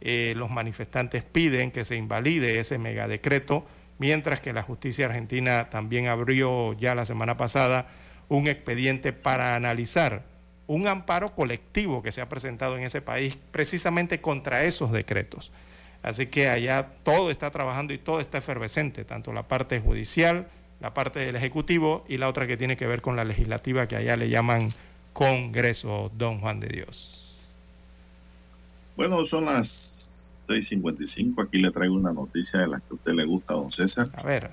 los 0.00 0.50
manifestantes 0.50 1.24
piden 1.24 1.70
que 1.70 1.84
se 1.84 1.94
invalide 1.94 2.58
ese 2.58 2.78
megadecreto, 2.78 3.66
mientras 3.98 4.40
que 4.40 4.54
la 4.54 4.62
justicia 4.62 5.04
argentina 5.04 5.68
también 5.68 6.06
abrió 6.06 6.72
ya 6.72 6.94
la 6.94 7.04
semana 7.04 7.36
pasada 7.36 7.86
un 8.30 8.48
expediente 8.48 9.12
para 9.12 9.56
analizar 9.56 10.22
un 10.66 10.86
amparo 10.86 11.34
colectivo 11.34 12.00
que 12.00 12.12
se 12.12 12.20
ha 12.20 12.28
presentado 12.28 12.78
en 12.78 12.84
ese 12.84 13.02
país 13.02 13.36
precisamente 13.50 14.20
contra 14.20 14.62
esos 14.62 14.92
decretos. 14.92 15.50
Así 16.02 16.26
que 16.26 16.48
allá 16.48 16.88
todo 17.02 17.30
está 17.30 17.50
trabajando 17.50 17.92
y 17.92 17.98
todo 17.98 18.20
está 18.20 18.38
efervescente, 18.38 19.04
tanto 19.04 19.32
la 19.32 19.48
parte 19.48 19.80
judicial, 19.80 20.48
la 20.80 20.94
parte 20.94 21.20
del 21.20 21.36
Ejecutivo 21.36 22.04
y 22.08 22.16
la 22.16 22.28
otra 22.28 22.46
que 22.46 22.56
tiene 22.56 22.76
que 22.76 22.86
ver 22.86 23.02
con 23.02 23.16
la 23.16 23.24
legislativa 23.24 23.86
que 23.86 23.96
allá 23.96 24.16
le 24.16 24.30
llaman 24.30 24.70
Congreso, 25.12 26.10
don 26.16 26.40
Juan 26.40 26.60
de 26.60 26.68
Dios. 26.68 27.38
Bueno, 28.96 29.24
son 29.26 29.44
las 29.44 30.46
6.55, 30.48 31.46
aquí 31.46 31.58
le 31.58 31.70
traigo 31.70 31.94
una 31.94 32.12
noticia 32.12 32.60
de 32.60 32.68
la 32.68 32.78
que 32.78 32.86
a 32.90 32.94
usted 32.94 33.12
le 33.12 33.24
gusta, 33.24 33.54
don 33.54 33.70
César. 33.70 34.08
A 34.14 34.22
ver. 34.22 34.50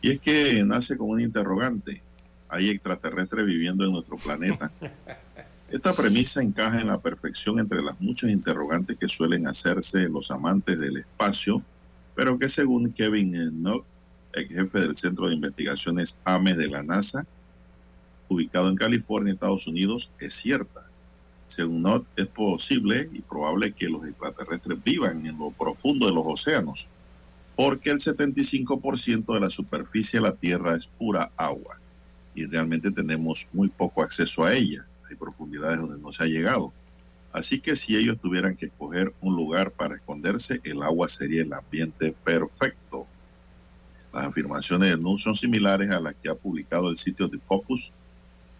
Y 0.00 0.12
es 0.12 0.20
que 0.20 0.62
nace 0.64 0.96
con 0.96 1.10
un 1.10 1.20
interrogante 1.20 2.02
hay 2.48 2.70
extraterrestres 2.70 3.44
viviendo 3.46 3.84
en 3.84 3.92
nuestro 3.92 4.16
planeta. 4.16 4.70
Esta 5.68 5.92
premisa 5.94 6.40
encaja 6.40 6.80
en 6.80 6.86
la 6.86 7.00
perfección 7.00 7.58
entre 7.58 7.82
las 7.82 8.00
muchas 8.00 8.30
interrogantes 8.30 8.96
que 8.98 9.08
suelen 9.08 9.48
hacerse 9.48 10.08
los 10.08 10.30
amantes 10.30 10.78
del 10.78 10.98
espacio, 10.98 11.60
pero 12.14 12.38
que 12.38 12.48
según 12.48 12.92
Kevin 12.92 13.32
Knock, 13.50 13.84
el 14.34 14.46
jefe 14.46 14.80
del 14.80 14.96
Centro 14.96 15.26
de 15.26 15.34
Investigaciones 15.34 16.18
AMES 16.24 16.56
de 16.58 16.68
la 16.68 16.84
NASA, 16.84 17.26
ubicado 18.28 18.68
en 18.68 18.76
California, 18.76 19.32
Estados 19.32 19.66
Unidos, 19.66 20.12
es 20.20 20.34
cierta. 20.34 20.86
Según 21.48 21.82
Knock, 21.82 22.06
es 22.14 22.28
posible 22.28 23.10
y 23.12 23.20
probable 23.22 23.72
que 23.72 23.88
los 23.88 24.06
extraterrestres 24.06 24.82
vivan 24.84 25.26
en 25.26 25.36
lo 25.36 25.50
profundo 25.50 26.06
de 26.06 26.14
los 26.14 26.24
océanos, 26.26 26.88
porque 27.56 27.90
el 27.90 27.98
75% 27.98 29.34
de 29.34 29.40
la 29.40 29.50
superficie 29.50 30.20
de 30.20 30.28
la 30.28 30.34
Tierra 30.34 30.76
es 30.76 30.86
pura 30.86 31.32
agua 31.36 31.80
y 32.36 32.44
realmente 32.46 32.92
tenemos 32.92 33.48
muy 33.52 33.68
poco 33.68 34.02
acceso 34.02 34.44
a 34.44 34.54
ella. 34.54 34.86
Profundidades 35.16 35.78
donde 35.78 35.98
no 35.98 36.12
se 36.12 36.24
ha 36.24 36.26
llegado. 36.26 36.72
Así 37.32 37.60
que 37.60 37.76
si 37.76 37.96
ellos 37.96 38.18
tuvieran 38.18 38.56
que 38.56 38.66
escoger 38.66 39.12
un 39.20 39.36
lugar 39.36 39.70
para 39.70 39.96
esconderse, 39.96 40.60
el 40.64 40.82
agua 40.82 41.06
sería 41.08 41.42
el 41.42 41.52
ambiente 41.52 42.14
perfecto. 42.24 43.06
Las 44.12 44.24
afirmaciones 44.24 44.90
de 44.90 44.96
NU 44.96 45.18
son 45.18 45.34
similares 45.34 45.90
a 45.90 46.00
las 46.00 46.14
que 46.14 46.30
ha 46.30 46.34
publicado 46.34 46.88
el 46.88 46.96
sitio 46.96 47.28
de 47.28 47.38
Focus, 47.38 47.92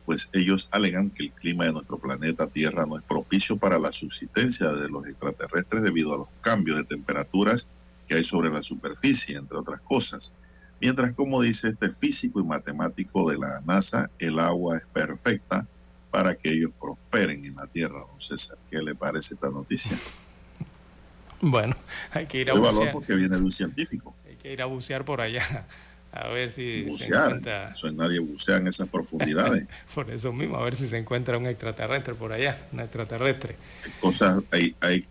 pues 0.04 0.28
ellos 0.34 0.68
alegan 0.70 1.08
que 1.10 1.24
el 1.24 1.32
clima 1.32 1.64
de 1.64 1.72
nuestro 1.72 1.98
planeta 1.98 2.46
Tierra 2.46 2.84
no 2.86 2.98
es 2.98 3.02
propicio 3.04 3.56
para 3.56 3.78
la 3.78 3.90
subsistencia 3.92 4.70
de 4.70 4.88
los 4.88 5.06
extraterrestres 5.06 5.82
debido 5.82 6.14
a 6.14 6.18
los 6.18 6.28
cambios 6.42 6.76
de 6.76 6.84
temperaturas 6.84 7.68
que 8.06 8.14
hay 8.14 8.24
sobre 8.24 8.50
la 8.50 8.62
superficie, 8.62 9.36
entre 9.36 9.56
otras 9.56 9.80
cosas. 9.80 10.34
Mientras, 10.80 11.14
como 11.14 11.40
dice 11.40 11.68
este 11.68 11.88
físico 11.88 12.40
y 12.40 12.44
matemático 12.44 13.28
de 13.30 13.38
la 13.38 13.62
NASA, 13.66 14.10
el 14.18 14.38
agua 14.38 14.76
es 14.76 14.84
perfecta 14.92 15.66
para 16.10 16.34
que 16.34 16.50
ellos 16.50 16.70
prosperen 16.80 17.44
en 17.44 17.56
la 17.56 17.66
Tierra, 17.66 18.00
don 18.00 18.20
César. 18.20 18.58
¿Qué 18.70 18.78
le 18.78 18.94
parece 18.94 19.34
esta 19.34 19.50
noticia? 19.50 19.96
Bueno, 21.40 21.76
hay 22.12 22.26
que 22.26 22.40
ir 22.40 22.50
a 22.50 22.54
bucear. 22.54 22.92
porque 22.92 23.14
viene 23.14 23.36
de 23.36 23.42
un 23.42 23.52
científico. 23.52 24.14
Hay 24.26 24.36
que 24.36 24.52
ir 24.52 24.62
a 24.62 24.66
bucear 24.66 25.04
por 25.04 25.20
allá. 25.20 25.66
A 26.12 26.28
ver 26.28 26.50
si 26.50 26.84
bucear. 26.84 27.42
Eso 27.70 27.92
nadie 27.92 28.20
bucea 28.20 28.56
en 28.56 28.68
esas 28.68 28.88
profundidades. 28.88 29.66
por 29.94 30.10
eso 30.10 30.32
mismo, 30.32 30.56
a 30.56 30.64
ver 30.64 30.74
si 30.74 30.86
se 30.86 30.96
encuentra 30.96 31.36
un 31.36 31.46
extraterrestre 31.46 32.14
por 32.14 32.32
allá, 32.32 32.66
un 32.72 32.80
extraterrestre. 32.80 33.56
cosas, 34.00 34.42
hay, 34.50 34.74
hay, 34.80 35.06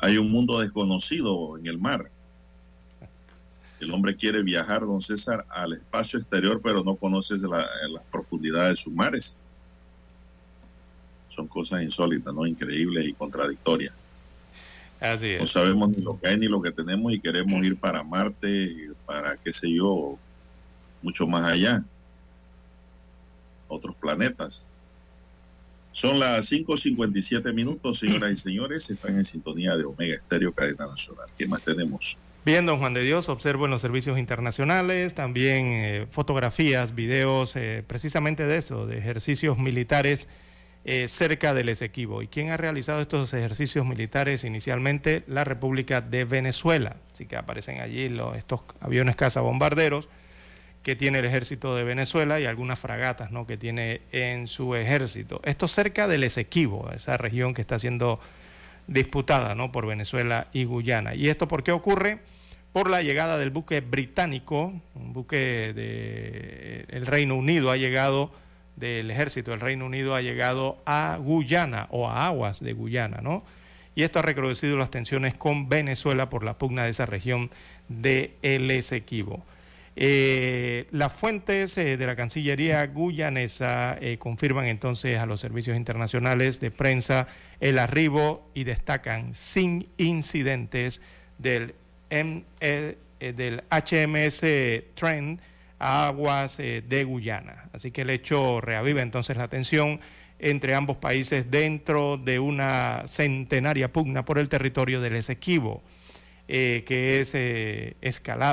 hay 0.00 0.18
un 0.18 0.32
mundo 0.32 0.60
desconocido 0.60 1.56
en 1.56 1.66
el 1.66 1.78
mar. 1.78 2.10
El 3.78 3.92
hombre 3.92 4.16
quiere 4.16 4.42
viajar, 4.42 4.80
don 4.80 5.00
César, 5.00 5.46
al 5.50 5.74
espacio 5.74 6.18
exterior, 6.18 6.60
pero 6.62 6.82
no 6.82 6.96
conoce 6.96 7.34
las 7.36 8.04
profundidades 8.10 8.70
de 8.70 8.76
sus 8.76 8.92
mares. 8.92 9.36
Son 11.36 11.46
cosas 11.46 11.82
insólitas, 11.82 12.34
¿no? 12.34 12.46
Increíbles 12.46 13.06
y 13.06 13.12
contradictorias. 13.12 13.92
Así 14.98 15.28
es. 15.28 15.40
No 15.40 15.46
sabemos 15.46 15.90
ni 15.90 16.02
lo 16.02 16.18
que 16.18 16.28
hay 16.28 16.38
ni 16.38 16.46
lo 16.46 16.62
que 16.62 16.72
tenemos 16.72 17.12
y 17.12 17.20
queremos 17.20 17.64
ir 17.64 17.76
para 17.76 18.02
Marte, 18.02 18.88
para 19.04 19.36
qué 19.36 19.52
sé 19.52 19.70
yo, 19.70 20.18
mucho 21.02 21.26
más 21.26 21.52
allá. 21.52 21.84
Otros 23.68 23.94
planetas. 23.96 24.64
Son 25.92 26.18
las 26.18 26.50
5.57 26.50 27.52
minutos, 27.52 27.98
señoras 27.98 28.32
y 28.32 28.36
señores. 28.36 28.88
Están 28.88 29.16
en 29.16 29.24
sintonía 29.24 29.76
de 29.76 29.84
Omega 29.84 30.14
Estéreo, 30.14 30.52
Cadena 30.52 30.86
Nacional. 30.86 31.26
¿Qué 31.36 31.46
más 31.46 31.62
tenemos? 31.62 32.18
Bien, 32.46 32.64
don 32.64 32.78
Juan 32.78 32.94
de 32.94 33.02
Dios, 33.02 33.28
observo 33.28 33.64
en 33.64 33.72
los 33.72 33.80
servicios 33.80 34.18
internacionales 34.18 35.14
también 35.14 35.66
eh, 35.72 36.06
fotografías, 36.10 36.94
videos, 36.94 37.56
eh, 37.56 37.82
precisamente 37.86 38.46
de 38.46 38.56
eso, 38.56 38.86
de 38.86 38.98
ejercicios 38.98 39.58
militares 39.58 40.28
eh, 40.88 41.08
cerca 41.08 41.52
del 41.52 41.68
Esequibo. 41.68 42.22
¿Y 42.22 42.28
quién 42.28 42.50
ha 42.50 42.56
realizado 42.56 43.00
estos 43.00 43.34
ejercicios 43.34 43.84
militares 43.84 44.44
inicialmente? 44.44 45.24
La 45.26 45.42
República 45.42 46.00
de 46.00 46.24
Venezuela. 46.24 46.94
Así 47.12 47.26
que 47.26 47.36
aparecen 47.36 47.80
allí 47.80 48.08
los, 48.08 48.36
estos 48.36 48.62
aviones 48.80 49.16
cazabombarderos 49.16 50.08
que 50.84 50.94
tiene 50.94 51.18
el 51.18 51.24
ejército 51.24 51.74
de 51.74 51.82
Venezuela 51.82 52.38
y 52.38 52.46
algunas 52.46 52.78
fragatas 52.78 53.32
¿no? 53.32 53.48
que 53.48 53.56
tiene 53.56 54.02
en 54.12 54.46
su 54.46 54.76
ejército. 54.76 55.40
Esto 55.42 55.66
cerca 55.66 56.06
del 56.06 56.22
Esequibo, 56.22 56.92
esa 56.94 57.16
región 57.16 57.52
que 57.52 57.62
está 57.62 57.80
siendo 57.80 58.20
disputada 58.86 59.56
¿no? 59.56 59.72
por 59.72 59.88
Venezuela 59.88 60.46
y 60.52 60.62
Guyana. 60.64 61.16
¿Y 61.16 61.30
esto 61.30 61.48
por 61.48 61.64
qué 61.64 61.72
ocurre? 61.72 62.20
por 62.76 62.90
la 62.90 63.00
llegada 63.00 63.38
del 63.38 63.48
buque 63.48 63.80
británico, 63.80 64.70
un 64.94 65.14
buque 65.14 65.72
del 65.72 67.06
Reino 67.06 67.34
Unido 67.34 67.70
ha 67.70 67.78
llegado, 67.78 68.32
del 68.76 69.10
ejército 69.10 69.50
del 69.50 69.60
Reino 69.60 69.86
Unido 69.86 70.14
ha 70.14 70.20
llegado 70.20 70.78
a 70.86 71.18
Guyana 71.20 71.88
o 71.90 72.08
a 72.08 72.26
aguas 72.26 72.60
de 72.60 72.72
Guyana, 72.72 73.20
¿no? 73.22 73.44
Y 73.94 74.02
esto 74.02 74.18
ha 74.18 74.22
recrudecido 74.22 74.76
las 74.76 74.90
tensiones 74.90 75.34
con 75.34 75.68
Venezuela 75.68 76.28
por 76.28 76.44
la 76.44 76.58
pugna 76.58 76.84
de 76.84 76.90
esa 76.90 77.06
región 77.06 77.50
de 77.88 78.34
El 78.42 78.70
Esequibo. 78.70 79.44
Eh, 79.98 80.86
las 80.90 81.14
fuentes 81.14 81.78
eh, 81.78 81.96
de 81.96 82.06
la 82.06 82.16
Cancillería 82.16 82.86
guyanesa 82.86 83.96
eh, 83.98 84.18
confirman 84.18 84.66
entonces 84.66 85.18
a 85.18 85.24
los 85.24 85.40
servicios 85.40 85.74
internacionales 85.74 86.60
de 86.60 86.70
prensa 86.70 87.28
el 87.60 87.78
arribo 87.78 88.46
y 88.52 88.64
destacan 88.64 89.32
sin 89.32 89.86
incidentes 89.96 91.00
del 91.38 91.74
eh, 92.10 93.32
del 93.32 93.62
HMS 93.70 94.44
Trend 94.94 95.40
aguas 95.78 96.58
eh, 96.60 96.82
de 96.86 97.04
Guyana. 97.04 97.68
Así 97.72 97.90
que 97.90 98.02
el 98.02 98.10
hecho 98.10 98.60
reaviva 98.60 99.02
entonces 99.02 99.36
la 99.36 99.48
tensión 99.48 100.00
entre 100.38 100.74
ambos 100.74 100.98
países 100.98 101.50
dentro 101.50 102.18
de 102.18 102.38
una 102.38 103.04
centenaria 103.06 103.92
pugna 103.92 104.24
por 104.24 104.38
el 104.38 104.48
territorio 104.48 105.00
del 105.00 105.16
Esequibo, 105.16 105.82
eh, 106.48 106.84
que, 106.86 107.20
es, 107.20 107.34
eh, 107.34 107.96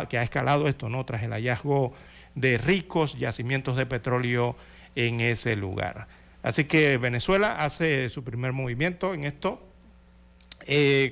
que 0.10 0.18
ha 0.18 0.24
escalado 0.24 0.68
esto 0.68 0.90
¿no? 0.90 1.06
tras 1.06 1.24
el 1.24 1.32
hallazgo 1.32 1.94
de 2.36 2.58
ricos 2.58 3.18
yacimientos 3.18 3.76
de 3.78 3.86
petróleo 3.86 4.56
en 4.96 5.20
ese 5.20 5.56
lugar. 5.56 6.08
Así 6.42 6.66
que 6.66 6.98
Venezuela 6.98 7.64
hace 7.64 8.10
su 8.10 8.24
primer 8.24 8.54
movimiento 8.54 9.14
en 9.14 9.24
esto, 9.24 9.66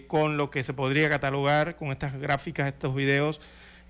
con 0.08 0.38
lo 0.38 0.50
que 0.50 0.64
se 0.64 0.74
podría 0.74 1.10
catalogar 1.10 1.76
con 1.76 1.90
estas 1.90 2.18
gráficas, 2.18 2.68
estos 2.68 2.96
videos, 2.96 3.42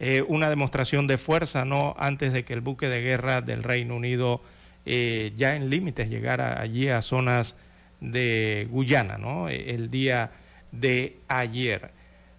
eh, 0.03 0.23
una 0.27 0.49
demostración 0.49 1.05
de 1.05 1.19
fuerza, 1.19 1.63
¿no? 1.63 1.95
Antes 1.99 2.33
de 2.33 2.43
que 2.43 2.53
el 2.53 2.61
buque 2.61 2.89
de 2.89 3.03
guerra 3.03 3.41
del 3.41 3.61
Reino 3.61 3.95
Unido 3.95 4.41
eh, 4.83 5.31
ya 5.35 5.55
en 5.55 5.69
límites 5.69 6.09
llegara 6.09 6.59
allí 6.59 6.89
a 6.89 7.03
zonas 7.03 7.57
de 7.99 8.67
Guyana, 8.71 9.19
¿no? 9.19 9.47
El 9.47 9.91
día 9.91 10.31
de 10.71 11.17
ayer. 11.27 11.91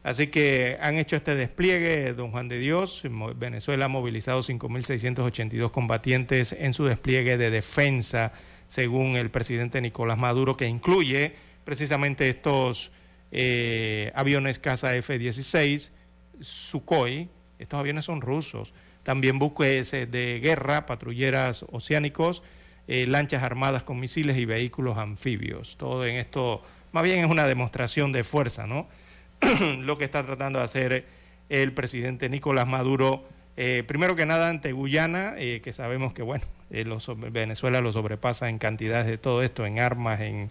Así 0.02 0.26
que 0.26 0.76
han 0.80 0.96
hecho 0.96 1.14
este 1.14 1.36
despliegue, 1.36 2.14
don 2.14 2.32
Juan 2.32 2.48
de 2.48 2.58
Dios. 2.58 3.04
Venezuela 3.36 3.84
ha 3.84 3.88
movilizado 3.88 4.40
5.682 4.40 5.70
combatientes 5.70 6.50
en 6.58 6.72
su 6.72 6.86
despliegue 6.86 7.36
de 7.36 7.50
defensa, 7.50 8.32
según 8.66 9.14
el 9.14 9.30
presidente 9.30 9.80
Nicolás 9.80 10.18
Maduro, 10.18 10.56
que 10.56 10.66
incluye 10.66 11.36
precisamente 11.62 12.28
estos 12.28 12.90
eh, 13.30 14.10
aviones 14.16 14.58
Casa 14.58 14.96
F-16, 14.96 15.92
Sukhoi, 16.40 17.28
estos 17.62 17.80
aviones 17.80 18.04
son 18.04 18.20
rusos, 18.20 18.74
también 19.02 19.38
buques 19.38 19.90
de 19.90 20.40
guerra, 20.42 20.86
patrulleras 20.86 21.64
oceánicos, 21.72 22.42
eh, 22.88 23.06
lanchas 23.06 23.42
armadas 23.42 23.84
con 23.84 24.00
misiles 24.00 24.36
y 24.36 24.44
vehículos 24.44 24.98
anfibios. 24.98 25.76
Todo 25.76 26.04
en 26.04 26.16
esto, 26.16 26.62
más 26.92 27.04
bien 27.04 27.20
es 27.20 27.30
una 27.30 27.46
demostración 27.46 28.12
de 28.12 28.24
fuerza, 28.24 28.66
¿no? 28.66 28.88
lo 29.80 29.98
que 29.98 30.04
está 30.04 30.24
tratando 30.24 30.58
de 30.58 30.64
hacer 30.64 31.06
el 31.48 31.72
presidente 31.72 32.28
Nicolás 32.28 32.66
Maduro, 32.66 33.24
eh, 33.56 33.84
primero 33.86 34.16
que 34.16 34.26
nada 34.26 34.48
ante 34.48 34.72
Guyana, 34.72 35.34
eh, 35.36 35.60
que 35.62 35.72
sabemos 35.72 36.12
que 36.12 36.22
bueno, 36.22 36.44
Venezuela 37.30 37.80
lo 37.80 37.92
sobrepasa 37.92 38.48
en 38.48 38.58
cantidades 38.58 39.06
de 39.06 39.18
todo 39.18 39.42
esto, 39.42 39.66
en 39.66 39.78
armas, 39.78 40.20
en, 40.20 40.50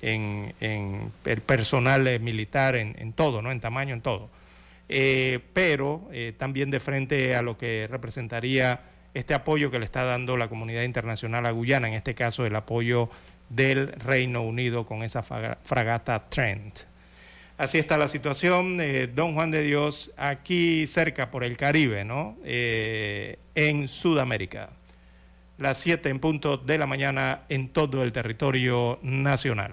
en, 0.00 1.12
el 1.24 1.40
personal 1.42 2.20
militar, 2.20 2.74
en, 2.76 3.12
todo, 3.12 3.42
¿no? 3.42 3.50
en 3.50 3.60
tamaño, 3.60 3.94
en 3.94 4.00
todo. 4.00 4.30
Pero 4.88 6.08
también 6.38 6.70
de 6.70 6.80
frente 6.80 7.36
a 7.36 7.42
lo 7.42 7.58
que 7.58 7.86
representaría 7.90 8.80
este 9.14 9.34
apoyo 9.34 9.70
que 9.70 9.78
le 9.78 9.84
está 9.84 10.04
dando 10.04 10.36
la 10.36 10.48
comunidad 10.48 10.82
internacional 10.82 11.44
a 11.46 11.50
Guyana, 11.50 11.88
en 11.88 11.94
este 11.94 12.14
caso 12.14 12.46
el 12.46 12.56
apoyo 12.56 13.10
del 13.48 13.92
Reino 13.92 14.42
Unido 14.42 14.86
con 14.86 15.02
esa 15.02 15.22
fragata 15.22 16.28
Trent. 16.28 16.80
Así 17.56 17.78
está 17.78 17.98
la 17.98 18.06
situación, 18.06 18.80
eh, 18.80 19.08
don 19.08 19.34
Juan 19.34 19.50
de 19.50 19.62
Dios, 19.62 20.12
aquí 20.16 20.86
cerca 20.86 21.32
por 21.32 21.42
el 21.42 21.56
Caribe, 21.56 22.04
¿no? 22.04 22.36
Eh, 22.44 23.38
en 23.56 23.88
Sudamérica. 23.88 24.70
Las 25.56 25.78
7 25.78 26.08
en 26.08 26.20
punto 26.20 26.56
de 26.56 26.78
la 26.78 26.86
mañana 26.86 27.42
en 27.48 27.70
todo 27.70 28.04
el 28.04 28.12
territorio 28.12 29.00
nacional. 29.02 29.72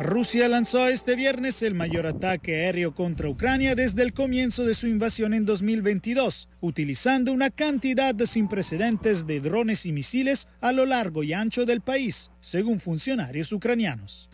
Rusia 0.00 0.48
lanzó 0.48 0.86
este 0.86 1.16
viernes 1.16 1.60
el 1.64 1.74
mayor 1.74 2.06
ataque 2.06 2.54
aéreo 2.54 2.94
contra 2.94 3.28
Ucrania 3.28 3.74
desde 3.74 4.02
el 4.02 4.12
comienzo 4.12 4.64
de 4.64 4.74
su 4.74 4.86
invasión 4.86 5.34
en 5.34 5.44
2022, 5.44 6.48
utilizando 6.60 7.32
una 7.32 7.50
cantidad 7.50 8.14
sin 8.24 8.46
precedentes 8.46 9.26
de 9.26 9.40
drones 9.40 9.86
y 9.86 9.92
misiles 9.92 10.46
a 10.60 10.70
lo 10.70 10.86
largo 10.86 11.24
y 11.24 11.32
ancho 11.32 11.64
del 11.64 11.80
país, 11.80 12.30
según 12.40 12.78
funcionarios 12.78 13.52
ucranianos. 13.52 14.30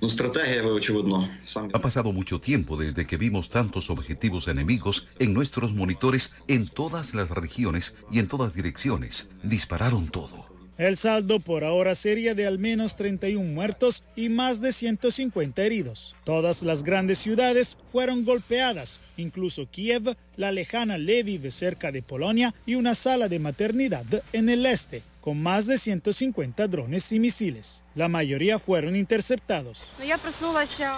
Ha 1.72 1.78
pasado 1.80 2.12
mucho 2.12 2.40
tiempo 2.40 2.76
desde 2.76 3.06
que 3.06 3.16
vimos 3.16 3.48
tantos 3.48 3.88
objetivos 3.88 4.48
enemigos 4.48 5.08
en 5.18 5.32
nuestros 5.32 5.72
monitores 5.72 6.34
en 6.46 6.68
todas 6.68 7.14
las 7.14 7.30
regiones 7.30 7.96
y 8.12 8.18
en 8.18 8.28
todas 8.28 8.52
direcciones. 8.52 9.30
Dispararon 9.42 10.08
todo. 10.08 10.43
El 10.76 10.96
saldo 10.96 11.38
por 11.38 11.62
ahora 11.62 11.94
sería 11.94 12.34
de 12.34 12.48
al 12.48 12.58
menos 12.58 12.96
31 12.96 13.48
muertos 13.52 14.02
y 14.16 14.28
más 14.28 14.60
de 14.60 14.72
150 14.72 15.62
heridos. 15.62 16.16
Todas 16.24 16.64
las 16.64 16.82
grandes 16.82 17.18
ciudades 17.18 17.78
fueron 17.86 18.24
golpeadas, 18.24 19.00
incluso 19.16 19.70
Kiev, 19.70 20.16
la 20.36 20.50
lejana 20.50 20.98
Lviv 20.98 21.52
cerca 21.52 21.92
de 21.92 22.02
Polonia 22.02 22.54
y 22.66 22.74
una 22.74 22.96
sala 22.96 23.28
de 23.28 23.38
maternidad 23.38 24.04
en 24.32 24.48
el 24.48 24.66
este, 24.66 25.04
con 25.20 25.40
más 25.40 25.66
de 25.66 25.78
150 25.78 26.66
drones 26.66 27.12
y 27.12 27.20
misiles. 27.20 27.83
La 27.94 28.08
mayoría 28.08 28.58
fueron 28.58 28.96
interceptados. 28.96 29.92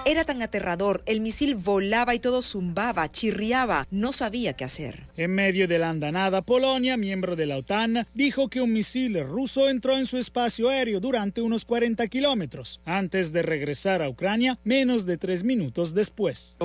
Era 0.07 0.25
tan 0.25 0.41
aterrador, 0.41 1.03
el 1.05 1.21
misil 1.21 1.55
volaba 1.55 2.15
y 2.15 2.21
todo 2.21 2.41
zumbaba, 2.41 3.11
chirriaba, 3.11 3.87
no 3.91 4.13
sabía 4.13 4.55
qué 4.55 4.65
hacer. 4.65 5.07
En 5.19 5.35
medio 5.35 5.69
de 5.69 5.79
la 5.79 5.91
andanada, 5.91 6.41
Polonia, 6.41 6.97
miembro 6.97 7.37
de 7.37 7.45
la 7.45 7.59
OTAN, 7.59 8.07
dijo 8.15 8.49
que 8.49 8.63
un 8.63 8.73
misil 8.73 9.23
ruso 9.29 9.69
entró 9.69 9.97
en 9.97 10.07
su 10.07 10.17
espacio 10.17 10.71
aéreo 10.71 10.99
durante 11.01 11.43
unos 11.43 11.67
40 11.67 12.07
kilómetros, 12.09 12.81
antes 12.87 13.31
de 13.33 13.43
regresar 13.43 14.01
a 14.01 14.09
Ucrania 14.09 14.59
menos 14.65 15.05
de 15.05 15.19
tres 15.19 15.45
minutos 15.45 15.93
después. 15.93 16.57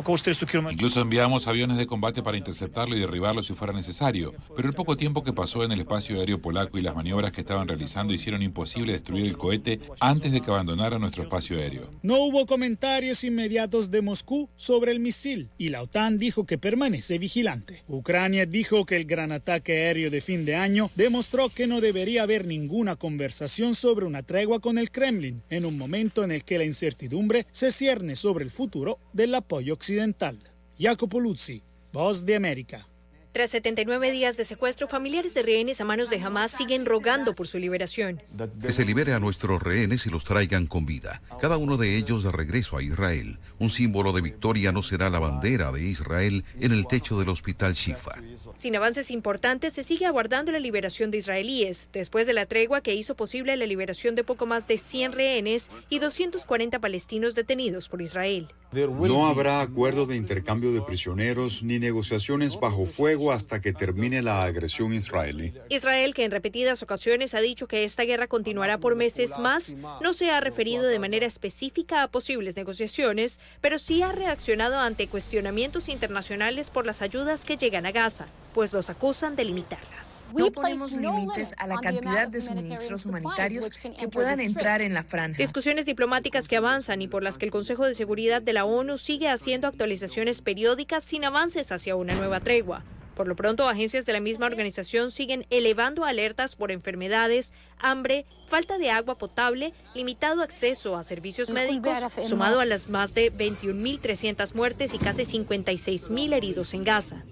Incluso 0.71 1.01
enviamos 1.01 1.47
aviones 1.47 1.75
de 1.77 1.87
combate 1.87 2.23
para 2.23 2.37
interceptarlo 2.37 2.95
y 2.95 2.99
derribarlo 2.99 3.43
si 3.43 3.53
fuera 3.53 3.73
necesario, 3.73 4.33
pero 4.55 4.69
el 4.69 4.75
poco 4.75 4.95
tiempo 4.95 5.23
que 5.23 5.33
pasó 5.33 5.65
en 5.65 5.73
el 5.73 5.81
espacio 5.81 6.19
aéreo 6.19 6.41
polaco 6.41 6.77
y 6.77 6.81
las 6.81 6.95
maniobras 6.95 7.33
que 7.33 7.41
estaban 7.41 7.67
realizando 7.67 8.13
hicieron 8.13 8.41
imposible 8.41 8.93
destruir 8.93 9.25
el 9.25 9.37
cohete 9.37 9.79
antes 9.99 10.20
antes 10.21 10.33
de 10.33 10.41
que 10.41 10.51
abandonara 10.51 10.99
nuestro 10.99 11.23
espacio 11.23 11.57
aéreo. 11.57 11.89
No 12.03 12.19
hubo 12.19 12.45
comentarios 12.45 13.23
inmediatos 13.23 13.89
de 13.89 14.03
Moscú 14.03 14.49
sobre 14.55 14.91
el 14.91 14.99
misil 14.99 15.49
y 15.57 15.69
la 15.69 15.81
OTAN 15.81 16.19
dijo 16.19 16.45
que 16.45 16.59
permanece 16.59 17.17
vigilante. 17.17 17.83
Ucrania 17.87 18.45
dijo 18.45 18.85
que 18.85 18.97
el 18.97 19.05
gran 19.05 19.31
ataque 19.31 19.71
aéreo 19.71 20.11
de 20.11 20.21
fin 20.21 20.45
de 20.45 20.55
año 20.55 20.91
demostró 20.93 21.49
que 21.49 21.65
no 21.65 21.81
debería 21.81 22.21
haber 22.21 22.45
ninguna 22.45 22.97
conversación 22.97 23.73
sobre 23.73 24.05
una 24.05 24.21
tregua 24.21 24.59
con 24.59 24.77
el 24.77 24.91
Kremlin 24.91 25.41
en 25.49 25.65
un 25.65 25.75
momento 25.75 26.23
en 26.23 26.31
el 26.31 26.43
que 26.43 26.59
la 26.59 26.65
incertidumbre 26.65 27.47
se 27.51 27.71
cierne 27.71 28.15
sobre 28.15 28.43
el 28.43 28.51
futuro 28.51 28.99
del 29.13 29.33
apoyo 29.33 29.73
occidental. 29.73 30.37
Jacopo 30.77 31.19
Luzzi, 31.19 31.63
Voz 31.91 32.27
de 32.27 32.35
América. 32.35 32.90
Tras 33.31 33.51
79 33.51 34.11
días 34.11 34.35
de 34.35 34.43
secuestro, 34.43 34.89
familiares 34.89 35.33
de 35.33 35.41
rehenes 35.41 35.79
a 35.79 35.85
manos 35.85 36.09
de 36.09 36.19
Hamas 36.19 36.51
siguen 36.51 36.85
rogando 36.85 37.33
por 37.33 37.47
su 37.47 37.59
liberación. 37.59 38.21
Que 38.61 38.73
se 38.73 38.83
libere 38.83 39.13
a 39.13 39.19
nuestros 39.19 39.63
rehenes 39.63 40.05
y 40.05 40.09
los 40.09 40.25
traigan 40.25 40.67
con 40.67 40.85
vida. 40.85 41.21
Cada 41.39 41.55
uno 41.55 41.77
de 41.77 41.95
ellos 41.95 42.23
de 42.23 42.31
regreso 42.33 42.75
a 42.75 42.83
Israel. 42.83 43.39
Un 43.57 43.69
símbolo 43.69 44.11
de 44.11 44.19
victoria 44.19 44.73
no 44.73 44.83
será 44.83 45.09
la 45.09 45.19
bandera 45.19 45.71
de 45.71 45.81
Israel 45.81 46.43
en 46.59 46.73
el 46.73 46.87
techo 46.87 47.17
del 47.17 47.29
hospital 47.29 47.73
Shifa. 47.73 48.15
Sin 48.53 48.75
avances 48.75 49.11
importantes, 49.11 49.73
se 49.73 49.83
sigue 49.83 50.05
aguardando 50.05 50.51
la 50.51 50.59
liberación 50.59 51.11
de 51.11 51.17
israelíes, 51.17 51.87
después 51.93 52.27
de 52.27 52.33
la 52.33 52.45
tregua 52.45 52.81
que 52.81 52.95
hizo 52.95 53.15
posible 53.15 53.55
la 53.55 53.65
liberación 53.65 54.15
de 54.15 54.23
poco 54.23 54.45
más 54.45 54.67
de 54.67 54.77
100 54.77 55.13
rehenes 55.13 55.69
y 55.89 55.99
240 55.99 56.79
palestinos 56.79 57.35
detenidos 57.35 57.87
por 57.87 58.01
Israel. 58.01 58.47
No 58.73 59.27
habrá 59.27 59.61
acuerdo 59.61 60.05
de 60.05 60.15
intercambio 60.15 60.71
de 60.71 60.81
prisioneros 60.81 61.61
ni 61.61 61.77
negociaciones 61.77 62.57
bajo 62.59 62.85
fuego 62.85 63.31
hasta 63.31 63.59
que 63.59 63.73
termine 63.73 64.21
la 64.21 64.43
agresión 64.43 64.93
israelí. 64.93 65.53
Israel, 65.69 66.13
que 66.13 66.23
en 66.23 66.31
repetidas 66.31 66.81
ocasiones 66.81 67.33
ha 67.33 67.41
dicho 67.41 67.67
que 67.67 67.83
esta 67.83 68.03
guerra 68.03 68.27
continuará 68.27 68.77
por 68.77 68.95
meses 68.95 69.39
más, 69.39 69.75
no 70.01 70.13
se 70.13 70.31
ha 70.31 70.39
referido 70.39 70.83
de 70.85 70.99
manera 70.99 71.25
específica 71.25 72.03
a 72.03 72.07
posibles 72.07 72.55
negociaciones, 72.55 73.39
pero 73.59 73.77
sí 73.77 74.01
ha 74.01 74.11
reaccionado 74.11 74.79
ante 74.79 75.07
cuestionamientos 75.07 75.89
internacionales 75.89 76.69
por 76.69 76.85
las 76.85 77.01
ayudas 77.01 77.43
que 77.43 77.57
llegan 77.57 77.85
a 77.85 77.91
Gaza 77.91 78.27
pues 78.53 78.73
los 78.73 78.89
acusan 78.89 79.35
de 79.35 79.45
limitarlas. 79.45 80.23
No 80.33 80.51
ponemos 80.51 80.91
límites 80.91 81.55
a 81.57 81.67
la 81.67 81.77
cantidad 81.77 82.27
de 82.27 82.41
suministros 82.41 83.05
humanitarios 83.05 83.69
que 83.69 84.07
puedan 84.07 84.39
entrar 84.39 84.81
en 84.81 84.93
la 84.93 85.03
franja. 85.03 85.37
Discusiones 85.37 85.85
diplomáticas 85.85 86.47
que 86.47 86.57
avanzan 86.57 87.01
y 87.01 87.07
por 87.07 87.23
las 87.23 87.37
que 87.37 87.45
el 87.45 87.51
Consejo 87.51 87.85
de 87.85 87.93
Seguridad 87.93 88.41
de 88.41 88.53
la 88.53 88.65
ONU 88.65 88.97
sigue 88.97 89.29
haciendo 89.29 89.67
actualizaciones 89.67 90.41
periódicas 90.41 91.03
sin 91.03 91.25
avances 91.25 91.71
hacia 91.71 91.95
una 91.95 92.15
nueva 92.15 92.39
tregua. 92.39 92.83
Por 93.15 93.27
lo 93.27 93.35
pronto, 93.35 93.67
agencias 93.67 94.05
de 94.05 94.13
la 94.13 94.19
misma 94.19 94.45
organización 94.45 95.11
siguen 95.11 95.45
elevando 95.49 96.05
alertas 96.05 96.55
por 96.55 96.71
enfermedades, 96.71 97.53
hambre, 97.77 98.25
falta 98.47 98.77
de 98.77 98.89
agua 98.89 99.17
potable, 99.17 99.73
limitado 99.93 100.41
acceso 100.41 100.95
a 100.95 101.03
servicios 101.03 101.49
médicos, 101.49 101.99
sumado 102.23 102.61
a 102.61 102.65
las 102.65 102.89
más 102.89 103.13
de 103.13 103.31
21.300 103.31 104.55
muertes 104.55 104.93
y 104.93 104.97
casi 104.97 105.23
56.000 105.23 106.33
heridos 106.33 106.73
en 106.73 106.83
Gaza. 106.83 107.23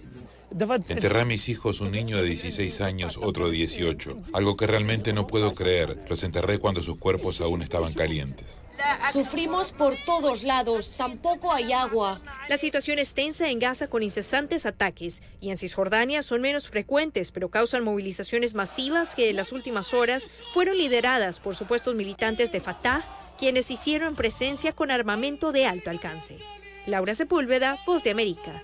Enterré 0.51 1.21
a 1.21 1.25
mis 1.25 1.47
hijos, 1.47 1.79
un 1.79 1.91
niño 1.91 2.17
de 2.17 2.23
16 2.23 2.81
años, 2.81 3.19
otro 3.21 3.49
de 3.49 3.57
18. 3.57 4.17
Algo 4.33 4.57
que 4.57 4.67
realmente 4.67 5.13
no 5.13 5.27
puedo 5.27 5.53
creer. 5.53 6.03
Los 6.09 6.23
enterré 6.23 6.59
cuando 6.59 6.81
sus 6.81 6.97
cuerpos 6.97 7.39
aún 7.41 7.61
estaban 7.61 7.93
calientes. 7.93 8.59
Sufrimos 9.11 9.71
por 9.73 9.95
todos 10.05 10.43
lados, 10.43 10.93
tampoco 10.95 11.51
hay 11.51 11.73
agua. 11.73 12.21
La 12.47 12.57
situación 12.57 12.97
es 12.99 13.13
tensa 13.13 13.49
en 13.49 13.59
Gaza 13.59 13.87
con 13.87 14.03
incesantes 14.03 14.65
ataques 14.65 15.21
y 15.41 15.49
en 15.49 15.57
Cisjordania 15.57 16.21
son 16.21 16.41
menos 16.41 16.69
frecuentes, 16.69 17.31
pero 17.31 17.49
causan 17.49 17.83
movilizaciones 17.83 18.53
masivas 18.53 19.15
que 19.15 19.29
en 19.29 19.35
las 19.35 19.51
últimas 19.51 19.93
horas 19.93 20.29
fueron 20.53 20.77
lideradas 20.77 21.39
por 21.39 21.55
supuestos 21.55 21.95
militantes 21.95 22.51
de 22.51 22.61
Fatah, 22.61 23.03
quienes 23.37 23.69
hicieron 23.69 24.15
presencia 24.15 24.73
con 24.73 24.91
armamento 24.91 25.51
de 25.51 25.65
alto 25.65 25.89
alcance. 25.89 26.39
Laura 26.85 27.13
Sepúlveda, 27.13 27.77
Voz 27.85 28.03
de 28.03 28.11
América. 28.11 28.63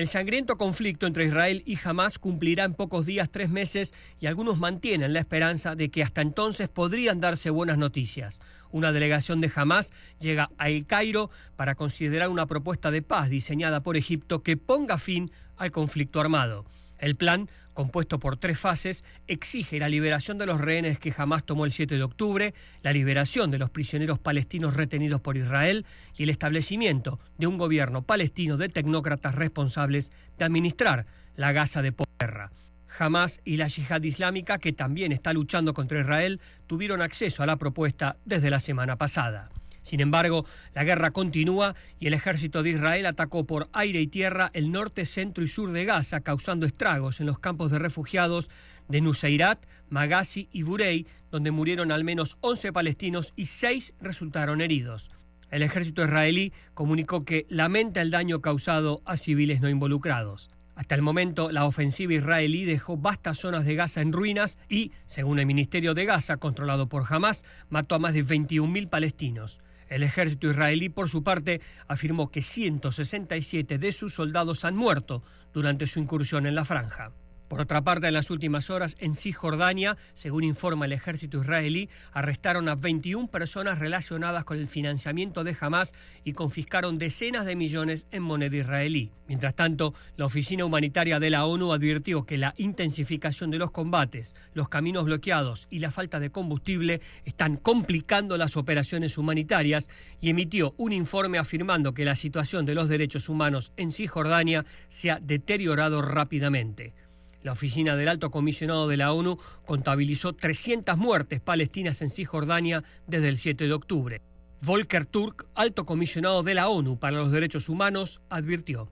El 0.00 0.08
sangriento 0.08 0.56
conflicto 0.56 1.06
entre 1.06 1.26
Israel 1.26 1.62
y 1.66 1.78
Hamas 1.84 2.18
cumplirá 2.18 2.64
en 2.64 2.72
pocos 2.72 3.04
días 3.04 3.28
tres 3.30 3.50
meses 3.50 3.92
y 4.18 4.28
algunos 4.28 4.56
mantienen 4.56 5.12
la 5.12 5.18
esperanza 5.18 5.74
de 5.74 5.90
que 5.90 6.02
hasta 6.02 6.22
entonces 6.22 6.70
podrían 6.70 7.20
darse 7.20 7.50
buenas 7.50 7.76
noticias. 7.76 8.40
Una 8.70 8.92
delegación 8.92 9.42
de 9.42 9.52
Hamas 9.54 9.92
llega 10.18 10.48
a 10.56 10.70
El 10.70 10.86
Cairo 10.86 11.28
para 11.54 11.74
considerar 11.74 12.30
una 12.30 12.46
propuesta 12.46 12.90
de 12.90 13.02
paz 13.02 13.28
diseñada 13.28 13.82
por 13.82 13.98
Egipto 13.98 14.42
que 14.42 14.56
ponga 14.56 14.96
fin 14.96 15.30
al 15.58 15.70
conflicto 15.70 16.18
armado. 16.18 16.64
El 16.98 17.14
plan, 17.14 17.50
compuesto 17.80 18.20
por 18.20 18.36
tres 18.36 18.58
fases, 18.58 19.04
exige 19.26 19.78
la 19.78 19.88
liberación 19.88 20.36
de 20.36 20.44
los 20.44 20.60
rehenes 20.60 20.98
que 20.98 21.12
jamás 21.12 21.44
tomó 21.44 21.64
el 21.64 21.72
7 21.72 21.96
de 21.96 22.02
octubre, 22.02 22.52
la 22.82 22.92
liberación 22.92 23.50
de 23.50 23.56
los 23.56 23.70
prisioneros 23.70 24.18
palestinos 24.18 24.74
retenidos 24.74 25.22
por 25.22 25.38
Israel 25.38 25.86
y 26.14 26.24
el 26.24 26.28
establecimiento 26.28 27.18
de 27.38 27.46
un 27.46 27.56
gobierno 27.56 28.02
palestino 28.02 28.58
de 28.58 28.68
tecnócratas 28.68 29.34
responsables 29.34 30.12
de 30.36 30.44
administrar 30.44 31.06
la 31.36 31.52
Gaza 31.52 31.80
de 31.80 31.94
guerra. 32.18 32.52
Hamas 32.98 33.40
y 33.46 33.56
la 33.56 33.68
yihad 33.68 34.02
islámica, 34.02 34.58
que 34.58 34.74
también 34.74 35.10
está 35.10 35.32
luchando 35.32 35.72
contra 35.72 36.00
Israel, 36.00 36.38
tuvieron 36.66 37.00
acceso 37.00 37.42
a 37.42 37.46
la 37.46 37.56
propuesta 37.56 38.18
desde 38.26 38.50
la 38.50 38.60
semana 38.60 38.96
pasada. 38.96 39.49
Sin 39.82 40.00
embargo, 40.00 40.44
la 40.74 40.84
guerra 40.84 41.10
continúa 41.10 41.74
y 41.98 42.06
el 42.06 42.14
ejército 42.14 42.62
de 42.62 42.70
Israel 42.70 43.06
atacó 43.06 43.44
por 43.44 43.68
aire 43.72 44.00
y 44.00 44.06
tierra 44.06 44.50
el 44.52 44.72
norte, 44.72 45.06
centro 45.06 45.42
y 45.42 45.48
sur 45.48 45.72
de 45.72 45.84
Gaza, 45.84 46.20
causando 46.20 46.66
estragos 46.66 47.20
en 47.20 47.26
los 47.26 47.38
campos 47.38 47.70
de 47.70 47.78
refugiados 47.78 48.50
de 48.88 49.00
Nuseirat, 49.00 49.64
Magasi 49.88 50.48
y 50.52 50.62
Burey, 50.62 51.06
donde 51.30 51.50
murieron 51.50 51.92
al 51.92 52.04
menos 52.04 52.36
11 52.40 52.72
palestinos 52.72 53.32
y 53.36 53.46
6 53.46 53.94
resultaron 54.00 54.60
heridos. 54.60 55.10
El 55.50 55.62
ejército 55.62 56.04
israelí 56.04 56.52
comunicó 56.74 57.24
que 57.24 57.46
lamenta 57.48 58.02
el 58.02 58.10
daño 58.10 58.40
causado 58.40 59.02
a 59.04 59.16
civiles 59.16 59.60
no 59.60 59.68
involucrados. 59.68 60.50
Hasta 60.76 60.94
el 60.94 61.02
momento, 61.02 61.50
la 61.50 61.66
ofensiva 61.66 62.14
israelí 62.14 62.64
dejó 62.64 62.96
vastas 62.96 63.38
zonas 63.38 63.64
de 63.64 63.74
Gaza 63.74 64.00
en 64.00 64.12
ruinas 64.12 64.56
y, 64.68 64.92
según 65.04 65.38
el 65.38 65.46
Ministerio 65.46 65.92
de 65.92 66.06
Gaza, 66.06 66.38
controlado 66.38 66.88
por 66.88 67.04
Hamas, 67.08 67.44
mató 67.68 67.96
a 67.96 67.98
más 67.98 68.14
de 68.14 68.24
21.000 68.24 68.88
palestinos. 68.88 69.60
El 69.90 70.04
ejército 70.04 70.48
israelí, 70.48 70.88
por 70.88 71.10
su 71.10 71.22
parte, 71.22 71.60
afirmó 71.88 72.30
que 72.30 72.42
167 72.42 73.76
de 73.76 73.92
sus 73.92 74.14
soldados 74.14 74.64
han 74.64 74.76
muerto 74.76 75.22
durante 75.52 75.86
su 75.86 75.98
incursión 75.98 76.46
en 76.46 76.54
la 76.54 76.64
franja. 76.64 77.12
Por 77.50 77.60
otra 77.60 77.82
parte, 77.82 78.06
en 78.06 78.14
las 78.14 78.30
últimas 78.30 78.70
horas 78.70 78.96
en 79.00 79.16
Cisjordania, 79.16 79.96
según 80.14 80.44
informa 80.44 80.84
el 80.84 80.92
ejército 80.92 81.40
israelí, 81.40 81.88
arrestaron 82.12 82.68
a 82.68 82.76
21 82.76 83.26
personas 83.26 83.80
relacionadas 83.80 84.44
con 84.44 84.56
el 84.56 84.68
financiamiento 84.68 85.42
de 85.42 85.56
Hamas 85.60 85.92
y 86.22 86.32
confiscaron 86.32 86.96
decenas 86.96 87.46
de 87.46 87.56
millones 87.56 88.06
en 88.12 88.22
moneda 88.22 88.56
israelí. 88.56 89.10
Mientras 89.26 89.56
tanto, 89.56 89.94
la 90.16 90.26
Oficina 90.26 90.64
Humanitaria 90.64 91.18
de 91.18 91.28
la 91.28 91.44
ONU 91.44 91.72
advirtió 91.72 92.24
que 92.24 92.38
la 92.38 92.54
intensificación 92.56 93.50
de 93.50 93.58
los 93.58 93.72
combates, 93.72 94.36
los 94.54 94.68
caminos 94.68 95.06
bloqueados 95.06 95.66
y 95.70 95.80
la 95.80 95.90
falta 95.90 96.20
de 96.20 96.30
combustible 96.30 97.00
están 97.24 97.56
complicando 97.56 98.36
las 98.36 98.56
operaciones 98.56 99.18
humanitarias 99.18 99.88
y 100.20 100.30
emitió 100.30 100.72
un 100.76 100.92
informe 100.92 101.38
afirmando 101.38 101.94
que 101.94 102.04
la 102.04 102.14
situación 102.14 102.64
de 102.64 102.76
los 102.76 102.88
derechos 102.88 103.28
humanos 103.28 103.72
en 103.76 103.90
Cisjordania 103.90 104.64
se 104.88 105.10
ha 105.10 105.18
deteriorado 105.18 106.00
rápidamente. 106.00 106.94
La 107.42 107.52
oficina 107.52 107.96
del 107.96 108.08
alto 108.08 108.30
comisionado 108.30 108.86
de 108.86 108.96
la 108.98 109.12
ONU 109.12 109.38
contabilizó 109.64 110.34
300 110.34 110.98
muertes 110.98 111.40
palestinas 111.40 112.02
en 112.02 112.10
Cisjordania 112.10 112.84
desde 113.06 113.28
el 113.28 113.38
7 113.38 113.64
de 113.64 113.72
octubre. 113.72 114.20
Volker 114.60 115.06
Turk, 115.06 115.46
alto 115.54 115.86
comisionado 115.86 116.42
de 116.42 116.54
la 116.54 116.68
ONU 116.68 116.98
para 116.98 117.16
los 117.16 117.32
Derechos 117.32 117.70
Humanos, 117.70 118.20
advirtió. 118.28 118.90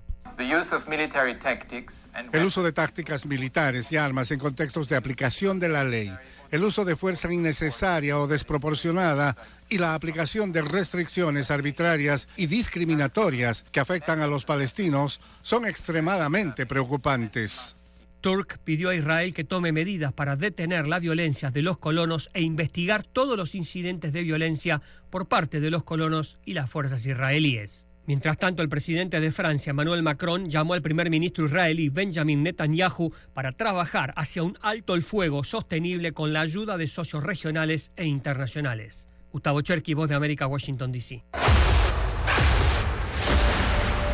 El 2.33 2.45
uso 2.45 2.63
de 2.63 2.73
tácticas 2.73 3.27
militares 3.27 3.93
y 3.93 3.97
armas 3.97 4.31
en 4.31 4.39
contextos 4.39 4.89
de 4.89 4.97
aplicación 4.97 5.59
de 5.59 5.69
la 5.69 5.85
ley, 5.85 6.11
el 6.51 6.65
uso 6.65 6.85
de 6.85 6.97
fuerza 6.97 7.31
innecesaria 7.33 8.19
o 8.19 8.27
desproporcionada 8.27 9.37
y 9.69 9.79
la 9.79 9.95
aplicación 9.95 10.53
de 10.53 10.63
restricciones 10.63 11.51
arbitrarias 11.51 12.29
y 12.37 12.47
discriminatorias 12.47 13.65
que 13.73 13.81
afectan 13.81 14.21
a 14.21 14.27
los 14.27 14.45
palestinos 14.45 15.21
son 15.43 15.67
extremadamente 15.67 16.67
preocupantes. 16.67 17.78
Turk 18.21 18.59
pidió 18.65 18.91
a 18.91 18.95
Israel 18.95 19.33
que 19.33 19.45
tome 19.45 19.73
medidas 19.73 20.13
para 20.13 20.37
detener 20.37 20.89
la 20.89 20.99
violencia 20.99 21.51
de 21.51 21.63
los 21.63 21.79
colonos 21.79 22.31
e 22.35 22.43
investigar 22.43 23.05
todos 23.05 23.37
los 23.37 23.55
incidentes 23.55 24.13
de 24.13 24.23
violencia 24.23 24.83
por 25.11 25.29
parte 25.29 25.61
de 25.61 25.71
los 25.71 25.85
colonos 25.85 26.39
y 26.45 26.55
las 26.55 26.69
fuerzas 26.69 27.07
israelíes. 27.07 27.87
Mientras 28.07 28.39
tanto, 28.39 28.63
el 28.63 28.71
presidente 28.71 29.21
de 29.21 29.31
Francia, 29.31 29.71
Emmanuel 29.71 30.03
Macron, 30.03 30.49
llamó 30.49 30.73
al 30.73 30.81
primer 30.83 31.11
ministro 31.11 31.45
israelí 31.45 31.91
Benjamin 31.91 32.43
Netanyahu 32.43 33.13
para 33.35 33.53
trabajar 33.53 34.15
hacia 34.17 34.43
un 34.43 34.57
alto 34.63 34.95
el 34.95 35.03
fuego 35.03 35.45
sostenible 35.45 36.13
con 36.13 36.33
la 36.33 36.41
ayuda 36.41 36.79
de 36.79 36.89
socios 36.89 37.23
regionales 37.23 37.93
e 37.97 38.07
internacionales. 38.07 39.09
Gustavo 39.31 39.61
Cherky, 39.61 39.93
Voz 39.93 40.09
de 40.09 40.15
América, 40.15 40.47
Washington, 40.47 40.91
D.C. 40.91 41.23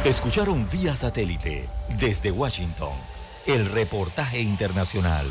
Escucharon 0.04 0.68
vía 0.70 0.96
satélite 0.96 1.68
desde 2.00 2.32
Washington 2.32 3.13
el 3.46 3.66
reportaje 3.66 4.40
internacional. 4.40 5.26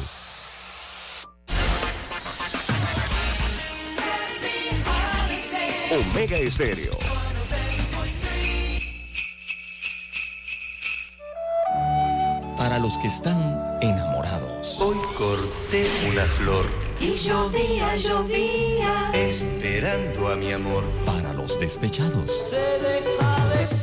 Omega 5.92 6.38
Estéreo. 6.38 6.98
Para 12.58 12.80
los 12.80 12.98
que 13.00 13.08
están 13.08 13.78
enamorados. 13.82 14.80
Hoy 14.80 14.98
corté 15.18 15.90
una 16.08 16.26
flor. 16.26 16.66
Y 17.00 17.16
llovía, 17.16 17.96
llovía. 17.96 19.12
Esperando 19.14 20.32
a 20.32 20.36
mi 20.36 20.52
amor. 20.52 20.84
Para 21.06 21.34
los 21.34 21.60
despechados. 21.60 22.50
Se 22.50 22.80
deja 22.80 23.48
de 23.56 23.83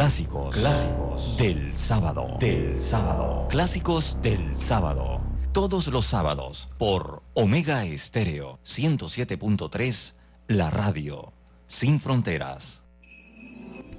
Clásicos. 0.00 0.56
Clásicos. 0.56 1.36
Del 1.36 1.76
sábado. 1.76 2.38
Del 2.40 2.80
sábado. 2.80 3.46
Clásicos 3.50 4.16
del 4.22 4.56
sábado. 4.56 5.20
Todos 5.52 5.88
los 5.88 6.06
sábados 6.06 6.70
por 6.78 7.22
Omega 7.34 7.84
Estéreo 7.84 8.58
107.3, 8.64 10.14
la 10.48 10.70
radio. 10.70 11.34
Sin 11.66 12.00
fronteras. 12.00 12.82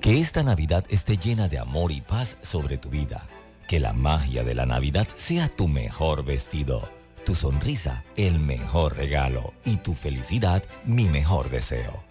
Que 0.01 0.19
esta 0.19 0.41
Navidad 0.41 0.85
esté 0.89 1.17
llena 1.17 1.47
de 1.47 1.59
amor 1.59 1.91
y 1.91 2.01
paz 2.01 2.35
sobre 2.41 2.79
tu 2.79 2.89
vida. 2.89 3.27
Que 3.67 3.79
la 3.79 3.93
magia 3.93 4.43
de 4.43 4.55
la 4.55 4.65
Navidad 4.65 5.07
sea 5.07 5.49
tu 5.49 5.67
mejor 5.67 6.25
vestido, 6.25 6.81
tu 7.27 7.35
sonrisa 7.35 8.03
el 8.17 8.39
mejor 8.39 8.97
regalo 8.97 9.53
y 9.65 9.77
tu 9.77 9.93
felicidad 9.93 10.63
mi 10.83 11.09
mejor 11.09 11.51
deseo. 11.51 12.10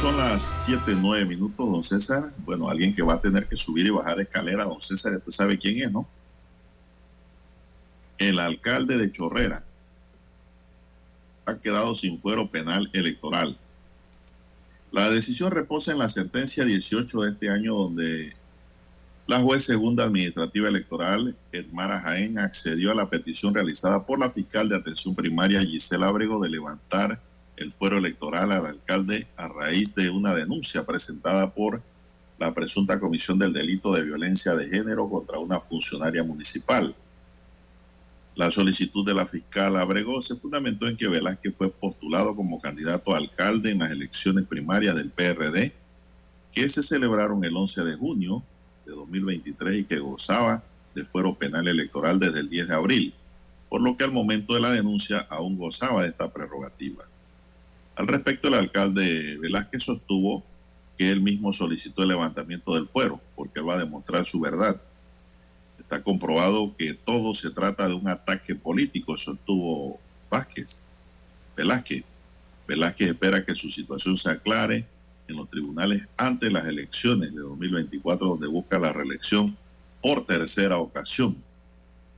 Son 0.00 0.18
las 0.18 0.42
7, 0.66 0.94
9 1.00 1.24
minutos, 1.24 1.70
don 1.70 1.82
César. 1.82 2.30
Bueno, 2.44 2.68
alguien 2.68 2.94
que 2.94 3.02
va 3.02 3.14
a 3.14 3.20
tener 3.20 3.46
que 3.46 3.56
subir 3.56 3.86
y 3.86 3.90
bajar 3.90 4.20
escalera, 4.20 4.64
don 4.64 4.80
César, 4.80 5.14
usted 5.14 5.30
sabe 5.30 5.58
quién 5.58 5.80
es, 5.80 5.90
¿no? 5.90 6.06
El 8.18 8.38
alcalde 8.38 8.98
de 8.98 9.10
Chorrera 9.10 9.64
ha 11.46 11.58
quedado 11.58 11.94
sin 11.94 12.18
fuero 12.18 12.50
penal 12.50 12.90
electoral. 12.92 13.56
La 14.92 15.10
decisión 15.10 15.50
reposa 15.50 15.92
en 15.92 15.98
la 15.98 16.08
sentencia 16.10 16.64
18 16.64 17.20
de 17.22 17.30
este 17.30 17.48
año 17.48 17.74
donde 17.74 18.34
la 19.26 19.40
juez 19.40 19.64
segunda 19.64 20.04
administrativa 20.04 20.68
electoral, 20.68 21.34
Edmara 21.52 22.00
Jaén, 22.00 22.38
accedió 22.38 22.90
a 22.90 22.94
la 22.94 23.08
petición 23.08 23.54
realizada 23.54 24.04
por 24.04 24.18
la 24.18 24.30
fiscal 24.30 24.68
de 24.68 24.76
atención 24.76 25.14
primaria 25.14 25.60
Gisela 25.60 26.08
Abrego 26.08 26.42
de 26.42 26.50
levantar 26.50 27.20
el 27.56 27.72
fuero 27.72 27.98
electoral 27.98 28.52
al 28.52 28.66
alcalde 28.66 29.26
a 29.36 29.48
raíz 29.48 29.94
de 29.94 30.10
una 30.10 30.34
denuncia 30.34 30.84
presentada 30.84 31.52
por 31.54 31.82
la 32.38 32.52
presunta 32.52 33.00
comisión 33.00 33.38
del 33.38 33.52
delito 33.52 33.92
de 33.92 34.02
violencia 34.02 34.54
de 34.54 34.68
género 34.68 35.08
contra 35.08 35.38
una 35.38 35.60
funcionaria 35.60 36.22
municipal. 36.22 36.94
La 38.34 38.50
solicitud 38.50 39.06
de 39.06 39.14
la 39.14 39.24
fiscal 39.24 39.76
Abrego 39.76 40.20
se 40.20 40.36
fundamentó 40.36 40.86
en 40.86 40.98
que 40.98 41.08
Velázquez 41.08 41.56
fue 41.56 41.70
postulado 41.70 42.36
como 42.36 42.60
candidato 42.60 43.14
a 43.14 43.18
alcalde 43.18 43.70
en 43.70 43.78
las 43.78 43.90
elecciones 43.90 44.44
primarias 44.44 44.94
del 44.94 45.10
PRD, 45.10 45.72
que 46.52 46.68
se 46.68 46.82
celebraron 46.82 47.42
el 47.44 47.56
11 47.56 47.84
de 47.84 47.96
junio 47.96 48.42
de 48.84 48.92
2023 48.92 49.78
y 49.78 49.84
que 49.84 49.98
gozaba 49.98 50.62
de 50.94 51.04
fuero 51.06 51.34
penal 51.34 51.66
electoral 51.66 52.18
desde 52.18 52.40
el 52.40 52.50
10 52.50 52.68
de 52.68 52.74
abril, 52.74 53.14
por 53.70 53.80
lo 53.80 53.96
que 53.96 54.04
al 54.04 54.12
momento 54.12 54.52
de 54.54 54.60
la 54.60 54.70
denuncia 54.70 55.26
aún 55.30 55.56
gozaba 55.56 56.02
de 56.02 56.08
esta 56.08 56.30
prerrogativa. 56.30 57.04
Al 57.96 58.06
respecto, 58.06 58.48
el 58.48 58.54
alcalde 58.54 59.38
Velázquez 59.38 59.82
sostuvo 59.82 60.44
que 60.98 61.10
él 61.10 61.22
mismo 61.22 61.52
solicitó 61.52 62.02
el 62.02 62.08
levantamiento 62.08 62.74
del 62.74 62.88
fuero, 62.88 63.20
porque 63.34 63.60
va 63.60 63.74
a 63.74 63.78
demostrar 63.78 64.24
su 64.24 64.40
verdad. 64.40 64.80
Está 65.78 66.02
comprobado 66.02 66.74
que 66.76 66.94
todo 66.94 67.34
se 67.34 67.50
trata 67.50 67.88
de 67.88 67.94
un 67.94 68.08
ataque 68.08 68.54
político, 68.54 69.16
sostuvo 69.16 69.98
Vázquez, 70.30 70.80
Velázquez. 71.56 72.04
Velázquez 72.68 73.08
espera 73.08 73.44
que 73.44 73.54
su 73.54 73.70
situación 73.70 74.16
se 74.16 74.30
aclare 74.30 74.86
en 75.28 75.36
los 75.36 75.48
tribunales 75.48 76.02
antes 76.16 76.48
de 76.48 76.52
las 76.52 76.66
elecciones 76.66 77.34
de 77.34 77.40
2024, 77.40 78.28
donde 78.28 78.46
busca 78.46 78.78
la 78.78 78.92
reelección 78.92 79.56
por 80.02 80.26
tercera 80.26 80.78
ocasión. 80.78 81.36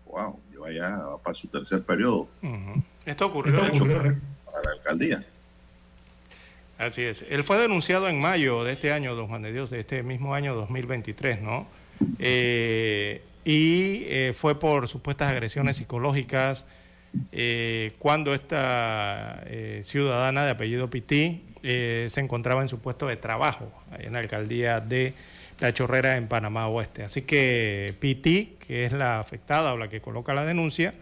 Wow, 0.06 0.40
lleva 0.50 0.72
ya 0.72 1.00
para 1.22 1.34
su 1.34 1.46
tercer 1.46 1.82
periodo. 1.82 2.28
Uh 2.42 2.46
-huh. 2.46 2.82
Esto 3.04 3.26
ocurrió, 3.26 3.54
Esto 3.56 3.84
ocurrió 3.84 4.20
para 4.44 4.62
la 4.64 4.72
alcaldía. 4.72 5.24
Así 6.78 7.02
es. 7.02 7.26
Él 7.28 7.44
fue 7.44 7.58
denunciado 7.58 8.08
en 8.08 8.20
mayo 8.20 8.64
de 8.64 8.72
este 8.72 8.92
año, 8.92 9.14
don 9.14 9.26
Juan 9.26 9.42
de 9.42 9.52
Dios, 9.52 9.70
de 9.70 9.80
este 9.80 10.02
mismo 10.02 10.34
año 10.34 10.54
2023, 10.54 11.42
¿no? 11.42 11.66
Eh, 12.20 13.20
y 13.48 14.04
eh, 14.08 14.34
fue 14.36 14.60
por 14.60 14.88
supuestas 14.88 15.30
agresiones 15.30 15.78
psicológicas 15.78 16.66
eh, 17.32 17.92
cuando 17.98 18.34
esta 18.34 19.42
eh, 19.46 19.80
ciudadana 19.84 20.44
de 20.44 20.50
apellido 20.50 20.90
Pití 20.90 21.44
se 21.62 22.20
encontraba 22.20 22.60
en 22.60 22.68
su 22.68 22.80
puesto 22.80 23.06
de 23.06 23.16
trabajo 23.16 23.72
en 23.98 24.12
la 24.12 24.18
alcaldía 24.18 24.80
de 24.80 25.14
La 25.60 25.72
Chorrera 25.72 26.18
en 26.18 26.28
Panamá 26.28 26.68
Oeste. 26.68 27.04
Así 27.04 27.22
que 27.22 27.94
Pití, 27.98 28.58
que 28.66 28.84
es 28.84 28.92
la 28.92 29.18
afectada 29.18 29.72
o 29.72 29.78
la 29.78 29.88
que 29.88 30.02
coloca 30.02 30.34
la 30.34 30.44
denuncia, 30.44 30.92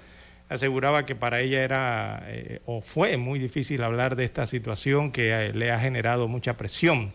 aseguraba 0.48 1.06
que 1.06 1.14
para 1.14 1.40
ella 1.40 1.62
era 1.62 2.22
eh, 2.26 2.60
o 2.66 2.80
fue 2.80 3.16
muy 3.16 3.38
difícil 3.38 3.82
hablar 3.82 4.16
de 4.16 4.24
esta 4.24 4.46
situación 4.46 5.10
que 5.10 5.32
eh, 5.32 5.52
le 5.52 5.72
ha 5.72 5.80
generado 5.80 6.28
mucha 6.28 6.56
presión, 6.56 7.12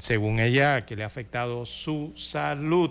según 0.00 0.40
ella, 0.40 0.84
que 0.84 0.96
le 0.96 1.04
ha 1.04 1.06
afectado 1.06 1.64
su 1.66 2.12
salud. 2.16 2.90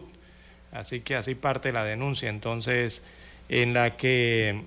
Así 0.72 1.02
que 1.02 1.16
así 1.16 1.36
parte 1.36 1.74
la 1.74 1.84
denuncia, 1.84 2.30
entonces, 2.30 3.04
en 3.50 3.74
la 3.74 3.98
que 3.98 4.64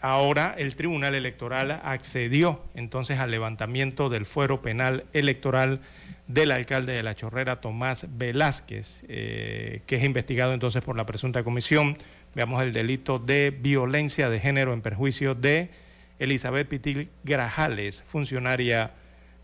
ahora 0.00 0.54
el 0.58 0.76
Tribunal 0.76 1.14
Electoral 1.14 1.80
accedió 1.82 2.62
entonces 2.74 3.18
al 3.18 3.30
levantamiento 3.30 4.10
del 4.10 4.26
fuero 4.26 4.62
penal 4.62 5.04
electoral 5.14 5.80
del 6.26 6.50
alcalde 6.50 6.92
de 6.92 7.02
La 7.02 7.14
Chorrera, 7.14 7.60
Tomás 7.60 8.06
Velázquez, 8.18 9.04
eh, 9.08 9.80
que 9.86 9.96
es 9.96 10.04
investigado 10.04 10.52
entonces 10.52 10.84
por 10.84 10.96
la 10.96 11.06
presunta 11.06 11.42
comisión 11.42 11.96
veamos 12.34 12.62
el 12.62 12.72
delito 12.72 13.18
de 13.18 13.50
violencia 13.50 14.28
de 14.30 14.40
género 14.40 14.72
en 14.72 14.80
perjuicio 14.80 15.34
de 15.34 15.70
Elizabeth 16.18 16.68
Pitil 16.68 17.10
Grajales, 17.24 18.02
funcionaria 18.06 18.92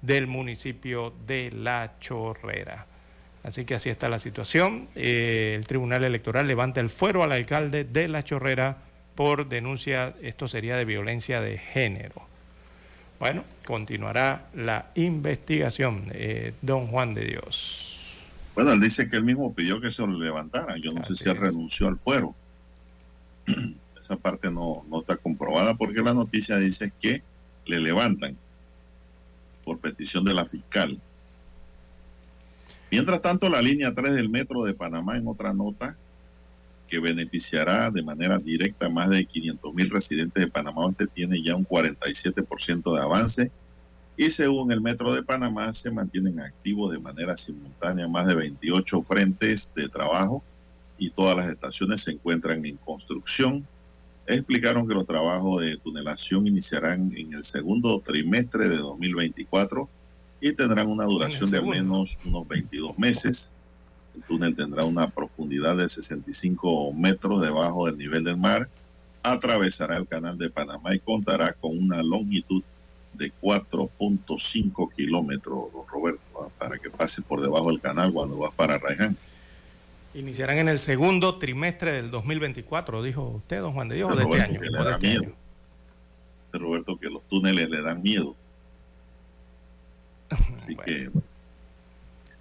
del 0.03 0.27
municipio 0.27 1.15
de 1.27 1.51
La 1.51 1.95
Chorrera. 2.01 2.87
Así 3.43 3.65
que 3.65 3.75
así 3.75 3.91
está 3.91 4.09
la 4.09 4.19
situación. 4.19 4.89
Eh, 4.95 5.55
el 5.57 5.67
Tribunal 5.67 6.05
Electoral 6.05 6.47
levanta 6.47 6.81
el 6.81 6.89
fuero 6.91 7.23
al 7.23 7.33
alcalde 7.33 7.85
de 7.85 8.09
La 8.09 8.23
Chorrera 8.23 8.79
por 9.15 9.49
denuncia, 9.49 10.15
esto 10.23 10.49
sería 10.49 10.77
de 10.77 10.85
violencia 10.85 11.41
de 11.41 11.59
género. 11.59 12.27
Bueno, 13.21 13.45
continuará 13.65 14.49
la 14.55 14.91
investigación, 14.97 16.11
eh, 16.13 16.53
don 16.63 16.89
Juan 16.89 17.15
de 17.15 17.25
Dios. 17.27 18.19
Bueno, 18.55 18.73
él 18.73 18.81
dice 18.81 19.09
que 19.09 19.17
él 19.17 19.25
mismo 19.25 19.55
pidió 19.55 19.81
que 19.81 19.91
se 19.91 20.03
lo 20.03 20.19
levantara. 20.19 20.77
Yo 20.79 20.93
no 20.93 21.01
así 21.01 21.15
sé 21.15 21.15
si 21.15 21.29
él 21.29 21.37
es. 21.37 21.41
renunció 21.41 21.89
al 21.89 21.99
fuero. 21.99 22.35
Esa 23.99 24.17
parte 24.17 24.51
no, 24.51 24.85
no 24.89 25.01
está 25.01 25.17
comprobada 25.17 25.75
porque 25.77 26.03
la 26.03 26.15
noticia 26.15 26.57
dice 26.57 26.93
que 27.01 27.23
le 27.67 27.81
levantan 27.81 28.37
por 29.65 29.79
petición 29.79 30.25
de 30.25 30.35
la 30.35 30.45
fiscal. 30.45 31.01
Mientras 32.91 33.21
tanto, 33.21 33.49
la 33.49 33.63
línea 33.63 33.95
3 33.95 34.15
del 34.15 34.29
metro 34.29 34.63
de 34.63 34.75
Panamá, 34.75 35.17
en 35.17 35.27
otra 35.27 35.55
nota, 35.55 35.97
que 36.87 37.01
beneficiará 37.01 37.91
de 37.91 38.03
manera 38.03 38.39
directa 38.39 38.87
a 38.87 38.91
más 38.91 39.09
de 39.09 39.25
500 39.25 39.75
mil 39.75 39.91
residentes 39.91 40.45
de 40.45 40.51
Panamá 40.51 40.85
Oeste, 40.85 41.07
tiene 41.07 41.43
ya 41.43 41.57
un 41.57 41.67
47% 41.67 42.95
de 42.95 43.03
avance 43.03 43.51
y 44.17 44.31
según 44.31 44.71
el 44.71 44.81
Metro 44.81 45.13
de 45.13 45.23
Panamá 45.23 45.73
se 45.73 45.91
mantienen 45.91 46.41
activos 46.41 46.93
de 46.93 47.01
manera 47.01 47.37
simultánea 47.37 48.07
más 48.07 48.27
de 48.27 48.35
28 48.35 49.03
frentes 49.03 49.73
de 49.75 49.89
trabajo 49.89 50.43
y 50.99 51.11
todas 51.11 51.37
las 51.37 51.49
estaciones 51.49 52.03
se 52.03 52.13
encuentran 52.13 52.65
en 52.65 52.77
construcción. 52.77 53.67
Explicaron 54.27 54.89
que 54.89 54.95
los 54.95 55.07
trabajos 55.07 55.63
de 55.63 55.77
tunelación 55.77 56.47
iniciarán 56.47 57.13
en 57.17 57.35
el 57.35 57.45
segundo 57.45 58.01
trimestre 58.01 58.69
de 58.69 58.79
2024 58.79 59.89
y 60.41 60.53
tendrán 60.53 60.89
una 60.89 61.05
duración 61.05 61.51
de 61.51 61.59
al 61.59 61.67
menos 61.67 62.17
unos 62.25 62.47
22 62.49 62.99
meses. 62.99 63.53
El 64.15 64.23
túnel 64.23 64.55
tendrá 64.55 64.85
una 64.85 65.11
profundidad 65.11 65.77
de 65.77 65.89
65 65.89 66.93
metros 66.93 67.43
debajo 67.43 67.87
del 67.87 67.99
nivel 67.99 68.25
del 68.25 68.37
mar, 68.37 68.69
atravesará 69.23 69.97
el 69.97 70.07
canal 70.07 70.39
de 70.39 70.51
Panamá 70.51 70.95
y 70.95 71.01
contará 71.01 71.53
con 71.55 71.77
una 71.77 72.03
longitud 72.03 72.63
de 73.15 73.33
4.5 73.41 74.93
kilómetros, 74.93 75.73
Roberto, 75.91 76.53
para 76.59 76.79
que 76.79 76.91
pase 76.91 77.23
por 77.23 77.41
debajo 77.41 77.71
del 77.71 77.81
canal 77.81 78.13
cuando 78.13 78.37
vas 78.39 78.53
para 78.55 78.79
Raján. 78.79 79.17
Iniciarán 80.15 80.59
en 80.59 80.69
el 80.69 80.79
segundo 80.79 81.39
trimestre 81.39 81.93
del 81.93 82.11
2024, 82.11 83.03
dijo 83.03 83.23
usted, 83.23 83.61
don 83.61 83.73
Juan 83.73 83.89
de 83.89 83.97
Dios, 83.97 84.13
o 84.13 84.17
de 84.17 84.23
este 84.23 84.41
año. 84.41 84.61
Que 84.61 84.71
da 84.71 84.93
este 84.93 85.11
año. 85.11 85.33
Roberto, 86.53 86.97
que 86.97 87.11
los 87.11 87.23
túneles 87.29 87.69
le 87.69 87.83
dan 87.83 88.01
miedo. 88.01 88.37
Así 90.31 90.75
Bueno. 90.77 90.85
que, 90.85 91.09
bueno, 91.09 91.27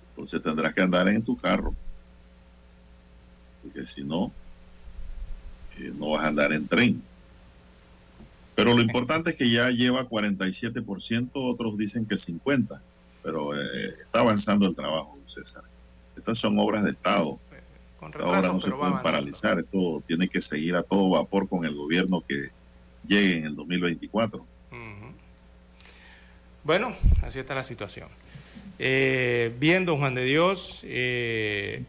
entonces 0.10 0.42
tendrás 0.42 0.74
que 0.74 0.82
andar 0.82 1.08
en 1.08 1.24
tu 1.24 1.36
carro. 1.36 1.74
Porque 3.64 3.86
si 3.88 4.04
no, 4.04 4.32
eh, 5.80 5.92
no 5.98 6.12
vas 6.12 6.26
a 6.26 6.28
andar 6.28 6.54
en 6.54 6.68
tren. 6.68 7.02
Pero 8.56 8.76
lo 8.76 8.82
importante 8.82 9.32
es 9.32 9.36
que 9.36 9.50
ya 9.50 9.72
lleva 9.72 10.08
47%, 10.08 11.30
otros 11.34 11.76
dicen 11.76 12.06
que 12.06 12.16
50%, 12.16 12.80
pero 13.24 13.60
eh, 13.60 13.88
está 14.00 14.20
avanzando 14.20 14.68
el 14.68 14.76
trabajo, 14.76 15.18
César. 15.26 15.64
Estas 16.16 16.38
son 16.38 16.60
obras 16.60 16.84
de 16.84 16.92
Estado. 16.92 17.40
Con 18.04 18.14
retraso, 18.14 18.54
no 18.54 18.60
se 18.60 18.66
pero 18.68 18.80
pueden 18.80 19.02
paralizar, 19.02 19.60
esto 19.60 20.04
tiene 20.06 20.28
que 20.28 20.42
seguir 20.42 20.76
a 20.76 20.84
todo 20.84 21.10
vapor 21.12 21.48
con 21.48 21.66
el 21.66 21.76
gobierno 21.76 22.22
que 22.28 22.50
llegue 23.06 23.38
en 23.40 23.46
el 23.46 23.56
2024. 23.56 24.40
Ujú. 24.40 24.48
Bueno, 26.64 26.94
así 27.24 27.40
está 27.40 27.56
la 27.56 27.64
situación. 27.64 28.08
Eh, 28.80 29.54
bien, 29.60 29.86
don 29.86 30.00
Juan 30.00 30.16
de 30.16 30.24
Dios, 30.24 30.82
eh, 30.84 31.84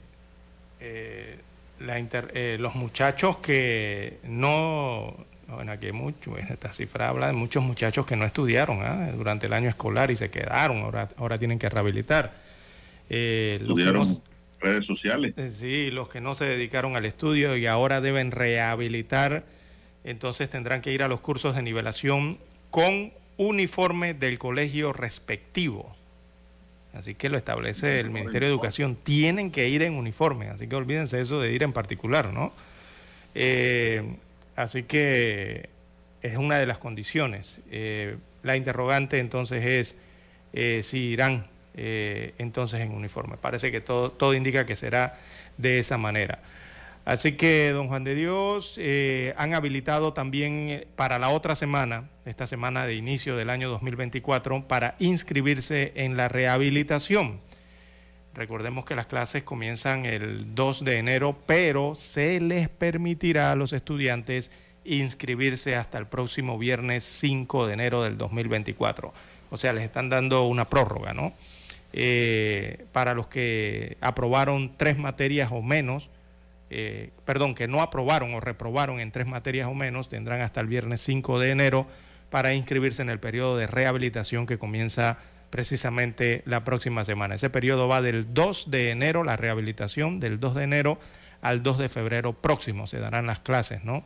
eh, 0.80 1.38
la 1.80 1.98
inter- 1.98 2.30
eh, 2.34 2.56
los 2.60 2.74
muchachos 2.74 3.38
que 3.38 4.18
no 4.24 5.16
Bueno, 5.46 5.72
aquí 5.72 5.86
hay 5.86 5.92
mucho, 5.92 6.36
esta 6.38 6.72
cifra 6.72 7.08
habla 7.10 7.26
de 7.26 7.34
muchos 7.34 7.62
muchachos 7.62 8.06
que 8.06 8.16
no 8.16 8.24
estudiaron 8.24 8.80
¿ah? 8.82 9.12
durante 9.12 9.46
el 9.46 9.52
año 9.52 9.68
escolar 9.68 10.10
y 10.10 10.16
se 10.16 10.30
quedaron, 10.30 10.78
ahora, 10.82 11.08
ahora 11.18 11.36
tienen 11.38 11.58
que 11.58 11.68
rehabilitar. 11.68 12.32
Eh, 13.10 13.58
estudiaron 13.60 14.08
redes 14.64 14.86
sociales. 14.86 15.34
Eh, 15.36 15.48
sí, 15.48 15.90
los 15.90 16.08
que 16.08 16.20
no 16.20 16.34
se 16.34 16.44
dedicaron 16.46 16.96
al 16.96 17.04
estudio 17.04 17.56
y 17.56 17.66
ahora 17.66 18.00
deben 18.00 18.30
rehabilitar, 18.30 19.44
entonces 20.04 20.48
tendrán 20.50 20.80
que 20.80 20.92
ir 20.92 21.02
a 21.02 21.08
los 21.08 21.20
cursos 21.20 21.54
de 21.54 21.62
nivelación 21.62 22.38
con 22.70 23.12
uniforme 23.36 24.14
del 24.14 24.38
colegio 24.38 24.92
respectivo. 24.92 25.94
Así 26.94 27.14
que 27.14 27.28
lo 27.28 27.36
establece 27.36 28.00
el 28.00 28.10
Ministerio 28.10 28.48
de 28.48 28.54
Educación. 28.54 28.96
Tienen 29.02 29.50
que 29.50 29.68
ir 29.68 29.82
en 29.82 29.94
uniforme, 29.94 30.48
así 30.48 30.68
que 30.68 30.76
olvídense 30.76 31.20
eso 31.20 31.40
de 31.40 31.52
ir 31.52 31.64
en 31.64 31.72
particular, 31.72 32.32
¿no? 32.32 32.52
Eh, 33.34 34.16
así 34.54 34.84
que 34.84 35.68
es 36.22 36.36
una 36.36 36.58
de 36.58 36.66
las 36.66 36.78
condiciones. 36.78 37.60
Eh, 37.70 38.16
la 38.44 38.56
interrogante 38.56 39.18
entonces 39.18 39.64
es 39.64 39.96
eh, 40.52 40.82
si 40.84 40.98
irán 40.98 41.46
entonces 41.76 42.80
en 42.80 42.92
uniforme. 42.92 43.36
Parece 43.36 43.72
que 43.72 43.80
todo, 43.80 44.10
todo 44.10 44.34
indica 44.34 44.64
que 44.66 44.76
será 44.76 45.18
de 45.56 45.78
esa 45.78 45.98
manera. 45.98 46.40
Así 47.04 47.32
que, 47.32 47.70
don 47.70 47.88
Juan 47.88 48.02
de 48.02 48.14
Dios, 48.14 48.76
eh, 48.78 49.34
han 49.36 49.52
habilitado 49.52 50.14
también 50.14 50.70
eh, 50.70 50.86
para 50.96 51.18
la 51.18 51.28
otra 51.28 51.54
semana, 51.54 52.08
esta 52.24 52.46
semana 52.46 52.86
de 52.86 52.94
inicio 52.94 53.36
del 53.36 53.50
año 53.50 53.68
2024, 53.68 54.66
para 54.66 54.96
inscribirse 54.98 55.92
en 55.96 56.16
la 56.16 56.28
rehabilitación. 56.28 57.40
Recordemos 58.32 58.86
que 58.86 58.94
las 58.94 59.06
clases 59.06 59.42
comienzan 59.42 60.06
el 60.06 60.54
2 60.54 60.84
de 60.84 60.98
enero, 60.98 61.36
pero 61.46 61.94
se 61.94 62.40
les 62.40 62.70
permitirá 62.70 63.52
a 63.52 63.54
los 63.54 63.74
estudiantes 63.74 64.50
inscribirse 64.84 65.76
hasta 65.76 65.98
el 65.98 66.06
próximo 66.06 66.58
viernes 66.58 67.04
5 67.04 67.66
de 67.66 67.74
enero 67.74 68.02
del 68.02 68.16
2024. 68.16 69.12
O 69.50 69.56
sea, 69.58 69.74
les 69.74 69.84
están 69.84 70.08
dando 70.08 70.46
una 70.46 70.70
prórroga, 70.70 71.12
¿no? 71.12 71.34
Eh, 71.96 72.86
para 72.90 73.14
los 73.14 73.28
que 73.28 73.96
aprobaron 74.00 74.76
tres 74.76 74.98
materias 74.98 75.50
o 75.52 75.62
menos, 75.62 76.10
eh, 76.68 77.10
perdón, 77.24 77.54
que 77.54 77.68
no 77.68 77.82
aprobaron 77.82 78.34
o 78.34 78.40
reprobaron 78.40 78.98
en 78.98 79.12
tres 79.12 79.28
materias 79.28 79.68
o 79.68 79.74
menos, 79.74 80.08
tendrán 80.08 80.40
hasta 80.40 80.60
el 80.60 80.66
viernes 80.66 81.00
5 81.02 81.38
de 81.38 81.50
enero 81.50 81.86
para 82.30 82.52
inscribirse 82.52 83.00
en 83.00 83.10
el 83.10 83.20
periodo 83.20 83.56
de 83.56 83.68
rehabilitación 83.68 84.44
que 84.44 84.58
comienza 84.58 85.18
precisamente 85.50 86.42
la 86.46 86.64
próxima 86.64 87.04
semana. 87.04 87.36
Ese 87.36 87.48
periodo 87.48 87.86
va 87.86 88.02
del 88.02 88.34
2 88.34 88.72
de 88.72 88.90
enero, 88.90 89.22
la 89.22 89.36
rehabilitación, 89.36 90.18
del 90.18 90.40
2 90.40 90.56
de 90.56 90.64
enero 90.64 90.98
al 91.42 91.62
2 91.62 91.78
de 91.78 91.88
febrero 91.88 92.32
próximo, 92.32 92.88
se 92.88 92.98
darán 92.98 93.28
las 93.28 93.38
clases, 93.38 93.84
¿no? 93.84 94.04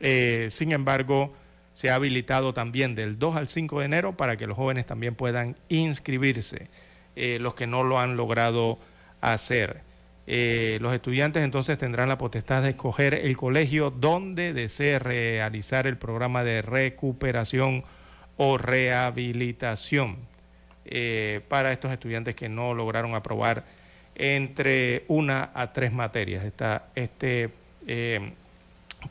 Eh, 0.00 0.48
sin 0.50 0.72
embargo, 0.72 1.34
se 1.74 1.90
ha 1.90 1.96
habilitado 1.96 2.54
también 2.54 2.94
del 2.94 3.18
2 3.18 3.36
al 3.36 3.48
5 3.48 3.80
de 3.80 3.84
enero 3.84 4.16
para 4.16 4.38
que 4.38 4.46
los 4.46 4.56
jóvenes 4.56 4.86
también 4.86 5.14
puedan 5.14 5.56
inscribirse, 5.68 6.68
eh, 7.20 7.40
los 7.40 7.54
que 7.54 7.66
no 7.66 7.82
lo 7.82 7.98
han 7.98 8.16
logrado 8.16 8.78
hacer. 9.20 9.80
Eh, 10.28 10.78
los 10.80 10.94
estudiantes 10.94 11.42
entonces 11.42 11.76
tendrán 11.76 12.08
la 12.08 12.16
potestad 12.16 12.62
de 12.62 12.70
escoger 12.70 13.12
el 13.12 13.36
colegio 13.36 13.90
donde 13.90 14.52
desee 14.52 15.00
realizar 15.00 15.88
el 15.88 15.96
programa 15.96 16.44
de 16.44 16.62
recuperación 16.62 17.82
o 18.36 18.56
rehabilitación 18.56 20.18
eh, 20.84 21.40
para 21.48 21.72
estos 21.72 21.90
estudiantes 21.90 22.36
que 22.36 22.48
no 22.48 22.72
lograron 22.72 23.16
aprobar 23.16 23.64
entre 24.14 25.04
una 25.08 25.50
a 25.54 25.72
tres 25.72 25.92
materias. 25.92 26.44
Está 26.44 26.86
este 26.94 27.50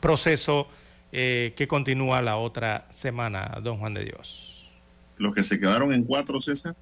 proceso 0.00 0.70
que 1.10 1.66
continúa 1.68 2.22
la 2.22 2.38
otra 2.38 2.86
semana, 2.88 3.58
don 3.62 3.76
Juan 3.78 3.92
de 3.92 4.04
Dios. 4.04 4.70
¿Los 5.18 5.34
que 5.34 5.42
se 5.42 5.60
quedaron 5.60 5.92
en 5.92 6.04
cuatro, 6.04 6.40
César? 6.40 6.74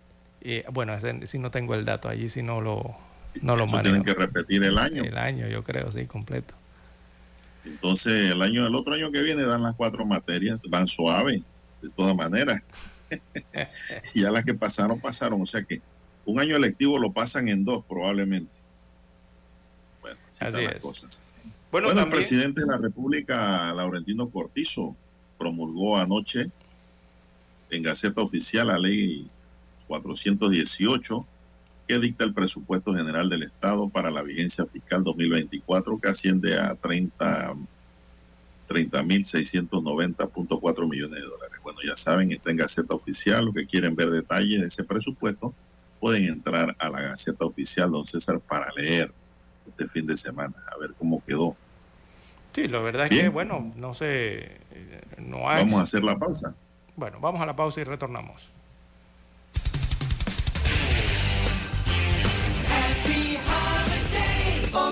Bueno, 0.73 0.97
si 1.25 1.39
no 1.39 1.51
tengo 1.51 1.75
el 1.75 1.85
dato 1.85 2.09
allí, 2.09 2.29
si 2.29 2.43
no 2.43 2.61
lo, 2.61 2.97
no 3.43 3.57
lo 3.57 3.65
Eso 3.65 3.81
tienen 3.81 4.03
que 4.03 4.15
repetir 4.15 4.63
el 4.65 4.79
año. 4.79 5.03
El 5.03 5.19
año, 5.19 5.49
yo 5.49 5.65
creo, 5.65 5.91
sí, 5.91 6.07
completo. 6.07 6.55
Entonces, 7.65 8.31
el 8.31 8.43
año, 8.43 8.67
el 8.67 8.75
otro 8.75 8.95
año 8.95 9.11
que 9.11 9.23
viene 9.23 9.43
dan 9.43 9.63
las 9.63 9.75
cuatro 9.75 10.05
materias, 10.07 10.61
van 10.69 10.87
suave, 10.87 11.43
de 11.83 11.91
todas 11.91 12.15
maneras. 12.15 12.63
ya 14.15 14.31
las 14.31 14.45
que 14.45 14.55
pasaron, 14.55 15.01
pasaron. 15.01 15.43
O 15.43 15.47
sea 15.47 15.63
que 15.63 15.81
un 16.25 16.39
año 16.41 16.57
electivo 16.57 16.99
lo 16.99 17.13
pasan 17.13 17.49
en 17.49 17.65
dos, 17.65 17.85
probablemente. 17.89 18.51
Bueno, 20.01 20.19
así, 20.29 20.63
las 20.63 20.83
cosas. 20.83 21.23
Bueno, 21.73 21.91
el 21.91 22.09
presidente 22.09 22.61
de 22.61 22.67
la 22.67 22.79
República, 22.79 23.73
Laurentino 23.75 24.31
Cortizo, 24.31 24.97
promulgó 25.39 25.99
anoche 25.99 26.51
en 27.71 27.83
Gaceta 27.83 28.23
Oficial 28.23 28.69
la 28.69 28.79
ley 28.79 29.29
418 29.89 31.27
que 31.87 31.99
dicta 31.99 32.25
el 32.25 32.35
presupuesto 32.35 32.95
general 32.95 33.29
del 33.29 33.45
Estado 33.45 33.89
para 33.89 34.11
la 34.11 34.23
vigencia 34.23 34.67
fiscal 34.67 35.05
2024, 35.05 36.01
que 36.01 36.09
asciende 36.09 36.59
a 36.59 36.75
30 36.75 37.55
30.690.4 38.69 40.89
millones 40.89 41.21
de 41.21 41.27
dólares. 41.27 41.59
Bueno, 41.63 41.79
ya 41.87 41.97
saben, 41.97 42.33
está 42.33 42.51
en 42.51 42.57
Gaceta 42.57 42.95
Oficial. 42.95 43.45
Los 43.45 43.55
que 43.55 43.67
quieren 43.67 43.95
ver 43.95 44.11
detalles 44.11 44.61
de 44.61 44.67
ese 44.67 44.85
presupuesto 44.85 45.55
pueden 46.01 46.25
entrar 46.25 46.75
a 46.79 46.91
la 46.91 47.01
Gaceta 47.01 47.45
Oficial, 47.45 47.91
don 47.91 48.07
César, 48.07 48.41
para 48.41 48.71
leer 48.77 49.13
este 49.69 49.89
fin 49.89 50.07
de 50.07 50.17
semana, 50.17 50.55
a 50.75 50.79
ver 50.79 50.95
cómo 50.99 51.23
quedó. 51.25 51.57
Sí, 52.53 52.69
la 52.69 52.81
verdad 52.81 53.07
es 53.07 53.21
que, 53.21 53.29
bueno, 53.29 53.73
no 53.77 53.95
sé, 53.95 54.59
no 55.19 55.49
hay... 55.49 55.65
Vamos 55.65 55.81
a 55.81 55.83
hacer 55.83 56.03
la 56.03 56.19
pausa. 56.19 56.55
Bueno, 56.97 57.21
vamos 57.21 57.41
a 57.41 57.47
la 57.47 57.55
pausa 57.55 57.81
y 57.81 57.85
retornamos. 57.85 58.49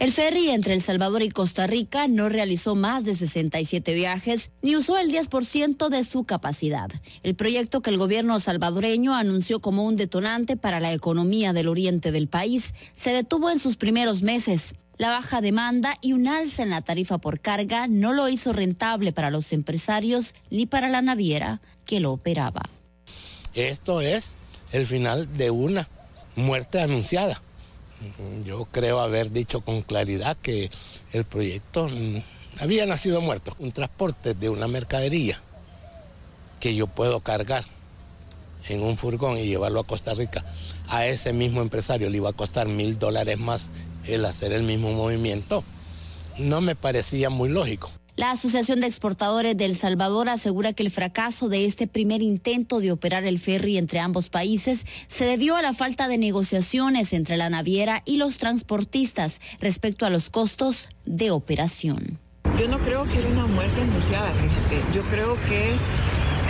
El 0.00 0.12
ferry 0.12 0.50
entre 0.50 0.74
El 0.74 0.80
Salvador 0.80 1.22
y 1.22 1.28
Costa 1.28 1.66
Rica 1.66 2.06
no 2.06 2.28
realizó 2.28 2.76
más 2.76 3.04
de 3.04 3.16
67 3.16 3.94
viajes 3.94 4.52
ni 4.62 4.76
usó 4.76 4.96
el 4.96 5.10
10% 5.10 5.88
de 5.88 6.04
su 6.04 6.22
capacidad. 6.22 6.88
El 7.24 7.34
proyecto 7.34 7.82
que 7.82 7.90
el 7.90 7.98
gobierno 7.98 8.38
salvadoreño 8.38 9.16
anunció 9.16 9.58
como 9.58 9.84
un 9.84 9.96
detonante 9.96 10.56
para 10.56 10.78
la 10.78 10.92
economía 10.92 11.52
del 11.52 11.66
oriente 11.66 12.12
del 12.12 12.28
país 12.28 12.74
se 12.94 13.10
detuvo 13.10 13.50
en 13.50 13.58
sus 13.58 13.76
primeros 13.76 14.22
meses. 14.22 14.76
La 14.98 15.10
baja 15.10 15.40
demanda 15.40 15.96
y 16.00 16.12
un 16.12 16.28
alza 16.28 16.62
en 16.62 16.70
la 16.70 16.80
tarifa 16.80 17.18
por 17.18 17.40
carga 17.40 17.88
no 17.88 18.12
lo 18.12 18.28
hizo 18.28 18.52
rentable 18.52 19.12
para 19.12 19.30
los 19.30 19.52
empresarios 19.52 20.36
ni 20.48 20.66
para 20.66 20.88
la 20.88 21.02
naviera 21.02 21.60
que 21.84 21.98
lo 21.98 22.12
operaba. 22.12 22.62
Esto 23.52 24.00
es 24.00 24.36
el 24.70 24.86
final 24.86 25.36
de 25.36 25.50
una 25.50 25.88
muerte 26.36 26.80
anunciada 26.80 27.42
yo 28.44 28.66
creo 28.70 29.00
haber 29.00 29.30
dicho 29.30 29.60
con 29.60 29.82
claridad 29.82 30.36
que 30.40 30.70
el 31.12 31.24
proyecto 31.24 31.88
había 32.60 32.86
nacido 32.86 33.20
muerto. 33.20 33.54
Un 33.58 33.72
transporte 33.72 34.34
de 34.34 34.48
una 34.48 34.68
mercadería 34.68 35.40
que 36.60 36.74
yo 36.74 36.86
puedo 36.86 37.20
cargar 37.20 37.64
en 38.68 38.82
un 38.82 38.96
furgón 38.98 39.38
y 39.38 39.46
llevarlo 39.46 39.80
a 39.80 39.86
Costa 39.86 40.14
Rica, 40.14 40.44
a 40.88 41.06
ese 41.06 41.32
mismo 41.32 41.62
empresario 41.62 42.10
le 42.10 42.18
iba 42.18 42.30
a 42.30 42.34
costar 42.34 42.66
mil 42.68 42.98
dólares 42.98 43.38
más 43.38 43.70
el 44.06 44.24
hacer 44.24 44.52
el 44.52 44.62
mismo 44.62 44.92
movimiento, 44.92 45.62
no 46.38 46.60
me 46.60 46.74
parecía 46.74 47.30
muy 47.30 47.48
lógico. 47.48 47.90
La 48.18 48.32
Asociación 48.32 48.80
de 48.80 48.88
Exportadores 48.88 49.56
de 49.56 49.64
El 49.64 49.76
Salvador 49.76 50.28
asegura 50.28 50.72
que 50.72 50.82
el 50.82 50.90
fracaso 50.90 51.48
de 51.48 51.66
este 51.66 51.86
primer 51.86 52.20
intento 52.20 52.80
de 52.80 52.90
operar 52.90 53.24
el 53.24 53.38
ferry 53.38 53.78
entre 53.78 54.00
ambos 54.00 54.28
países 54.28 54.86
se 55.06 55.24
debió 55.24 55.54
a 55.54 55.62
la 55.62 55.72
falta 55.72 56.08
de 56.08 56.18
negociaciones 56.18 57.12
entre 57.12 57.36
la 57.36 57.48
naviera 57.48 58.02
y 58.04 58.16
los 58.16 58.38
transportistas 58.38 59.40
respecto 59.60 60.04
a 60.04 60.10
los 60.10 60.30
costos 60.30 60.88
de 61.04 61.30
operación. 61.30 62.18
Yo 62.58 62.66
no 62.66 62.80
creo 62.80 63.04
que 63.04 63.20
era 63.20 63.28
una 63.28 63.46
muerte 63.46 63.82
anunciada, 63.82 64.32
fíjate. 64.32 64.82
Yo 64.92 65.02
creo 65.02 65.36
que 65.48 65.76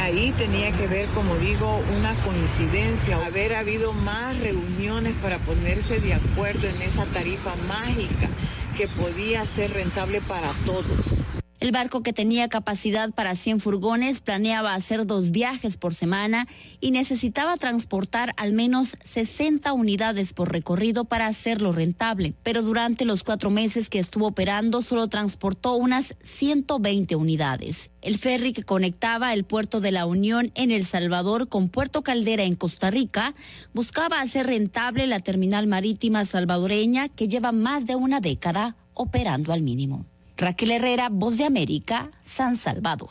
ahí 0.00 0.32
tenía 0.38 0.72
que 0.72 0.86
ver, 0.86 1.06
como 1.08 1.36
digo, 1.36 1.82
una 1.98 2.14
coincidencia, 2.24 3.26
haber 3.26 3.54
habido 3.54 3.92
más 3.92 4.40
reuniones 4.40 5.12
para 5.20 5.36
ponerse 5.40 6.00
de 6.00 6.14
acuerdo 6.14 6.66
en 6.66 6.80
esa 6.80 7.04
tarifa 7.12 7.54
mágica 7.68 8.30
que 8.74 8.88
podía 8.88 9.44
ser 9.44 9.74
rentable 9.74 10.22
para 10.22 10.50
todos. 10.64 11.18
El 11.60 11.72
barco 11.72 12.04
que 12.04 12.12
tenía 12.12 12.48
capacidad 12.48 13.12
para 13.12 13.34
100 13.34 13.58
furgones 13.58 14.20
planeaba 14.20 14.74
hacer 14.74 15.06
dos 15.06 15.32
viajes 15.32 15.76
por 15.76 15.92
semana 15.92 16.46
y 16.80 16.92
necesitaba 16.92 17.56
transportar 17.56 18.32
al 18.36 18.52
menos 18.52 18.96
60 19.02 19.72
unidades 19.72 20.32
por 20.34 20.52
recorrido 20.52 21.04
para 21.06 21.26
hacerlo 21.26 21.72
rentable. 21.72 22.34
Pero 22.44 22.62
durante 22.62 23.04
los 23.04 23.24
cuatro 23.24 23.50
meses 23.50 23.90
que 23.90 23.98
estuvo 23.98 24.28
operando 24.28 24.82
solo 24.82 25.08
transportó 25.08 25.74
unas 25.74 26.14
120 26.22 27.16
unidades. 27.16 27.90
El 28.02 28.18
ferry 28.18 28.52
que 28.52 28.62
conectaba 28.62 29.34
el 29.34 29.42
puerto 29.42 29.80
de 29.80 29.90
la 29.90 30.06
Unión 30.06 30.52
en 30.54 30.70
El 30.70 30.84
Salvador 30.84 31.48
con 31.48 31.70
Puerto 31.70 32.04
Caldera 32.04 32.44
en 32.44 32.54
Costa 32.54 32.92
Rica 32.92 33.34
buscaba 33.74 34.20
hacer 34.20 34.46
rentable 34.46 35.08
la 35.08 35.18
terminal 35.18 35.66
marítima 35.66 36.24
salvadoreña 36.24 37.08
que 37.08 37.26
lleva 37.26 37.50
más 37.50 37.88
de 37.88 37.96
una 37.96 38.20
década 38.20 38.76
operando 38.94 39.52
al 39.52 39.62
mínimo. 39.62 40.06
Raquel 40.38 40.70
Herrera, 40.70 41.08
Voz 41.10 41.36
de 41.36 41.44
América, 41.44 42.12
San 42.24 42.56
Salvador. 42.56 43.10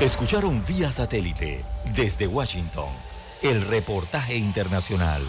Escucharon 0.00 0.62
vía 0.66 0.90
satélite 0.90 1.64
desde 1.94 2.26
Washington 2.26 2.88
el 3.42 3.62
reportaje 3.62 4.36
internacional. 4.36 5.22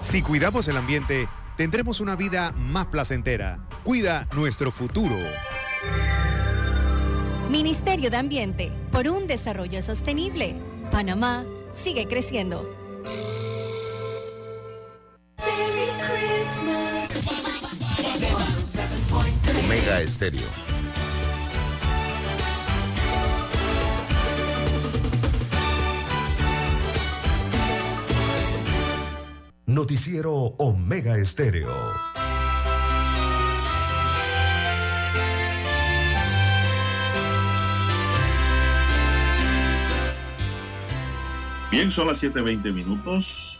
Si 0.00 0.22
cuidamos 0.22 0.66
el 0.66 0.76
ambiente, 0.76 1.28
tendremos 1.56 2.00
una 2.00 2.16
vida 2.16 2.52
más 2.52 2.86
placentera. 2.86 3.60
Cuida 3.84 4.28
nuestro 4.34 4.72
futuro. 4.72 5.16
Ministerio 7.48 8.10
de 8.10 8.16
Ambiente, 8.16 8.72
por 8.90 9.08
un 9.08 9.28
desarrollo 9.28 9.80
sostenible. 9.82 10.56
Panamá 10.90 11.44
sigue 11.84 12.08
creciendo. 12.08 12.84
Omega 19.64 20.00
Estéreo. 20.00 20.48
Noticiero 29.66 30.32
Omega 30.58 31.16
Estéreo. 31.16 31.92
Bien, 41.70 41.90
son 41.90 42.06
las 42.06 42.22
7.20 42.22 42.72
minutos. 42.72 43.53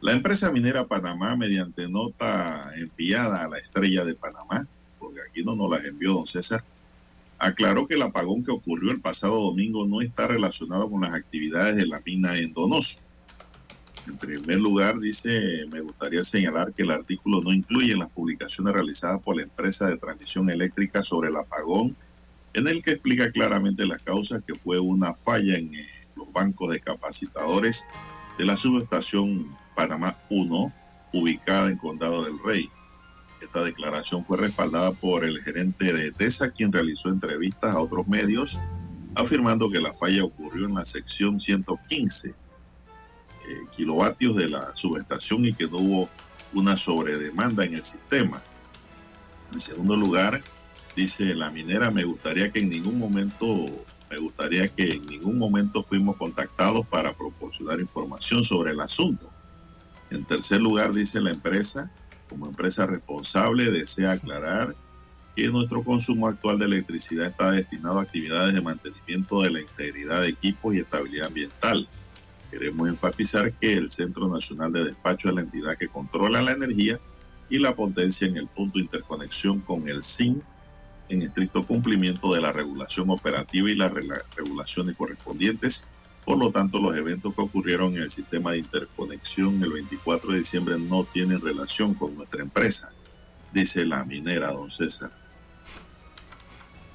La 0.00 0.12
empresa 0.12 0.50
minera 0.50 0.86
Panamá, 0.86 1.36
mediante 1.36 1.86
nota 1.86 2.72
enviada 2.74 3.44
a 3.44 3.48
la 3.48 3.58
estrella 3.58 4.02
de 4.02 4.14
Panamá, 4.14 4.66
porque 4.98 5.20
aquí 5.20 5.44
no 5.44 5.54
nos 5.54 5.70
la 5.70 5.86
envió 5.86 6.14
don 6.14 6.26
César, 6.26 6.64
aclaró 7.38 7.86
que 7.86 7.96
el 7.96 8.02
apagón 8.02 8.42
que 8.42 8.50
ocurrió 8.50 8.92
el 8.92 9.02
pasado 9.02 9.38
domingo 9.42 9.86
no 9.86 10.00
está 10.00 10.26
relacionado 10.26 10.90
con 10.90 11.02
las 11.02 11.12
actividades 11.12 11.76
de 11.76 11.86
la 11.86 12.00
mina 12.04 12.38
en 12.38 12.54
Donoso. 12.54 13.00
En 14.06 14.16
primer 14.16 14.58
lugar, 14.58 14.98
dice, 14.98 15.66
me 15.70 15.82
gustaría 15.82 16.24
señalar 16.24 16.72
que 16.72 16.82
el 16.82 16.90
artículo 16.90 17.42
no 17.42 17.52
incluye 17.52 17.94
las 17.94 18.08
publicaciones 18.08 18.72
realizadas 18.72 19.20
por 19.20 19.36
la 19.36 19.42
empresa 19.42 19.86
de 19.86 19.98
transmisión 19.98 20.48
eléctrica 20.48 21.02
sobre 21.02 21.28
el 21.28 21.36
apagón, 21.36 21.94
en 22.54 22.66
el 22.66 22.82
que 22.82 22.92
explica 22.92 23.30
claramente 23.30 23.86
las 23.86 24.02
causas 24.02 24.42
que 24.46 24.54
fue 24.54 24.80
una 24.80 25.14
falla 25.14 25.56
en 25.56 25.74
eh, 25.74 25.86
los 26.16 26.32
bancos 26.32 26.72
de 26.72 26.80
capacitadores 26.80 27.86
de 28.38 28.46
la 28.46 28.56
subestación 28.56 29.59
Panamá 29.80 30.14
1, 30.28 30.72
ubicada 31.14 31.70
en 31.70 31.78
Condado 31.78 32.22
del 32.22 32.38
Rey. 32.44 32.68
Esta 33.40 33.62
declaración 33.62 34.22
fue 34.26 34.36
respaldada 34.36 34.92
por 34.92 35.24
el 35.24 35.42
gerente 35.42 35.90
de 35.94 36.12
TESA, 36.12 36.50
quien 36.50 36.70
realizó 36.70 37.08
entrevistas 37.08 37.74
a 37.74 37.80
otros 37.80 38.06
medios, 38.06 38.60
afirmando 39.14 39.70
que 39.70 39.80
la 39.80 39.94
falla 39.94 40.24
ocurrió 40.24 40.66
en 40.66 40.74
la 40.74 40.84
sección 40.84 41.40
115 41.40 42.28
eh, 42.28 42.34
kilovatios 43.74 44.36
de 44.36 44.50
la 44.50 44.70
subestación 44.76 45.46
y 45.46 45.54
que 45.54 45.66
no 45.66 45.78
hubo 45.78 46.10
una 46.52 46.76
sobredemanda 46.76 47.64
en 47.64 47.76
el 47.76 47.84
sistema. 47.86 48.42
En 49.50 49.60
segundo 49.60 49.96
lugar, 49.96 50.42
dice 50.94 51.34
la 51.34 51.50
minera, 51.50 51.90
me 51.90 52.04
gustaría 52.04 52.52
que 52.52 52.58
en 52.58 52.68
ningún 52.68 52.98
momento, 52.98 53.46
me 54.10 54.18
gustaría 54.18 54.68
que 54.68 54.96
en 54.96 55.06
ningún 55.06 55.38
momento 55.38 55.82
fuimos 55.82 56.18
contactados 56.18 56.86
para 56.86 57.14
proporcionar 57.14 57.80
información 57.80 58.44
sobre 58.44 58.72
el 58.72 58.80
asunto. 58.80 59.30
En 60.10 60.24
tercer 60.24 60.60
lugar, 60.60 60.92
dice 60.92 61.20
la 61.20 61.30
empresa, 61.30 61.90
como 62.28 62.46
empresa 62.46 62.86
responsable, 62.86 63.70
desea 63.70 64.12
aclarar 64.12 64.74
que 65.36 65.48
nuestro 65.48 65.82
consumo 65.84 66.26
actual 66.26 66.58
de 66.58 66.66
electricidad 66.66 67.26
está 67.26 67.52
destinado 67.52 67.98
a 67.98 68.02
actividades 68.02 68.54
de 68.54 68.60
mantenimiento 68.60 69.42
de 69.42 69.50
la 69.50 69.60
integridad 69.60 70.22
de 70.22 70.28
equipos 70.28 70.74
y 70.74 70.78
estabilidad 70.78 71.28
ambiental. 71.28 71.88
Queremos 72.50 72.88
enfatizar 72.88 73.52
que 73.52 73.74
el 73.74 73.90
Centro 73.90 74.28
Nacional 74.28 74.72
de 74.72 74.84
Despacho 74.86 75.28
es 75.28 75.34
la 75.36 75.42
entidad 75.42 75.76
que 75.78 75.88
controla 75.88 76.42
la 76.42 76.52
energía 76.52 76.98
y 77.48 77.58
la 77.58 77.74
potencia 77.74 78.26
en 78.26 78.36
el 78.36 78.48
punto 78.48 78.78
de 78.78 78.84
interconexión 78.84 79.60
con 79.60 79.88
el 79.88 80.02
SIN 80.02 80.42
en 81.08 81.22
estricto 81.22 81.66
cumplimiento 81.66 82.32
de 82.34 82.40
la 82.40 82.52
regulación 82.52 83.10
operativa 83.10 83.70
y 83.70 83.74
las 83.74 83.92
regulaciones 83.92 84.96
correspondientes 84.96 85.86
por 86.24 86.38
lo 86.38 86.50
tanto, 86.50 86.78
los 86.78 86.96
eventos 86.96 87.34
que 87.34 87.42
ocurrieron 87.42 87.96
en 87.96 88.02
el 88.02 88.10
sistema 88.10 88.52
de 88.52 88.58
interconexión 88.58 89.62
el 89.62 89.72
24 89.72 90.32
de 90.32 90.38
diciembre 90.38 90.78
no 90.78 91.04
tienen 91.04 91.40
relación 91.40 91.94
con 91.94 92.14
nuestra 92.14 92.42
empresa, 92.42 92.92
dice 93.52 93.84
la 93.84 94.04
minera, 94.04 94.52
don 94.52 94.70
César. 94.70 95.10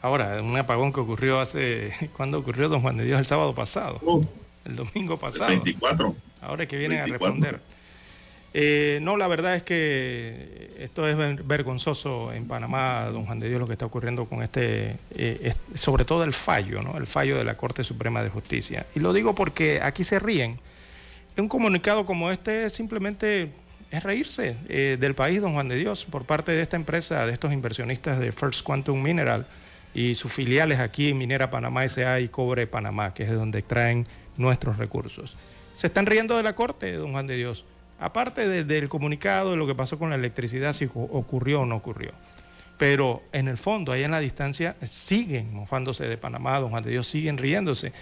Ahora, 0.02 0.42
un 0.42 0.56
apagón 0.56 0.94
que 0.94 1.00
ocurrió 1.00 1.40
hace, 1.40 1.92
¿cuándo 2.16 2.40
ocurrió, 2.40 2.70
don 2.70 2.82
Juan 2.82 2.98
de 2.98 3.06
Dios? 3.06 3.20
El 3.20 3.26
sábado 3.26 3.56
pasado. 3.56 4.00
el 4.64 4.76
domingo 4.76 5.18
pasado. 5.18 5.52
El 5.52 5.62
24. 5.62 6.16
Ahora 6.42 6.64
es 6.64 6.70
que 6.70 6.78
vienen 6.78 7.02
a 7.02 7.06
responder. 7.08 7.60
Eh, 8.58 9.00
no, 9.02 9.18
la 9.18 9.28
verdad 9.28 9.54
es 9.56 9.64
que 9.64 10.72
esto 10.80 11.06
es 11.06 11.18
vergonzoso 11.46 12.32
en 12.32 12.48
Panamá, 12.48 13.10
don 13.12 13.26
Juan 13.26 13.38
de 13.38 13.50
Dios, 13.50 13.60
lo 13.60 13.68
que 13.68 13.74
está 13.74 13.86
ocurriendo 13.86 14.28
con 14.28 14.44
este, 14.44 14.96
eh, 15.12 15.54
sobre 15.74 16.06
todo 16.06 16.24
el 16.24 16.32
fallo, 16.32 16.82
¿no? 16.82 16.96
El 16.96 17.06
fallo 17.06 17.38
de 17.38 17.44
la 17.44 17.58
Corte 17.58 17.84
Suprema 17.84 18.24
de 18.24 18.30
Justicia. 18.30 18.86
Y 18.96 19.02
lo 19.02 19.12
digo 19.12 19.36
porque 19.36 19.82
aquí 19.82 20.06
se 20.06 20.20
ríen. 20.20 20.58
Un 21.36 21.50
comunicado 21.50 22.06
como 22.06 22.32
este 22.32 22.70
simplemente 22.70 23.50
es 23.92 24.04
reírse 24.04 24.56
eh, 24.70 24.96
del 25.02 25.16
país, 25.16 25.42
don 25.42 25.52
Juan 25.52 25.68
de 25.68 25.76
Dios, 25.76 26.06
por 26.06 26.24
parte 26.24 26.54
de 26.54 26.62
esta 26.62 26.78
empresa, 26.78 27.26
de 27.26 27.34
estos 27.34 27.52
inversionistas 27.52 28.20
de 28.20 28.32
First 28.32 28.64
Quantum 28.64 29.04
Mineral 29.04 29.48
y 29.94 30.16
sus 30.16 30.32
filiales 30.32 30.80
aquí 30.80 31.14
Minera 31.14 31.50
Panamá 31.52 31.84
S.A. 31.84 32.22
y 32.22 32.30
Cobre 32.30 32.68
Panamá, 32.68 33.14
que 33.14 33.24
es 33.24 33.30
de 33.30 33.36
donde 33.36 33.60
extraen 33.60 34.08
nuestros 34.38 34.78
recursos. 34.78 35.36
Se 35.76 35.88
están 35.88 36.06
riendo 36.06 36.38
de 36.38 36.44
la 36.44 36.56
Corte, 36.56 36.94
don 36.94 37.12
Juan 37.12 37.28
de 37.28 37.36
Dios 37.36 37.66
Aparte 38.00 38.66
del 38.66 38.90
comunicado 38.90 39.52
de 39.52 39.58
lo 39.58 39.68
que 39.68 39.76
pasó 39.76 39.98
con 39.98 40.10
la 40.10 40.16
electricidad, 40.16 40.74
si 40.74 40.90
ocurrió 40.94 41.62
o 41.62 41.66
no 41.66 41.76
ocurrió. 41.76 42.12
Pero 42.78 43.24
en 43.32 43.48
el 43.48 43.58
fondo, 43.58 43.92
ahí 43.92 44.04
en 44.04 44.12
la 44.12 44.20
distancia, 44.20 44.76
siguen 44.86 45.54
mofándose 45.54 46.08
de 46.08 46.18
Panamá, 46.18 46.60
don 46.60 46.72
Juan 46.72 46.84
de 46.84 46.92
Dios, 46.92 47.08
siguen 47.08 47.38
riéndose. 47.38 47.94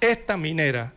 Esta 0.00 0.36
minera 0.36 0.92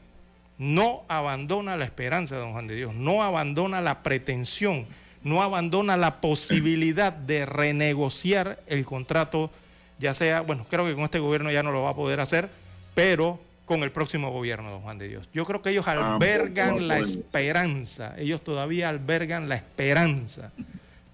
no 0.57 1.03
abandona 1.07 1.75
la 1.75 1.85
esperanza, 1.85 2.37
don 2.37 2.53
Juan 2.53 2.67
de 2.67 2.75
Dios, 2.75 2.93
no 2.93 3.23
abandona 3.23 3.81
la 3.81 4.03
pretensión, 4.03 4.85
no 5.23 5.41
abandona 5.41 5.97
la 5.97 6.21
posibilidad 6.21 7.11
de 7.11 7.45
renegociar 7.47 8.59
el 8.67 8.85
contrato, 8.85 9.49
ya 9.97 10.13
sea, 10.13 10.41
bueno, 10.41 10.67
creo 10.69 10.85
que 10.85 10.93
con 10.93 11.05
este 11.05 11.19
gobierno 11.19 11.51
ya 11.51 11.63
no 11.63 11.71
lo 11.71 11.81
va 11.81 11.91
a 11.91 11.95
poder 11.95 12.19
hacer, 12.19 12.49
pero 12.93 13.39
con 13.65 13.83
el 13.83 13.91
próximo 13.91 14.31
gobierno, 14.31 14.69
don 14.69 14.81
Juan 14.81 14.97
de 14.97 15.07
Dios. 15.07 15.29
Yo 15.33 15.43
creo 15.43 15.61
que 15.61 15.71
ellos 15.71 15.87
albergan 15.87 16.87
la 16.87 16.99
esperanza, 16.99 18.15
ellos 18.17 18.43
todavía 18.43 18.89
albergan 18.89 19.49
la 19.49 19.55
esperanza 19.55 20.51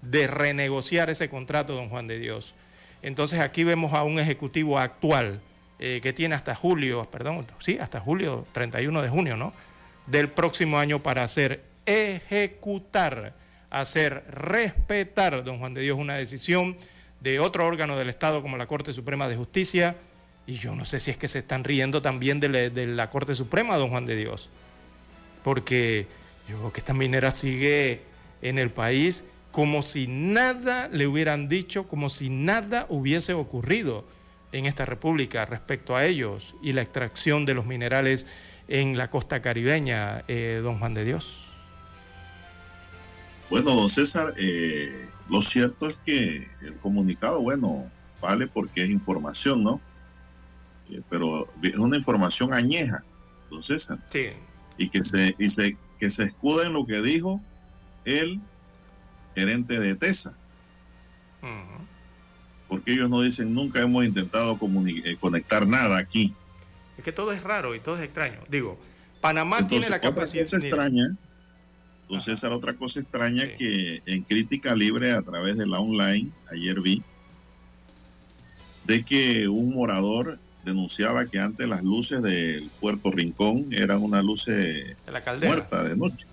de 0.02 0.26
renegociar 0.26 1.10
ese 1.10 1.28
contrato, 1.28 1.74
don 1.74 1.88
Juan 1.88 2.06
de 2.06 2.18
Dios. 2.18 2.54
Entonces 3.02 3.40
aquí 3.40 3.64
vemos 3.64 3.94
a 3.94 4.04
un 4.04 4.18
ejecutivo 4.18 4.78
actual 4.78 5.40
eh, 5.78 6.00
que 6.02 6.12
tiene 6.12 6.34
hasta 6.34 6.54
julio, 6.54 7.08
perdón, 7.10 7.46
sí, 7.58 7.78
hasta 7.80 8.00
julio 8.00 8.46
31 8.52 9.02
de 9.02 9.08
junio, 9.08 9.36
¿no? 9.36 9.52
Del 10.06 10.28
próximo 10.28 10.78
año 10.78 11.00
para 11.00 11.22
hacer 11.22 11.62
ejecutar, 11.86 13.34
hacer 13.70 14.24
respetar, 14.28 15.42
don 15.42 15.58
Juan 15.58 15.74
de 15.74 15.80
Dios, 15.80 15.98
una 15.98 16.14
decisión 16.14 16.76
de 17.20 17.40
otro 17.40 17.66
órgano 17.66 17.96
del 17.96 18.10
Estado 18.10 18.42
como 18.42 18.56
la 18.56 18.66
Corte 18.66 18.92
Suprema 18.92 19.28
de 19.28 19.36
Justicia 19.36 19.96
y 20.46 20.54
yo 20.54 20.74
no 20.74 20.84
sé 20.84 21.00
si 21.00 21.10
es 21.10 21.16
que 21.16 21.28
se 21.28 21.40
están 21.40 21.64
riendo 21.64 22.02
también 22.02 22.40
de 22.40 22.86
la, 22.86 23.06
Corte 23.08 23.34
Suprema, 23.34 23.76
don 23.76 23.90
Juan 23.90 24.06
de 24.06 24.16
Dios. 24.16 24.50
Porque 25.44 26.06
yo 26.48 26.58
creo 26.58 26.72
que 26.72 26.80
esta 26.80 26.94
minera 26.94 27.30
sigue 27.30 28.02
en 28.42 28.58
el 28.58 28.70
país 28.70 29.24
como 29.52 29.82
si 29.82 30.06
nada 30.06 30.88
le 30.88 31.06
hubieran 31.06 31.48
dicho, 31.48 31.86
como 31.86 32.08
si 32.08 32.30
nada 32.30 32.86
hubiese 32.88 33.34
ocurrido 33.34 34.04
en 34.50 34.66
esta 34.66 34.84
república 34.84 35.44
respecto 35.44 35.94
a 35.94 36.04
ellos 36.06 36.54
y 36.62 36.72
la 36.72 36.82
extracción 36.82 37.44
de 37.44 37.54
los 37.54 37.66
minerales 37.66 38.26
en 38.68 38.96
la 38.96 39.10
costa 39.10 39.42
caribeña, 39.42 40.24
eh, 40.28 40.60
don 40.62 40.78
Juan 40.78 40.94
de 40.94 41.04
Dios. 41.04 41.44
Bueno, 43.50 43.74
don 43.74 43.90
César, 43.90 44.34
eh, 44.38 45.06
lo 45.28 45.42
cierto 45.42 45.86
es 45.86 45.98
que 46.04 46.48
el 46.62 46.76
comunicado, 46.80 47.42
bueno, 47.42 47.90
vale 48.20 48.46
porque 48.46 48.84
es 48.84 48.90
información, 48.90 49.62
¿no? 49.62 49.80
Pero 51.08 51.48
es 51.62 51.76
una 51.76 51.96
información 51.96 52.52
añeja, 52.52 53.02
don 53.50 53.62
César. 53.62 53.98
Sí. 54.10 54.28
Y 54.78 54.88
que 54.88 55.04
se, 55.04 55.34
y 55.38 55.48
se, 55.50 55.76
que 55.98 56.10
se 56.10 56.24
escuda 56.24 56.66
en 56.66 56.72
lo 56.72 56.86
que 56.86 57.00
dijo 57.00 57.40
el 58.04 58.40
gerente 59.34 59.78
de 59.78 59.94
TESA. 59.94 60.34
Porque 62.68 62.92
ellos 62.92 63.10
no 63.10 63.20
dicen 63.20 63.52
nunca 63.52 63.82
hemos 63.82 64.04
intentado 64.04 64.58
eh, 64.62 65.16
conectar 65.20 65.66
nada 65.66 65.98
aquí. 65.98 66.34
Es 66.96 67.04
que 67.04 67.12
todo 67.12 67.32
es 67.32 67.42
raro 67.42 67.74
y 67.74 67.80
todo 67.80 67.96
es 67.96 68.02
extraño. 68.02 68.40
Digo, 68.48 68.78
Panamá 69.20 69.66
tiene 69.66 69.90
la 69.90 70.00
capacidad. 70.00 70.44
Otra 70.44 70.58
cosa 70.58 70.66
extraña, 70.66 71.16
entonces, 72.12 72.44
era 72.44 72.54
otra 72.54 72.74
cosa 72.74 73.00
extraña 73.00 73.54
que 73.56 74.02
en 74.04 74.22
crítica 74.24 74.74
libre 74.74 75.12
a 75.12 75.22
través 75.22 75.56
de 75.56 75.66
la 75.66 75.80
online, 75.80 76.30
ayer 76.50 76.78
vi, 76.82 77.02
de 78.84 79.02
que 79.02 79.48
un 79.48 79.74
morador 79.74 80.38
denunciaba 80.64 81.26
que 81.26 81.38
antes 81.38 81.68
las 81.68 81.82
luces 81.82 82.22
del 82.22 82.70
Puerto 82.80 83.10
Rincón 83.10 83.66
eran 83.72 84.02
unas 84.02 84.24
luces 84.24 84.96
muertas 85.40 85.88
de 85.88 85.96
noche. 85.96 86.26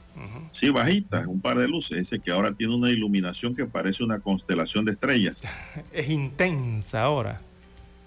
Sí, 0.51 0.69
bajitas, 0.69 1.26
un 1.27 1.39
par 1.39 1.57
de 1.57 1.68
luces. 1.68 1.97
Dice 1.97 2.19
que 2.19 2.31
ahora 2.31 2.53
tiene 2.53 2.76
una 2.76 2.89
iluminación 2.89 3.56
que 3.56 3.65
parece 3.65 4.03
una 4.03 4.19
constelación 4.19 4.84
de 4.84 4.91
estrellas. 4.91 5.47
es 5.93 6.10
intensa 6.10 7.03
ahora. 7.03 7.41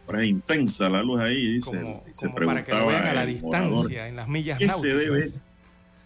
Ahora 0.07 0.23
es 0.23 0.29
intensa 0.29 0.89
la 0.91 1.03
luz 1.03 1.21
ahí, 1.21 1.55
dice. 1.55 1.81
Como, 1.81 2.05
se 2.13 2.29
para 2.29 2.65
que 2.65 2.73
lo 2.73 2.87
vean 2.89 3.07
a 3.07 3.13
la 3.15 3.27
distancia, 3.27 4.09
en 4.09 4.17
las 4.17 4.29
millas 4.29 4.59
¿Qué 4.59 4.69
se 4.69 4.95
debe? 4.95 5.31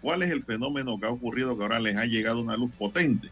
¿Cuál 0.00 0.22
es 0.22 0.30
el 0.30 0.42
fenómeno 0.42 1.00
que 1.00 1.06
ha 1.06 1.10
ocurrido 1.10 1.56
que 1.56 1.64
ahora 1.64 1.80
les 1.80 1.96
ha 1.96 2.04
llegado 2.04 2.40
una 2.40 2.56
luz 2.56 2.70
potente? 2.78 3.28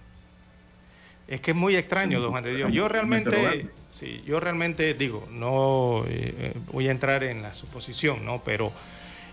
Es 1.29 1.41
que 1.41 1.53
es 1.53 1.57
muy 1.57 1.77
extraño, 1.77 2.21
don 2.21 2.33
Juan 2.33 2.45
de 2.45 2.55
Dios. 2.55 2.73
Yo 2.73 2.89
realmente, 2.89 3.71
sí, 3.95 4.23
yo 4.27 4.41
realmente 4.41 4.93
digo, 4.95 5.27
no 5.31 6.05
eh, 6.09 6.53
voy 6.73 6.89
a 6.89 6.91
entrar 6.91 7.23
en 7.23 7.43
la 7.43 7.55
suposición, 7.55 8.25
¿no? 8.25 8.43
Pero 8.45 8.73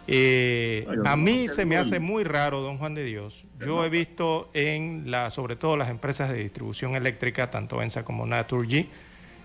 eh, 0.08 0.86
a 1.06 1.18
mí 1.18 1.48
se 1.48 1.66
me 1.66 1.78
hace 1.78 2.00
muy 2.00 2.24
raro, 2.24 2.62
don 2.62 2.78
Juan 2.78 2.94
de 2.94 3.04
Dios. 3.04 3.44
Yo 3.60 3.84
he 3.84 3.90
visto 3.90 4.50
en 4.54 5.10
la, 5.10 5.32
sobre 5.32 5.56
todo 5.56 5.78
las 5.78 5.90
empresas 5.90 6.30
de 6.32 6.38
distribución 6.38 6.96
eléctrica, 6.96 7.50
tanto 7.50 7.82
ENSA 7.82 8.06
como 8.06 8.28
Naturgy, 8.28 8.88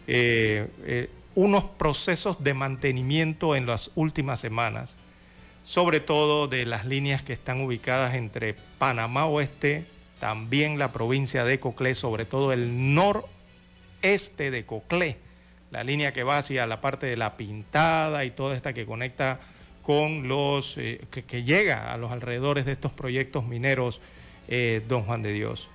eh, 0.06 1.09
unos 1.34 1.64
procesos 1.64 2.44
de 2.44 2.52
mantenimiento 2.52 3.56
en 3.56 3.66
las 3.66 3.90
últimas 3.94 4.38
semanas, 4.38 4.97
sobre 5.62 6.01
todo 6.01 6.47
de 6.47 6.66
las 6.66 6.84
líneas 6.84 7.22
que 7.22 7.32
están 7.32 7.62
ubicadas 7.62 8.14
entre 8.14 8.55
Panamá 8.78 9.26
Oeste, 9.26 9.86
también 10.20 10.78
la 10.78 10.93
provincia 10.93 11.44
de 11.44 11.59
Coclé, 11.59 11.94
sobre 11.94 12.24
todo 12.24 12.52
el 12.52 12.93
noreste 14.02 14.51
de 14.51 14.64
Coclé, 14.64 15.16
la 15.70 15.85
línea 15.85 16.12
que 16.12 16.23
va 16.23 16.39
hacia 16.39 16.66
la 16.66 16.81
parte 16.81 17.06
de 17.06 17.16
la 17.16 17.36
Pintada 17.36 18.24
y 18.24 18.31
toda 18.31 18.55
esta 18.55 18.73
que 18.73 18.86
conecta 18.86 19.40
con 19.82 20.28
los, 20.28 20.78
eh, 20.78 21.01
que, 21.10 21.44
llega 21.44 21.93
a 21.93 21.97
los 21.97 22.10
alrededores 22.10 22.66
de 22.66 22.73
estos 22.73 22.93
proyectos 22.93 23.47
mineros, 23.47 24.01
eh, 24.48 24.82
don 24.89 25.02
Juan 25.02 25.23
de 25.23 25.32
Dios. 25.32 25.68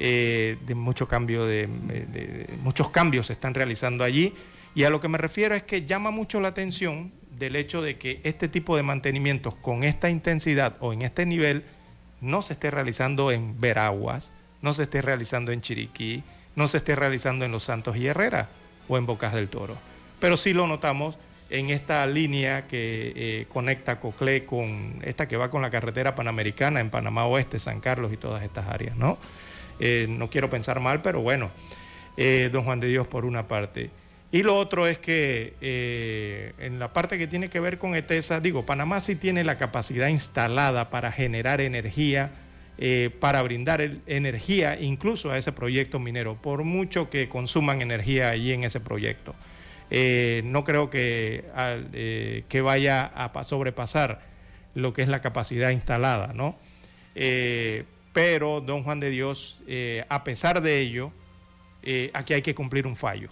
Eh, 0.00 0.56
de 0.64 0.74
mucho 0.74 1.08
cambio 1.08 1.44
de, 1.44 1.68
muchos 2.62 2.88
cambios 2.90 3.26
se 3.26 3.32
están 3.32 3.52
realizando 3.52 4.04
allí 4.04 4.32
y 4.76 4.84
a 4.84 4.90
lo 4.90 5.00
que 5.00 5.08
me 5.08 5.18
refiero 5.18 5.56
es 5.56 5.64
que 5.64 5.86
llama 5.86 6.12
mucho 6.12 6.40
la 6.40 6.48
atención 6.48 7.10
del 7.36 7.56
hecho 7.56 7.82
de 7.82 7.98
que 7.98 8.20
este 8.22 8.46
tipo 8.46 8.76
de 8.76 8.84
mantenimientos 8.84 9.56
con 9.56 9.82
esta 9.82 10.08
intensidad 10.08 10.76
o 10.78 10.92
en 10.92 11.02
este 11.02 11.26
nivel 11.26 11.64
no 12.20 12.42
se 12.42 12.52
esté 12.52 12.70
realizando 12.70 13.32
en 13.32 13.60
Veraguas, 13.60 14.30
no 14.62 14.72
se 14.72 14.84
esté 14.84 15.02
realizando 15.02 15.50
en 15.50 15.62
Chiriquí, 15.62 16.22
no 16.58 16.66
se 16.66 16.78
esté 16.78 16.96
realizando 16.96 17.44
en 17.44 17.52
Los 17.52 17.62
Santos 17.62 17.96
y 17.96 18.08
Herrera 18.08 18.48
o 18.88 18.98
en 18.98 19.06
Bocas 19.06 19.32
del 19.32 19.48
Toro. 19.48 19.78
Pero 20.18 20.36
sí 20.36 20.52
lo 20.52 20.66
notamos 20.66 21.16
en 21.50 21.70
esta 21.70 22.04
línea 22.06 22.66
que 22.66 23.12
eh, 23.14 23.46
conecta 23.48 24.00
Coclé 24.00 24.44
con 24.44 25.00
esta 25.02 25.28
que 25.28 25.36
va 25.36 25.50
con 25.50 25.62
la 25.62 25.70
carretera 25.70 26.16
panamericana 26.16 26.80
en 26.80 26.90
Panamá 26.90 27.26
Oeste, 27.26 27.60
San 27.60 27.80
Carlos 27.80 28.12
y 28.12 28.16
todas 28.16 28.42
estas 28.42 28.66
áreas, 28.66 28.96
¿no? 28.96 29.18
Eh, 29.78 30.06
no 30.10 30.28
quiero 30.28 30.50
pensar 30.50 30.80
mal, 30.80 31.00
pero 31.00 31.22
bueno, 31.22 31.50
eh, 32.16 32.50
don 32.52 32.64
Juan 32.64 32.80
de 32.80 32.88
Dios 32.88 33.06
por 33.06 33.24
una 33.24 33.46
parte. 33.46 33.90
Y 34.32 34.42
lo 34.42 34.56
otro 34.56 34.88
es 34.88 34.98
que 34.98 35.54
en 36.58 36.78
la 36.78 36.92
parte 36.92 37.16
que 37.16 37.26
tiene 37.26 37.48
que 37.48 37.60
ver 37.60 37.78
con 37.78 37.94
ETESA, 37.94 38.40
digo, 38.40 38.66
Panamá 38.66 39.00
sí 39.00 39.14
tiene 39.16 39.42
la 39.42 39.56
capacidad 39.56 40.08
instalada 40.08 40.90
para 40.90 41.12
generar 41.12 41.62
energía, 41.62 42.30
eh, 42.78 43.10
para 43.20 43.42
brindar 43.42 43.80
energía 44.06 44.80
incluso 44.80 45.30
a 45.30 45.38
ese 45.38 45.52
proyecto 45.52 45.98
minero, 45.98 46.36
por 46.36 46.64
mucho 46.64 47.10
que 47.10 47.28
consuman 47.28 47.82
energía 47.82 48.30
allí 48.30 48.52
en 48.52 48.64
ese 48.64 48.80
proyecto. 48.80 49.34
Eh, 49.90 50.42
no 50.44 50.64
creo 50.64 50.90
que, 50.90 51.44
que 52.48 52.60
vaya 52.60 53.04
a 53.04 53.44
sobrepasar 53.44 54.20
lo 54.74 54.92
que 54.92 55.02
es 55.02 55.08
la 55.08 55.20
capacidad 55.20 55.70
instalada, 55.70 56.32
¿no? 56.34 56.56
pero, 58.12 58.60
don 58.60 58.84
Juan 58.84 59.00
de 59.00 59.10
Dios, 59.10 59.60
a 60.08 60.22
pesar 60.24 60.62
de 60.62 60.80
ello, 60.80 61.10
aquí 62.12 62.34
hay 62.34 62.42
que 62.42 62.54
cumplir 62.54 62.86
un 62.86 62.94
fallo 62.94 63.30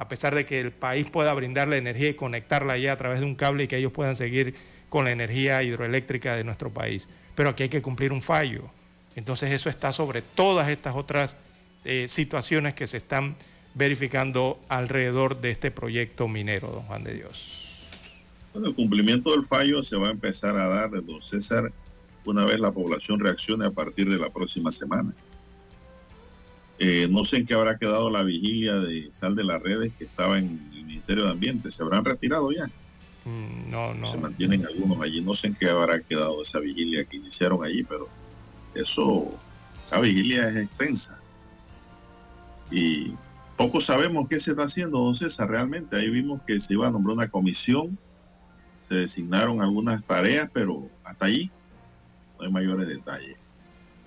a 0.00 0.08
pesar 0.08 0.34
de 0.34 0.46
que 0.46 0.58
el 0.58 0.72
país 0.72 1.06
pueda 1.10 1.34
brindarle 1.34 1.76
energía 1.76 2.08
y 2.08 2.14
conectarla 2.14 2.78
ya 2.78 2.92
a 2.92 2.96
través 2.96 3.20
de 3.20 3.26
un 3.26 3.34
cable 3.34 3.64
y 3.64 3.68
que 3.68 3.76
ellos 3.76 3.92
puedan 3.92 4.16
seguir 4.16 4.54
con 4.88 5.04
la 5.04 5.10
energía 5.10 5.62
hidroeléctrica 5.62 6.36
de 6.36 6.42
nuestro 6.42 6.70
país. 6.70 7.06
Pero 7.34 7.50
aquí 7.50 7.64
hay 7.64 7.68
que 7.68 7.82
cumplir 7.82 8.10
un 8.10 8.22
fallo. 8.22 8.70
Entonces 9.20 9.52
eso 9.52 9.68
está 9.68 9.92
sobre 9.92 10.22
todas 10.22 10.70
estas 10.70 10.96
otras 10.96 11.36
eh, 11.84 12.06
situaciones 12.08 12.72
que 12.72 12.86
se 12.86 12.96
están 12.96 13.36
verificando 13.74 14.58
alrededor 14.70 15.42
de 15.42 15.50
este 15.50 15.70
proyecto 15.70 16.26
minero, 16.26 16.68
don 16.68 16.82
Juan 16.84 17.04
de 17.04 17.12
Dios. 17.16 17.86
Bueno, 18.54 18.68
el 18.68 18.74
cumplimiento 18.74 19.32
del 19.32 19.44
fallo 19.44 19.82
se 19.82 19.98
va 19.98 20.08
a 20.08 20.10
empezar 20.12 20.56
a 20.56 20.68
dar, 20.68 20.90
don 21.04 21.22
César, 21.22 21.70
una 22.24 22.46
vez 22.46 22.58
la 22.60 22.72
población 22.72 23.20
reaccione 23.20 23.66
a 23.66 23.70
partir 23.70 24.08
de 24.08 24.18
la 24.18 24.30
próxima 24.30 24.72
semana. 24.72 25.12
Eh, 26.78 27.06
no 27.10 27.22
sé 27.26 27.36
en 27.36 27.46
qué 27.46 27.52
habrá 27.52 27.76
quedado 27.76 28.08
la 28.08 28.22
vigilia 28.22 28.76
de 28.76 29.10
Sal 29.12 29.36
de 29.36 29.44
las 29.44 29.62
Redes 29.62 29.92
que 29.98 30.04
estaba 30.04 30.38
en 30.38 30.66
el 30.72 30.84
Ministerio 30.86 31.26
de 31.26 31.32
Ambiente. 31.32 31.70
¿Se 31.70 31.82
habrán 31.82 32.06
retirado 32.06 32.50
ya? 32.52 32.64
Mm, 33.26 33.70
no, 33.70 33.92
no. 33.92 34.06
Se 34.06 34.16
mantienen 34.16 34.64
algunos 34.64 34.98
allí. 35.02 35.20
No 35.20 35.34
sé 35.34 35.48
en 35.48 35.56
qué 35.56 35.68
habrá 35.68 36.00
quedado 36.00 36.40
esa 36.40 36.58
vigilia 36.58 37.04
que 37.04 37.18
iniciaron 37.18 37.62
allí, 37.62 37.84
pero 37.84 38.08
eso, 38.74 39.30
esa 39.84 40.00
vigilia 40.00 40.48
es 40.48 40.64
extensa. 40.64 41.18
Y 42.70 43.12
poco 43.56 43.80
sabemos 43.80 44.28
qué 44.28 44.38
se 44.40 44.52
está 44.52 44.64
haciendo, 44.64 45.00
don 45.00 45.14
César, 45.14 45.48
realmente. 45.48 45.96
Ahí 45.96 46.10
vimos 46.10 46.40
que 46.46 46.60
se 46.60 46.74
iba 46.74 46.86
a 46.86 46.90
nombrar 46.90 47.16
una 47.16 47.28
comisión, 47.28 47.98
se 48.78 48.94
designaron 48.94 49.60
algunas 49.60 50.04
tareas, 50.04 50.48
pero 50.52 50.88
hasta 51.04 51.26
allí 51.26 51.50
no 52.38 52.46
hay 52.46 52.52
mayores 52.52 52.88
detalles. 52.88 53.36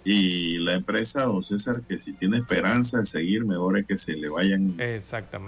Y 0.05 0.57
la 0.57 0.73
empresa, 0.73 1.23
don 1.23 1.43
César, 1.43 1.81
que 1.87 1.99
si 1.99 2.13
tiene 2.13 2.37
esperanza 2.37 2.99
de 2.99 3.05
seguir, 3.05 3.45
mejor 3.45 3.77
es 3.77 3.85
que 3.85 3.97
se 3.97 4.13
le 4.13 4.27
vayan 4.27 4.75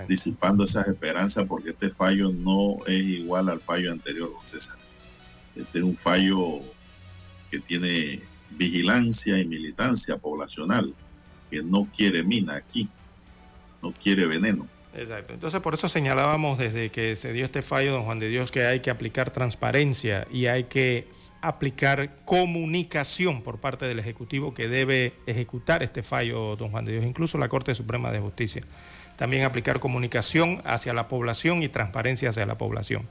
disipando 0.08 0.64
esas 0.64 0.88
esperanzas, 0.88 1.46
porque 1.46 1.72
este 1.72 1.90
fallo 1.90 2.32
no 2.32 2.78
es 2.88 3.02
igual 3.02 3.50
al 3.50 3.60
fallo 3.60 3.92
anterior, 3.92 4.32
don 4.32 4.46
César. 4.46 4.78
Este 5.56 5.80
es 5.80 5.84
un 5.84 5.98
fallo 5.98 6.60
que 7.50 7.60
tiene 7.60 8.22
vigilancia 8.58 9.38
y 9.38 9.46
militancia 9.46 10.18
poblacional, 10.18 10.94
que 11.50 11.62
no 11.62 11.88
quiere 11.96 12.24
mina 12.24 12.56
aquí, 12.56 12.90
no 13.82 13.92
quiere 13.92 14.26
veneno. 14.26 14.68
Exacto. 14.96 15.34
Entonces, 15.34 15.60
por 15.60 15.74
eso 15.74 15.90
señalábamos 15.90 16.58
desde 16.58 16.90
que 16.90 17.18
se 17.18 17.34
dio 17.34 17.44
este 17.44 17.62
fallo, 17.62 17.92
don 17.92 18.04
Juan 18.04 18.18
de 18.18 18.30
Dios, 18.30 18.50
que 18.50 18.66
hay 18.66 18.80
que 18.80 18.90
aplicar 18.90 19.30
transparencia 19.30 20.26
y 20.32 20.46
hay 20.46 20.66
que 20.66 21.10
aplicar 21.42 22.16
comunicación 22.24 23.42
por 23.42 23.60
parte 23.60 23.86
del 23.86 24.00
Ejecutivo 24.00 24.54
que 24.54 24.70
debe 24.70 25.14
ejecutar 25.26 25.84
este 25.84 26.02
fallo, 26.02 26.56
don 26.56 26.72
Juan 26.72 26.86
de 26.86 26.94
Dios, 26.94 27.06
incluso 27.06 27.38
la 27.38 27.50
Corte 27.50 27.76
Suprema 27.76 28.12
de 28.12 28.20
Justicia. 28.20 28.62
También 29.18 29.44
aplicar 29.44 29.82
comunicación 29.82 30.62
hacia 30.64 30.94
la 30.94 31.10
población 31.10 31.62
y 31.62 31.68
transparencia 31.68 32.30
hacia 32.30 32.46
la 32.46 32.58
población. 32.58 33.06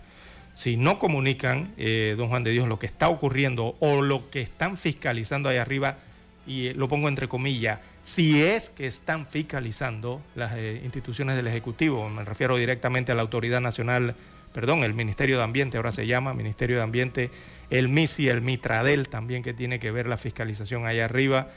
Si 0.55 0.77
no 0.77 0.99
comunican, 0.99 1.73
eh, 1.77 2.15
don 2.17 2.29
Juan 2.29 2.45
de 2.45 2.53
Dios, 2.53 2.69
lo 2.69 2.79
que 2.79 2.87
está 2.87 3.09
ocurriendo 3.09 3.77
o 3.81 4.03
lo 4.03 4.31
que 4.31 4.41
están 4.41 4.77
fiscalizando 4.77 5.49
ahí 5.49 5.57
arriba, 5.57 5.99
y 6.47 6.73
lo 6.75 6.89
pongo 6.89 7.09
entre 7.09 7.29
comillas, 7.29 7.81
si 8.03 8.43
es 8.43 8.69
que 8.69 8.87
están 8.87 9.27
fiscalizando 9.27 10.23
las 10.35 10.53
eh, 10.55 10.81
instituciones 10.85 11.37
del 11.37 11.47
Ejecutivo, 11.47 12.09
me 12.09 12.25
refiero 12.25 12.57
directamente 12.57 13.13
a 13.13 13.15
la 13.15 13.23
Autoridad 13.23 13.61
Nacional, 13.61 14.15
perdón, 14.53 14.85
el 14.85 14.95
Ministerio 14.95 15.39
de 15.39 15.45
Ambiente, 15.45 15.79
ahora 15.79 15.91
se 15.91 16.07
llama 16.07 16.35
Ministerio 16.35 16.77
de 16.77 16.83
Ambiente, 16.83 17.31
el 17.71 17.89
MISI, 17.89 18.29
el 18.29 18.43
Mitradel 18.43 19.09
también 19.09 19.43
que 19.43 19.55
tiene 19.55 19.81
que 19.81 19.91
ver 19.91 20.07
la 20.07 20.19
fiscalización 20.19 20.87
allá 20.87 21.07
arriba, 21.07 21.49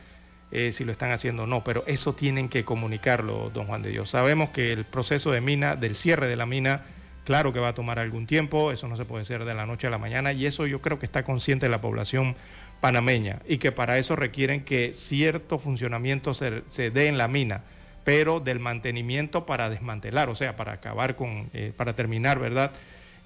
eh, 0.52 0.72
si 0.72 0.86
lo 0.86 0.94
están 0.94 1.12
haciendo 1.12 1.44
o 1.44 1.48
no, 1.48 1.64
pero 1.64 1.84
eso 1.86 2.14
tienen 2.14 2.48
que 2.48 2.64
comunicarlo, 2.64 3.52
don 3.54 3.68
Juan 3.68 3.84
de 3.84 3.90
Dios. 3.90 4.10
Sabemos 4.10 4.50
que 4.50 4.72
el 4.72 4.86
proceso 4.86 5.32
de 5.32 5.42
mina, 5.42 5.76
del 5.76 5.96
cierre 5.96 6.28
de 6.28 6.38
la 6.38 6.46
mina, 6.46 6.84
Claro 7.28 7.52
que 7.52 7.60
va 7.60 7.68
a 7.68 7.76
tomar 7.76 8.00
algún 8.00 8.26
tiempo, 8.26 8.72
eso 8.72 8.88
no 8.88 8.96
se 8.96 9.04
puede 9.04 9.24
hacer 9.24 9.44
de 9.44 9.54
la 9.54 9.66
noche 9.66 9.86
a 9.86 9.90
la 9.90 9.98
mañana 9.98 10.32
y 10.32 10.46
eso 10.46 10.66
yo 10.66 10.82
creo 10.82 10.98
que 10.98 11.06
está 11.06 11.24
consciente 11.24 11.68
la 11.68 11.82
población 11.82 12.38
panameña 12.80 13.42
y 13.46 13.58
que 13.58 13.74
para 13.74 13.98
eso 13.98 14.16
requieren 14.16 14.64
que 14.64 14.94
cierto 14.94 15.60
funcionamiento 15.60 16.34
se, 16.34 16.64
se 16.70 16.90
dé 16.90 17.08
en 17.08 17.18
la 17.18 17.28
mina, 17.28 17.64
pero 18.06 18.40
del 18.40 18.62
mantenimiento 18.62 19.46
para 19.46 19.70
desmantelar, 19.70 20.30
o 20.30 20.36
sea, 20.36 20.56
para 20.56 20.72
acabar 20.72 21.18
con, 21.18 21.50
eh, 21.54 21.74
para 21.76 21.98
terminar, 21.98 22.40
¿verdad? 22.40 22.72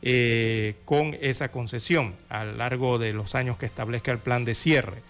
Eh, 0.01 0.77
con 0.85 1.15
esa 1.21 1.51
concesión 1.51 2.15
a 2.27 2.43
lo 2.43 2.53
largo 2.53 2.97
de 2.97 3.13
los 3.13 3.35
años 3.35 3.57
que 3.57 3.67
establezca 3.67 4.11
el 4.11 4.17
plan 4.17 4.45
de 4.45 4.55
cierre. 4.55 5.03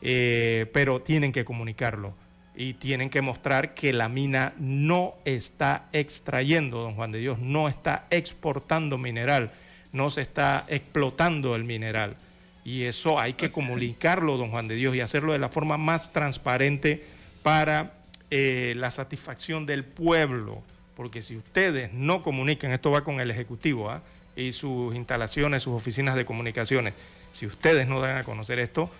Eh, 0.00 0.64
pero 0.72 1.02
tienen 1.02 1.30
que 1.30 1.44
comunicarlo 1.44 2.14
y 2.60 2.74
tienen 2.74 3.08
que 3.08 3.22
mostrar 3.22 3.72
que 3.72 3.90
la 3.94 4.10
mina 4.10 4.52
no 4.58 5.14
está 5.24 5.86
extrayendo, 5.94 6.80
don 6.80 6.94
Juan 6.94 7.10
de 7.10 7.18
Dios, 7.18 7.38
no 7.38 7.70
está 7.70 8.06
exportando 8.10 8.98
mineral, 8.98 9.50
no 9.92 10.10
se 10.10 10.20
está 10.20 10.66
explotando 10.68 11.56
el 11.56 11.64
mineral. 11.64 12.18
Y 12.62 12.82
eso 12.82 13.18
hay 13.18 13.32
que 13.32 13.48
comunicarlo, 13.48 14.36
don 14.36 14.50
Juan 14.50 14.68
de 14.68 14.74
Dios, 14.74 14.94
y 14.94 15.00
hacerlo 15.00 15.32
de 15.32 15.38
la 15.38 15.48
forma 15.48 15.78
más 15.78 16.12
transparente 16.12 17.02
para 17.42 17.94
eh, 18.30 18.74
la 18.76 18.90
satisfacción 18.90 19.64
del 19.64 19.82
pueblo. 19.82 20.62
Porque 20.96 21.22
si 21.22 21.38
ustedes 21.38 21.94
no 21.94 22.22
comunican, 22.22 22.72
esto 22.72 22.90
va 22.90 23.04
con 23.04 23.22
el 23.22 23.30
Ejecutivo 23.30 23.88
¿ah? 23.88 24.02
y 24.36 24.52
sus 24.52 24.94
instalaciones, 24.94 25.62
sus 25.62 25.72
oficinas 25.72 26.14
de 26.14 26.26
comunicaciones, 26.26 26.92
si 27.32 27.46
ustedes 27.46 27.88
no 27.88 28.02
dan 28.02 28.18
a 28.18 28.24
conocer 28.24 28.58
esto, 28.58 28.90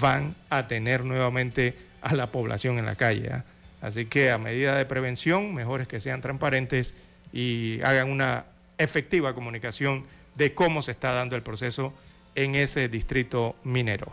van 0.00 0.36
a 0.50 0.68
tener 0.68 1.04
nuevamente 1.04 1.87
a 2.00 2.14
la 2.14 2.30
población 2.30 2.78
en 2.78 2.86
la 2.86 2.94
calle. 2.94 3.30
¿ah? 3.32 3.44
Así 3.80 4.06
que 4.06 4.30
a 4.30 4.38
medida 4.38 4.76
de 4.76 4.84
prevención, 4.84 5.54
mejor 5.54 5.80
es 5.80 5.88
que 5.88 6.00
sean 6.00 6.20
transparentes 6.20 6.94
y 7.32 7.80
hagan 7.82 8.10
una 8.10 8.46
efectiva 8.78 9.34
comunicación 9.34 10.04
de 10.36 10.54
cómo 10.54 10.82
se 10.82 10.92
está 10.92 11.12
dando 11.12 11.36
el 11.36 11.42
proceso 11.42 11.92
en 12.34 12.54
ese 12.54 12.88
distrito 12.88 13.56
minero. 13.64 14.12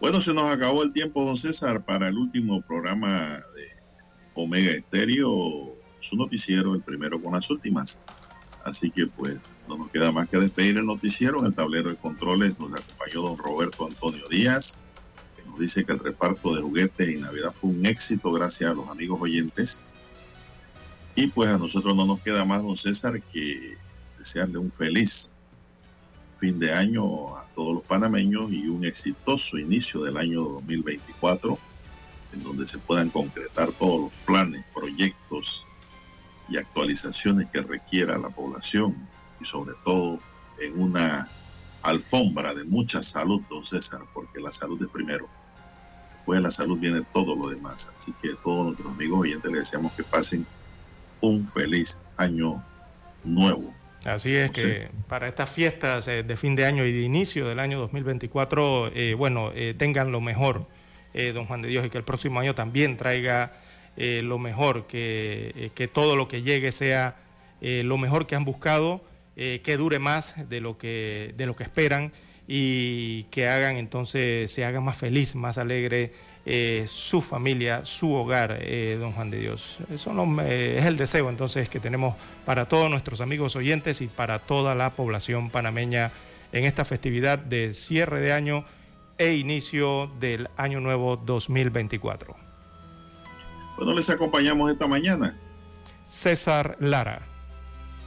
Bueno, 0.00 0.20
se 0.20 0.34
nos 0.34 0.50
acabó 0.50 0.82
el 0.82 0.92
tiempo, 0.92 1.24
don 1.24 1.36
César, 1.36 1.84
para 1.84 2.08
el 2.08 2.18
último 2.18 2.60
programa 2.60 3.42
de 3.54 3.70
Omega 4.34 4.72
Estéreo, 4.72 5.74
su 6.00 6.16
noticiero, 6.16 6.74
el 6.74 6.82
primero 6.82 7.20
con 7.22 7.32
las 7.32 7.48
últimas. 7.50 8.00
Así 8.64 8.90
que 8.90 9.06
pues 9.06 9.54
no 9.68 9.78
nos 9.78 9.90
queda 9.90 10.12
más 10.12 10.28
que 10.28 10.38
despedir 10.38 10.76
el 10.76 10.86
noticiero. 10.86 11.40
En 11.40 11.46
el 11.46 11.54
tablero 11.54 11.88
de 11.88 11.96
controles 11.96 12.58
nos 12.58 12.72
acompañó 12.72 13.22
don 13.22 13.38
Roberto 13.38 13.86
Antonio 13.86 14.24
Díaz, 14.28 14.76
dice 15.58 15.84
que 15.84 15.92
el 15.92 15.98
reparto 15.98 16.54
de 16.54 16.62
juguetes 16.62 17.08
en 17.08 17.22
Navidad 17.22 17.52
fue 17.52 17.70
un 17.70 17.84
éxito 17.86 18.32
gracias 18.32 18.70
a 18.70 18.74
los 18.74 18.88
amigos 18.88 19.18
oyentes. 19.20 19.80
Y 21.14 21.28
pues 21.28 21.48
a 21.48 21.58
nosotros 21.58 21.96
no 21.96 22.04
nos 22.04 22.20
queda 22.20 22.44
más, 22.44 22.62
don 22.62 22.76
César, 22.76 23.22
que 23.22 23.76
desearle 24.18 24.58
un 24.58 24.70
feliz 24.70 25.36
fin 26.38 26.58
de 26.58 26.72
año 26.72 27.36
a 27.36 27.46
todos 27.54 27.76
los 27.76 27.84
panameños 27.84 28.52
y 28.52 28.68
un 28.68 28.84
exitoso 28.84 29.58
inicio 29.58 30.02
del 30.02 30.16
año 30.16 30.42
2024, 30.42 31.58
en 32.34 32.42
donde 32.42 32.68
se 32.68 32.78
puedan 32.78 33.08
concretar 33.08 33.72
todos 33.72 34.00
los 34.02 34.12
planes, 34.26 34.64
proyectos 34.74 35.66
y 36.48 36.58
actualizaciones 36.58 37.48
que 37.50 37.62
requiera 37.62 38.18
la 38.18 38.28
población 38.28 38.94
y 39.40 39.44
sobre 39.44 39.74
todo 39.84 40.20
en 40.60 40.80
una 40.80 41.28
alfombra 41.82 42.54
de 42.54 42.64
mucha 42.64 43.02
salud, 43.02 43.40
don 43.48 43.64
César, 43.64 44.02
porque 44.12 44.40
la 44.40 44.52
salud 44.52 44.82
es 44.82 44.90
primero. 44.90 45.28
Después 46.26 46.38
de 46.38 46.42
la 46.42 46.50
salud 46.50 46.76
viene 46.76 47.02
todo 47.12 47.36
lo 47.36 47.48
demás. 47.50 47.92
Así 47.96 48.12
que 48.20 48.30
a 48.32 48.36
todos 48.42 48.66
nuestros 48.66 48.92
amigos 48.92 49.20
oyentes 49.20 49.48
les 49.48 49.60
deseamos 49.60 49.92
que 49.92 50.02
pasen 50.02 50.44
un 51.20 51.46
feliz 51.46 52.02
año 52.16 52.60
nuevo. 53.22 53.72
Así 54.04 54.34
es 54.34 54.50
que 54.50 54.88
para 55.06 55.28
estas 55.28 55.48
fiestas 55.48 56.08
eh, 56.08 56.24
de 56.24 56.36
fin 56.36 56.56
de 56.56 56.64
año 56.64 56.84
y 56.84 56.90
de 56.90 57.02
inicio 57.02 57.46
del 57.46 57.60
año 57.60 57.78
2024, 57.78 58.90
eh, 58.92 59.14
bueno, 59.14 59.52
eh, 59.54 59.76
tengan 59.78 60.10
lo 60.10 60.20
mejor, 60.20 60.66
don 61.14 61.46
Juan 61.46 61.62
de 61.62 61.68
Dios, 61.68 61.86
y 61.86 61.90
que 61.90 61.98
el 61.98 62.02
próximo 62.02 62.40
año 62.40 62.56
también 62.56 62.96
traiga 62.96 63.52
lo 63.96 64.40
mejor, 64.40 64.88
que, 64.88 65.70
que, 65.76 65.86
todo 65.86 66.16
lo 66.16 66.26
que 66.26 66.42
llegue 66.42 66.72
sea 66.72 67.14
lo 67.60 67.98
mejor 67.98 68.26
que 68.26 68.34
han 68.34 68.44
buscado, 68.44 69.02
que 69.36 69.76
dure 69.78 70.00
más 70.00 70.48
de 70.50 70.60
lo 70.60 70.76
que, 70.76 71.32
de 71.36 71.46
lo 71.46 71.54
que 71.54 71.62
esperan 71.62 72.12
y 72.46 73.24
que 73.24 73.48
hagan 73.48 73.76
entonces, 73.76 74.50
se 74.50 74.64
haga 74.64 74.80
más 74.80 74.96
feliz, 74.96 75.34
más 75.34 75.58
alegre 75.58 76.12
eh, 76.48 76.86
su 76.88 77.22
familia, 77.22 77.84
su 77.84 78.14
hogar, 78.14 78.58
eh, 78.60 78.96
don 79.00 79.12
Juan 79.12 79.30
de 79.30 79.40
Dios. 79.40 79.78
Eso 79.92 80.12
es 80.42 80.86
el 80.86 80.96
deseo 80.96 81.28
entonces 81.28 81.68
que 81.68 81.80
tenemos 81.80 82.14
para 82.44 82.66
todos 82.68 82.88
nuestros 82.88 83.20
amigos 83.20 83.56
oyentes 83.56 84.00
y 84.00 84.06
para 84.06 84.38
toda 84.38 84.76
la 84.76 84.90
población 84.90 85.50
panameña 85.50 86.12
en 86.52 86.64
esta 86.64 86.84
festividad 86.84 87.38
de 87.38 87.74
cierre 87.74 88.20
de 88.20 88.32
año 88.32 88.64
e 89.18 89.34
inicio 89.34 90.10
del 90.20 90.48
año 90.56 90.80
nuevo 90.80 91.16
2024. 91.16 92.36
Bueno, 93.76 93.92
les 93.94 94.08
acompañamos 94.08 94.70
esta 94.70 94.86
mañana. 94.86 95.36
César 96.04 96.76
Lara. 96.78 97.35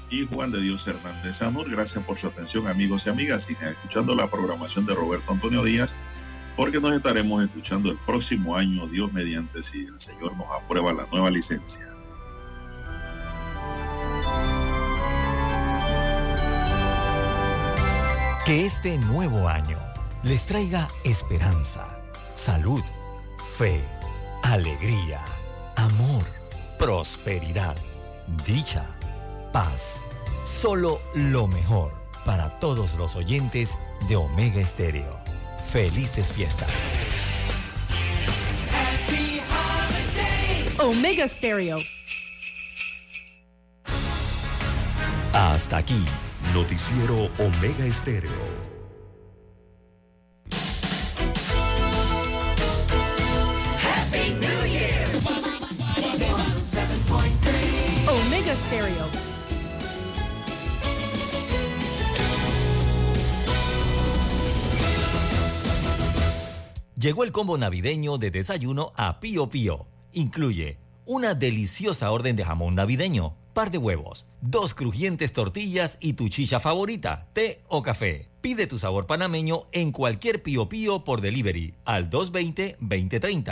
Y 0.10 0.26
Juan 0.26 0.52
de 0.52 0.62
Dios 0.62 0.88
Hernández 0.88 1.42
Amor. 1.42 1.70
Gracias 1.70 2.04
por 2.04 2.18
su 2.18 2.28
atención, 2.28 2.68
amigos 2.68 3.06
y 3.06 3.10
amigas. 3.10 3.44
Sigan 3.44 3.70
escuchando 3.70 4.16
la 4.16 4.30
programación 4.30 4.86
de 4.86 4.96
Roberto 4.96 5.32
Antonio 5.32 5.64
Díaz 5.64 5.98
porque 6.60 6.82
nos 6.82 6.94
estaremos 6.94 7.42
escuchando 7.42 7.90
el 7.90 7.98
próximo 8.00 8.54
año, 8.54 8.86
Dios 8.90 9.14
mediante, 9.14 9.64
si 9.64 9.86
el 9.86 9.98
Señor 9.98 10.36
nos 10.36 10.48
aprueba 10.62 10.92
la 10.92 11.06
nueva 11.10 11.32
licencia. 11.32 11.86
Que 18.46 18.66
este 18.66 18.98
nuevo 18.98 19.48
año 19.48 19.78
les 20.24 20.48
traiga 20.48 20.86
esperanza, 21.06 21.88
salud, 22.36 22.82
fe, 23.58 23.82
alegría, 24.44 25.22
amor, 25.78 26.26
prosperidad, 26.78 27.78
dicha, 28.46 28.99
paz. 29.52 30.10
Solo 30.62 31.00
lo 31.16 31.48
mejor 31.48 31.92
para 32.26 32.50
todos 32.60 32.96
los 32.96 33.16
oyentes 33.16 33.78
de 34.08 34.16
Omega 34.16 34.60
Estéreo. 34.62 35.18
Felices 35.72 36.32
fiestas. 36.32 36.70
Omega 40.80 41.28
Stereo. 41.28 41.78
Hasta 45.34 45.78
aquí, 45.78 46.06
Noticiero 46.54 47.30
Omega 47.38 47.86
Estéreo. 47.86 48.59
Llegó 67.00 67.24
el 67.24 67.32
combo 67.32 67.58
navideño 67.58 68.18
de 68.18 68.30
desayuno 68.30 68.92
a 68.98 69.22
Pío 69.22 69.48
Pío. 69.48 69.88
Incluye 70.12 70.80
una 71.06 71.34
deliciosa 71.34 72.12
orden 72.12 72.36
de 72.36 72.44
jamón 72.44 72.76
navideño, 72.76 73.38
par 73.54 73.72
de 73.72 73.78
huevos, 73.78 74.26
dos 74.42 74.74
crujientes 74.74 75.32
tortillas 75.32 75.98
y 76.02 76.14
tu 76.14 76.28
chicha 76.28 76.60
favorita, 76.60 77.30
té 77.32 77.64
o 77.70 77.84
café. 77.84 78.28
Pide 78.42 78.68
tu 78.68 78.80
sabor 78.80 79.06
panameño 79.06 79.68
en 79.72 79.94
cualquier 79.94 80.44
Pío 80.44 80.68
Pío 80.68 81.06
por 81.06 81.22
delivery 81.22 81.74
al 81.86 82.10
220-2030 82.10 83.50